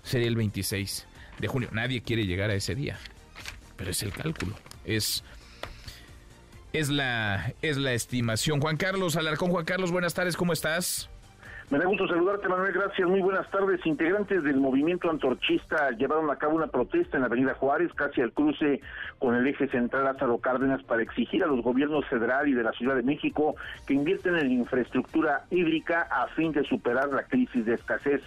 sería 0.03 0.27
el 0.27 0.35
26 0.35 1.05
de 1.39 1.47
junio. 1.47 1.69
Nadie 1.71 2.01
quiere 2.01 2.25
llegar 2.25 2.49
a 2.49 2.55
ese 2.55 2.75
día, 2.75 2.97
pero 3.75 3.91
es 3.91 4.01
el 4.03 4.11
cálculo, 4.11 4.55
es 4.85 5.23
es 6.71 6.89
la 6.89 7.53
es 7.61 7.77
la 7.77 7.93
estimación. 7.93 8.61
Juan 8.61 8.77
Carlos 8.77 9.15
Alarcón, 9.15 9.51
Juan 9.51 9.65
Carlos, 9.65 9.91
buenas 9.91 10.13
tardes, 10.13 10.37
¿cómo 10.37 10.53
estás? 10.53 11.09
Me 11.69 11.77
da 11.77 11.85
gusto 11.85 12.07
saludarte, 12.07 12.49
Manuel. 12.49 12.73
Gracias. 12.73 13.07
Muy 13.07 13.21
buenas 13.21 13.47
tardes. 13.51 13.85
Integrantes 13.85 14.43
del 14.43 14.57
movimiento 14.57 15.07
antorchista 15.07 15.91
llevaron 15.91 16.27
a 16.31 16.37
cabo 16.37 16.55
una 16.55 16.65
protesta 16.65 17.17
en 17.17 17.21
la 17.21 17.27
Avenida 17.27 17.53
Juárez, 17.53 17.93
casi 17.93 18.21
al 18.21 18.31
cruce 18.31 18.81
con 19.19 19.35
el 19.35 19.45
eje 19.45 19.67
central 19.67 20.05
Lázaro 20.05 20.39
Cárdenas, 20.39 20.81
para 20.81 21.03
exigir 21.03 21.43
a 21.43 21.47
los 21.47 21.61
gobiernos 21.61 22.07
federal 22.07 22.47
y 22.47 22.53
de 22.53 22.63
la 22.63 22.71
Ciudad 22.71 22.95
de 22.95 23.03
México 23.03 23.55
que 23.85 23.93
invierten 23.93 24.35
en 24.37 24.51
infraestructura 24.51 25.45
hídrica 25.51 26.07
a 26.09 26.25
fin 26.29 26.51
de 26.53 26.63
superar 26.63 27.09
la 27.09 27.21
crisis 27.23 27.63
de 27.63 27.75
escasez 27.75 28.23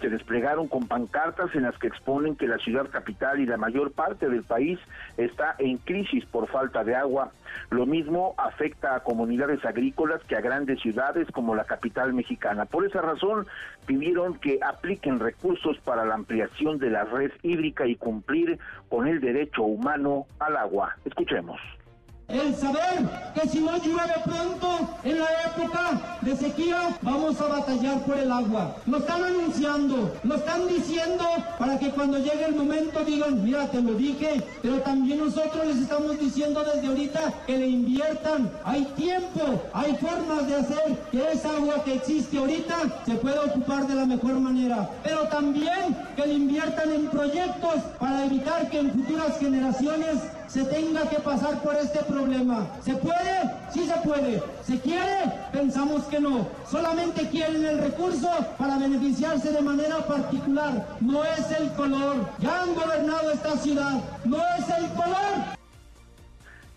se 0.00 0.08
desplegaron 0.08 0.68
con 0.68 0.86
pancartas 0.86 1.54
en 1.54 1.62
las 1.62 1.76
que 1.78 1.86
exponen 1.86 2.36
que 2.36 2.46
la 2.46 2.58
ciudad 2.58 2.88
capital 2.90 3.40
y 3.40 3.46
la 3.46 3.56
mayor 3.56 3.92
parte 3.92 4.28
del 4.28 4.42
país 4.42 4.78
está 5.16 5.54
en 5.58 5.78
crisis 5.78 6.24
por 6.26 6.48
falta 6.48 6.84
de 6.84 6.94
agua. 6.94 7.32
Lo 7.70 7.86
mismo 7.86 8.34
afecta 8.36 8.94
a 8.94 9.00
comunidades 9.00 9.64
agrícolas 9.64 10.22
que 10.24 10.36
a 10.36 10.40
grandes 10.40 10.80
ciudades 10.80 11.28
como 11.32 11.54
la 11.54 11.64
capital 11.64 12.12
mexicana. 12.12 12.66
Por 12.66 12.84
esa 12.84 13.00
razón 13.00 13.46
pidieron 13.86 14.34
que 14.38 14.58
apliquen 14.62 15.20
recursos 15.20 15.78
para 15.78 16.04
la 16.04 16.14
ampliación 16.14 16.78
de 16.78 16.90
la 16.90 17.04
red 17.04 17.32
hídrica 17.42 17.86
y 17.86 17.96
cumplir 17.96 18.58
con 18.88 19.08
el 19.08 19.20
derecho 19.20 19.62
humano 19.62 20.26
al 20.38 20.56
agua. 20.56 20.96
Escuchemos 21.04 21.60
el 22.28 22.56
saber 22.56 23.08
que 23.34 23.48
si 23.48 23.60
no 23.60 23.76
llueve 23.78 24.14
pronto 24.24 24.88
en 25.04 25.20
la 25.20 25.28
época 25.46 26.18
de 26.22 26.36
sequía 26.36 26.96
vamos 27.02 27.40
a 27.40 27.46
batallar 27.46 28.00
por 28.00 28.18
el 28.18 28.32
agua. 28.32 28.76
Lo 28.86 28.98
están 28.98 29.22
anunciando, 29.22 30.12
lo 30.24 30.34
están 30.34 30.66
diciendo 30.66 31.24
para 31.58 31.78
que 31.78 31.90
cuando 31.90 32.18
llegue 32.18 32.46
el 32.46 32.56
momento 32.56 33.04
digan, 33.04 33.44
mira, 33.44 33.66
te 33.68 33.80
lo 33.80 33.94
dije, 33.94 34.42
pero 34.60 34.80
también 34.80 35.20
nosotros 35.20 35.66
les 35.66 35.76
estamos 35.76 36.18
diciendo 36.18 36.64
desde 36.64 36.88
ahorita 36.88 37.32
que 37.46 37.58
le 37.58 37.68
inviertan. 37.68 38.50
Hay 38.64 38.84
tiempo, 38.96 39.62
hay 39.72 39.96
formas 39.96 40.48
de 40.48 40.56
hacer 40.56 40.98
que 41.12 41.30
esa 41.30 41.50
agua 41.50 41.84
que 41.84 41.94
existe 41.94 42.38
ahorita 42.38 42.76
se 43.04 43.14
pueda 43.14 43.42
ocupar 43.42 43.86
de 43.86 43.94
la 43.94 44.06
mejor 44.06 44.34
manera, 44.40 44.90
pero 45.04 45.28
también 45.28 45.96
que 46.16 46.26
le 46.26 46.34
inviertan 46.34 46.92
en 46.92 47.06
proyectos 47.06 47.76
para 48.00 48.24
evitar 48.24 48.68
que 48.68 48.80
en 48.80 48.90
futuras 48.90 49.38
generaciones 49.38 50.18
se 50.56 50.64
tenga 50.64 51.06
que 51.10 51.16
pasar 51.16 51.62
por 51.62 51.74
este 51.74 52.02
problema. 52.04 52.66
¿Se 52.80 52.94
puede? 52.94 53.36
Sí 53.70 53.86
se 53.86 53.96
puede. 54.08 54.42
¿Se 54.62 54.80
quiere? 54.80 55.30
Pensamos 55.52 56.04
que 56.04 56.18
no. 56.18 56.48
Solamente 56.64 57.28
quieren 57.28 57.62
el 57.62 57.78
recurso 57.78 58.30
para 58.56 58.78
beneficiarse 58.78 59.52
de 59.52 59.60
manera 59.60 59.98
particular. 60.06 60.96
No 61.02 61.22
es 61.24 61.50
el 61.60 61.70
color. 61.72 62.26
Ya 62.38 62.62
han 62.62 62.74
gobernado 62.74 63.30
esta 63.32 63.54
ciudad. 63.58 64.02
No 64.24 64.38
es 64.38 64.66
el 64.78 64.88
color. 64.94 65.56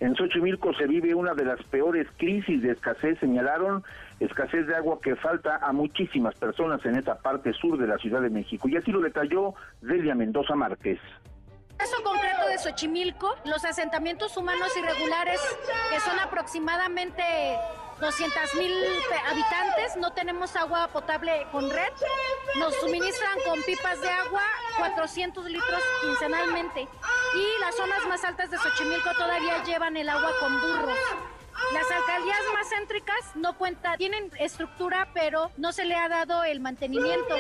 En 0.01 0.13
Xochimilco 0.15 0.73
se 0.73 0.85
vive 0.85 1.15
una 1.15 1.33
de 1.33 1.45
las 1.45 1.63
peores 1.63 2.07
crisis 2.17 2.61
de 2.61 2.71
escasez, 2.71 3.17
señalaron, 3.19 3.83
escasez 4.19 4.67
de 4.67 4.75
agua 4.75 4.99
que 5.01 5.15
falta 5.15 5.57
a 5.61 5.71
muchísimas 5.71 6.35
personas 6.35 6.85
en 6.85 6.95
esta 6.95 7.15
parte 7.19 7.53
sur 7.53 7.77
de 7.77 7.87
la 7.87 7.97
Ciudad 7.97 8.21
de 8.21 8.29
México. 8.29 8.67
Y 8.67 8.75
así 8.75 8.91
lo 8.91 8.99
detalló 8.99 9.55
Delia 9.81 10.15
Mendoza 10.15 10.55
Márquez 10.55 10.99
caso 11.79 12.03
concreto 12.03 12.45
de 12.47 12.57
Xochimilco, 12.57 13.37
los 13.45 13.63
asentamientos 13.63 14.35
humanos 14.35 14.69
irregulares, 14.75 15.39
que 15.89 15.99
son 16.01 16.19
aproximadamente 16.19 17.23
200 18.01 18.55
mil 18.55 18.73
habitantes, 19.25 19.95
no 19.95 20.11
tenemos 20.11 20.55
agua 20.57 20.89
potable 20.89 21.47
con 21.53 21.69
red, 21.69 21.93
nos 22.57 22.75
suministran 22.75 23.39
con 23.45 23.63
pipas 23.63 24.01
de 24.01 24.09
agua 24.09 24.43
400 24.77 25.45
litros 25.45 25.81
quincenalmente 26.01 26.81
y 26.81 27.61
las 27.61 27.75
zonas 27.75 28.05
más 28.07 28.25
altas 28.25 28.51
de 28.51 28.57
Xochimilco 28.57 29.13
todavía 29.13 29.63
llevan 29.63 29.95
el 29.95 30.09
agua 30.09 30.31
con 30.41 30.61
burros. 30.61 30.99
Las 31.73 31.91
alcaldías 31.91 32.39
céntricas 32.69 33.35
no 33.35 33.57
cuenta, 33.57 33.97
tienen 33.97 34.31
estructura, 34.39 35.09
pero 35.13 35.51
no 35.57 35.71
se 35.71 35.85
le 35.85 35.95
ha 35.95 36.07
dado 36.07 36.43
el 36.43 36.59
mantenimiento. 36.59 37.35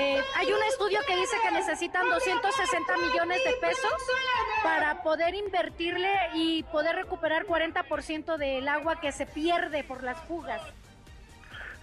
Eh, 0.00 0.18
hay 0.36 0.46
un 0.46 0.62
estudio 0.68 0.98
que 1.06 1.16
dice 1.16 1.36
que 1.42 1.50
necesitan 1.50 2.08
260 2.08 2.96
millones 2.96 3.38
de 3.44 3.52
pesos 3.60 3.92
para 4.62 5.02
poder 5.02 5.34
invertirle 5.34 6.12
y 6.34 6.62
poder 6.64 6.96
recuperar 6.96 7.46
40% 7.46 8.36
del 8.36 8.68
agua 8.68 9.00
que 9.00 9.12
se 9.12 9.26
pierde 9.26 9.84
por 9.84 10.02
las 10.02 10.18
fugas. 10.26 10.60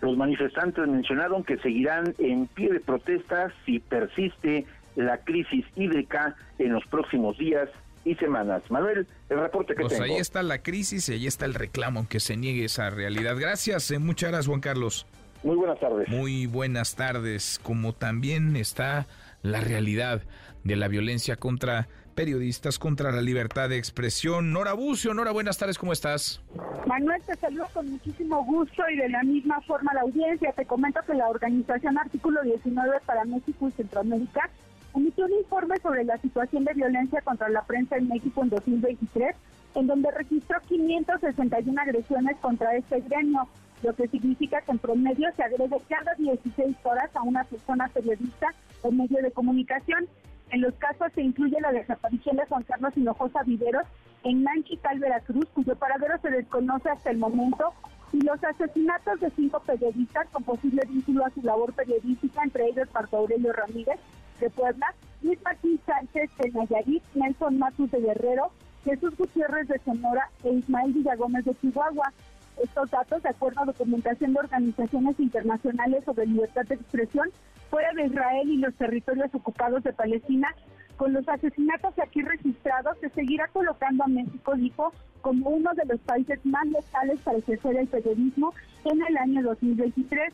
Los 0.02 0.18
manifestantes 0.18 0.88
mencionaron 0.88 1.44
que 1.44 1.58
seguirán 1.58 2.14
en 2.20 2.48
pie 2.48 2.72
de 2.72 2.80
protesta 2.80 3.52
si 3.66 3.80
persiste 3.80 4.66
la 4.96 5.18
crisis 5.18 5.66
hídrica 5.76 6.36
en 6.60 6.74
los 6.74 6.86
próximos 6.86 7.38
días 7.38 7.70
y 8.06 8.16
semanas. 8.16 8.62
Manuel, 8.70 9.08
el 9.30 9.40
reporte 9.40 9.74
que 9.74 9.82
pues 9.82 10.00
ahí 10.00 10.16
está 10.16 10.44
la 10.44 10.62
crisis 10.62 11.10
y 11.10 11.14
ahí 11.14 11.28
está 11.28 11.46
el 11.46 11.54
reclamo, 11.54 12.00
aunque 12.00 12.20
se 12.20 12.38
niegue 12.38 12.66
esa 12.66 12.90
realidad. 12.90 13.36
Gracias, 13.38 13.90
eh, 13.92 14.00
muchas 14.00 14.30
gracias 14.30 14.48
Juan 14.48 14.62
Carlos. 14.62 15.06
Muy 15.46 15.58
buenas 15.58 15.80
tardes. 15.80 16.10
Muy 16.10 16.48
buenas 16.48 16.96
tardes, 16.96 17.60
como 17.62 17.94
también 17.94 18.56
está 18.56 19.06
la 19.44 19.62
realidad 19.62 20.24
de 20.64 20.76
la 20.76 20.88
violencia 20.88 21.36
contra 21.36 21.88
periodistas, 22.16 22.80
contra 22.80 23.12
la 23.12 23.22
libertad 23.22 23.70
de 23.70 23.78
expresión. 23.78 24.52
Nora 24.52 24.74
Bucio, 24.74 25.14
Nora, 25.14 25.32
buenas 25.32 25.60
tardes, 25.60 25.78
¿cómo 25.78 25.94
estás? 25.94 26.42
Manuel, 26.88 27.22
te 27.22 27.36
saludo 27.36 27.68
con 27.76 27.92
muchísimo 27.92 28.44
gusto 28.44 28.90
y 28.92 28.98
de 28.98 29.08
la 29.08 29.22
misma 29.22 29.62
forma 29.62 29.94
la 29.94 30.02
audiencia. 30.02 30.52
Te 30.54 30.66
comento 30.66 31.00
que 31.06 31.14
la 31.14 31.28
organización 31.28 31.96
Artículo 32.00 32.42
19 32.42 33.02
para 33.06 33.24
México 33.26 33.68
y 33.68 33.72
Centroamérica 33.74 34.50
emitió 34.96 35.26
un 35.26 35.34
informe 35.34 35.78
sobre 35.78 36.06
la 36.06 36.18
situación 36.18 36.66
de 36.66 36.74
violencia 36.74 37.22
contra 37.22 37.50
la 37.50 37.62
prensa 37.66 37.98
en 37.98 38.08
México 38.08 38.42
en 38.42 38.50
2023, 38.50 39.36
en 39.76 39.86
donde 39.86 40.10
registró 40.10 40.60
561 40.68 41.80
agresiones 41.80 42.36
contra 42.38 42.76
este 42.76 43.02
gremio, 43.02 43.48
lo 43.84 43.93
que 43.93 44.07
significa 44.07 44.61
que 44.61 44.72
en 44.72 44.80
promedio 44.80 45.30
se 45.35 45.43
agrede 45.43 45.77
cada 45.88 46.14
16 46.15 46.76
horas 46.84 47.10
a 47.15 47.22
una 47.22 47.43
persona 47.43 47.88
periodista 47.89 48.47
o 48.81 48.91
medio 48.91 49.22
de 49.22 49.31
comunicación. 49.31 50.07
En 50.52 50.61
los 50.61 50.73
casos 50.76 51.11
se 51.14 51.22
incluye 51.22 51.57
la 51.61 51.72
desaparición 51.72 52.38
de 52.38 52.45
Juan 52.45 52.64
Carlos 52.64 52.95
Hinojosa 52.95 53.43
Viveros 53.43 53.85
en 54.23 54.43
Manchical, 54.43 54.99
Veracruz, 54.99 55.45
cuyo 55.53 55.76
paradero 55.76 56.18
se 56.22 56.31
desconoce 56.31 56.89
hasta 56.89 57.11
el 57.11 57.18
momento, 57.18 57.73
y 58.11 58.22
los 58.22 58.43
asesinatos 58.43 59.19
de 59.19 59.30
cinco 59.31 59.60
periodistas 59.60 60.27
con 60.31 60.43
posible 60.43 60.81
vínculo 60.88 61.26
a 61.26 61.30
su 61.31 61.41
labor 61.41 61.73
periodística, 61.73 62.43
entre 62.43 62.68
ellos 62.68 62.88
Marco 62.93 63.18
Aurelio 63.18 63.52
Ramírez 63.53 63.99
de 64.39 64.49
Puebla, 64.49 64.88
Luis 65.22 65.39
Martín 65.43 65.80
Sánchez 65.85 66.30
de 66.38 66.52
Nayarit, 66.52 67.03
Nelson 67.14 67.57
Matus 67.57 67.91
de 67.91 68.02
Guerrero, 68.02 68.52
Jesús 68.84 69.15
Gutiérrez 69.18 69.68
de 69.68 69.80
Sonora 69.80 70.30
e 70.43 70.49
Ismael 70.53 70.93
Villagómez 70.93 71.43
de 71.45 71.56
Chihuahua. 71.56 72.14
Estos 72.61 72.90
datos, 72.90 73.22
de 73.23 73.30
acuerdo 73.30 73.61
a 73.61 73.65
documentación 73.65 74.34
de 74.34 74.40
organizaciones 74.40 75.19
internacionales 75.19 76.03
sobre 76.06 76.26
libertad 76.26 76.65
de 76.65 76.76
expresión, 76.76 77.30
fuera 77.69 77.91
de 77.94 78.06
Israel 78.06 78.49
y 78.49 78.57
los 78.57 78.73
territorios 78.76 79.34
ocupados 79.34 79.84
de 79.84 79.94
Palestina, 79.94 80.53
con 80.98 81.14
los 81.14 81.27
asesinatos 81.27 81.94
aquí 81.99 82.22
registrados, 82.22 82.98
se 82.99 83.10
seguirá 83.10 83.48
colocando 83.49 84.06
a 84.06 84.07
México, 84.07 84.56
dijo, 84.56 84.94
como 85.22 85.49
uno 85.49 85.73
de 85.73 85.86
los 85.86 85.99
países 86.02 86.40
más 86.45 86.65
letales 86.68 87.19
para 87.22 87.40
ejercer 87.40 87.76
el 87.76 87.88
periodismo 87.88 88.53
en 88.86 89.02
el 89.02 89.18
año 89.18 89.44
2023. 89.44 90.34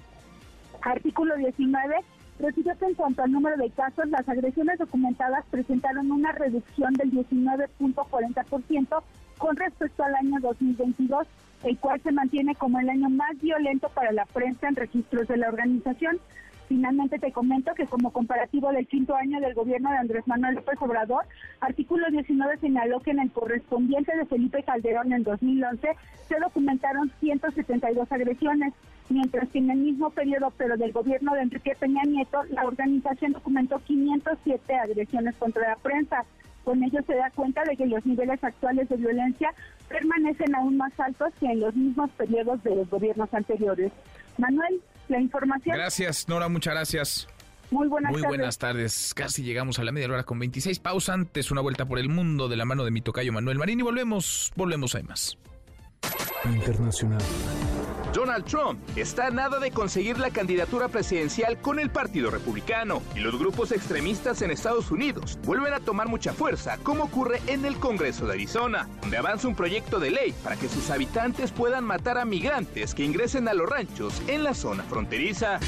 Artículo 0.81 1.35
19 1.38 1.95
recibió 2.39 2.77
que 2.77 2.85
en 2.85 2.95
cuanto 2.95 3.23
al 3.23 3.31
número 3.31 3.57
de 3.57 3.69
casos, 3.69 4.07
las 4.10 4.27
agresiones 4.27 4.80
documentadas 4.80 5.45
presentaron 5.49 6.11
una 6.11 6.31
reducción 6.31 6.93
del 6.93 7.11
19.40% 7.11 9.03
con 9.41 9.55
respecto 9.55 10.03
al 10.03 10.13
año 10.13 10.39
2022, 10.39 11.26
el 11.63 11.77
cual 11.80 11.99
se 12.01 12.11
mantiene 12.11 12.53
como 12.53 12.80
el 12.80 12.88
año 12.88 13.09
más 13.09 13.41
violento 13.41 13.89
para 13.89 14.11
la 14.11 14.26
prensa 14.27 14.68
en 14.68 14.76
registros 14.76 15.27
de 15.27 15.38
la 15.38 15.49
organización. 15.49 16.19
Finalmente 16.68 17.18
te 17.18 17.31
comento 17.31 17.73
que 17.73 17.88
como 17.88 18.11
comparativo 18.11 18.72
del 18.72 18.88
quinto 18.88 19.15
año 19.15 19.41
del 19.41 19.55
gobierno 19.55 19.89
de 19.89 19.97
Andrés 19.97 20.27
Manuel 20.27 20.55
López 20.55 20.77
Obrador, 20.80 21.26
artículo 21.59 22.07
19 22.11 22.57
señaló 22.57 22.99
que 22.99 23.11
en 23.11 23.19
el 23.19 23.31
correspondiente 23.31 24.15
de 24.15 24.27
Felipe 24.27 24.61
Calderón 24.61 25.11
en 25.11 25.23
2011 25.23 25.89
se 26.30 26.39
documentaron 26.39 27.11
172 27.19 28.11
agresiones, 28.11 28.73
mientras 29.09 29.49
que 29.49 29.57
en 29.57 29.72
el 29.72 29.80
mismo 29.80 30.11
periodo, 30.11 30.53
pero 30.55 30.77
del 30.77 30.91
gobierno 30.91 31.34
de 31.34 31.41
Enrique 31.41 31.76
Peña 31.80 32.03
Nieto, 32.03 32.43
la 32.51 32.68
organización 32.68 33.31
documentó 33.31 33.80
507 33.80 34.76
agresiones 34.76 35.35
contra 35.38 35.69
la 35.69 35.76
prensa. 35.77 36.26
Con 36.64 36.84
ello 36.84 37.00
se 37.06 37.16
da 37.16 37.30
cuenta 37.32 37.64
de 37.64 37.76
que 37.76 37.86
los 37.86 38.06
niveles 38.06 38.44
actuales 38.44 38.88
de 38.90 38.98
violencia 38.98 39.54
permanecen 39.90 40.56
aún 40.56 40.78
más 40.78 40.98
altos 41.00 41.34
que 41.40 41.48
en 41.48 41.60
los 41.60 41.76
mismos 41.76 42.10
periodos 42.12 42.64
de 42.64 42.76
los 42.76 42.90
gobiernos 42.90 43.34
anteriores. 43.34 43.92
Manuel, 44.38 44.82
la 45.08 45.20
información. 45.20 45.76
Gracias, 45.76 46.28
Nora, 46.28 46.50
muchas 46.50 46.74
gracias. 46.74 47.28
Muy 47.72 47.88
buenas 47.88 48.12
Muy 48.12 48.22
buenas 48.22 48.58
tardes. 48.58 49.14
Casi 49.14 49.44
llegamos 49.44 49.80
a 49.80 49.84
la 49.84 49.94
media 49.94 50.10
hora 50.10 50.24
con 50.24 50.38
26. 50.40 50.80
Pausa 50.80 51.14
antes, 51.14 51.52
una 51.52 51.62
vuelta 51.62 51.86
por 51.86 52.00
el 52.00 52.10
mundo 52.10 52.50
de 52.50 52.58
la 52.58 52.66
mano 52.66 52.84
de 52.84 52.92
mi 52.92 53.02
tocayo 53.02 53.32
Manuel 53.32 53.58
Marín 53.58 53.80
y 53.80 53.84
volvemos, 53.84 54.52
volvemos, 54.56 54.94
hay 54.96 55.04
más. 55.04 55.38
Internacional. 56.45 57.22
Donald 58.14 58.45
Trump 58.45 58.80
está 58.98 59.28
a 59.28 59.32
nada 59.32 59.60
de 59.60 59.72
conseguir 59.72 60.19
la 60.19 60.32
candidatura 60.32 60.90
presidencial 60.90 61.61
con 61.61 61.80
el 61.80 61.90
Partido 61.90 62.30
Republicano 62.30 63.02
y 63.15 63.19
los 63.19 63.40
grupos 63.40 63.72
extremistas 63.72 64.41
en 64.41 64.52
Estados 64.52 64.91
Unidos 64.91 65.40
vuelven 65.45 65.73
a 65.73 65.80
tomar 65.80 66.10
mucha 66.10 66.34
fuerza, 66.34 66.78
como 66.84 67.06
ocurre 67.06 67.41
en 67.48 67.64
el 67.64 67.78
Congreso 67.78 68.26
de 68.26 68.34
Arizona, 68.34 68.90
donde 69.02 69.18
avanza 69.18 69.48
un 69.48 69.56
proyecto 69.56 69.99
de 69.99 70.11
ley 70.11 70.34
para 70.44 70.57
que 70.57 70.68
sus 70.68 70.90
habitantes 70.90 71.52
puedan 71.52 71.86
matar 71.86 72.18
a 72.18 72.26
migrantes 72.26 72.94
que 72.94 73.06
ingresen 73.06 73.48
a 73.48 73.53
los 73.53 73.69
ranchos 73.69 74.22
en 74.28 74.44
la 74.44 74.53
zona 74.53 74.84
fronteriza. 74.84 75.60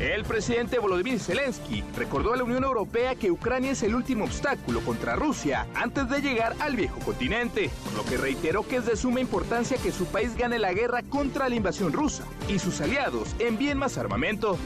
El 0.00 0.24
presidente 0.24 0.80
Volodymyr 0.80 1.20
Zelensky 1.20 1.84
recordó 1.96 2.34
a 2.34 2.36
la 2.36 2.42
Unión 2.42 2.64
Europea 2.64 3.14
que 3.14 3.30
Ucrania 3.30 3.70
es 3.70 3.82
el 3.84 3.94
último 3.94 4.24
obstáculo 4.24 4.80
contra 4.80 5.14
Rusia 5.14 5.68
antes 5.74 6.08
de 6.08 6.20
llegar 6.20 6.56
al 6.58 6.74
viejo 6.74 6.98
continente, 7.00 7.70
por 7.84 7.94
lo 7.94 8.04
que 8.04 8.16
reiteró 8.16 8.66
que 8.66 8.76
es 8.76 8.86
de 8.86 8.96
suma 8.96 9.20
importancia 9.20 9.76
que 9.76 9.92
su 9.92 10.06
país 10.06 10.36
gane 10.36 10.58
la 10.58 10.72
guerra 10.72 11.02
contra 11.04 11.48
la 11.48 11.54
invasión 11.54 11.92
rusa 11.92 12.24
y 12.48 12.58
sus 12.58 12.80
aliados 12.80 13.36
envíen 13.38 13.78
más 13.78 13.96
armamento. 13.96 14.58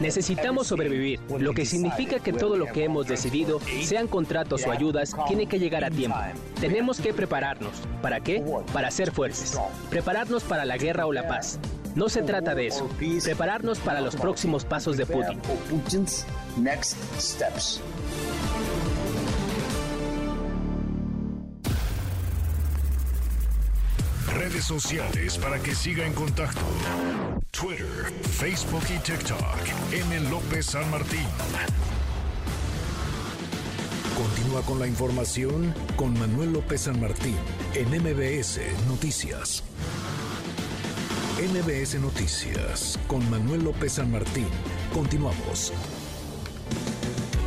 Necesitamos 0.00 0.68
sobrevivir, 0.68 1.18
lo 1.36 1.52
que 1.54 1.66
significa 1.66 2.20
que 2.20 2.32
todo 2.32 2.56
lo 2.56 2.66
que 2.66 2.84
hemos 2.84 3.08
decidido, 3.08 3.58
sean 3.82 4.06
contratos 4.06 4.64
o 4.64 4.70
ayudas, 4.70 5.16
tiene 5.26 5.48
que 5.48 5.58
llegar 5.58 5.84
a 5.84 5.90
tiempo. 5.90 6.16
Tenemos 6.60 7.00
que 7.00 7.12
prepararnos. 7.12 7.72
¿Para 8.00 8.20
qué? 8.20 8.44
Para 8.72 8.92
ser 8.92 9.10
fuertes. 9.10 9.58
Prepararnos 9.90 10.44
para 10.44 10.64
la 10.64 10.76
guerra 10.76 11.06
o 11.06 11.12
la 11.12 11.26
paz. 11.26 11.58
No 11.94 12.08
se 12.08 12.22
trata 12.22 12.54
de 12.54 12.66
eso. 12.66 12.88
Prepararnos 13.22 13.78
para 13.78 14.00
los 14.00 14.16
próximos 14.16 14.64
pasos 14.64 14.96
de 14.96 15.06
Putin. 15.06 15.40
Redes 24.34 24.64
sociales 24.64 25.38
para 25.38 25.60
que 25.60 25.74
siga 25.74 26.04
en 26.04 26.12
contacto: 26.12 26.60
Twitter, 27.52 28.12
Facebook 28.22 28.82
y 28.94 28.98
TikTok. 28.98 29.38
M. 29.92 30.30
López 30.30 30.66
San 30.66 30.90
Martín. 30.90 31.26
Continúa 34.16 34.62
con 34.62 34.78
la 34.78 34.86
información 34.86 35.74
con 35.96 36.18
Manuel 36.18 36.52
López 36.52 36.82
San 36.82 37.00
Martín 37.00 37.36
en 37.74 37.88
MBS 37.88 38.60
Noticias. 38.88 39.64
MBS 41.34 42.00
Noticias 42.00 42.96
con 43.08 43.28
Manuel 43.28 43.64
López 43.64 43.94
San 43.94 44.12
Martín. 44.12 44.46
Continuamos. 44.92 45.72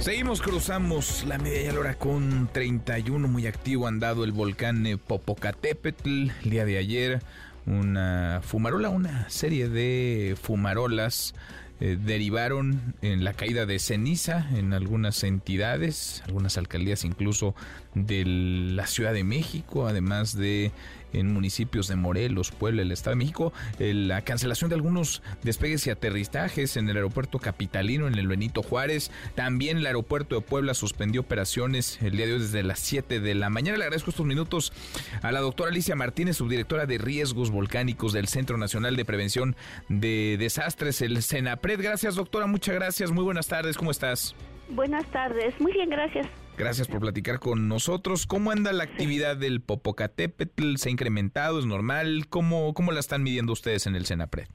Seguimos, 0.01 0.41
cruzamos 0.41 1.23
la 1.25 1.37
media 1.37 1.73
hora 1.79 1.95
con 1.95 2.49
31, 2.51 3.29
muy 3.29 3.47
activo 3.47 3.87
andado 3.87 4.25
el 4.25 4.33
volcán 4.33 4.85
Popocatépetl 5.07 6.31
el 6.43 6.49
día 6.49 6.65
de 6.65 6.77
ayer. 6.77 7.21
Una 7.65 8.41
fumarola, 8.43 8.89
una 8.89 9.29
serie 9.29 9.69
de 9.69 10.35
fumarolas 10.41 11.33
eh, 11.79 11.95
derivaron 12.03 12.95
en 13.01 13.23
la 13.23 13.33
caída 13.33 13.67
de 13.67 13.77
ceniza 13.77 14.49
en 14.55 14.73
algunas 14.73 15.23
entidades, 15.23 16.23
algunas 16.25 16.57
alcaldías 16.57 17.05
incluso 17.05 17.53
de 17.93 18.25
la 18.25 18.87
Ciudad 18.87 19.13
de 19.13 19.23
México, 19.23 19.87
además 19.87 20.35
de 20.35 20.71
en 21.13 21.33
municipios 21.33 21.87
de 21.87 21.95
Morelos, 21.95 22.51
Puebla, 22.51 22.81
el 22.81 22.91
Estado 22.91 23.15
de 23.15 23.19
México, 23.19 23.53
la 23.79 24.21
cancelación 24.21 24.69
de 24.69 24.75
algunos 24.75 25.21
despegues 25.43 25.87
y 25.87 25.89
aterrizajes 25.89 26.77
en 26.77 26.89
el 26.89 26.95
aeropuerto 26.95 27.39
capitalino, 27.39 28.07
en 28.07 28.15
el 28.15 28.27
Benito 28.27 28.63
Juárez. 28.63 29.11
También 29.35 29.77
el 29.77 29.85
aeropuerto 29.85 30.35
de 30.35 30.41
Puebla 30.41 30.73
suspendió 30.73 31.21
operaciones 31.21 32.01
el 32.01 32.17
día 32.17 32.25
de 32.25 32.33
hoy 32.33 32.39
desde 32.39 32.63
las 32.63 32.79
7 32.79 33.19
de 33.19 33.35
la 33.35 33.49
mañana. 33.49 33.77
Le 33.77 33.83
agradezco 33.85 34.09
estos 34.09 34.25
minutos 34.25 34.73
a 35.21 35.31
la 35.31 35.39
doctora 35.39 35.69
Alicia 35.69 35.95
Martínez, 35.95 36.37
subdirectora 36.37 36.85
de 36.85 36.97
riesgos 36.97 37.51
volcánicos 37.51 38.13
del 38.13 38.27
Centro 38.27 38.57
Nacional 38.57 38.95
de 38.95 39.05
Prevención 39.05 39.55
de 39.89 40.37
Desastres, 40.39 41.01
el 41.01 41.21
CENAPRED. 41.23 41.81
Gracias, 41.81 42.15
doctora, 42.15 42.47
muchas 42.47 42.75
gracias. 42.75 43.11
Muy 43.11 43.23
buenas 43.23 43.47
tardes, 43.47 43.77
¿cómo 43.77 43.91
estás? 43.91 44.35
Buenas 44.69 45.05
tardes, 45.11 45.59
muy 45.59 45.71
bien, 45.71 45.89
gracias. 45.89 46.27
Gracias 46.57 46.87
por 46.87 46.99
platicar 46.99 47.39
con 47.39 47.67
nosotros. 47.67 48.25
¿Cómo 48.25 48.49
anda 48.49 48.73
la 48.73 48.83
actividad 48.83 49.37
del 49.37 49.61
Popocatépetl? 49.61 50.77
¿Se 50.77 50.89
ha 50.89 50.91
incrementado? 50.91 51.59
¿Es 51.59 51.67
normal? 51.67 52.25
¿Cómo, 52.29 52.73
cómo 52.73 52.91
la 52.91 52.99
están 52.99 53.21
midiendo 53.21 53.53
ustedes 53.53 53.85
en 53.85 53.95
el 53.95 54.05
Senapred? 54.05 54.47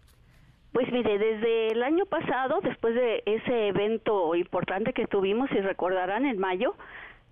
Pues 0.72 0.90
mire, 0.90 1.16
desde 1.16 1.68
el 1.68 1.82
año 1.84 2.04
pasado, 2.06 2.60
después 2.64 2.96
de 2.96 3.22
ese 3.24 3.68
evento 3.68 4.34
importante 4.34 4.92
que 4.92 5.06
tuvimos, 5.06 5.48
si 5.50 5.60
recordarán, 5.60 6.26
en 6.26 6.38
mayo, 6.38 6.74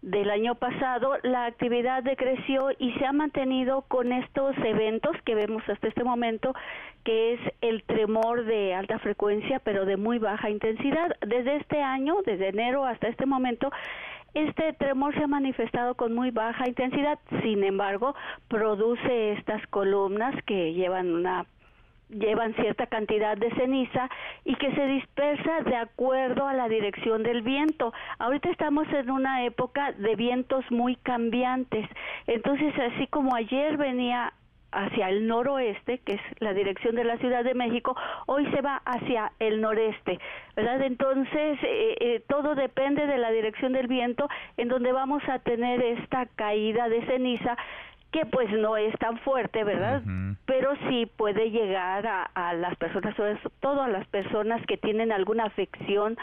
del 0.02 0.30
año 0.30 0.54
pasado, 0.54 1.18
la 1.24 1.46
actividad 1.46 2.02
decreció 2.02 2.70
y 2.78 2.92
se 2.92 3.04
ha 3.04 3.12
mantenido 3.12 3.82
con 3.82 4.12
estos 4.12 4.56
eventos 4.58 5.14
que 5.24 5.34
vemos 5.34 5.62
hasta 5.68 5.88
este 5.88 6.04
momento, 6.04 6.54
que 7.04 7.34
es 7.34 7.40
el 7.60 7.82
tremor 7.82 8.44
de 8.44 8.74
alta 8.74 8.98
frecuencia, 9.00 9.60
pero 9.64 9.84
de 9.84 9.96
muy 9.96 10.18
baja 10.18 10.48
intensidad. 10.48 11.16
Desde 11.26 11.56
este 11.56 11.82
año, 11.82 12.16
desde 12.24 12.48
enero 12.48 12.86
hasta 12.86 13.08
este 13.08 13.26
momento, 13.26 13.70
este 14.34 14.72
tremor 14.74 15.14
se 15.14 15.24
ha 15.24 15.26
manifestado 15.26 15.94
con 15.94 16.14
muy 16.14 16.30
baja 16.30 16.68
intensidad, 16.68 17.18
sin 17.42 17.64
embargo, 17.64 18.14
produce 18.48 19.32
estas 19.32 19.66
columnas 19.68 20.34
que 20.44 20.72
llevan 20.72 21.12
una 21.12 21.46
llevan 22.10 22.54
cierta 22.54 22.86
cantidad 22.86 23.36
de 23.36 23.50
ceniza 23.54 24.08
y 24.44 24.56
que 24.56 24.74
se 24.74 24.86
dispersa 24.86 25.62
de 25.62 25.76
acuerdo 25.76 26.46
a 26.46 26.54
la 26.54 26.68
dirección 26.68 27.22
del 27.22 27.42
viento. 27.42 27.92
Ahorita 28.18 28.50
estamos 28.50 28.88
en 28.92 29.10
una 29.10 29.44
época 29.44 29.92
de 29.92 30.16
vientos 30.16 30.64
muy 30.70 30.96
cambiantes. 30.96 31.88
Entonces, 32.26 32.74
así 32.78 33.06
como 33.06 33.34
ayer 33.36 33.76
venía 33.76 34.32
hacia 34.72 35.08
el 35.08 35.26
noroeste, 35.26 35.98
que 35.98 36.14
es 36.14 36.20
la 36.38 36.52
dirección 36.52 36.94
de 36.94 37.04
la 37.04 37.18
Ciudad 37.18 37.44
de 37.44 37.54
México, 37.54 37.96
hoy 38.26 38.46
se 38.52 38.60
va 38.60 38.82
hacia 38.84 39.32
el 39.38 39.60
noreste, 39.60 40.18
¿verdad? 40.56 40.82
Entonces, 40.82 41.58
eh, 41.62 41.96
eh, 42.00 42.24
todo 42.28 42.54
depende 42.54 43.06
de 43.06 43.18
la 43.18 43.30
dirección 43.30 43.72
del 43.72 43.86
viento, 43.86 44.28
en 44.56 44.68
donde 44.68 44.92
vamos 44.92 45.22
a 45.28 45.38
tener 45.40 45.82
esta 45.82 46.26
caída 46.26 46.88
de 46.88 47.04
ceniza 47.06 47.56
que 48.12 48.26
pues 48.26 48.50
no 48.50 48.76
es 48.76 48.92
tan 48.98 49.18
fuerte, 49.18 49.62
¿verdad? 49.62 50.02
Pero 50.44 50.72
sí 50.88 51.06
puede 51.16 51.50
llegar 51.50 52.06
a, 52.06 52.24
a, 52.34 52.54
las 52.54 52.76
personas, 52.76 53.14
sobre 53.14 53.38
todo 53.60 53.82
a 53.82 53.88
las 53.88 54.06
personas 54.08 54.60
que 54.66 54.76
tienen 54.76 55.12
alguna 55.12 55.44
afección 55.44 56.18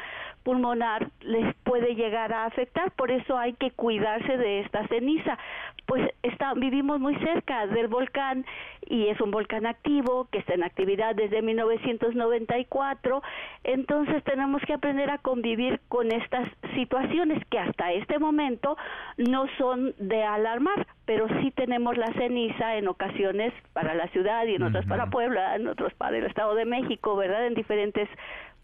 pulmonar, 0.48 1.10
les 1.19 1.53
puede 1.65 1.94
llegar 1.95 2.32
a 2.32 2.45
afectar, 2.45 2.91
por 2.91 3.11
eso 3.11 3.38
hay 3.38 3.52
que 3.52 3.72
cuidarse 3.72 4.38
de 4.38 4.61
esta 4.61 4.88
ceniza. 4.88 5.38
Pues 5.86 6.10
está, 6.24 6.53
vivimos 6.53 7.02
muy 7.02 7.15
cerca 7.18 7.68
del 7.68 7.90
volcán 7.90 8.45
y 8.86 9.10
es 9.10 9.19
un 9.19 9.30
volcán 9.30 9.65
activo 9.65 10.30
que 10.32 10.38
está 10.38 10.53
en 10.53 10.64
actividad 10.64 11.15
desde 11.15 11.41
1994, 11.41 13.22
entonces 13.65 14.24
tenemos 14.24 14.61
que 14.61 14.72
aprender 14.72 15.10
a 15.10 15.18
convivir 15.18 15.82
con 15.90 16.14
estas 16.14 16.48
situaciones 16.76 17.44
que 17.49 17.60
hasta 17.60 17.91
este 17.91 18.18
momento 18.18 18.78
no 19.18 19.48
son 19.57 19.95
de 19.98 20.24
alarmar, 20.24 20.88
pero 21.06 21.28
sí 21.41 21.52
tenemos 21.52 21.98
la 21.98 22.07
ceniza 22.14 22.78
en 22.78 22.88
ocasiones 22.88 23.53
para 23.74 23.95
la 23.95 24.07
ciudad 24.10 24.45
y 24.45 24.56
en 24.56 24.64
otras 24.64 24.86
para 24.86 25.07
Puebla, 25.07 25.57
en 25.57 25.68
otros 25.68 25.94
para 25.95 26.18
el 26.18 26.26
Estado 26.26 26.56
de 26.56 26.64
México, 26.64 27.18
¿verdad? 27.18 27.48
En 27.48 27.53
diferentes 27.53 28.07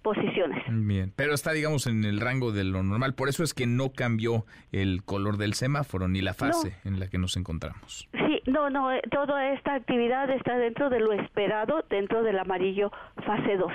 posiciones. 0.03 0.63
Bien, 0.69 1.11
pero 1.15 1.33
está, 1.33 1.51
digamos, 1.51 1.87
en 1.87 2.03
el 2.05 2.19
rango 2.19 2.51
de 2.51 2.63
lo 2.63 2.83
normal. 2.83 3.15
Por 3.15 3.29
eso 3.29 3.43
es 3.43 3.53
que 3.53 3.65
no 3.65 3.91
cambió 3.93 4.45
el 4.71 5.03
color 5.03 5.37
del 5.37 5.53
semáforo 5.53 6.07
ni 6.07 6.21
la 6.21 6.33
fase 6.33 6.75
en 6.83 6.99
la 6.99 7.07
que 7.07 7.17
nos 7.17 7.37
encontramos. 7.37 8.07
Sí, 8.11 8.41
no, 8.45 8.69
no, 8.69 8.91
eh, 8.91 9.01
toda 9.09 9.53
esta 9.53 9.75
actividad 9.75 10.29
está 10.29 10.57
dentro 10.57 10.89
de 10.89 10.99
lo 10.99 11.13
esperado, 11.13 11.83
dentro 11.89 12.23
del 12.23 12.37
amarillo 12.37 12.91
fase 13.25 13.57
2. 13.57 13.71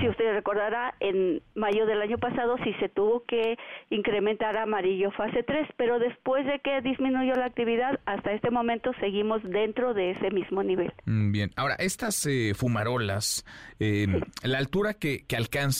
Si 0.00 0.08
usted 0.08 0.32
recordará, 0.32 0.94
en 1.00 1.42
mayo 1.54 1.86
del 1.86 2.00
año 2.00 2.18
pasado 2.18 2.56
sí 2.64 2.72
se 2.80 2.88
tuvo 2.88 3.24
que 3.24 3.58
incrementar 3.90 4.56
amarillo 4.56 5.10
fase 5.10 5.42
3, 5.42 5.68
pero 5.76 5.98
después 5.98 6.46
de 6.46 6.60
que 6.60 6.80
disminuyó 6.80 7.34
la 7.34 7.46
actividad, 7.46 8.00
hasta 8.06 8.32
este 8.32 8.50
momento 8.50 8.92
seguimos 9.00 9.42
dentro 9.42 9.94
de 9.94 10.12
ese 10.12 10.30
mismo 10.30 10.62
nivel. 10.62 10.92
Mm, 11.04 11.32
bien, 11.32 11.50
ahora, 11.56 11.74
estas 11.76 12.24
eh, 12.26 12.52
fumarolas, 12.54 13.44
eh, 13.80 14.06
la 14.44 14.58
altura 14.58 14.94
que, 14.94 15.24
que 15.26 15.36
alcanzan, 15.36 15.71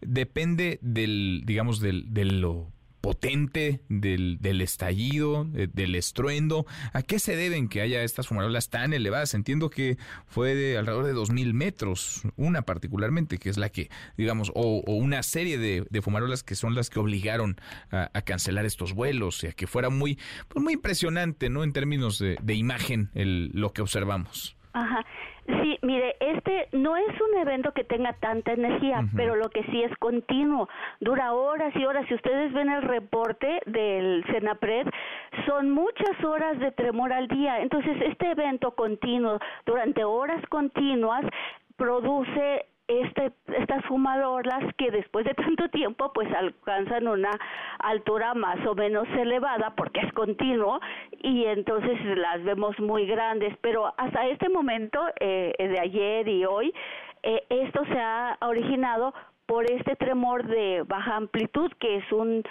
depende 0.00 0.78
del, 0.82 1.42
digamos, 1.44 1.80
del, 1.80 2.12
de 2.12 2.24
lo 2.24 2.72
potente 3.02 3.82
del, 3.88 4.38
del 4.40 4.62
estallido, 4.62 5.44
del 5.44 5.96
estruendo. 5.96 6.64
¿A 6.92 7.02
qué 7.02 7.18
se 7.18 7.36
deben 7.36 7.68
que 7.68 7.82
haya 7.82 8.02
estas 8.04 8.28
fumarolas 8.28 8.70
tan 8.70 8.94
elevadas? 8.94 9.34
Entiendo 9.34 9.68
que 9.68 9.98
fue 10.26 10.54
de 10.54 10.78
alrededor 10.78 11.04
de 11.04 11.14
2.000 11.14 11.52
metros, 11.52 12.22
una 12.36 12.62
particularmente, 12.62 13.38
que 13.38 13.50
es 13.50 13.58
la 13.58 13.68
que, 13.68 13.90
digamos, 14.16 14.52
o, 14.54 14.82
una 14.86 15.22
serie 15.24 15.58
de, 15.58 15.84
de, 15.90 16.00
fumarolas 16.00 16.44
que 16.44 16.54
son 16.54 16.76
las 16.76 16.90
que 16.90 17.00
obligaron 17.00 17.60
a, 17.90 18.08
cancelar 18.22 18.64
estos 18.64 18.94
vuelos 18.94 19.42
y 19.42 19.48
a 19.48 19.52
que 19.52 19.66
fuera 19.66 19.90
muy, 19.90 20.16
pues 20.48 20.62
muy 20.62 20.74
impresionante, 20.74 21.50
¿no? 21.50 21.64
En 21.64 21.72
términos 21.72 22.20
de, 22.20 22.38
de 22.40 22.54
imagen, 22.54 23.10
el, 23.14 23.50
lo 23.52 23.72
que 23.72 23.82
observamos. 23.82 24.56
Ajá. 24.74 25.04
Sí, 25.46 25.78
mire, 25.82 26.16
este 26.20 26.68
no 26.72 26.96
es 26.96 27.20
un 27.20 27.38
evento 27.40 27.72
que 27.72 27.84
tenga 27.84 28.12
tanta 28.14 28.52
energía, 28.52 29.04
pero 29.16 29.34
lo 29.34 29.50
que 29.50 29.64
sí 29.64 29.82
es 29.82 29.94
continuo, 29.98 30.68
dura 31.00 31.34
horas 31.34 31.74
y 31.76 31.84
horas. 31.84 32.06
Si 32.08 32.14
ustedes 32.14 32.52
ven 32.52 32.70
el 32.70 32.82
reporte 32.82 33.60
del 33.66 34.24
Senapred, 34.26 34.86
son 35.46 35.70
muchas 35.70 36.24
horas 36.24 36.58
de 36.58 36.70
tremor 36.72 37.12
al 37.12 37.28
día. 37.28 37.60
Entonces, 37.60 37.96
este 38.02 38.30
evento 38.30 38.70
continuo, 38.70 39.38
durante 39.66 40.04
horas 40.04 40.42
continuas, 40.48 41.24
produce 41.76 42.66
este, 43.00 43.32
estas 43.58 43.84
fumadoras 43.86 44.62
que 44.76 44.90
después 44.90 45.24
de 45.24 45.34
tanto 45.34 45.68
tiempo 45.70 46.12
pues 46.12 46.32
alcanzan 46.34 47.08
una 47.08 47.30
altura 47.78 48.34
más 48.34 48.64
o 48.66 48.74
menos 48.74 49.08
elevada 49.10 49.74
porque 49.76 50.00
es 50.00 50.12
continuo 50.12 50.80
y 51.22 51.44
entonces 51.46 51.98
las 52.16 52.42
vemos 52.44 52.78
muy 52.78 53.06
grandes. 53.06 53.56
Pero 53.60 53.92
hasta 53.96 54.26
este 54.28 54.48
momento 54.48 55.00
eh, 55.20 55.54
de 55.58 55.80
ayer 55.80 56.28
y 56.28 56.44
hoy 56.44 56.72
eh, 57.22 57.44
esto 57.48 57.84
se 57.86 57.98
ha 57.98 58.36
originado 58.40 59.14
por 59.46 59.70
este 59.70 59.96
tremor 59.96 60.46
de 60.46 60.82
baja 60.86 61.16
amplitud 61.16 61.70
que 61.78 61.96
es 61.96 62.12
un 62.12 62.42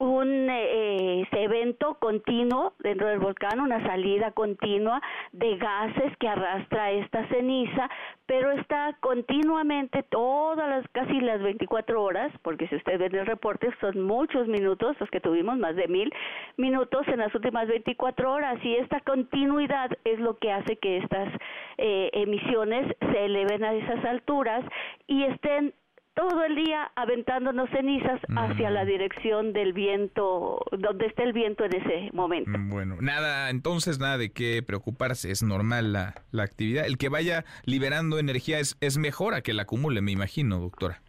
un 0.00 0.48
eh, 0.48 1.20
este 1.22 1.44
evento 1.44 1.98
continuo 2.00 2.72
dentro 2.78 3.06
del 3.08 3.18
volcán, 3.18 3.60
una 3.60 3.86
salida 3.86 4.32
continua 4.32 5.00
de 5.32 5.58
gases 5.58 6.16
que 6.16 6.26
arrastra 6.26 6.90
esta 6.90 7.28
ceniza, 7.28 7.88
pero 8.24 8.50
está 8.52 8.96
continuamente 9.00 10.02
todas 10.04 10.70
las 10.70 10.88
casi 10.92 11.20
las 11.20 11.42
24 11.42 12.02
horas, 12.02 12.32
porque 12.42 12.66
si 12.68 12.76
usted 12.76 12.98
ve 12.98 13.06
el 13.06 13.26
reporte 13.26 13.68
son 13.82 14.00
muchos 14.00 14.48
minutos 14.48 14.96
los 14.98 15.10
que 15.10 15.20
tuvimos, 15.20 15.58
más 15.58 15.76
de 15.76 15.86
mil 15.86 16.10
minutos 16.56 17.06
en 17.06 17.18
las 17.18 17.34
últimas 17.34 17.68
24 17.68 18.32
horas 18.32 18.58
y 18.64 18.76
esta 18.76 19.00
continuidad 19.00 19.90
es 20.04 20.18
lo 20.18 20.38
que 20.38 20.50
hace 20.50 20.76
que 20.76 20.96
estas 20.96 21.28
eh, 21.76 22.08
emisiones 22.14 22.96
se 23.00 23.24
eleven 23.26 23.64
a 23.64 23.74
esas 23.74 24.02
alturas 24.06 24.64
y 25.06 25.24
estén 25.24 25.74
todo 26.14 26.44
el 26.44 26.56
día 26.56 26.90
aventándonos 26.96 27.70
cenizas 27.70 28.20
hacia 28.36 28.70
la 28.70 28.84
dirección 28.84 29.52
del 29.52 29.72
viento, 29.72 30.60
donde 30.72 31.06
esté 31.06 31.22
el 31.22 31.32
viento 31.32 31.64
en 31.64 31.74
ese 31.74 32.10
momento. 32.12 32.50
Mm, 32.50 32.70
bueno, 32.70 32.96
nada, 33.00 33.50
entonces 33.50 33.98
nada 33.98 34.18
de 34.18 34.30
qué 34.32 34.62
preocuparse, 34.62 35.30
es 35.30 35.42
normal 35.42 35.92
la, 35.92 36.14
la 36.30 36.42
actividad. 36.42 36.86
El 36.86 36.98
que 36.98 37.08
vaya 37.08 37.44
liberando 37.64 38.18
energía 38.18 38.58
es, 38.58 38.76
es 38.80 38.98
mejor 38.98 39.34
a 39.34 39.42
que 39.42 39.54
la 39.54 39.62
acumule, 39.62 40.00
me 40.00 40.12
imagino, 40.12 40.58
doctora. 40.58 41.00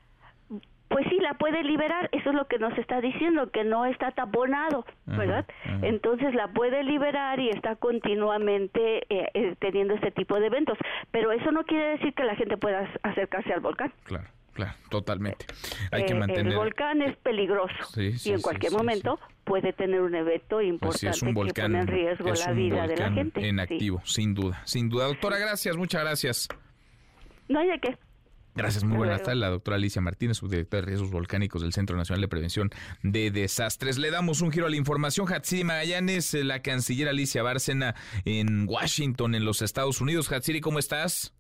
Pues 0.92 1.06
sí, 1.10 1.18
la 1.22 1.36
puede 1.36 1.64
liberar, 1.64 2.10
eso 2.12 2.32
es 2.32 2.36
lo 2.36 2.48
que 2.48 2.60
nos 2.60 2.78
está 2.78 3.00
diciendo, 3.00 3.50
que 3.50 3.64
no 3.64 3.86
está 3.86 4.12
taponado, 4.12 4.86
¿verdad? 5.06 5.46
Entonces 5.82 6.36
la 6.36 6.50
puede 6.50 6.84
liberar 6.84 7.40
y 7.40 7.50
está 7.50 7.78
continuamente 7.78 9.06
eh, 9.10 9.30
eh, 9.34 9.56
teniendo 9.60 9.94
este 9.94 10.12
tipo 10.12 10.38
de 10.38 10.48
eventos, 10.48 10.78
pero 11.12 11.32
eso 11.32 11.50
no 11.54 11.64
quiere 11.64 11.92
decir 11.92 12.14
que 12.14 12.26
la 12.26 12.36
gente 12.36 12.58
pueda 12.58 12.90
acercarse 13.04 13.54
al 13.54 13.62
volcán. 13.62 13.94
Claro. 14.04 14.28
Claro, 14.62 14.78
totalmente. 14.90 15.46
Hay 15.92 16.06
que 16.06 16.14
eh, 16.14 16.20
mantener. 16.20 16.54
El 16.54 16.58
volcán 16.58 17.02
es 17.02 17.16
peligroso 17.18 17.74
y 17.98 18.32
en 18.32 18.42
cualquier 18.42 18.72
momento 18.72 19.20
puede 19.44 19.74
tener 19.74 20.02
un 20.02 20.14
evento 20.14 20.58
pues 20.80 21.04
importante 21.04 21.34
volcán, 21.34 21.54
que 21.54 21.62
pone 21.62 21.80
en 21.80 21.88
riesgo 21.88 22.34
la 22.34 22.52
vida 22.54 22.88
de 22.88 22.98
la 22.98 23.12
gente. 23.12 23.48
En 23.48 23.60
activo, 23.60 24.02
sin 24.06 24.34
duda, 24.34 24.62
sin 24.66 24.90
duda. 24.90 25.06
Doctora, 25.06 25.40
gracias, 25.40 25.76
muchas 25.78 26.02
gracias. 26.04 26.48
No 27.48 27.60
hay 27.60 27.70
de 27.70 27.80
qué. 27.80 27.98
Gracias, 28.54 28.84
muy 28.84 28.98
buenas 28.98 29.24
tardes. 29.24 29.40
La 29.40 29.50
doctora 29.50 29.78
Alicia 29.78 30.02
Martínez, 30.02 30.38
subdirectora 30.38 30.82
de 30.82 30.88
riesgos 30.88 31.10
volcánicos 31.10 31.62
del 31.62 31.72
Centro 31.74 31.96
Nacional 31.96 32.22
de 32.22 32.28
Prevención 32.28 32.70
de 33.02 33.32
Desastres. 33.32 33.98
Le 33.98 34.12
damos 34.12 34.42
un 34.42 34.52
giro 34.52 34.68
a 34.68 34.70
la 34.70 34.76
información. 34.76 35.32
Hatsiri 35.32 35.64
Magallanes, 35.64 36.34
la 36.34 36.62
canciller 36.62 37.08
Alicia 37.08 37.42
Bárcena 37.44 37.96
en 38.26 38.68
Washington, 38.68 39.36
en 39.36 39.46
los 39.46 39.62
Estados 39.62 40.02
Unidos. 40.02 40.32
Hatsiri, 40.32 40.60
¿cómo 40.60 40.80
estás? 40.80 41.34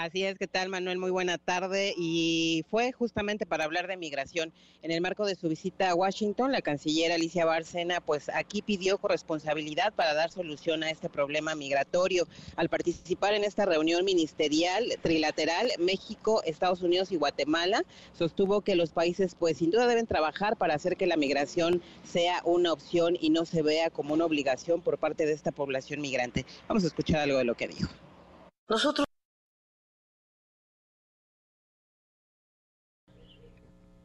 Así 0.00 0.22
es, 0.22 0.38
¿qué 0.38 0.46
tal 0.46 0.68
Manuel? 0.68 0.98
Muy 0.98 1.10
buena 1.10 1.38
tarde. 1.38 1.92
Y 1.98 2.64
fue 2.70 2.92
justamente 2.92 3.46
para 3.46 3.64
hablar 3.64 3.88
de 3.88 3.96
migración. 3.96 4.52
En 4.82 4.92
el 4.92 5.00
marco 5.00 5.26
de 5.26 5.34
su 5.34 5.48
visita 5.48 5.90
a 5.90 5.94
Washington, 5.96 6.52
la 6.52 6.62
canciller 6.62 7.10
Alicia 7.10 7.44
Bárcena, 7.44 8.00
pues 8.00 8.28
aquí 8.32 8.62
pidió 8.62 8.98
corresponsabilidad 8.98 9.92
para 9.92 10.14
dar 10.14 10.30
solución 10.30 10.84
a 10.84 10.90
este 10.90 11.08
problema 11.08 11.56
migratorio. 11.56 12.28
Al 12.54 12.68
participar 12.68 13.34
en 13.34 13.42
esta 13.42 13.66
reunión 13.66 14.04
ministerial 14.04 14.84
trilateral, 15.02 15.68
México, 15.80 16.44
Estados 16.44 16.82
Unidos 16.82 17.10
y 17.10 17.16
Guatemala, 17.16 17.82
sostuvo 18.16 18.60
que 18.60 18.76
los 18.76 18.90
países 18.90 19.34
pues 19.34 19.58
sin 19.58 19.72
duda 19.72 19.88
deben 19.88 20.06
trabajar 20.06 20.56
para 20.56 20.74
hacer 20.74 20.96
que 20.96 21.08
la 21.08 21.16
migración 21.16 21.82
sea 22.04 22.40
una 22.44 22.72
opción 22.72 23.18
y 23.20 23.30
no 23.30 23.44
se 23.44 23.62
vea 23.62 23.90
como 23.90 24.14
una 24.14 24.26
obligación 24.26 24.80
por 24.80 24.98
parte 24.98 25.26
de 25.26 25.32
esta 25.32 25.50
población 25.50 26.00
migrante. 26.00 26.46
Vamos 26.68 26.84
a 26.84 26.86
escuchar 26.86 27.18
algo 27.18 27.38
de 27.38 27.44
lo 27.44 27.56
que 27.56 27.66
dijo. 27.66 27.90
Nosotros 28.68 29.08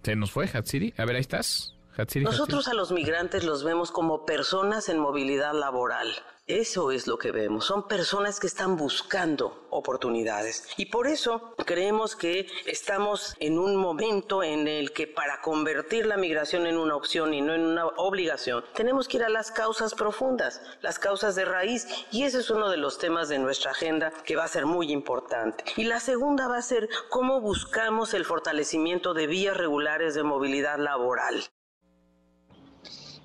Se 0.04 0.16
nos 0.16 0.32
fue, 0.32 0.50
Hatsiri. 0.54 0.94
A 0.98 1.06
ver, 1.06 1.16
ahí 1.16 1.22
estás. 1.22 1.76
Hatsiri, 1.96 2.26
Nosotros 2.26 2.68
a 2.68 2.74
los 2.74 2.92
migrantes 2.92 3.44
los 3.44 3.64
vemos 3.64 3.92
como 3.92 4.26
personas 4.26 4.90
en 4.90 5.00
movilidad 5.00 5.54
laboral. 5.54 6.12
Eso 6.46 6.92
es 6.92 7.08
lo 7.08 7.18
que 7.18 7.32
vemos. 7.32 7.64
Son 7.64 7.88
personas 7.88 8.42
que 8.42 8.48
están 8.48 8.76
buscando 8.76 9.66
oportunidades. 9.70 10.68
Y 10.76 10.88
por 10.88 11.08
eso 11.08 11.56
creemos 11.66 12.18
que 12.18 12.48
estamos 12.66 13.34
en 13.40 13.58
un 13.58 13.78
momento 13.78 14.44
en 14.44 14.68
el 14.68 14.92
que 14.92 15.08
para 15.08 15.40
convertir 15.40 16.06
la 16.06 16.18
migración 16.18 16.68
en 16.68 16.78
una 16.78 16.98
opción 16.98 17.34
y 17.34 17.40
no 17.40 17.54
en 17.54 17.62
una 17.62 17.88
obligación, 17.88 18.66
tenemos 18.74 19.08
que 19.08 19.18
ir 19.18 19.24
a 19.24 19.30
las 19.30 19.52
causas 19.52 19.96
profundas, 19.96 20.62
las 20.82 21.00
causas 21.00 21.36
de 21.36 21.46
raíz. 21.46 21.88
Y 22.12 22.24
ese 22.24 22.40
es 22.40 22.50
uno 22.50 22.70
de 22.70 22.76
los 22.76 22.98
temas 22.98 23.30
de 23.30 23.40
nuestra 23.40 23.72
agenda 23.72 24.12
que 24.26 24.36
va 24.36 24.44
a 24.44 24.50
ser 24.50 24.66
muy 24.66 24.92
importante. 24.92 25.64
Y 25.78 25.86
la 25.86 26.02
segunda 26.02 26.50
va 26.50 26.58
a 26.58 26.62
ser 26.62 26.90
cómo 27.10 27.40
buscamos 27.40 28.14
el 28.14 28.26
fortalecimiento 28.26 29.14
de 29.14 29.28
vías 29.28 29.56
regulares 29.56 30.14
de 30.14 30.24
movilidad 30.24 30.78
laboral. 30.78 31.46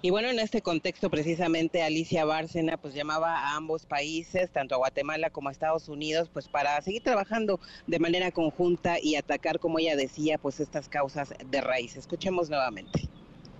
Y 0.00 0.10
bueno, 0.10 0.28
en 0.28 0.38
este 0.38 0.62
contexto 0.62 1.10
precisamente 1.10 1.82
Alicia 1.82 2.24
Bárcena 2.24 2.76
pues 2.76 2.94
llamaba 2.94 3.36
a 3.36 3.56
ambos 3.56 3.84
países, 3.84 4.48
tanto 4.48 4.76
a 4.76 4.78
Guatemala 4.78 5.30
como 5.30 5.48
a 5.48 5.52
Estados 5.52 5.88
Unidos, 5.88 6.30
pues 6.32 6.46
para 6.46 6.80
seguir 6.82 7.02
trabajando 7.02 7.58
de 7.88 7.98
manera 7.98 8.30
conjunta 8.30 8.98
y 9.02 9.16
atacar, 9.16 9.58
como 9.58 9.80
ella 9.80 9.96
decía, 9.96 10.38
pues 10.38 10.60
estas 10.60 10.88
causas 10.88 11.34
de 11.44 11.60
raíz. 11.60 11.96
Escuchemos 11.96 12.48
nuevamente. 12.48 13.08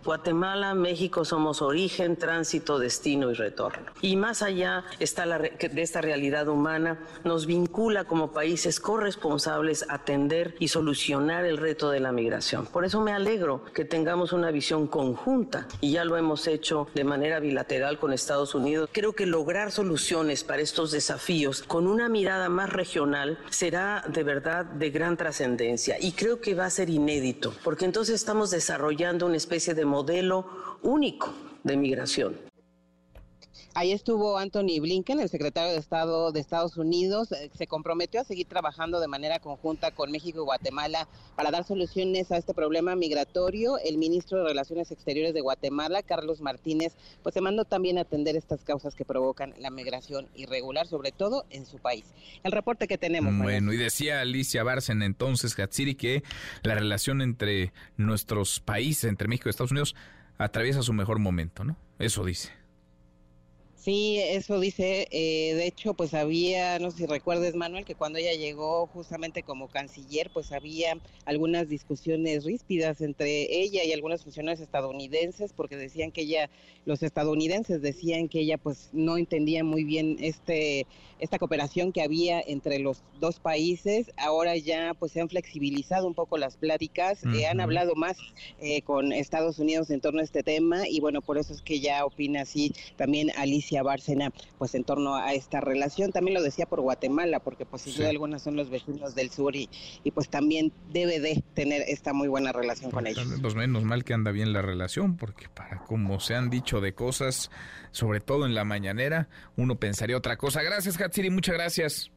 Guatemala, 0.08 0.72
México 0.72 1.22
somos 1.26 1.60
origen, 1.60 2.16
tránsito, 2.16 2.78
destino 2.78 3.30
y 3.30 3.34
retorno. 3.34 3.92
Y 4.00 4.16
más 4.16 4.40
allá 4.40 4.84
está 5.00 5.26
la, 5.26 5.38
de 5.38 5.82
esta 5.82 6.00
realidad 6.00 6.48
humana, 6.48 6.98
nos 7.24 7.44
vincula 7.44 8.04
como 8.04 8.32
países 8.32 8.80
corresponsables 8.80 9.84
a 9.86 9.96
atender 9.96 10.54
y 10.60 10.68
solucionar 10.68 11.44
el 11.44 11.58
reto 11.58 11.90
de 11.90 12.00
la 12.00 12.10
migración. 12.10 12.64
Por 12.64 12.86
eso 12.86 13.02
me 13.02 13.12
alegro 13.12 13.62
que 13.74 13.84
tengamos 13.84 14.32
una 14.32 14.50
visión 14.50 14.86
conjunta 14.86 15.68
y 15.82 15.92
ya 15.92 16.06
lo 16.06 16.16
hemos 16.16 16.46
hecho 16.46 16.88
de 16.94 17.04
manera 17.04 17.38
bilateral 17.38 17.98
con 17.98 18.14
Estados 18.14 18.54
Unidos. 18.54 18.88
Creo 18.90 19.12
que 19.12 19.26
lograr 19.26 19.72
soluciones 19.72 20.42
para 20.42 20.62
estos 20.62 20.90
desafíos 20.90 21.62
con 21.62 21.86
una 21.86 22.08
mirada 22.08 22.48
más 22.48 22.72
regional 22.72 23.38
será 23.50 24.02
de 24.08 24.22
verdad 24.22 24.64
de 24.64 24.88
gran 24.88 25.18
trascendencia 25.18 25.98
y 26.00 26.12
creo 26.12 26.40
que 26.40 26.54
va 26.54 26.64
a 26.64 26.70
ser 26.70 26.88
inédito, 26.88 27.52
porque 27.62 27.84
entonces 27.84 28.14
estamos 28.14 28.50
desarrollando 28.50 29.26
una 29.26 29.36
especie 29.36 29.74
de 29.74 29.84
modelo 29.84 29.97
único 30.82 31.32
de 31.64 31.76
migración. 31.76 32.47
Ahí 33.78 33.92
estuvo 33.92 34.38
Anthony 34.38 34.80
Blinken, 34.80 35.20
el 35.20 35.28
secretario 35.28 35.70
de 35.70 35.78
Estado 35.78 36.32
de 36.32 36.40
Estados 36.40 36.76
Unidos, 36.76 37.30
eh, 37.30 37.48
se 37.56 37.68
comprometió 37.68 38.20
a 38.20 38.24
seguir 38.24 38.48
trabajando 38.48 38.98
de 38.98 39.06
manera 39.06 39.38
conjunta 39.38 39.92
con 39.92 40.10
México 40.10 40.40
y 40.40 40.44
Guatemala 40.44 41.06
para 41.36 41.52
dar 41.52 41.62
soluciones 41.62 42.32
a 42.32 42.38
este 42.38 42.54
problema 42.54 42.96
migratorio. 42.96 43.78
El 43.78 43.98
ministro 43.98 44.38
de 44.38 44.48
Relaciones 44.48 44.90
Exteriores 44.90 45.32
de 45.32 45.42
Guatemala, 45.42 46.02
Carlos 46.02 46.40
Martínez, 46.40 46.96
pues 47.22 47.34
se 47.34 47.40
mandó 47.40 47.66
también 47.66 47.98
a 47.98 48.00
atender 48.00 48.34
estas 48.34 48.64
causas 48.64 48.96
que 48.96 49.04
provocan 49.04 49.54
la 49.60 49.70
migración 49.70 50.26
irregular, 50.34 50.88
sobre 50.88 51.12
todo 51.12 51.44
en 51.50 51.64
su 51.64 51.78
país. 51.78 52.04
El 52.42 52.50
reporte 52.50 52.88
que 52.88 52.98
tenemos. 52.98 53.32
Bueno, 53.38 53.72
y 53.72 53.76
decía 53.76 54.22
Alicia 54.22 54.64
Barcen 54.64 55.04
entonces, 55.04 55.56
Hatsiri, 55.56 55.94
que 55.94 56.24
la 56.64 56.74
relación 56.74 57.22
entre 57.22 57.72
nuestros 57.96 58.58
países, 58.58 59.04
entre 59.04 59.28
México 59.28 59.48
y 59.48 59.50
Estados 59.50 59.70
Unidos, 59.70 59.94
atraviesa 60.36 60.82
su 60.82 60.92
mejor 60.92 61.20
momento, 61.20 61.62
¿no? 61.62 61.76
Eso 62.00 62.24
dice. 62.24 62.57
Sí, 63.88 64.18
eso 64.18 64.60
dice. 64.60 65.08
Eh, 65.10 65.54
de 65.54 65.66
hecho, 65.66 65.94
pues 65.94 66.12
había, 66.12 66.78
no 66.78 66.90
sé 66.90 66.98
si 66.98 67.06
recuerdes, 67.06 67.54
Manuel, 67.54 67.86
que 67.86 67.94
cuando 67.94 68.18
ella 68.18 68.34
llegó 68.34 68.86
justamente 68.86 69.42
como 69.42 69.68
canciller, 69.68 70.28
pues 70.30 70.52
había 70.52 70.98
algunas 71.24 71.70
discusiones 71.70 72.44
ríspidas 72.44 73.00
entre 73.00 73.62
ella 73.62 73.82
y 73.84 73.94
algunos 73.94 74.24
funcionarios 74.24 74.60
estadounidenses, 74.60 75.54
porque 75.54 75.78
decían 75.78 76.10
que 76.10 76.20
ella, 76.20 76.50
los 76.84 77.02
estadounidenses 77.02 77.80
decían 77.80 78.28
que 78.28 78.40
ella, 78.40 78.58
pues 78.58 78.90
no 78.92 79.16
entendía 79.16 79.64
muy 79.64 79.84
bien 79.84 80.18
este 80.20 80.86
esta 81.18 81.38
cooperación 81.38 81.92
que 81.92 82.02
había 82.02 82.40
entre 82.40 82.78
los 82.78 83.02
dos 83.20 83.40
países. 83.40 84.12
Ahora 84.16 84.56
ya, 84.56 84.94
pues 84.94 85.12
se 85.12 85.20
han 85.20 85.28
flexibilizado 85.28 86.06
un 86.06 86.14
poco 86.14 86.38
las 86.38 86.56
pláticas, 86.56 87.24
uh 87.24 87.38
han 87.48 87.60
hablado 87.60 87.94
más 87.94 88.18
eh, 88.60 88.82
con 88.82 89.12
Estados 89.12 89.58
Unidos 89.58 89.90
en 89.90 90.00
torno 90.00 90.20
a 90.20 90.24
este 90.24 90.42
tema 90.42 90.88
y 90.88 91.00
bueno, 91.00 91.22
por 91.22 91.38
eso 91.38 91.54
es 91.54 91.62
que 91.62 91.80
ya 91.80 92.04
opina 92.04 92.42
así 92.42 92.72
también 92.96 93.30
Alicia 93.36 93.77
Bárcena, 93.82 94.32
pues 94.58 94.74
en 94.74 94.84
torno 94.84 95.16
a 95.16 95.32
esta 95.32 95.60
relación. 95.60 96.12
También 96.12 96.34
lo 96.34 96.42
decía 96.42 96.66
por 96.66 96.80
Guatemala, 96.80 97.40
porque 97.40 97.66
pues 97.66 97.82
sin 97.82 97.96
duda 97.96 98.10
algunas 98.10 98.42
son 98.42 98.56
los 98.56 98.70
vecinos 98.70 99.14
del 99.14 99.30
sur 99.30 99.56
y, 99.56 99.68
y 100.04 100.10
pues 100.10 100.28
también 100.28 100.72
debe 100.92 101.20
de 101.20 101.42
tener 101.54 101.82
esta 101.86 102.12
muy 102.12 102.28
buena 102.28 102.52
relación 102.52 102.90
con 102.90 103.06
ellos. 103.06 103.26
Pues 103.40 103.54
menos 103.54 103.84
mal 103.84 104.04
que 104.04 104.14
anda 104.14 104.30
bien 104.30 104.52
la 104.52 104.62
relación, 104.62 105.16
porque 105.16 105.48
para 105.48 105.84
como 105.84 106.20
se 106.20 106.34
han 106.34 106.50
dicho 106.50 106.80
de 106.80 106.94
cosas, 106.94 107.50
sobre 107.90 108.20
todo 108.20 108.46
en 108.46 108.54
la 108.54 108.64
mañanera, 108.64 109.28
uno 109.56 109.76
pensaría 109.76 110.16
otra 110.16 110.36
cosa. 110.36 110.62
Gracias, 110.62 111.00
Hatsiri, 111.00 111.30
muchas 111.30 111.54
gracias. 111.54 112.10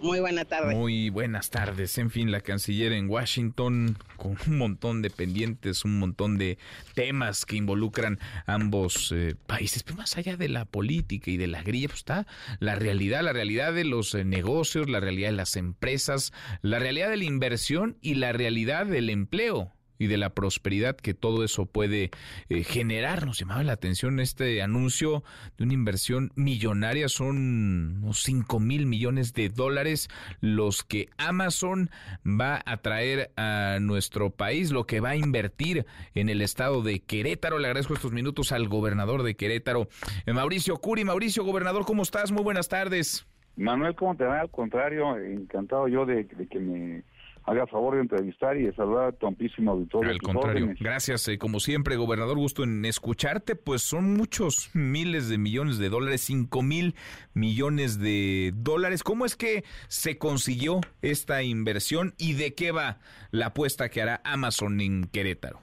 Muy 0.00 0.20
buena 0.20 0.44
tarde. 0.44 0.74
Muy 0.74 1.10
buenas 1.10 1.50
tardes. 1.50 1.96
En 1.98 2.10
fin, 2.10 2.30
la 2.30 2.40
canciller 2.40 2.92
en 2.92 3.08
Washington 3.08 3.96
con 4.16 4.36
un 4.46 4.58
montón 4.58 5.02
de 5.02 5.10
pendientes, 5.10 5.84
un 5.84 5.98
montón 5.98 6.36
de 6.38 6.58
temas 6.94 7.46
que 7.46 7.56
involucran 7.56 8.18
ambos 8.46 9.12
eh, 9.12 9.36
países. 9.46 9.82
Pero 9.82 9.96
más 9.96 10.16
allá 10.16 10.36
de 10.36 10.48
la 10.48 10.64
política 10.64 11.30
y 11.30 11.36
de 11.36 11.46
la 11.46 11.62
grilla, 11.62 11.88
pues 11.88 12.00
está 12.00 12.26
la 12.60 12.74
realidad, 12.74 13.22
la 13.22 13.32
realidad 13.32 13.72
de 13.72 13.84
los 13.84 14.14
eh, 14.14 14.24
negocios, 14.24 14.88
la 14.88 15.00
realidad 15.00 15.30
de 15.30 15.36
las 15.36 15.56
empresas, 15.56 16.32
la 16.62 16.78
realidad 16.78 17.08
de 17.08 17.16
la 17.16 17.24
inversión 17.24 17.96
y 18.02 18.14
la 18.14 18.32
realidad 18.32 18.86
del 18.86 19.10
empleo 19.10 19.75
y 19.98 20.06
de 20.06 20.16
la 20.16 20.30
prosperidad 20.30 20.96
que 20.96 21.14
todo 21.14 21.44
eso 21.44 21.66
puede 21.66 22.10
eh, 22.48 22.64
generar. 22.64 23.26
Nos 23.26 23.38
llamaba 23.38 23.62
la 23.62 23.72
atención 23.72 24.20
este 24.20 24.62
anuncio 24.62 25.22
de 25.56 25.64
una 25.64 25.74
inversión 25.74 26.32
millonaria, 26.34 27.08
son 27.08 28.02
unos 28.02 28.22
5 28.22 28.60
mil 28.60 28.86
millones 28.86 29.32
de 29.32 29.48
dólares 29.48 30.08
los 30.40 30.82
que 30.82 31.08
Amazon 31.18 31.90
va 32.24 32.62
a 32.64 32.78
traer 32.78 33.30
a 33.36 33.78
nuestro 33.80 34.30
país, 34.30 34.70
lo 34.70 34.84
que 34.84 35.00
va 35.00 35.10
a 35.10 35.16
invertir 35.16 35.86
en 36.14 36.28
el 36.28 36.42
estado 36.42 36.82
de 36.82 37.00
Querétaro. 37.00 37.58
Le 37.58 37.68
agradezco 37.68 37.94
estos 37.94 38.12
minutos 38.12 38.52
al 38.52 38.68
gobernador 38.68 39.22
de 39.22 39.34
Querétaro, 39.34 39.88
eh, 40.26 40.32
Mauricio 40.32 40.76
Curi. 40.76 41.04
Mauricio, 41.04 41.44
gobernador, 41.44 41.84
¿cómo 41.84 42.02
estás? 42.02 42.32
Muy 42.32 42.42
buenas 42.42 42.68
tardes. 42.68 43.26
Manuel, 43.56 43.94
¿cómo 43.94 44.14
te 44.14 44.24
va? 44.24 44.40
Al 44.40 44.50
contrario, 44.50 45.16
encantado 45.16 45.88
yo 45.88 46.04
de 46.04 46.26
que 46.26 46.58
me 46.58 47.02
haga 47.46 47.66
favor 47.68 47.94
de 47.94 48.02
entrevistar 48.02 48.56
y 48.56 48.64
de 48.64 48.74
saludar 48.74 49.06
a 49.06 49.12
tu 49.12 49.26
amplísimo 49.26 49.70
auditorio. 49.70 50.10
Al 50.10 50.20
contrario, 50.20 50.74
gracias. 50.78 51.28
Eh, 51.28 51.38
como 51.38 51.60
siempre, 51.60 51.96
gobernador, 51.96 52.36
gusto 52.36 52.64
en 52.64 52.84
escucharte. 52.84 53.54
Pues 53.54 53.82
son 53.82 54.14
muchos 54.14 54.70
miles 54.74 55.28
de 55.28 55.38
millones 55.38 55.78
de 55.78 55.88
dólares, 55.88 56.22
cinco 56.22 56.62
mil 56.62 56.94
millones 57.34 58.00
de 58.00 58.52
dólares. 58.54 59.02
¿Cómo 59.04 59.24
es 59.24 59.36
que 59.36 59.64
se 59.88 60.18
consiguió 60.18 60.80
esta 61.02 61.42
inversión 61.42 62.14
y 62.18 62.34
de 62.34 62.54
qué 62.54 62.72
va 62.72 62.98
la 63.30 63.46
apuesta 63.46 63.88
que 63.88 64.02
hará 64.02 64.20
Amazon 64.24 64.80
en 64.80 65.04
Querétaro? 65.04 65.60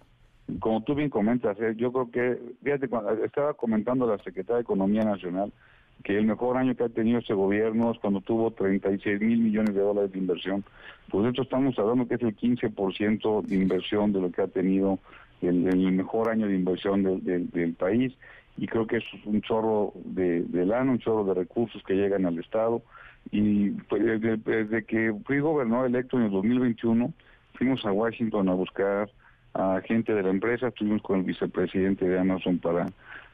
Como 0.59 0.83
tú 0.83 0.95
bien 0.95 1.09
comentas, 1.09 1.57
eh, 1.59 1.73
yo 1.77 1.91
creo 1.91 2.11
que, 2.11 2.55
fíjate, 2.63 2.87
cuando 2.87 3.11
estaba 3.23 3.53
comentando 3.53 4.07
la 4.07 4.17
Secretaría 4.23 4.57
de 4.57 4.61
Economía 4.61 5.03
Nacional, 5.03 5.51
que 6.03 6.17
el 6.17 6.25
mejor 6.25 6.57
año 6.57 6.75
que 6.75 6.83
ha 6.83 6.89
tenido 6.89 7.19
este 7.19 7.33
gobierno 7.33 7.91
es 7.91 7.99
cuando 7.99 8.21
tuvo 8.21 8.51
36 8.51 9.21
mil 9.21 9.39
millones 9.39 9.73
de 9.73 9.81
dólares 9.81 10.11
de 10.11 10.19
inversión. 10.19 10.63
Pues 11.09 11.29
hecho 11.29 11.43
estamos 11.43 11.77
hablando 11.79 12.07
que 12.07 12.15
es 12.15 12.21
el 12.21 12.35
15% 12.35 13.41
de 13.43 13.55
inversión 13.55 14.11
de 14.11 14.21
lo 14.21 14.31
que 14.31 14.41
ha 14.41 14.47
tenido 14.47 14.99
el, 15.41 15.67
el 15.67 15.91
mejor 15.93 16.29
año 16.29 16.47
de 16.47 16.55
inversión 16.55 17.23
del 17.23 17.73
país 17.73 18.13
y 18.57 18.67
creo 18.67 18.85
que 18.85 18.97
es 18.97 19.03
un 19.25 19.41
chorro 19.41 19.93
de, 20.05 20.41
de 20.43 20.65
lana, 20.65 20.91
un 20.91 20.99
chorro 20.99 21.23
de 21.23 21.33
recursos 21.33 21.81
que 21.83 21.95
llegan 21.95 22.25
al 22.25 22.37
Estado. 22.37 22.83
Y 23.31 23.71
pues, 23.71 24.03
desde, 24.03 24.37
desde 24.37 24.83
que 24.83 25.13
fui 25.25 25.39
gobernador 25.39 25.87
electo 25.87 26.17
en 26.17 26.25
el 26.25 26.31
2021, 26.31 27.13
fuimos 27.53 27.85
a 27.85 27.91
Washington 27.91 28.49
a 28.49 28.53
buscar 28.53 29.09
a 29.53 29.81
gente 29.85 30.13
de 30.13 30.23
la 30.23 30.29
empresa, 30.29 30.67
estuvimos 30.67 31.01
con 31.01 31.19
el 31.19 31.25
vicepresidente 31.25 32.07
de 32.07 32.19
Amazon 32.19 32.57
para 32.57 32.87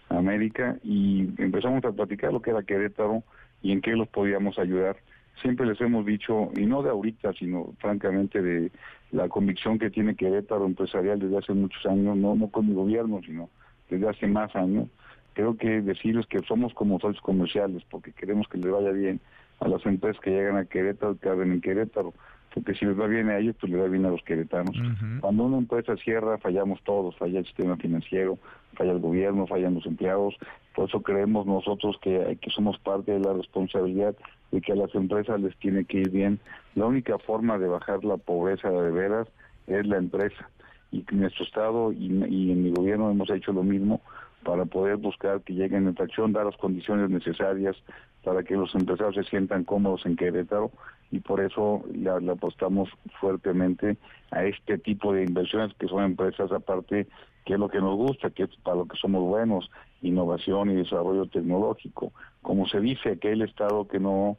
América 0.10 0.78
y 0.84 1.30
empezamos 1.38 1.84
a 1.86 1.92
platicar 1.92 2.34
lo 2.34 2.42
que 2.42 2.52
era 2.52 2.64
Querétaro 2.64 3.24
y 3.62 3.72
en 3.72 3.82
qué 3.82 3.92
los 3.92 4.08
podíamos 4.08 4.58
ayudar. 4.60 4.98
siempre 5.42 5.66
les 5.66 5.80
hemos 5.80 6.06
dicho, 6.06 6.52
y 6.58 6.66
no 6.66 6.84
de 6.84 6.90
ahorita, 6.90 7.32
sino 7.34 7.74
francamente 7.80 8.42
de 8.42 8.72
la 9.12 9.30
convicción 9.30 9.80
que 9.80 9.90
tiene 9.90 10.16
Querétaro 10.16 10.66
empresarial 10.66 11.20
desde 11.20 11.38
hace 11.38 11.54
muchos 11.54 11.86
años, 11.86 12.18
no, 12.18 12.36
no 12.36 12.50
con 12.50 12.68
mi 12.68 12.74
gobierno, 12.74 13.22
sino 13.26 13.50
desde 13.90 14.10
hace 14.10 14.28
más 14.28 14.54
años, 14.56 14.90
creo 15.34 15.56
que 15.56 15.82
decirles 15.82 16.26
que 16.28 16.40
somos 16.40 16.74
como 16.74 17.00
socios 17.00 17.22
comerciales, 17.22 17.84
porque 17.90 18.12
queremos 18.12 18.48
que 18.50 18.58
les 18.58 18.72
vaya 18.72 18.92
bien 18.92 19.22
a 19.62 19.68
las 19.68 19.86
empresas 19.86 20.22
que 20.22 20.32
llegan 20.32 20.58
a 20.58 20.66
Querétaro, 20.66 21.18
que 21.18 21.30
abren 21.30 21.54
en 21.54 21.62
Querétaro, 21.62 22.14
porque 22.54 22.74
si 22.74 22.86
les 22.86 23.00
va 23.00 23.08
bien 23.08 23.30
a 23.30 23.38
ellos, 23.38 23.56
pues 23.60 23.72
les 23.72 23.82
va 23.82 23.88
bien 23.88 24.06
a 24.06 24.10
los 24.10 24.24
queretanos. 24.24 24.76
Cuando 25.20 25.44
una 25.44 25.58
empresa 25.58 25.96
cierra, 25.98 26.38
fallamos 26.38 26.82
todos, 26.84 27.16
falla 27.18 27.40
el 27.40 27.46
sistema 27.46 27.78
financiero, 27.78 28.38
falla 28.74 28.92
el 28.92 29.00
gobierno, 29.00 29.48
fallan 29.48 29.76
los 29.76 29.86
empleados, 29.86 30.36
por 30.76 30.90
eso 30.90 31.02
creemos 31.02 31.46
nosotros 31.46 31.98
que, 32.02 32.38
que 32.42 32.50
somos 32.50 32.80
parte 32.80 33.12
de 33.12 33.20
la 33.20 33.34
responsabilidad 33.34 34.16
de 34.52 34.62
que 34.62 34.72
a 34.72 34.76
las 34.76 34.94
empresas 34.96 35.40
les 35.40 35.56
tiene 35.58 35.86
que 35.86 36.00
ir 36.00 36.10
bien. 36.10 36.40
La 36.76 36.86
única 36.86 37.18
forma 37.20 37.58
de 37.58 37.68
bajar 37.68 38.04
la 38.04 38.18
pobreza 38.18 38.70
de 38.70 38.92
veras 38.92 39.28
es 39.68 39.86
la 39.86 39.98
empresa. 39.98 40.50
Y 40.92 41.06
en 41.12 41.20
nuestro 41.20 41.46
Estado 41.46 41.92
y, 41.92 42.08
en 42.08 42.64
mi 42.64 42.72
gobierno 42.72 43.12
hemos 43.12 43.30
hecho 43.30 43.54
lo 43.54 43.64
mismo 43.64 44.02
para 44.44 44.66
poder 44.66 44.98
buscar 44.98 45.42
que 45.42 45.54
lleguen 45.54 45.88
en 45.88 45.96
tracción, 45.96 46.34
dar 46.34 46.46
las 46.46 46.58
condiciones 46.58 47.10
necesarias 47.10 47.76
para 48.24 48.44
que 48.44 48.56
los 48.56 48.74
empresarios 48.76 49.16
se 49.16 49.30
sientan 49.30 49.64
cómodos 49.64 50.06
en 50.06 50.16
Querétaro 50.16 50.72
y 51.12 51.20
por 51.20 51.42
eso 51.42 51.84
le, 51.92 52.10
apostamos 52.32 52.90
fuertemente 53.20 53.98
a 54.32 54.44
este 54.46 54.78
tipo 54.78 55.14
de 55.14 55.24
inversiones 55.24 55.74
que 55.76 55.88
son 55.88 56.04
empresas 56.04 56.52
aparte 56.52 57.08
que 57.46 57.54
es 57.54 57.60
lo 57.60 57.70
que 57.70 57.80
nos 57.80 57.96
gusta, 57.96 58.30
que 58.30 58.44
es 58.44 58.56
para 58.58 58.78
lo 58.78 58.86
que 58.86 58.98
somos 58.98 59.24
buenos, 59.24 59.72
innovación 60.02 60.70
y 60.70 60.76
desarrollo 60.76 61.26
tecnológico. 61.26 62.12
Como 62.44 62.68
se 62.68 62.80
dice, 62.80 63.14
aquel 63.14 63.42
Estado 63.42 63.88
que 63.88 64.00
no 64.00 64.38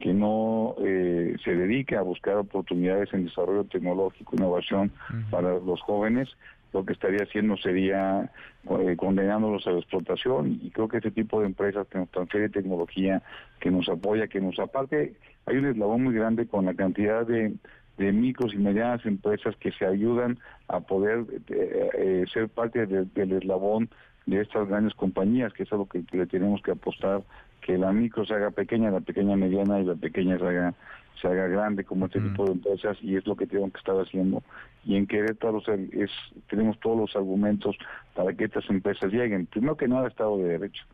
que 0.00 0.12
no 0.12 0.74
eh, 0.78 1.36
se 1.42 1.54
dedique 1.54 1.96
a 1.96 2.02
buscar 2.02 2.36
oportunidades 2.36 3.12
en 3.14 3.24
desarrollo 3.24 3.64
tecnológico, 3.64 4.36
innovación 4.36 4.92
para 5.30 5.58
los 5.58 5.80
jóvenes, 5.80 6.28
lo 6.76 6.84
que 6.84 6.92
estaría 6.92 7.22
haciendo 7.22 7.56
sería 7.56 8.30
eh, 8.68 8.96
condenándolos 8.96 9.66
a 9.66 9.70
la 9.70 9.78
explotación 9.78 10.60
y 10.62 10.70
creo 10.70 10.88
que 10.88 10.98
ese 10.98 11.10
tipo 11.10 11.40
de 11.40 11.46
empresas 11.46 11.86
que 11.88 11.98
nos 11.98 12.10
transfiere 12.10 12.48
tecnología, 12.48 13.22
que 13.60 13.70
nos 13.70 13.88
apoya, 13.88 14.28
que 14.28 14.40
nos 14.40 14.58
aparte, 14.58 15.14
hay 15.46 15.56
un 15.56 15.66
eslabón 15.66 16.04
muy 16.04 16.14
grande 16.14 16.46
con 16.46 16.66
la 16.66 16.74
cantidad 16.74 17.26
de, 17.26 17.54
micros 17.98 18.52
y 18.52 18.58
medianas 18.58 19.06
empresas 19.06 19.56
que 19.56 19.72
se 19.72 19.86
ayudan 19.86 20.38
a 20.68 20.80
poder 20.80 21.24
eh, 21.48 21.90
eh, 21.94 22.24
ser 22.30 22.50
parte 22.50 22.86
del 22.86 23.32
eslabón 23.32 23.88
de 24.26 24.42
estas 24.42 24.68
grandes 24.68 24.94
compañías, 24.94 25.54
que 25.54 25.62
es 25.62 25.72
algo 25.72 25.88
que 25.88 26.04
le 26.12 26.26
tenemos 26.26 26.60
que 26.60 26.72
apostar 26.72 27.22
que 27.62 27.78
la 27.78 27.92
micro 27.92 28.26
se 28.26 28.34
haga 28.34 28.50
pequeña, 28.50 28.90
la 28.90 29.00
pequeña 29.00 29.34
mediana 29.34 29.80
y 29.80 29.84
la 29.84 29.94
pequeña 29.94 30.38
se 30.38 30.46
haga, 30.46 30.74
se 31.20 31.28
haga 31.28 31.46
grande 31.48 31.84
como 31.84 32.06
este 32.06 32.20
tipo 32.20 32.44
de 32.44 32.52
empresas 32.52 32.96
y 33.02 33.16
es 33.16 33.26
lo 33.26 33.36
que 33.36 33.46
tenemos 33.46 33.72
que 33.72 33.78
estar 33.78 33.96
haciendo. 33.96 34.42
Y 34.84 34.96
en 34.96 35.06
Querétaro 35.06 35.62
es, 35.92 36.10
tenemos 36.48 36.78
todos 36.80 36.98
los 36.98 37.16
argumentos 37.16 37.76
para 38.14 38.32
que 38.34 38.44
estas 38.44 38.68
empresas 38.70 39.12
lleguen. 39.12 39.46
Primero 39.46 39.76
que 39.76 39.88
nada, 39.88 40.06
Estado 40.06 40.38
de 40.38 40.44
Derecho, 40.44 40.84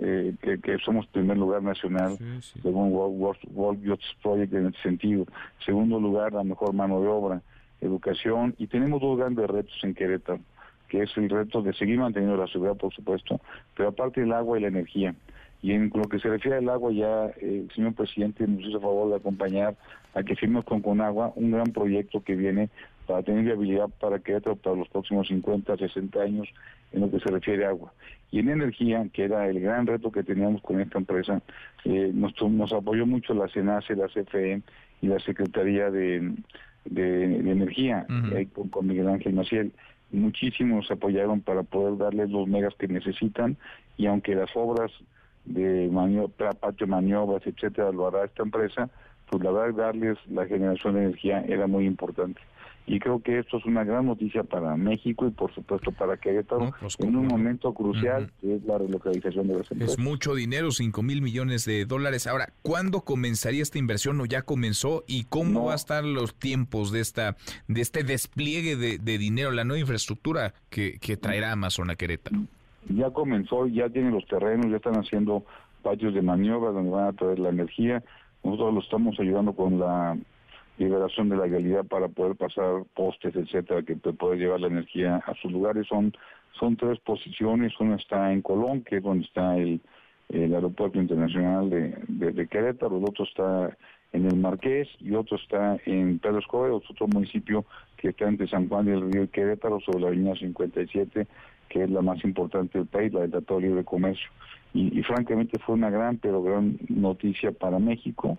eh, 0.00 0.34
eh, 0.42 0.58
que, 0.62 0.78
somos 0.78 1.06
primer 1.06 1.36
lugar 1.36 1.62
nacional 1.62 2.18
según 2.62 2.92
World, 2.92 3.46
World, 3.52 4.00
Project 4.22 4.52
en 4.52 4.66
ese 4.66 4.82
sentido. 4.82 5.26
Segundo 5.64 6.00
lugar, 6.00 6.32
la 6.32 6.42
mejor 6.42 6.72
mano 6.72 7.00
de 7.00 7.08
obra, 7.08 7.42
educación 7.80 8.54
y 8.58 8.66
tenemos 8.66 9.00
dos 9.00 9.18
grandes 9.18 9.48
retos 9.48 9.78
en 9.82 9.94
Querétaro 9.94 10.40
que 10.88 11.02
es 11.02 11.16
el 11.16 11.28
reto 11.28 11.62
de 11.62 11.72
seguir 11.74 11.98
manteniendo 11.98 12.36
la 12.36 12.46
seguridad, 12.46 12.76
por 12.76 12.94
supuesto, 12.94 13.40
pero 13.76 13.88
aparte 13.88 14.22
el 14.22 14.32
agua 14.32 14.58
y 14.58 14.62
la 14.62 14.68
energía. 14.68 15.14
Y 15.64 15.72
en 15.72 15.90
lo 15.94 16.04
que 16.10 16.18
se 16.18 16.28
refiere 16.28 16.58
al 16.58 16.68
agua, 16.68 16.92
ya 16.92 17.24
eh, 17.40 17.62
el 17.64 17.70
señor 17.74 17.94
presidente 17.94 18.46
nos 18.46 18.66
hizo 18.66 18.78
favor 18.82 19.08
de 19.08 19.16
acompañar 19.16 19.74
a 20.12 20.22
que 20.22 20.36
firmemos 20.36 20.66
con 20.66 20.82
Conagua 20.82 21.32
un 21.36 21.52
gran 21.52 21.72
proyecto 21.72 22.22
que 22.22 22.36
viene 22.36 22.68
para 23.06 23.22
tener 23.22 23.44
viabilidad 23.44 23.88
para 23.98 24.18
que 24.18 24.38
para 24.42 24.76
los 24.76 24.86
próximos 24.90 25.26
50, 25.26 25.78
60 25.78 26.20
años 26.20 26.48
en 26.92 27.00
lo 27.00 27.10
que 27.10 27.18
se 27.18 27.30
refiere 27.30 27.64
a 27.64 27.70
agua. 27.70 27.94
Y 28.30 28.40
en 28.40 28.50
energía, 28.50 29.08
que 29.10 29.24
era 29.24 29.48
el 29.48 29.58
gran 29.58 29.86
reto 29.86 30.12
que 30.12 30.22
teníamos 30.22 30.60
con 30.60 30.82
esta 30.82 30.98
empresa, 30.98 31.40
eh, 31.86 32.10
nos, 32.12 32.34
nos 32.42 32.70
apoyó 32.74 33.06
mucho 33.06 33.32
la 33.32 33.48
CENACE, 33.48 33.96
la 33.96 34.08
CFE 34.08 34.60
y 35.00 35.06
la 35.06 35.18
Secretaría 35.20 35.90
de, 35.90 36.34
Energía, 36.94 38.06
con, 38.52 38.68
con 38.68 38.86
Miguel 38.86 39.08
Ángel 39.08 39.32
Maciel 39.32 39.72
muchísimos 40.12 40.90
apoyaron 40.90 41.40
para 41.40 41.62
poder 41.62 41.96
darles 41.96 42.28
los 42.28 42.46
megas 42.46 42.74
que 42.78 42.86
necesitan 42.86 43.56
y 43.96 44.06
aunque 44.06 44.34
las 44.34 44.50
obras 44.54 44.92
de 45.44 45.88
maniobra, 45.90 46.52
patio 46.52 46.86
maniobras, 46.86 47.46
etcétera, 47.46 47.92
lo 47.92 48.06
hará 48.06 48.24
esta 48.24 48.42
empresa, 48.42 48.88
pues 49.30 49.42
la 49.42 49.50
verdad 49.50 49.74
darles 49.74 50.18
la 50.28 50.46
generación 50.46 50.94
de 50.94 51.04
energía 51.04 51.40
era 51.46 51.66
muy 51.66 51.86
importante. 51.86 52.40
Y 52.86 52.98
creo 52.98 53.22
que 53.22 53.38
esto 53.38 53.56
es 53.56 53.64
una 53.64 53.82
gran 53.82 54.04
noticia 54.04 54.42
para 54.42 54.76
México 54.76 55.26
y 55.26 55.30
por 55.30 55.54
supuesto 55.54 55.90
para 55.92 56.18
Querétaro 56.18 56.74
pues, 56.78 56.96
en 56.98 57.16
un 57.16 57.26
momento 57.28 57.72
crucial 57.72 58.30
que 58.40 58.56
es 58.56 58.64
la 58.64 58.76
relocalización 58.76 59.48
de 59.48 59.58
las 59.58 59.70
empresas. 59.70 59.98
Es 59.98 60.04
mucho 60.04 60.34
dinero, 60.34 60.70
5 60.70 61.02
mil 61.02 61.22
millones 61.22 61.64
de 61.64 61.86
dólares. 61.86 62.26
Ahora, 62.26 62.52
¿cuándo 62.60 63.00
comenzaría 63.00 63.62
esta 63.62 63.78
inversión 63.78 64.20
o 64.20 64.26
ya 64.26 64.42
comenzó? 64.42 65.02
¿Y 65.06 65.24
cómo 65.24 65.66
va 65.66 65.72
a 65.72 65.76
estar 65.76 66.04
los 66.04 66.34
tiempos 66.34 66.92
de 66.92 67.00
esta 67.00 67.36
de 67.68 67.80
este 67.80 68.04
despliegue 68.04 68.76
de, 68.76 68.98
de 68.98 69.18
dinero, 69.18 69.50
la 69.50 69.64
nueva 69.64 69.80
infraestructura 69.80 70.52
que, 70.68 70.98
que 70.98 71.16
traerá 71.16 71.52
Amazon 71.52 71.90
a 71.90 71.96
Querétaro? 71.96 72.36
Ya 72.88 73.10
comenzó, 73.10 73.66
ya 73.66 73.88
tienen 73.88 74.12
los 74.12 74.26
terrenos, 74.26 74.70
ya 74.70 74.76
están 74.76 74.96
haciendo 74.96 75.44
patios 75.82 76.14
de 76.14 76.22
maniobra 76.22 76.70
donde 76.70 76.90
van 76.90 77.08
a 77.08 77.12
traer 77.12 77.38
la 77.38 77.50
energía. 77.50 78.02
Nosotros 78.42 78.74
lo 78.74 78.80
estamos 78.80 79.18
ayudando 79.20 79.52
con 79.54 79.78
la 79.78 80.16
liberación 80.78 81.28
de 81.28 81.36
la 81.36 81.46
realidad 81.46 81.84
para 81.84 82.08
poder 82.08 82.36
pasar 82.36 82.84
postes, 82.94 83.34
etcétera, 83.36 83.82
que 83.82 83.96
puede 83.96 84.38
llevar 84.38 84.60
la 84.60 84.66
energía 84.66 85.16
a 85.26 85.34
sus 85.34 85.52
lugares. 85.52 85.86
Son 85.86 86.12
son 86.58 86.76
tres 86.76 86.98
posiciones, 87.00 87.72
una 87.80 87.96
está 87.96 88.32
en 88.32 88.42
Colón, 88.42 88.82
que 88.82 88.96
es 88.96 89.02
donde 89.02 89.24
está 89.24 89.56
el, 89.56 89.80
aeropuerto 90.32 90.98
internacional 91.00 91.68
de, 91.70 92.48
Querétaro, 92.48 92.98
el 92.98 93.04
otro 93.04 93.24
está 93.24 93.76
en 94.12 94.26
el 94.26 94.36
Marqués 94.36 94.88
y 95.00 95.14
otro 95.14 95.36
está 95.36 95.76
en 95.84 96.18
Pedro 96.18 96.38
Escobar, 96.38 96.70
otro 96.70 97.06
municipio 97.08 97.64
que 97.96 98.08
está 98.08 98.28
entre 98.28 98.48
San 98.48 98.68
Juan 98.68 98.88
y 98.88 98.92
el 98.92 99.12
Río 99.12 99.30
Querétaro 99.30 99.80
sobre 99.80 100.00
la 100.00 100.10
línea 100.10 100.34
57 100.34 101.26
que 101.68 101.84
es 101.84 101.90
la 101.90 102.02
más 102.02 102.22
importante 102.24 102.78
del 102.78 102.86
país, 102.86 103.12
la 103.12 103.20
del 103.20 103.30
Tratado 103.30 103.60
de 103.60 103.66
Libre 103.66 103.84
Comercio. 103.84 104.28
Y, 104.72 105.02
francamente 105.04 105.58
fue 105.60 105.76
una 105.76 105.88
gran, 105.88 106.16
pero 106.18 106.42
gran 106.42 106.76
noticia 106.88 107.52
para 107.52 107.78
México. 107.78 108.38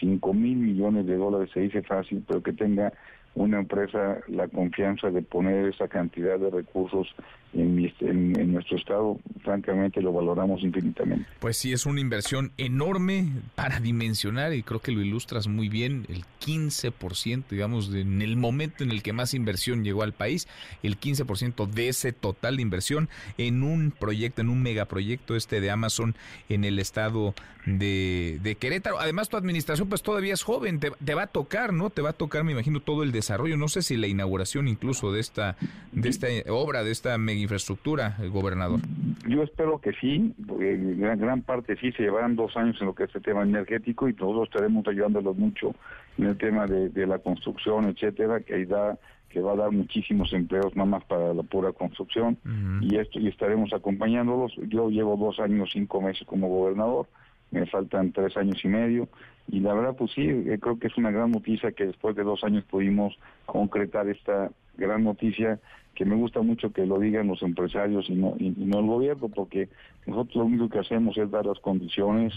5 0.00 0.34
mil 0.34 0.56
millones 0.56 1.06
de 1.06 1.16
dólares 1.16 1.50
se 1.54 1.60
dice 1.60 1.82
fácil, 1.82 2.24
pero 2.26 2.42
que 2.42 2.52
tenga 2.52 2.92
una 3.36 3.58
empresa 3.58 4.18
la 4.28 4.48
confianza 4.48 5.10
de 5.10 5.22
poner 5.22 5.66
esa 5.66 5.88
cantidad 5.88 6.38
de 6.38 6.50
recursos 6.50 7.06
en, 7.52 7.92
en, 8.00 8.52
nuestro 8.52 8.76
estado, 8.76 9.18
francamente 9.42 10.02
lo 10.02 10.12
valoramos 10.12 10.62
infinitamente. 10.62 11.26
Pues 11.38 11.56
sí, 11.56 11.72
es 11.72 11.86
una 11.86 12.00
inversión 12.00 12.52
enorme 12.58 13.28
para 13.54 13.80
dimensionar 13.80 14.52
y 14.52 14.62
creo 14.62 14.80
que 14.80 14.92
lo 14.92 15.00
ilustras 15.00 15.48
muy 15.48 15.68
bien, 15.68 16.06
el 16.08 16.24
15%, 16.44 17.44
digamos, 17.50 17.94
en 17.94 18.20
el 18.20 18.36
momento 18.36 18.84
en 18.84 18.90
el 18.90 19.02
que 19.02 19.12
más 19.12 19.32
inversión 19.32 19.84
llegó 19.84 20.02
al 20.02 20.12
país, 20.12 20.48
el 20.82 20.98
15% 20.98 21.66
de 21.66 21.88
ese 21.88 22.12
total 22.12 22.56
de 22.56 22.62
inversión 22.62 23.08
en 23.38 23.62
un 23.62 23.90
proyecto, 23.90 24.42
en 24.42 24.48
un 24.48 24.62
megaproyecto 24.62 25.36
este 25.36 25.60
de 25.60 25.70
Amazon 25.70 26.14
en 26.48 26.64
el 26.64 26.78
estado 26.78 27.34
de, 27.66 28.38
de 28.42 28.54
Querétaro. 28.54 28.98
Además, 29.00 29.28
tu 29.28 29.36
administración 29.36 29.88
pues 29.88 30.02
todavía 30.02 30.34
es 30.34 30.42
joven, 30.42 30.78
te, 30.78 30.92
te, 30.92 31.14
va 31.14 31.22
a 31.22 31.26
tocar, 31.26 31.72
¿no? 31.72 31.90
Te 31.90 32.00
va 32.00 32.10
a 32.10 32.12
tocar, 32.12 32.44
me 32.44 32.52
imagino, 32.52 32.80
todo 32.80 33.02
el 33.02 33.12
desarrollo, 33.12 33.25
no 33.56 33.68
sé 33.68 33.82
si 33.82 33.96
la 33.96 34.06
inauguración 34.06 34.68
incluso 34.68 35.12
de 35.12 35.20
esta, 35.20 35.56
de 35.92 36.08
esta 36.08 36.26
obra, 36.48 36.84
de 36.84 36.92
esta 36.92 37.16
mega 37.18 37.40
infraestructura, 37.40 38.16
el 38.20 38.30
gobernador? 38.30 38.80
Yo 39.28 39.42
espero 39.42 39.80
que 39.80 39.92
sí, 39.92 40.34
en 40.60 41.00
gran, 41.00 41.18
gran 41.18 41.42
parte 41.42 41.76
sí, 41.76 41.92
se 41.92 42.04
llevarán 42.04 42.36
dos 42.36 42.56
años 42.56 42.76
en 42.80 42.86
lo 42.86 42.94
que 42.94 43.04
es 43.04 43.14
el 43.14 43.22
tema 43.22 43.42
energético 43.42 44.08
y 44.08 44.14
todos 44.14 44.48
estaremos 44.48 44.86
ayudándolos 44.86 45.36
mucho 45.36 45.74
en 46.18 46.26
el 46.26 46.36
tema 46.36 46.66
de, 46.66 47.06
la 47.06 47.18
construcción, 47.18 47.86
etcétera, 47.86 48.40
que 48.40 48.64
da 48.66 48.98
que 49.28 49.40
va 49.40 49.52
a 49.52 49.56
dar 49.56 49.70
muchísimos 49.70 50.32
empleos 50.32 50.74
nada 50.76 50.88
más 50.88 51.04
para 51.04 51.34
la 51.34 51.42
pura 51.42 51.72
construcción 51.72 52.38
y 52.80 52.96
esto 52.96 53.18
y 53.18 53.28
estaremos 53.28 53.72
acompañándolos. 53.72 54.54
Yo 54.68 54.88
llevo 54.88 55.16
dos 55.16 55.38
años, 55.40 55.68
cinco 55.72 56.00
meses 56.00 56.26
como 56.26 56.48
gobernador, 56.48 57.06
me 57.50 57.66
faltan 57.66 58.12
tres 58.12 58.36
años 58.36 58.64
y 58.64 58.68
medio 58.68 59.08
y 59.48 59.60
la 59.60 59.74
verdad 59.74 59.94
pues 59.96 60.12
sí, 60.12 60.22
eh, 60.22 60.58
creo 60.60 60.78
que 60.78 60.88
es 60.88 60.96
una 60.96 61.10
gran 61.10 61.30
noticia 61.30 61.72
que 61.72 61.86
después 61.86 62.16
de 62.16 62.24
dos 62.24 62.42
años 62.44 62.64
pudimos 62.64 63.16
concretar 63.46 64.08
esta 64.08 64.50
gran 64.76 65.04
noticia 65.04 65.60
que 65.94 66.04
me 66.04 66.14
gusta 66.14 66.42
mucho 66.42 66.72
que 66.72 66.84
lo 66.84 66.98
digan 66.98 67.28
los 67.28 67.42
empresarios 67.42 68.08
y 68.10 68.14
no, 68.14 68.34
y, 68.38 68.50
no 68.50 68.80
el 68.80 68.86
gobierno, 68.86 69.28
porque 69.28 69.68
nosotros 70.06 70.36
lo 70.36 70.44
único 70.44 70.68
que 70.68 70.80
hacemos 70.80 71.16
es 71.16 71.30
dar 71.30 71.46
las 71.46 71.58
condiciones 71.60 72.34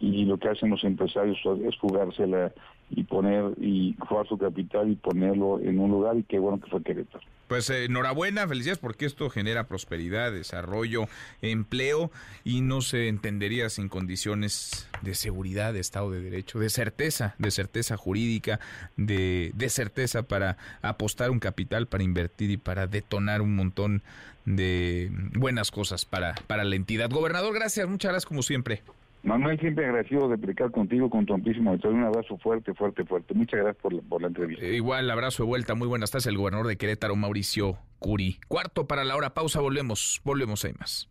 y 0.00 0.24
lo 0.24 0.38
que 0.38 0.48
hacen 0.48 0.70
los 0.70 0.84
empresarios 0.84 1.38
es 1.64 1.76
jugársela 1.76 2.52
y 2.90 3.04
poner 3.04 3.52
y 3.60 3.94
jugar 3.98 4.26
su 4.26 4.38
capital 4.38 4.90
y 4.90 4.96
ponerlo 4.96 5.60
en 5.60 5.78
un 5.78 5.90
lugar 5.90 6.16
y 6.16 6.22
qué 6.22 6.38
bueno 6.38 6.60
que 6.60 6.70
fue 6.70 6.82
Querétaro. 6.82 7.24
Pues 7.46 7.68
eh, 7.70 7.84
enhorabuena, 7.84 8.46
felicidades 8.46 8.78
porque 8.78 9.06
esto 9.06 9.28
genera 9.30 9.64
prosperidad, 9.64 10.32
desarrollo, 10.32 11.06
empleo 11.42 12.10
y 12.44 12.60
no 12.60 12.80
se 12.80 13.08
entendería 13.08 13.68
sin 13.70 13.88
condiciones 13.88 14.88
de 15.02 15.14
seguridad, 15.14 15.72
de 15.72 15.80
Estado 15.80 16.10
de 16.10 16.20
Derecho, 16.20 16.58
de 16.58 16.70
certeza, 16.70 17.34
de 17.38 17.50
certeza 17.50 17.96
jurídica, 17.96 18.60
de, 18.96 19.52
de 19.54 19.68
certeza 19.68 20.22
para 20.22 20.56
apostar 20.80 21.30
un 21.30 21.40
capital, 21.40 21.88
para 21.88 22.04
invertir 22.04 22.50
y 22.50 22.56
para 22.56 22.86
detonar 22.86 23.42
un 23.42 23.54
montón 23.54 24.02
de 24.44 25.10
buenas 25.34 25.70
cosas 25.70 26.06
para, 26.06 26.34
para 26.46 26.64
la 26.64 26.76
entidad. 26.76 27.10
Gobernador, 27.10 27.52
gracias, 27.52 27.86
muchas 27.86 28.12
gracias 28.12 28.26
como 28.26 28.42
siempre. 28.42 28.82
Manuel, 29.22 29.58
siempre 29.58 29.84
agradecido 29.84 30.28
de 30.28 30.34
explicar 30.36 30.70
contigo, 30.70 31.10
con 31.10 31.26
tu 31.26 31.34
amplísimo 31.34 31.72
Un 31.72 32.04
abrazo 32.04 32.38
fuerte, 32.38 32.72
fuerte, 32.74 33.04
fuerte. 33.04 33.34
Muchas 33.34 33.60
gracias 33.60 33.82
por 33.82 33.92
la, 33.92 34.02
por 34.02 34.22
la 34.22 34.28
entrevista. 34.28 34.64
Eh, 34.64 34.76
igual, 34.76 35.10
abrazo 35.10 35.42
de 35.42 35.48
vuelta. 35.48 35.74
Muy 35.74 35.88
buenas 35.88 36.10
tardes, 36.10 36.26
el 36.26 36.36
gobernador 36.36 36.68
de 36.68 36.76
Querétaro, 36.76 37.16
Mauricio 37.16 37.78
Curi. 37.98 38.38
Cuarto 38.48 38.86
para 38.86 39.04
la 39.04 39.16
hora, 39.16 39.34
pausa, 39.34 39.60
volvemos. 39.60 40.20
Volvemos, 40.24 40.64
hay 40.64 40.72
más. 40.78 41.08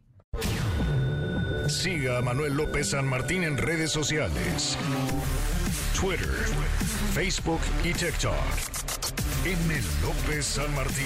Siga 1.67 2.19
a 2.19 2.21
Manuel 2.21 2.55
López 2.55 2.91
San 2.91 3.07
Martín 3.09 3.43
en 3.43 3.57
redes 3.57 3.91
sociales. 3.91 4.77
Twitter, 5.99 6.27
Facebook 7.13 7.59
y 7.83 7.91
TikTok. 7.91 8.33
M. 9.45 9.75
López 10.01 10.45
San 10.45 10.73
Martín. 10.75 11.05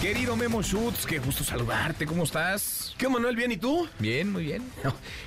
Querido 0.00 0.34
Memo 0.34 0.62
Schutz, 0.62 1.04
qué 1.04 1.18
gusto 1.18 1.44
saludarte. 1.44 2.06
¿Cómo 2.06 2.24
estás? 2.24 2.94
¿Qué, 2.96 3.06
Manuel? 3.06 3.36
¿Bien 3.36 3.52
y 3.52 3.58
tú? 3.58 3.86
Bien, 3.98 4.32
muy 4.32 4.44
bien. 4.44 4.62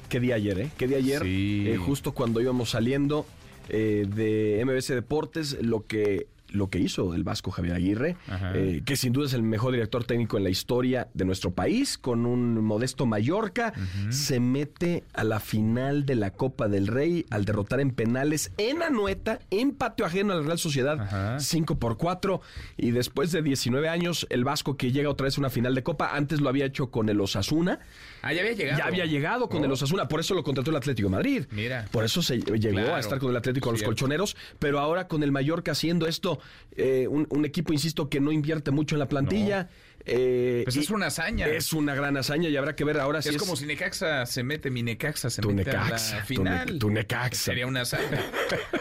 qué 0.09 0.19
día 0.19 0.33
ayer, 0.33 0.61
¿eh? 0.61 0.69
Qué 0.75 0.87
día 0.87 0.97
ayer. 0.97 1.21
Sí. 1.21 1.65
Eh, 1.67 1.77
justo 1.77 2.13
cuando 2.13 2.41
íbamos 2.41 2.71
saliendo 2.71 3.27
eh, 3.69 4.07
de 4.07 4.63
MBS 4.65 4.87
Deportes, 4.87 5.57
lo 5.61 5.85
que 5.85 6.25
lo 6.53 6.69
que 6.69 6.79
hizo 6.79 7.13
el 7.13 7.23
Vasco 7.23 7.51
Javier 7.51 7.75
Aguirre, 7.75 8.15
eh, 8.53 8.81
que 8.85 8.95
sin 8.95 9.11
duda 9.11 9.25
es 9.25 9.33
el 9.33 9.43
mejor 9.43 9.73
director 9.73 10.03
técnico 10.03 10.37
en 10.37 10.43
la 10.43 10.49
historia 10.49 11.09
de 11.13 11.25
nuestro 11.25 11.51
país, 11.51 11.97
con 11.97 12.25
un 12.25 12.63
modesto 12.63 13.05
Mallorca, 13.05 13.73
se 14.09 14.39
mete 14.39 15.03
a 15.13 15.23
la 15.23 15.39
final 15.39 16.05
de 16.05 16.15
la 16.15 16.31
Copa 16.31 16.67
del 16.67 16.87
Rey 16.87 17.25
al 17.29 17.45
derrotar 17.45 17.79
en 17.79 17.91
penales 17.91 18.51
en 18.57 18.83
Anueta, 18.83 19.39
en 19.49 19.71
patio 19.71 20.05
ajeno 20.05 20.33
a 20.33 20.37
la 20.37 20.43
Real 20.43 20.59
Sociedad, 20.59 21.39
5 21.39 21.79
por 21.79 21.97
4, 21.97 22.41
y 22.77 22.91
después 22.91 23.31
de 23.31 23.41
19 23.41 23.89
años, 23.89 24.27
el 24.29 24.43
Vasco 24.43 24.77
que 24.77 24.91
llega 24.91 25.09
otra 25.09 25.25
vez 25.25 25.37
a 25.37 25.41
una 25.41 25.49
final 25.49 25.75
de 25.75 25.83
Copa, 25.83 26.15
antes 26.15 26.39
lo 26.39 26.49
había 26.49 26.65
hecho 26.65 26.91
con 26.91 27.09
el 27.09 27.19
Osasuna. 27.19 27.79
Ah, 28.25 28.31
ya 28.31 28.39
había 28.39 28.53
llegado. 28.53 28.77
Ya 28.79 28.85
había 28.85 29.05
llegado 29.05 29.49
con 29.49 29.65
el 29.65 29.69
oh. 29.69 29.73
Osasuna, 29.73 30.07
por 30.07 30.21
eso 30.21 30.33
lo 30.33 30.43
contrató 30.43 30.71
el 30.71 30.77
Atlético 30.77 31.09
de 31.09 31.11
Madrid. 31.11 31.45
Mira. 31.51 31.89
Por 31.91 32.05
eso 32.05 32.21
se 32.21 32.39
llegó 32.39 32.95
a 32.95 32.99
estar 32.99 33.19
con 33.19 33.29
el 33.29 33.35
Atlético 33.35 33.69
de 33.69 33.73
los 33.73 33.83
colchoneros, 33.83 34.37
pero 34.59 34.79
ahora 34.79 35.09
con 35.09 35.23
el 35.23 35.33
Mallorca 35.33 35.73
haciendo 35.73 36.07
esto, 36.07 36.39
eh, 36.77 37.05
un, 37.09 37.45
equipo, 37.45 37.73
insisto, 37.73 38.07
que 38.07 38.21
no 38.21 38.31
invierte 38.31 38.71
mucho 38.71 38.95
en 38.95 38.99
la 38.99 39.09
plantilla. 39.09 39.69
Eh, 40.05 40.61
pues 40.65 40.75
es 40.75 40.89
una 40.89 41.07
hazaña. 41.07 41.47
Es 41.47 41.73
una 41.73 41.95
gran 41.95 42.17
hazaña 42.17 42.49
y 42.49 42.57
habrá 42.57 42.75
que 42.75 42.83
ver 42.83 42.99
ahora 42.99 43.21
si 43.21 43.29
es, 43.29 43.37
como 43.37 43.55
si 43.55 43.65
Necaxa 43.65 44.25
se 44.25 44.43
mete, 44.43 44.69
mi 44.69 44.83
Necaxa 44.83 45.29
se 45.29 45.41
mete 45.47 45.71
a 45.71 45.89
la 45.89 45.97
final. 45.97 46.79
Tu, 46.79 46.89
Necaxa. 46.89 47.35
Sería 47.35 47.67
una 47.67 47.81
hazaña. 47.81 48.21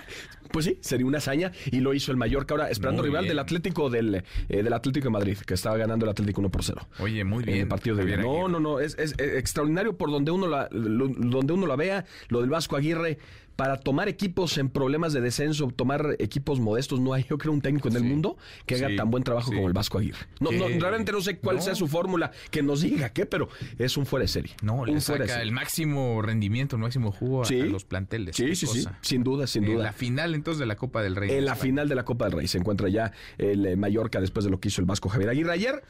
pues 0.52 0.66
sí, 0.66 0.78
sería 0.80 1.06
una 1.06 1.18
hazaña 1.18 1.52
y 1.70 1.80
lo 1.80 1.94
hizo 1.94 2.10
el 2.10 2.16
Mallorca 2.16 2.54
ahora 2.54 2.70
esperando 2.70 3.02
rival 3.02 3.26
del 3.26 3.38
Atlético 3.38 3.88
del, 3.88 4.16
eh, 4.16 4.22
del 4.48 4.72
Atlético 4.72 5.04
de 5.04 5.10
Madrid, 5.10 5.38
que 5.38 5.54
estaba 5.54 5.76
ganando 5.76 6.04
el 6.06 6.10
Atlético 6.10 6.40
1 6.40 6.50
por 6.50 6.64
0. 6.64 6.86
Oye, 6.98 7.24
muy 7.24 7.44
bien. 7.44 7.56
En 7.56 7.62
el 7.62 7.68
partido 7.68 7.96
de 7.96 8.16
No, 8.16 8.48
no, 8.48 8.60
no, 8.60 8.80
es, 8.80 8.96
es, 8.98 9.14
extraordinario 9.18 9.96
por 9.96 10.10
donde 10.10 10.30
uno 10.30 10.48
la 10.48 10.68
donde 10.70 11.52
uno 11.52 11.66
la 11.66 11.76
vea, 11.76 12.04
lo 12.28 12.40
del 12.40 12.50
Vasco 12.50 12.76
Aguirre 12.76 13.18
para 13.56 13.78
tomar 13.78 14.08
equipos 14.08 14.58
en 14.58 14.68
problemas 14.68 15.12
de 15.12 15.20
descenso, 15.20 15.68
tomar 15.68 16.16
equipos 16.18 16.60
modestos, 16.60 17.00
no 17.00 17.14
hay, 17.14 17.24
yo 17.28 17.38
creo, 17.38 17.52
un 17.52 17.60
técnico 17.60 17.88
en 17.88 17.96
el 17.96 18.04
mundo 18.04 18.36
que 18.66 18.76
haga 18.76 18.94
tan 18.96 19.10
buen 19.10 19.24
trabajo 19.24 19.52
como 19.52 19.66
el 19.66 19.72
Vasco 19.72 19.98
Aguirre. 19.98 20.26
No, 20.40 20.50
no, 20.52 20.68
realmente 20.68 21.12
no 21.12 21.20
sé 21.20 21.38
cuál 21.38 21.60
sea 21.62 21.74
su 21.74 21.88
fórmula, 21.88 22.32
que 22.50 22.62
nos 22.62 22.82
diga 22.82 23.10
qué, 23.10 23.26
pero 23.26 23.48
es 23.78 23.96
un 23.96 24.06
fuera 24.06 24.24
de 24.24 24.28
serie. 24.28 24.54
No, 24.62 24.84
le 24.84 25.00
saca 25.00 25.42
el 25.42 25.52
máximo 25.52 26.22
rendimiento, 26.22 26.76
el 26.76 26.82
máximo 26.82 27.12
jugo 27.12 27.44
a, 27.44 27.50
los 27.50 27.84
planteles. 27.84 28.36
Sí, 28.36 28.54
sí, 28.54 28.66
sí, 28.66 28.84
sin 29.00 29.22
duda, 29.22 29.46
sin 29.46 29.64
duda. 29.64 29.74
En 29.74 29.82
la 29.82 29.92
final 29.92 30.34
entonces 30.34 30.58
de 30.58 30.66
la 30.66 30.76
Copa 30.76 31.02
del 31.02 31.16
Rey. 31.16 31.30
En 31.30 31.44
la 31.44 31.54
final 31.54 31.88
de 31.88 31.94
la 31.94 32.04
Copa 32.04 32.26
del 32.26 32.38
Rey 32.38 32.46
se 32.46 32.58
encuentra 32.58 32.88
ya 32.88 33.12
el 33.38 33.66
eh, 33.66 33.76
Mallorca 33.76 34.20
después 34.20 34.44
de 34.44 34.50
lo 34.50 34.60
que 34.60 34.68
hizo 34.68 34.80
el 34.80 34.86
Vasco 34.86 35.08
Javier 35.08 35.30
Aguirre 35.30 35.52
ayer 35.52 35.82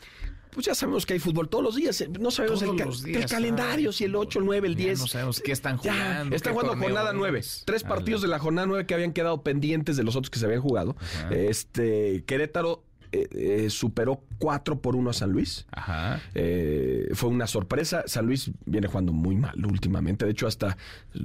pues 0.53 0.67
ya 0.67 0.75
sabemos 0.75 1.07
que 1.07 1.15
hay 1.15 1.19
fútbol 1.19 1.49
todos 1.49 1.65
los 1.65 1.77
días. 1.77 2.05
No 2.21 2.31
sabemos 2.31 2.61
el, 2.63 3.27
calendario, 3.27 3.91
si 3.91 4.05
el 4.05 4.15
8, 4.15 4.41
el 4.41 4.45
9, 4.45 4.69
el 4.69 4.75
10. 4.75 5.01
no 5.01 5.07
sabemos 5.07 5.41
qué 5.41 5.51
están 5.51 5.79
jugando. 5.79 6.37
están 6.37 6.53
jugando 6.53 6.77
jornada 6.77 7.13
9. 7.15 7.41
Tres 7.65 7.83
partidos 7.83 8.21
de 8.21 8.29
la 8.29 8.39
jornada 8.39 8.67
9 8.67 8.87
que 8.87 8.93
habían 8.93 9.13
quedado 9.13 9.43
pendientes 9.43 9.97
de 9.97 10.03
los 10.03 10.15
otros 10.15 10.29
que 10.29 10.39
se 10.39 10.45
habían 10.45 10.61
jugado. 10.61 10.95
Este 11.31 12.23
Querétaro 12.27 12.85
eh, 13.13 13.29
eh, 13.33 13.71
superó 13.71 14.23
4 14.43 14.81
por 14.81 14.97
1 14.97 15.09
a 15.09 15.13
San 15.13 15.31
Luis. 15.31 15.67
Ajá. 15.71 16.21
Eh, 16.35 17.11
fue 17.13 17.31
una 17.31 17.47
sorpresa. 17.47 18.03
San 18.07 18.27
Luis 18.27 18.51
viene 18.67 18.89
jugando 18.89 19.13
muy 19.13 19.37
mal 19.37 19.55
últimamente. 19.65 20.25
De 20.25 20.33
hecho, 20.33 20.49
hasta 20.49 20.77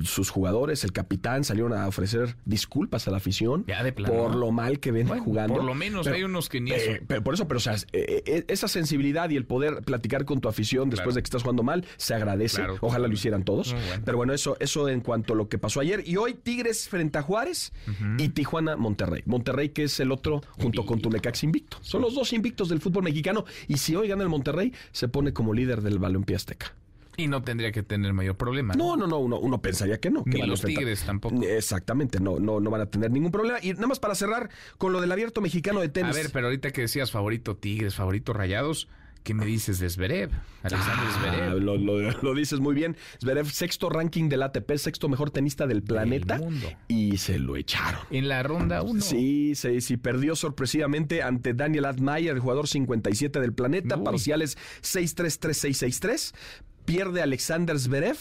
sus 0.04 0.30
jugadores, 0.30 0.84
el 0.84 0.92
capitán, 0.92 1.44
salieron 1.44 1.74
a 1.74 1.88
ofrecer 1.88 2.36
disculpas 2.46 3.08
a 3.08 3.12
la 3.12 3.18
afición 3.18 3.66
por 4.06 4.36
lo 4.36 4.52
mal 4.52 4.80
que 4.80 4.92
ven 4.92 5.08
jugando. 5.08 5.56
Por 5.56 5.64
lo 5.64 5.74
menos 5.74 6.06
hay 6.06 6.22
unos 6.22 6.48
que 6.48 6.62
ni 6.62 6.74
eso. 6.74 6.92
Pero, 7.08 7.24
por 7.24 7.34
eso, 7.34 7.48
pero 7.48 7.58
o 7.58 7.62
sea, 7.62 7.76
esa 7.92 8.68
sensibilidad 8.68 9.32
y 9.32 9.36
el 9.36 9.46
poder 9.46 9.82
platicar 9.82 10.26
con 10.26 10.40
tu 10.40 10.48
afición 10.48 10.92
después 10.92 11.16
de 11.16 11.24
que 11.24 11.26
estás 11.26 11.42
jugando 11.42 11.64
mal, 11.64 11.86
se 11.98 12.14
agradece. 12.14 12.62
Ojalá 12.82 13.08
lo 13.08 13.16
hicieran 13.16 13.44
todos. 13.44 13.76
Pero 14.06 14.18
bueno, 14.18 14.34
eso, 14.34 14.58
eso 14.60 14.90
en 14.90 15.02
cuanto 15.02 15.34
a 15.34 15.36
lo 15.36 15.50
que 15.50 15.58
pasó 15.58 15.80
ayer. 15.80 16.04
Y 16.06 16.18
hoy 16.18 16.36
Tigres 16.36 16.88
frente 16.88 17.18
a 17.18 17.24
Juárez 17.24 17.74
y 18.20 18.30
Tijuana 18.30 18.76
Monterrey. 18.76 19.24
Monterrey 19.26 19.70
que 19.70 19.86
es 19.86 20.00
el 20.00 20.12
otro 20.12 20.42
junto 20.62 20.86
con 20.86 21.02
Tulecax 21.02 21.44
invicto. 21.44 21.80
Son 21.82 22.04
los 22.04 22.14
dos 22.14 22.32
invictos 22.32 22.70
del 22.70 22.80
fútbol 22.80 23.07
mexicano. 23.08 23.46
Y 23.68 23.78
si 23.78 23.96
hoy 23.96 24.08
gana 24.08 24.24
el 24.24 24.30
Monterrey, 24.30 24.74
se 24.92 25.08
pone 25.08 25.34
como 25.34 25.54
líder 25.54 25.82
del 25.82 26.00
balompié 26.00 26.36
azteca. 26.36 26.74
Y 27.20 27.28
no 27.28 27.42
tendría 27.42 27.72
que 27.72 27.82
tener 27.82 28.14
mayor 28.14 28.38
problema. 28.38 28.76
No, 28.76 28.96
no, 28.96 29.08
no, 29.08 29.18
uno, 29.18 29.40
uno 29.40 29.60
pensaría 29.60 30.00
que 30.00 30.12
no. 30.12 30.22
Ni 30.28 30.40
los 30.44 30.62
Tigres 30.62 31.04
tampoco. 31.04 31.42
Exactamente, 31.42 32.20
no, 32.20 32.40
no, 32.40 32.60
no 32.60 32.70
van 32.70 32.82
a 32.82 32.86
tener 32.86 33.10
ningún 33.10 33.32
problema. 33.32 33.58
Y 33.60 33.74
nada 33.74 33.88
más 33.88 34.00
para 34.00 34.14
cerrar 34.14 34.52
con 34.78 34.94
lo 34.94 35.02
del 35.02 35.12
abierto 35.12 35.42
mexicano 35.42 35.82
de 35.82 35.90
tenis. 35.90 36.16
A 36.16 36.20
ver, 36.20 36.30
pero 36.32 36.46
ahorita 36.46 36.70
que 36.70 36.82
decías 36.82 37.10
favorito 37.10 37.58
Tigres, 37.58 37.96
favorito 37.96 38.34
Rayados, 38.34 38.88
¿Qué 39.28 39.34
me 39.34 39.46
dices 39.46 39.80
de 39.80 39.90
Zverev? 39.90 40.30
Alexander 40.64 41.06
ah, 41.06 41.20
Zverev. 41.20 42.24
Lo, 42.24 42.34
dices 42.34 42.62
muy 42.62 42.74
bien. 42.74 42.96
Zverev, 43.20 43.50
sexto 43.50 43.90
ranking 43.90 44.30
del 44.30 44.42
ATP, 44.42 44.78
sexto 44.78 45.10
mejor 45.10 45.32
tenista 45.32 45.68
del 45.68 45.84
planeta. 45.84 46.40
Y 46.88 47.18
se 47.18 47.38
lo 47.38 47.58
echaron. 47.58 48.00
En 48.10 48.30
la 48.30 48.42
ronda 48.42 48.84
1. 48.84 49.02
Sí, 49.02 49.54
sí, 49.56 49.82
sí. 49.82 49.98
Perdió 49.98 50.38
sorpresivamente 50.38 51.24
ante 51.24 51.54
Daniel 51.54 51.84
Admayer, 51.84 52.36
el 52.36 52.40
jugador 52.40 52.70
57 52.70 53.42
del 53.42 53.52
planeta. 53.52 54.02
Parciales 54.02 54.58
6-3-3-6-6-3 54.82 56.34
pierde 56.88 57.22
Alexander 57.22 57.78
Zverev 57.78 58.18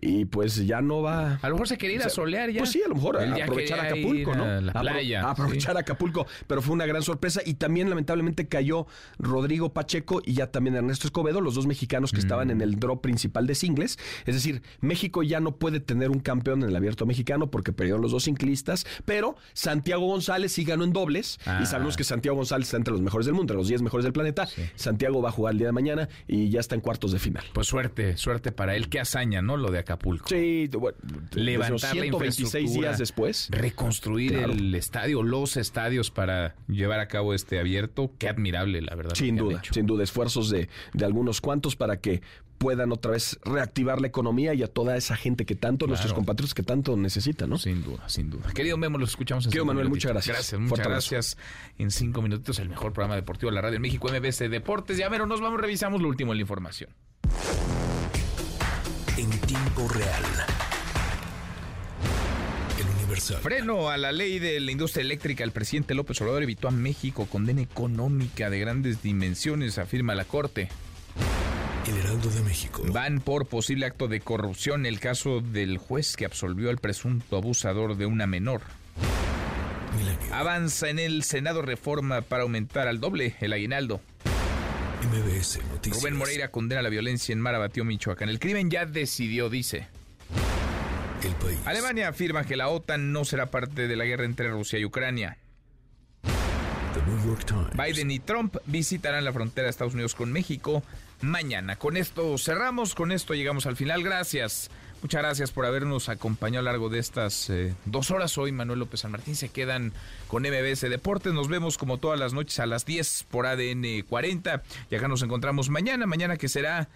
y 0.00 0.24
pues 0.24 0.66
ya 0.66 0.82
no 0.82 1.02
va. 1.02 1.38
A 1.40 1.48
lo 1.48 1.54
mejor 1.54 1.68
se 1.68 1.78
quería 1.78 1.96
ir 1.96 2.02
a 2.02 2.08
solear 2.08 2.50
ya. 2.50 2.58
Pues 2.58 2.72
sí, 2.72 2.82
a 2.84 2.88
lo 2.88 2.96
mejor 2.96 3.16
aprovechar 3.16 3.78
Acapulco, 3.78 4.34
¿no? 4.34 4.60
la 4.60 4.72
playa. 4.72 5.30
aprovechar 5.30 5.76
Acapulco, 5.76 6.26
pero 6.48 6.60
fue 6.60 6.74
una 6.74 6.84
gran 6.84 7.02
sorpresa 7.02 7.40
y 7.46 7.54
también 7.54 7.88
lamentablemente 7.88 8.48
cayó 8.48 8.88
Rodrigo 9.20 9.72
Pacheco 9.72 10.20
y 10.24 10.34
ya 10.34 10.50
también 10.50 10.74
Ernesto 10.74 11.06
Escobedo, 11.06 11.40
los 11.40 11.54
dos 11.54 11.68
mexicanos 11.68 12.10
que 12.10 12.18
estaban 12.18 12.50
en 12.50 12.60
el 12.60 12.76
mm. 12.76 12.80
draw 12.80 13.00
principal 13.00 13.46
de 13.46 13.54
singles. 13.54 13.98
Es 14.26 14.34
decir, 14.34 14.62
México 14.80 15.22
ya 15.22 15.38
no 15.38 15.56
puede 15.56 15.78
tener 15.78 16.10
un 16.10 16.18
campeón 16.18 16.64
en 16.64 16.70
el 16.70 16.76
abierto 16.76 17.06
mexicano 17.06 17.52
porque 17.52 17.72
perdieron 17.72 18.02
los 18.02 18.10
dos 18.10 18.24
ciclistas, 18.24 18.84
pero 19.04 19.36
Santiago 19.52 20.06
González 20.06 20.50
sí 20.50 20.64
ganó 20.64 20.82
en 20.82 20.92
dobles 20.92 21.38
y 21.46 21.50
ah. 21.50 21.66
sabemos 21.66 21.96
que 21.96 22.02
Santiago 22.02 22.36
González 22.36 22.66
está 22.66 22.78
entre 22.78 22.92
los 22.92 23.00
mejores 23.00 23.26
del 23.26 23.34
mundo, 23.34 23.52
entre 23.52 23.56
los 23.58 23.68
10 23.68 23.82
mejores 23.82 24.02
del 24.02 24.12
planeta. 24.12 24.48
Santiago 24.74 25.22
va 25.22 25.28
a 25.28 25.32
jugar 25.32 25.52
el 25.52 25.58
día 25.58 25.68
de 25.68 25.72
mañana 25.72 26.08
y 26.26 26.48
ya 26.50 26.58
está 26.58 26.74
en 26.74 26.80
cuartos 26.80 27.12
de 27.12 27.20
final. 27.20 27.44
Pues 27.52 27.68
suerte 27.68 28.07
suerte, 28.16 28.18
suerte 28.18 28.52
para 28.52 28.76
él. 28.76 28.88
Qué 28.88 29.00
hazaña, 29.00 29.42
¿no? 29.42 29.56
Lo 29.56 29.70
de 29.70 29.78
Acapulco. 29.78 30.28
Sí, 30.28 30.70
levantar 31.34 31.92
126 31.92 32.72
días 32.72 32.98
después. 32.98 33.48
Reconstruir 33.50 34.34
el 34.34 34.74
estadio, 34.74 35.22
los 35.22 35.56
estadios 35.56 36.10
para 36.10 36.54
llevar 36.68 37.00
a 37.00 37.08
cabo 37.08 37.34
este 37.34 37.58
abierto. 37.58 38.12
Qué 38.18 38.28
admirable, 38.28 38.82
la 38.82 38.94
verdad. 38.94 39.14
Sin 39.14 39.36
duda, 39.36 39.62
sin 39.70 39.86
duda. 39.86 40.04
Esfuerzos 40.04 40.50
de, 40.50 40.68
de 40.92 41.04
algunos 41.04 41.40
cuantos 41.40 41.76
para 41.76 42.00
que 42.00 42.22
puedan 42.58 42.92
otra 42.92 43.12
vez 43.12 43.38
reactivar 43.44 44.00
la 44.00 44.08
economía 44.08 44.52
y 44.52 44.62
a 44.62 44.66
toda 44.66 44.96
esa 44.96 45.16
gente 45.16 45.46
que 45.46 45.54
tanto, 45.54 45.86
nuestros 45.86 46.12
compatriotas 46.12 46.54
que 46.54 46.62
tanto 46.62 46.96
necesitan, 46.96 47.48
¿no? 47.48 47.56
Sin 47.56 47.82
duda, 47.82 48.08
sin 48.08 48.30
duda. 48.30 48.52
Querido 48.52 48.76
Memo, 48.76 48.98
los 48.98 49.10
escuchamos 49.10 49.44
en 49.46 49.52
Querido 49.52 49.64
Manuel, 49.64 49.88
muchas 49.88 50.12
gracias. 50.12 50.36
Gracias, 50.36 50.60
muchas 50.60 50.86
gracias. 50.86 51.38
En 51.78 51.90
cinco 51.90 52.20
minutitos, 52.20 52.58
el 52.58 52.68
mejor 52.68 52.92
programa 52.92 53.14
deportivo 53.14 53.50
de 53.50 53.54
la 53.54 53.62
radio 53.62 53.76
en 53.76 53.82
México, 53.82 54.08
MBC 54.08 54.48
Deportes. 54.50 54.98
Ya, 54.98 55.08
pero 55.08 55.26
nos 55.26 55.40
vamos, 55.40 55.60
revisamos 55.60 56.02
lo 56.02 56.08
último 56.08 56.32
en 56.32 56.38
la 56.38 56.42
información. 56.42 56.90
En 59.18 59.30
tiempo 59.30 59.88
real. 59.88 60.22
El 62.78 62.86
Universal. 62.98 63.38
Freno 63.38 63.88
a 63.88 63.96
la 63.96 64.12
ley 64.12 64.38
de 64.38 64.60
la 64.60 64.70
industria 64.70 65.02
eléctrica. 65.02 65.42
El 65.42 65.50
presidente 65.50 65.94
López 65.94 66.20
Obrador 66.20 66.44
evitó 66.44 66.68
a 66.68 66.70
México 66.70 67.26
condena 67.26 67.60
económica 67.60 68.48
de 68.48 68.60
grandes 68.60 69.02
dimensiones, 69.02 69.78
afirma 69.78 70.14
la 70.14 70.24
Corte. 70.24 70.68
El 71.88 71.96
Heraldo 71.96 72.30
de 72.30 72.42
México. 72.42 72.84
Van 72.92 73.18
por 73.18 73.46
posible 73.46 73.86
acto 73.86 74.06
de 74.06 74.20
corrupción 74.20 74.86
el 74.86 75.00
caso 75.00 75.40
del 75.40 75.78
juez 75.78 76.16
que 76.16 76.24
absolvió 76.24 76.70
al 76.70 76.78
presunto 76.78 77.38
abusador 77.38 77.96
de 77.96 78.06
una 78.06 78.28
menor. 78.28 78.60
Avanza 80.30 80.90
en 80.90 81.00
el 81.00 81.24
Senado 81.24 81.62
reforma 81.62 82.20
para 82.20 82.44
aumentar 82.44 82.86
al 82.86 83.00
doble 83.00 83.34
el 83.40 83.52
aguinaldo. 83.52 84.00
MBS 85.02 85.60
Noticias. 85.70 86.02
Rubén 86.02 86.16
Moreira 86.16 86.50
condena 86.50 86.82
la 86.82 86.88
violencia 86.88 87.32
en 87.32 87.40
Marabatío, 87.40 87.84
Michoacán. 87.84 88.28
El 88.28 88.38
crimen 88.38 88.70
ya 88.70 88.84
decidió, 88.84 89.48
dice. 89.48 89.86
El 91.22 91.32
país. 91.34 91.58
Alemania 91.64 92.08
afirma 92.08 92.44
que 92.44 92.56
la 92.56 92.68
OTAN 92.68 93.12
no 93.12 93.24
será 93.24 93.46
parte 93.46 93.88
de 93.88 93.96
la 93.96 94.04
guerra 94.04 94.24
entre 94.24 94.48
Rusia 94.50 94.78
y 94.78 94.84
Ucrania. 94.84 95.38
The 96.22 97.10
New 97.10 97.26
York 97.26 97.44
Times. 97.44 97.70
Biden 97.76 98.10
y 98.10 98.18
Trump 98.18 98.56
visitarán 98.66 99.24
la 99.24 99.32
frontera 99.32 99.64
de 99.64 99.70
Estados 99.70 99.94
Unidos 99.94 100.14
con 100.14 100.32
México 100.32 100.82
mañana. 101.20 101.76
Con 101.76 101.96
esto 101.96 102.36
cerramos, 102.38 102.94
con 102.94 103.12
esto 103.12 103.34
llegamos 103.34 103.66
al 103.66 103.76
final. 103.76 104.02
Gracias. 104.02 104.70
Muchas 105.00 105.22
gracias 105.22 105.52
por 105.52 105.64
habernos 105.64 106.08
acompañado 106.08 106.60
a 106.60 106.62
lo 106.64 106.70
largo 106.72 106.88
de 106.88 106.98
estas 106.98 107.48
eh, 107.50 107.74
dos 107.84 108.10
horas. 108.10 108.36
Hoy 108.36 108.50
Manuel 108.50 108.80
López 108.80 109.00
San 109.00 109.12
Martín 109.12 109.36
se 109.36 109.48
quedan 109.48 109.92
con 110.26 110.42
MBS 110.42 110.80
Deportes. 110.80 111.32
Nos 111.32 111.48
vemos 111.48 111.78
como 111.78 111.98
todas 111.98 112.18
las 112.18 112.32
noches 112.32 112.58
a 112.58 112.66
las 112.66 112.84
10 112.84 113.26
por 113.30 113.46
ADN 113.46 114.02
40. 114.08 114.62
Y 114.90 114.94
acá 114.96 115.06
nos 115.06 115.22
encontramos 115.22 115.68
mañana, 115.70 116.06
mañana 116.06 116.36
que 116.36 116.48
será 116.48 116.88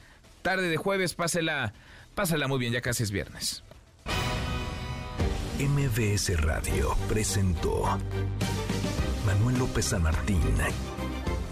tarde 0.43 0.69
de 0.69 0.77
jueves. 0.77 1.15
Pásela, 1.15 1.75
pásela 2.17 2.49
muy 2.49 2.59
bien, 2.59 2.73
ya 2.73 2.81
casi 2.81 3.05
es 3.05 3.13
viernes. 3.13 3.63
MBS 5.61 6.41
Radio 6.41 6.97
presentó 7.09 7.85
Manuel 9.25 9.59
López 9.61 9.85
San 9.85 10.03
Martín 10.03 10.43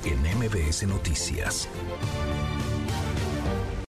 en 0.04 0.20
MBS 0.38 0.82
Noticias. 0.88 1.68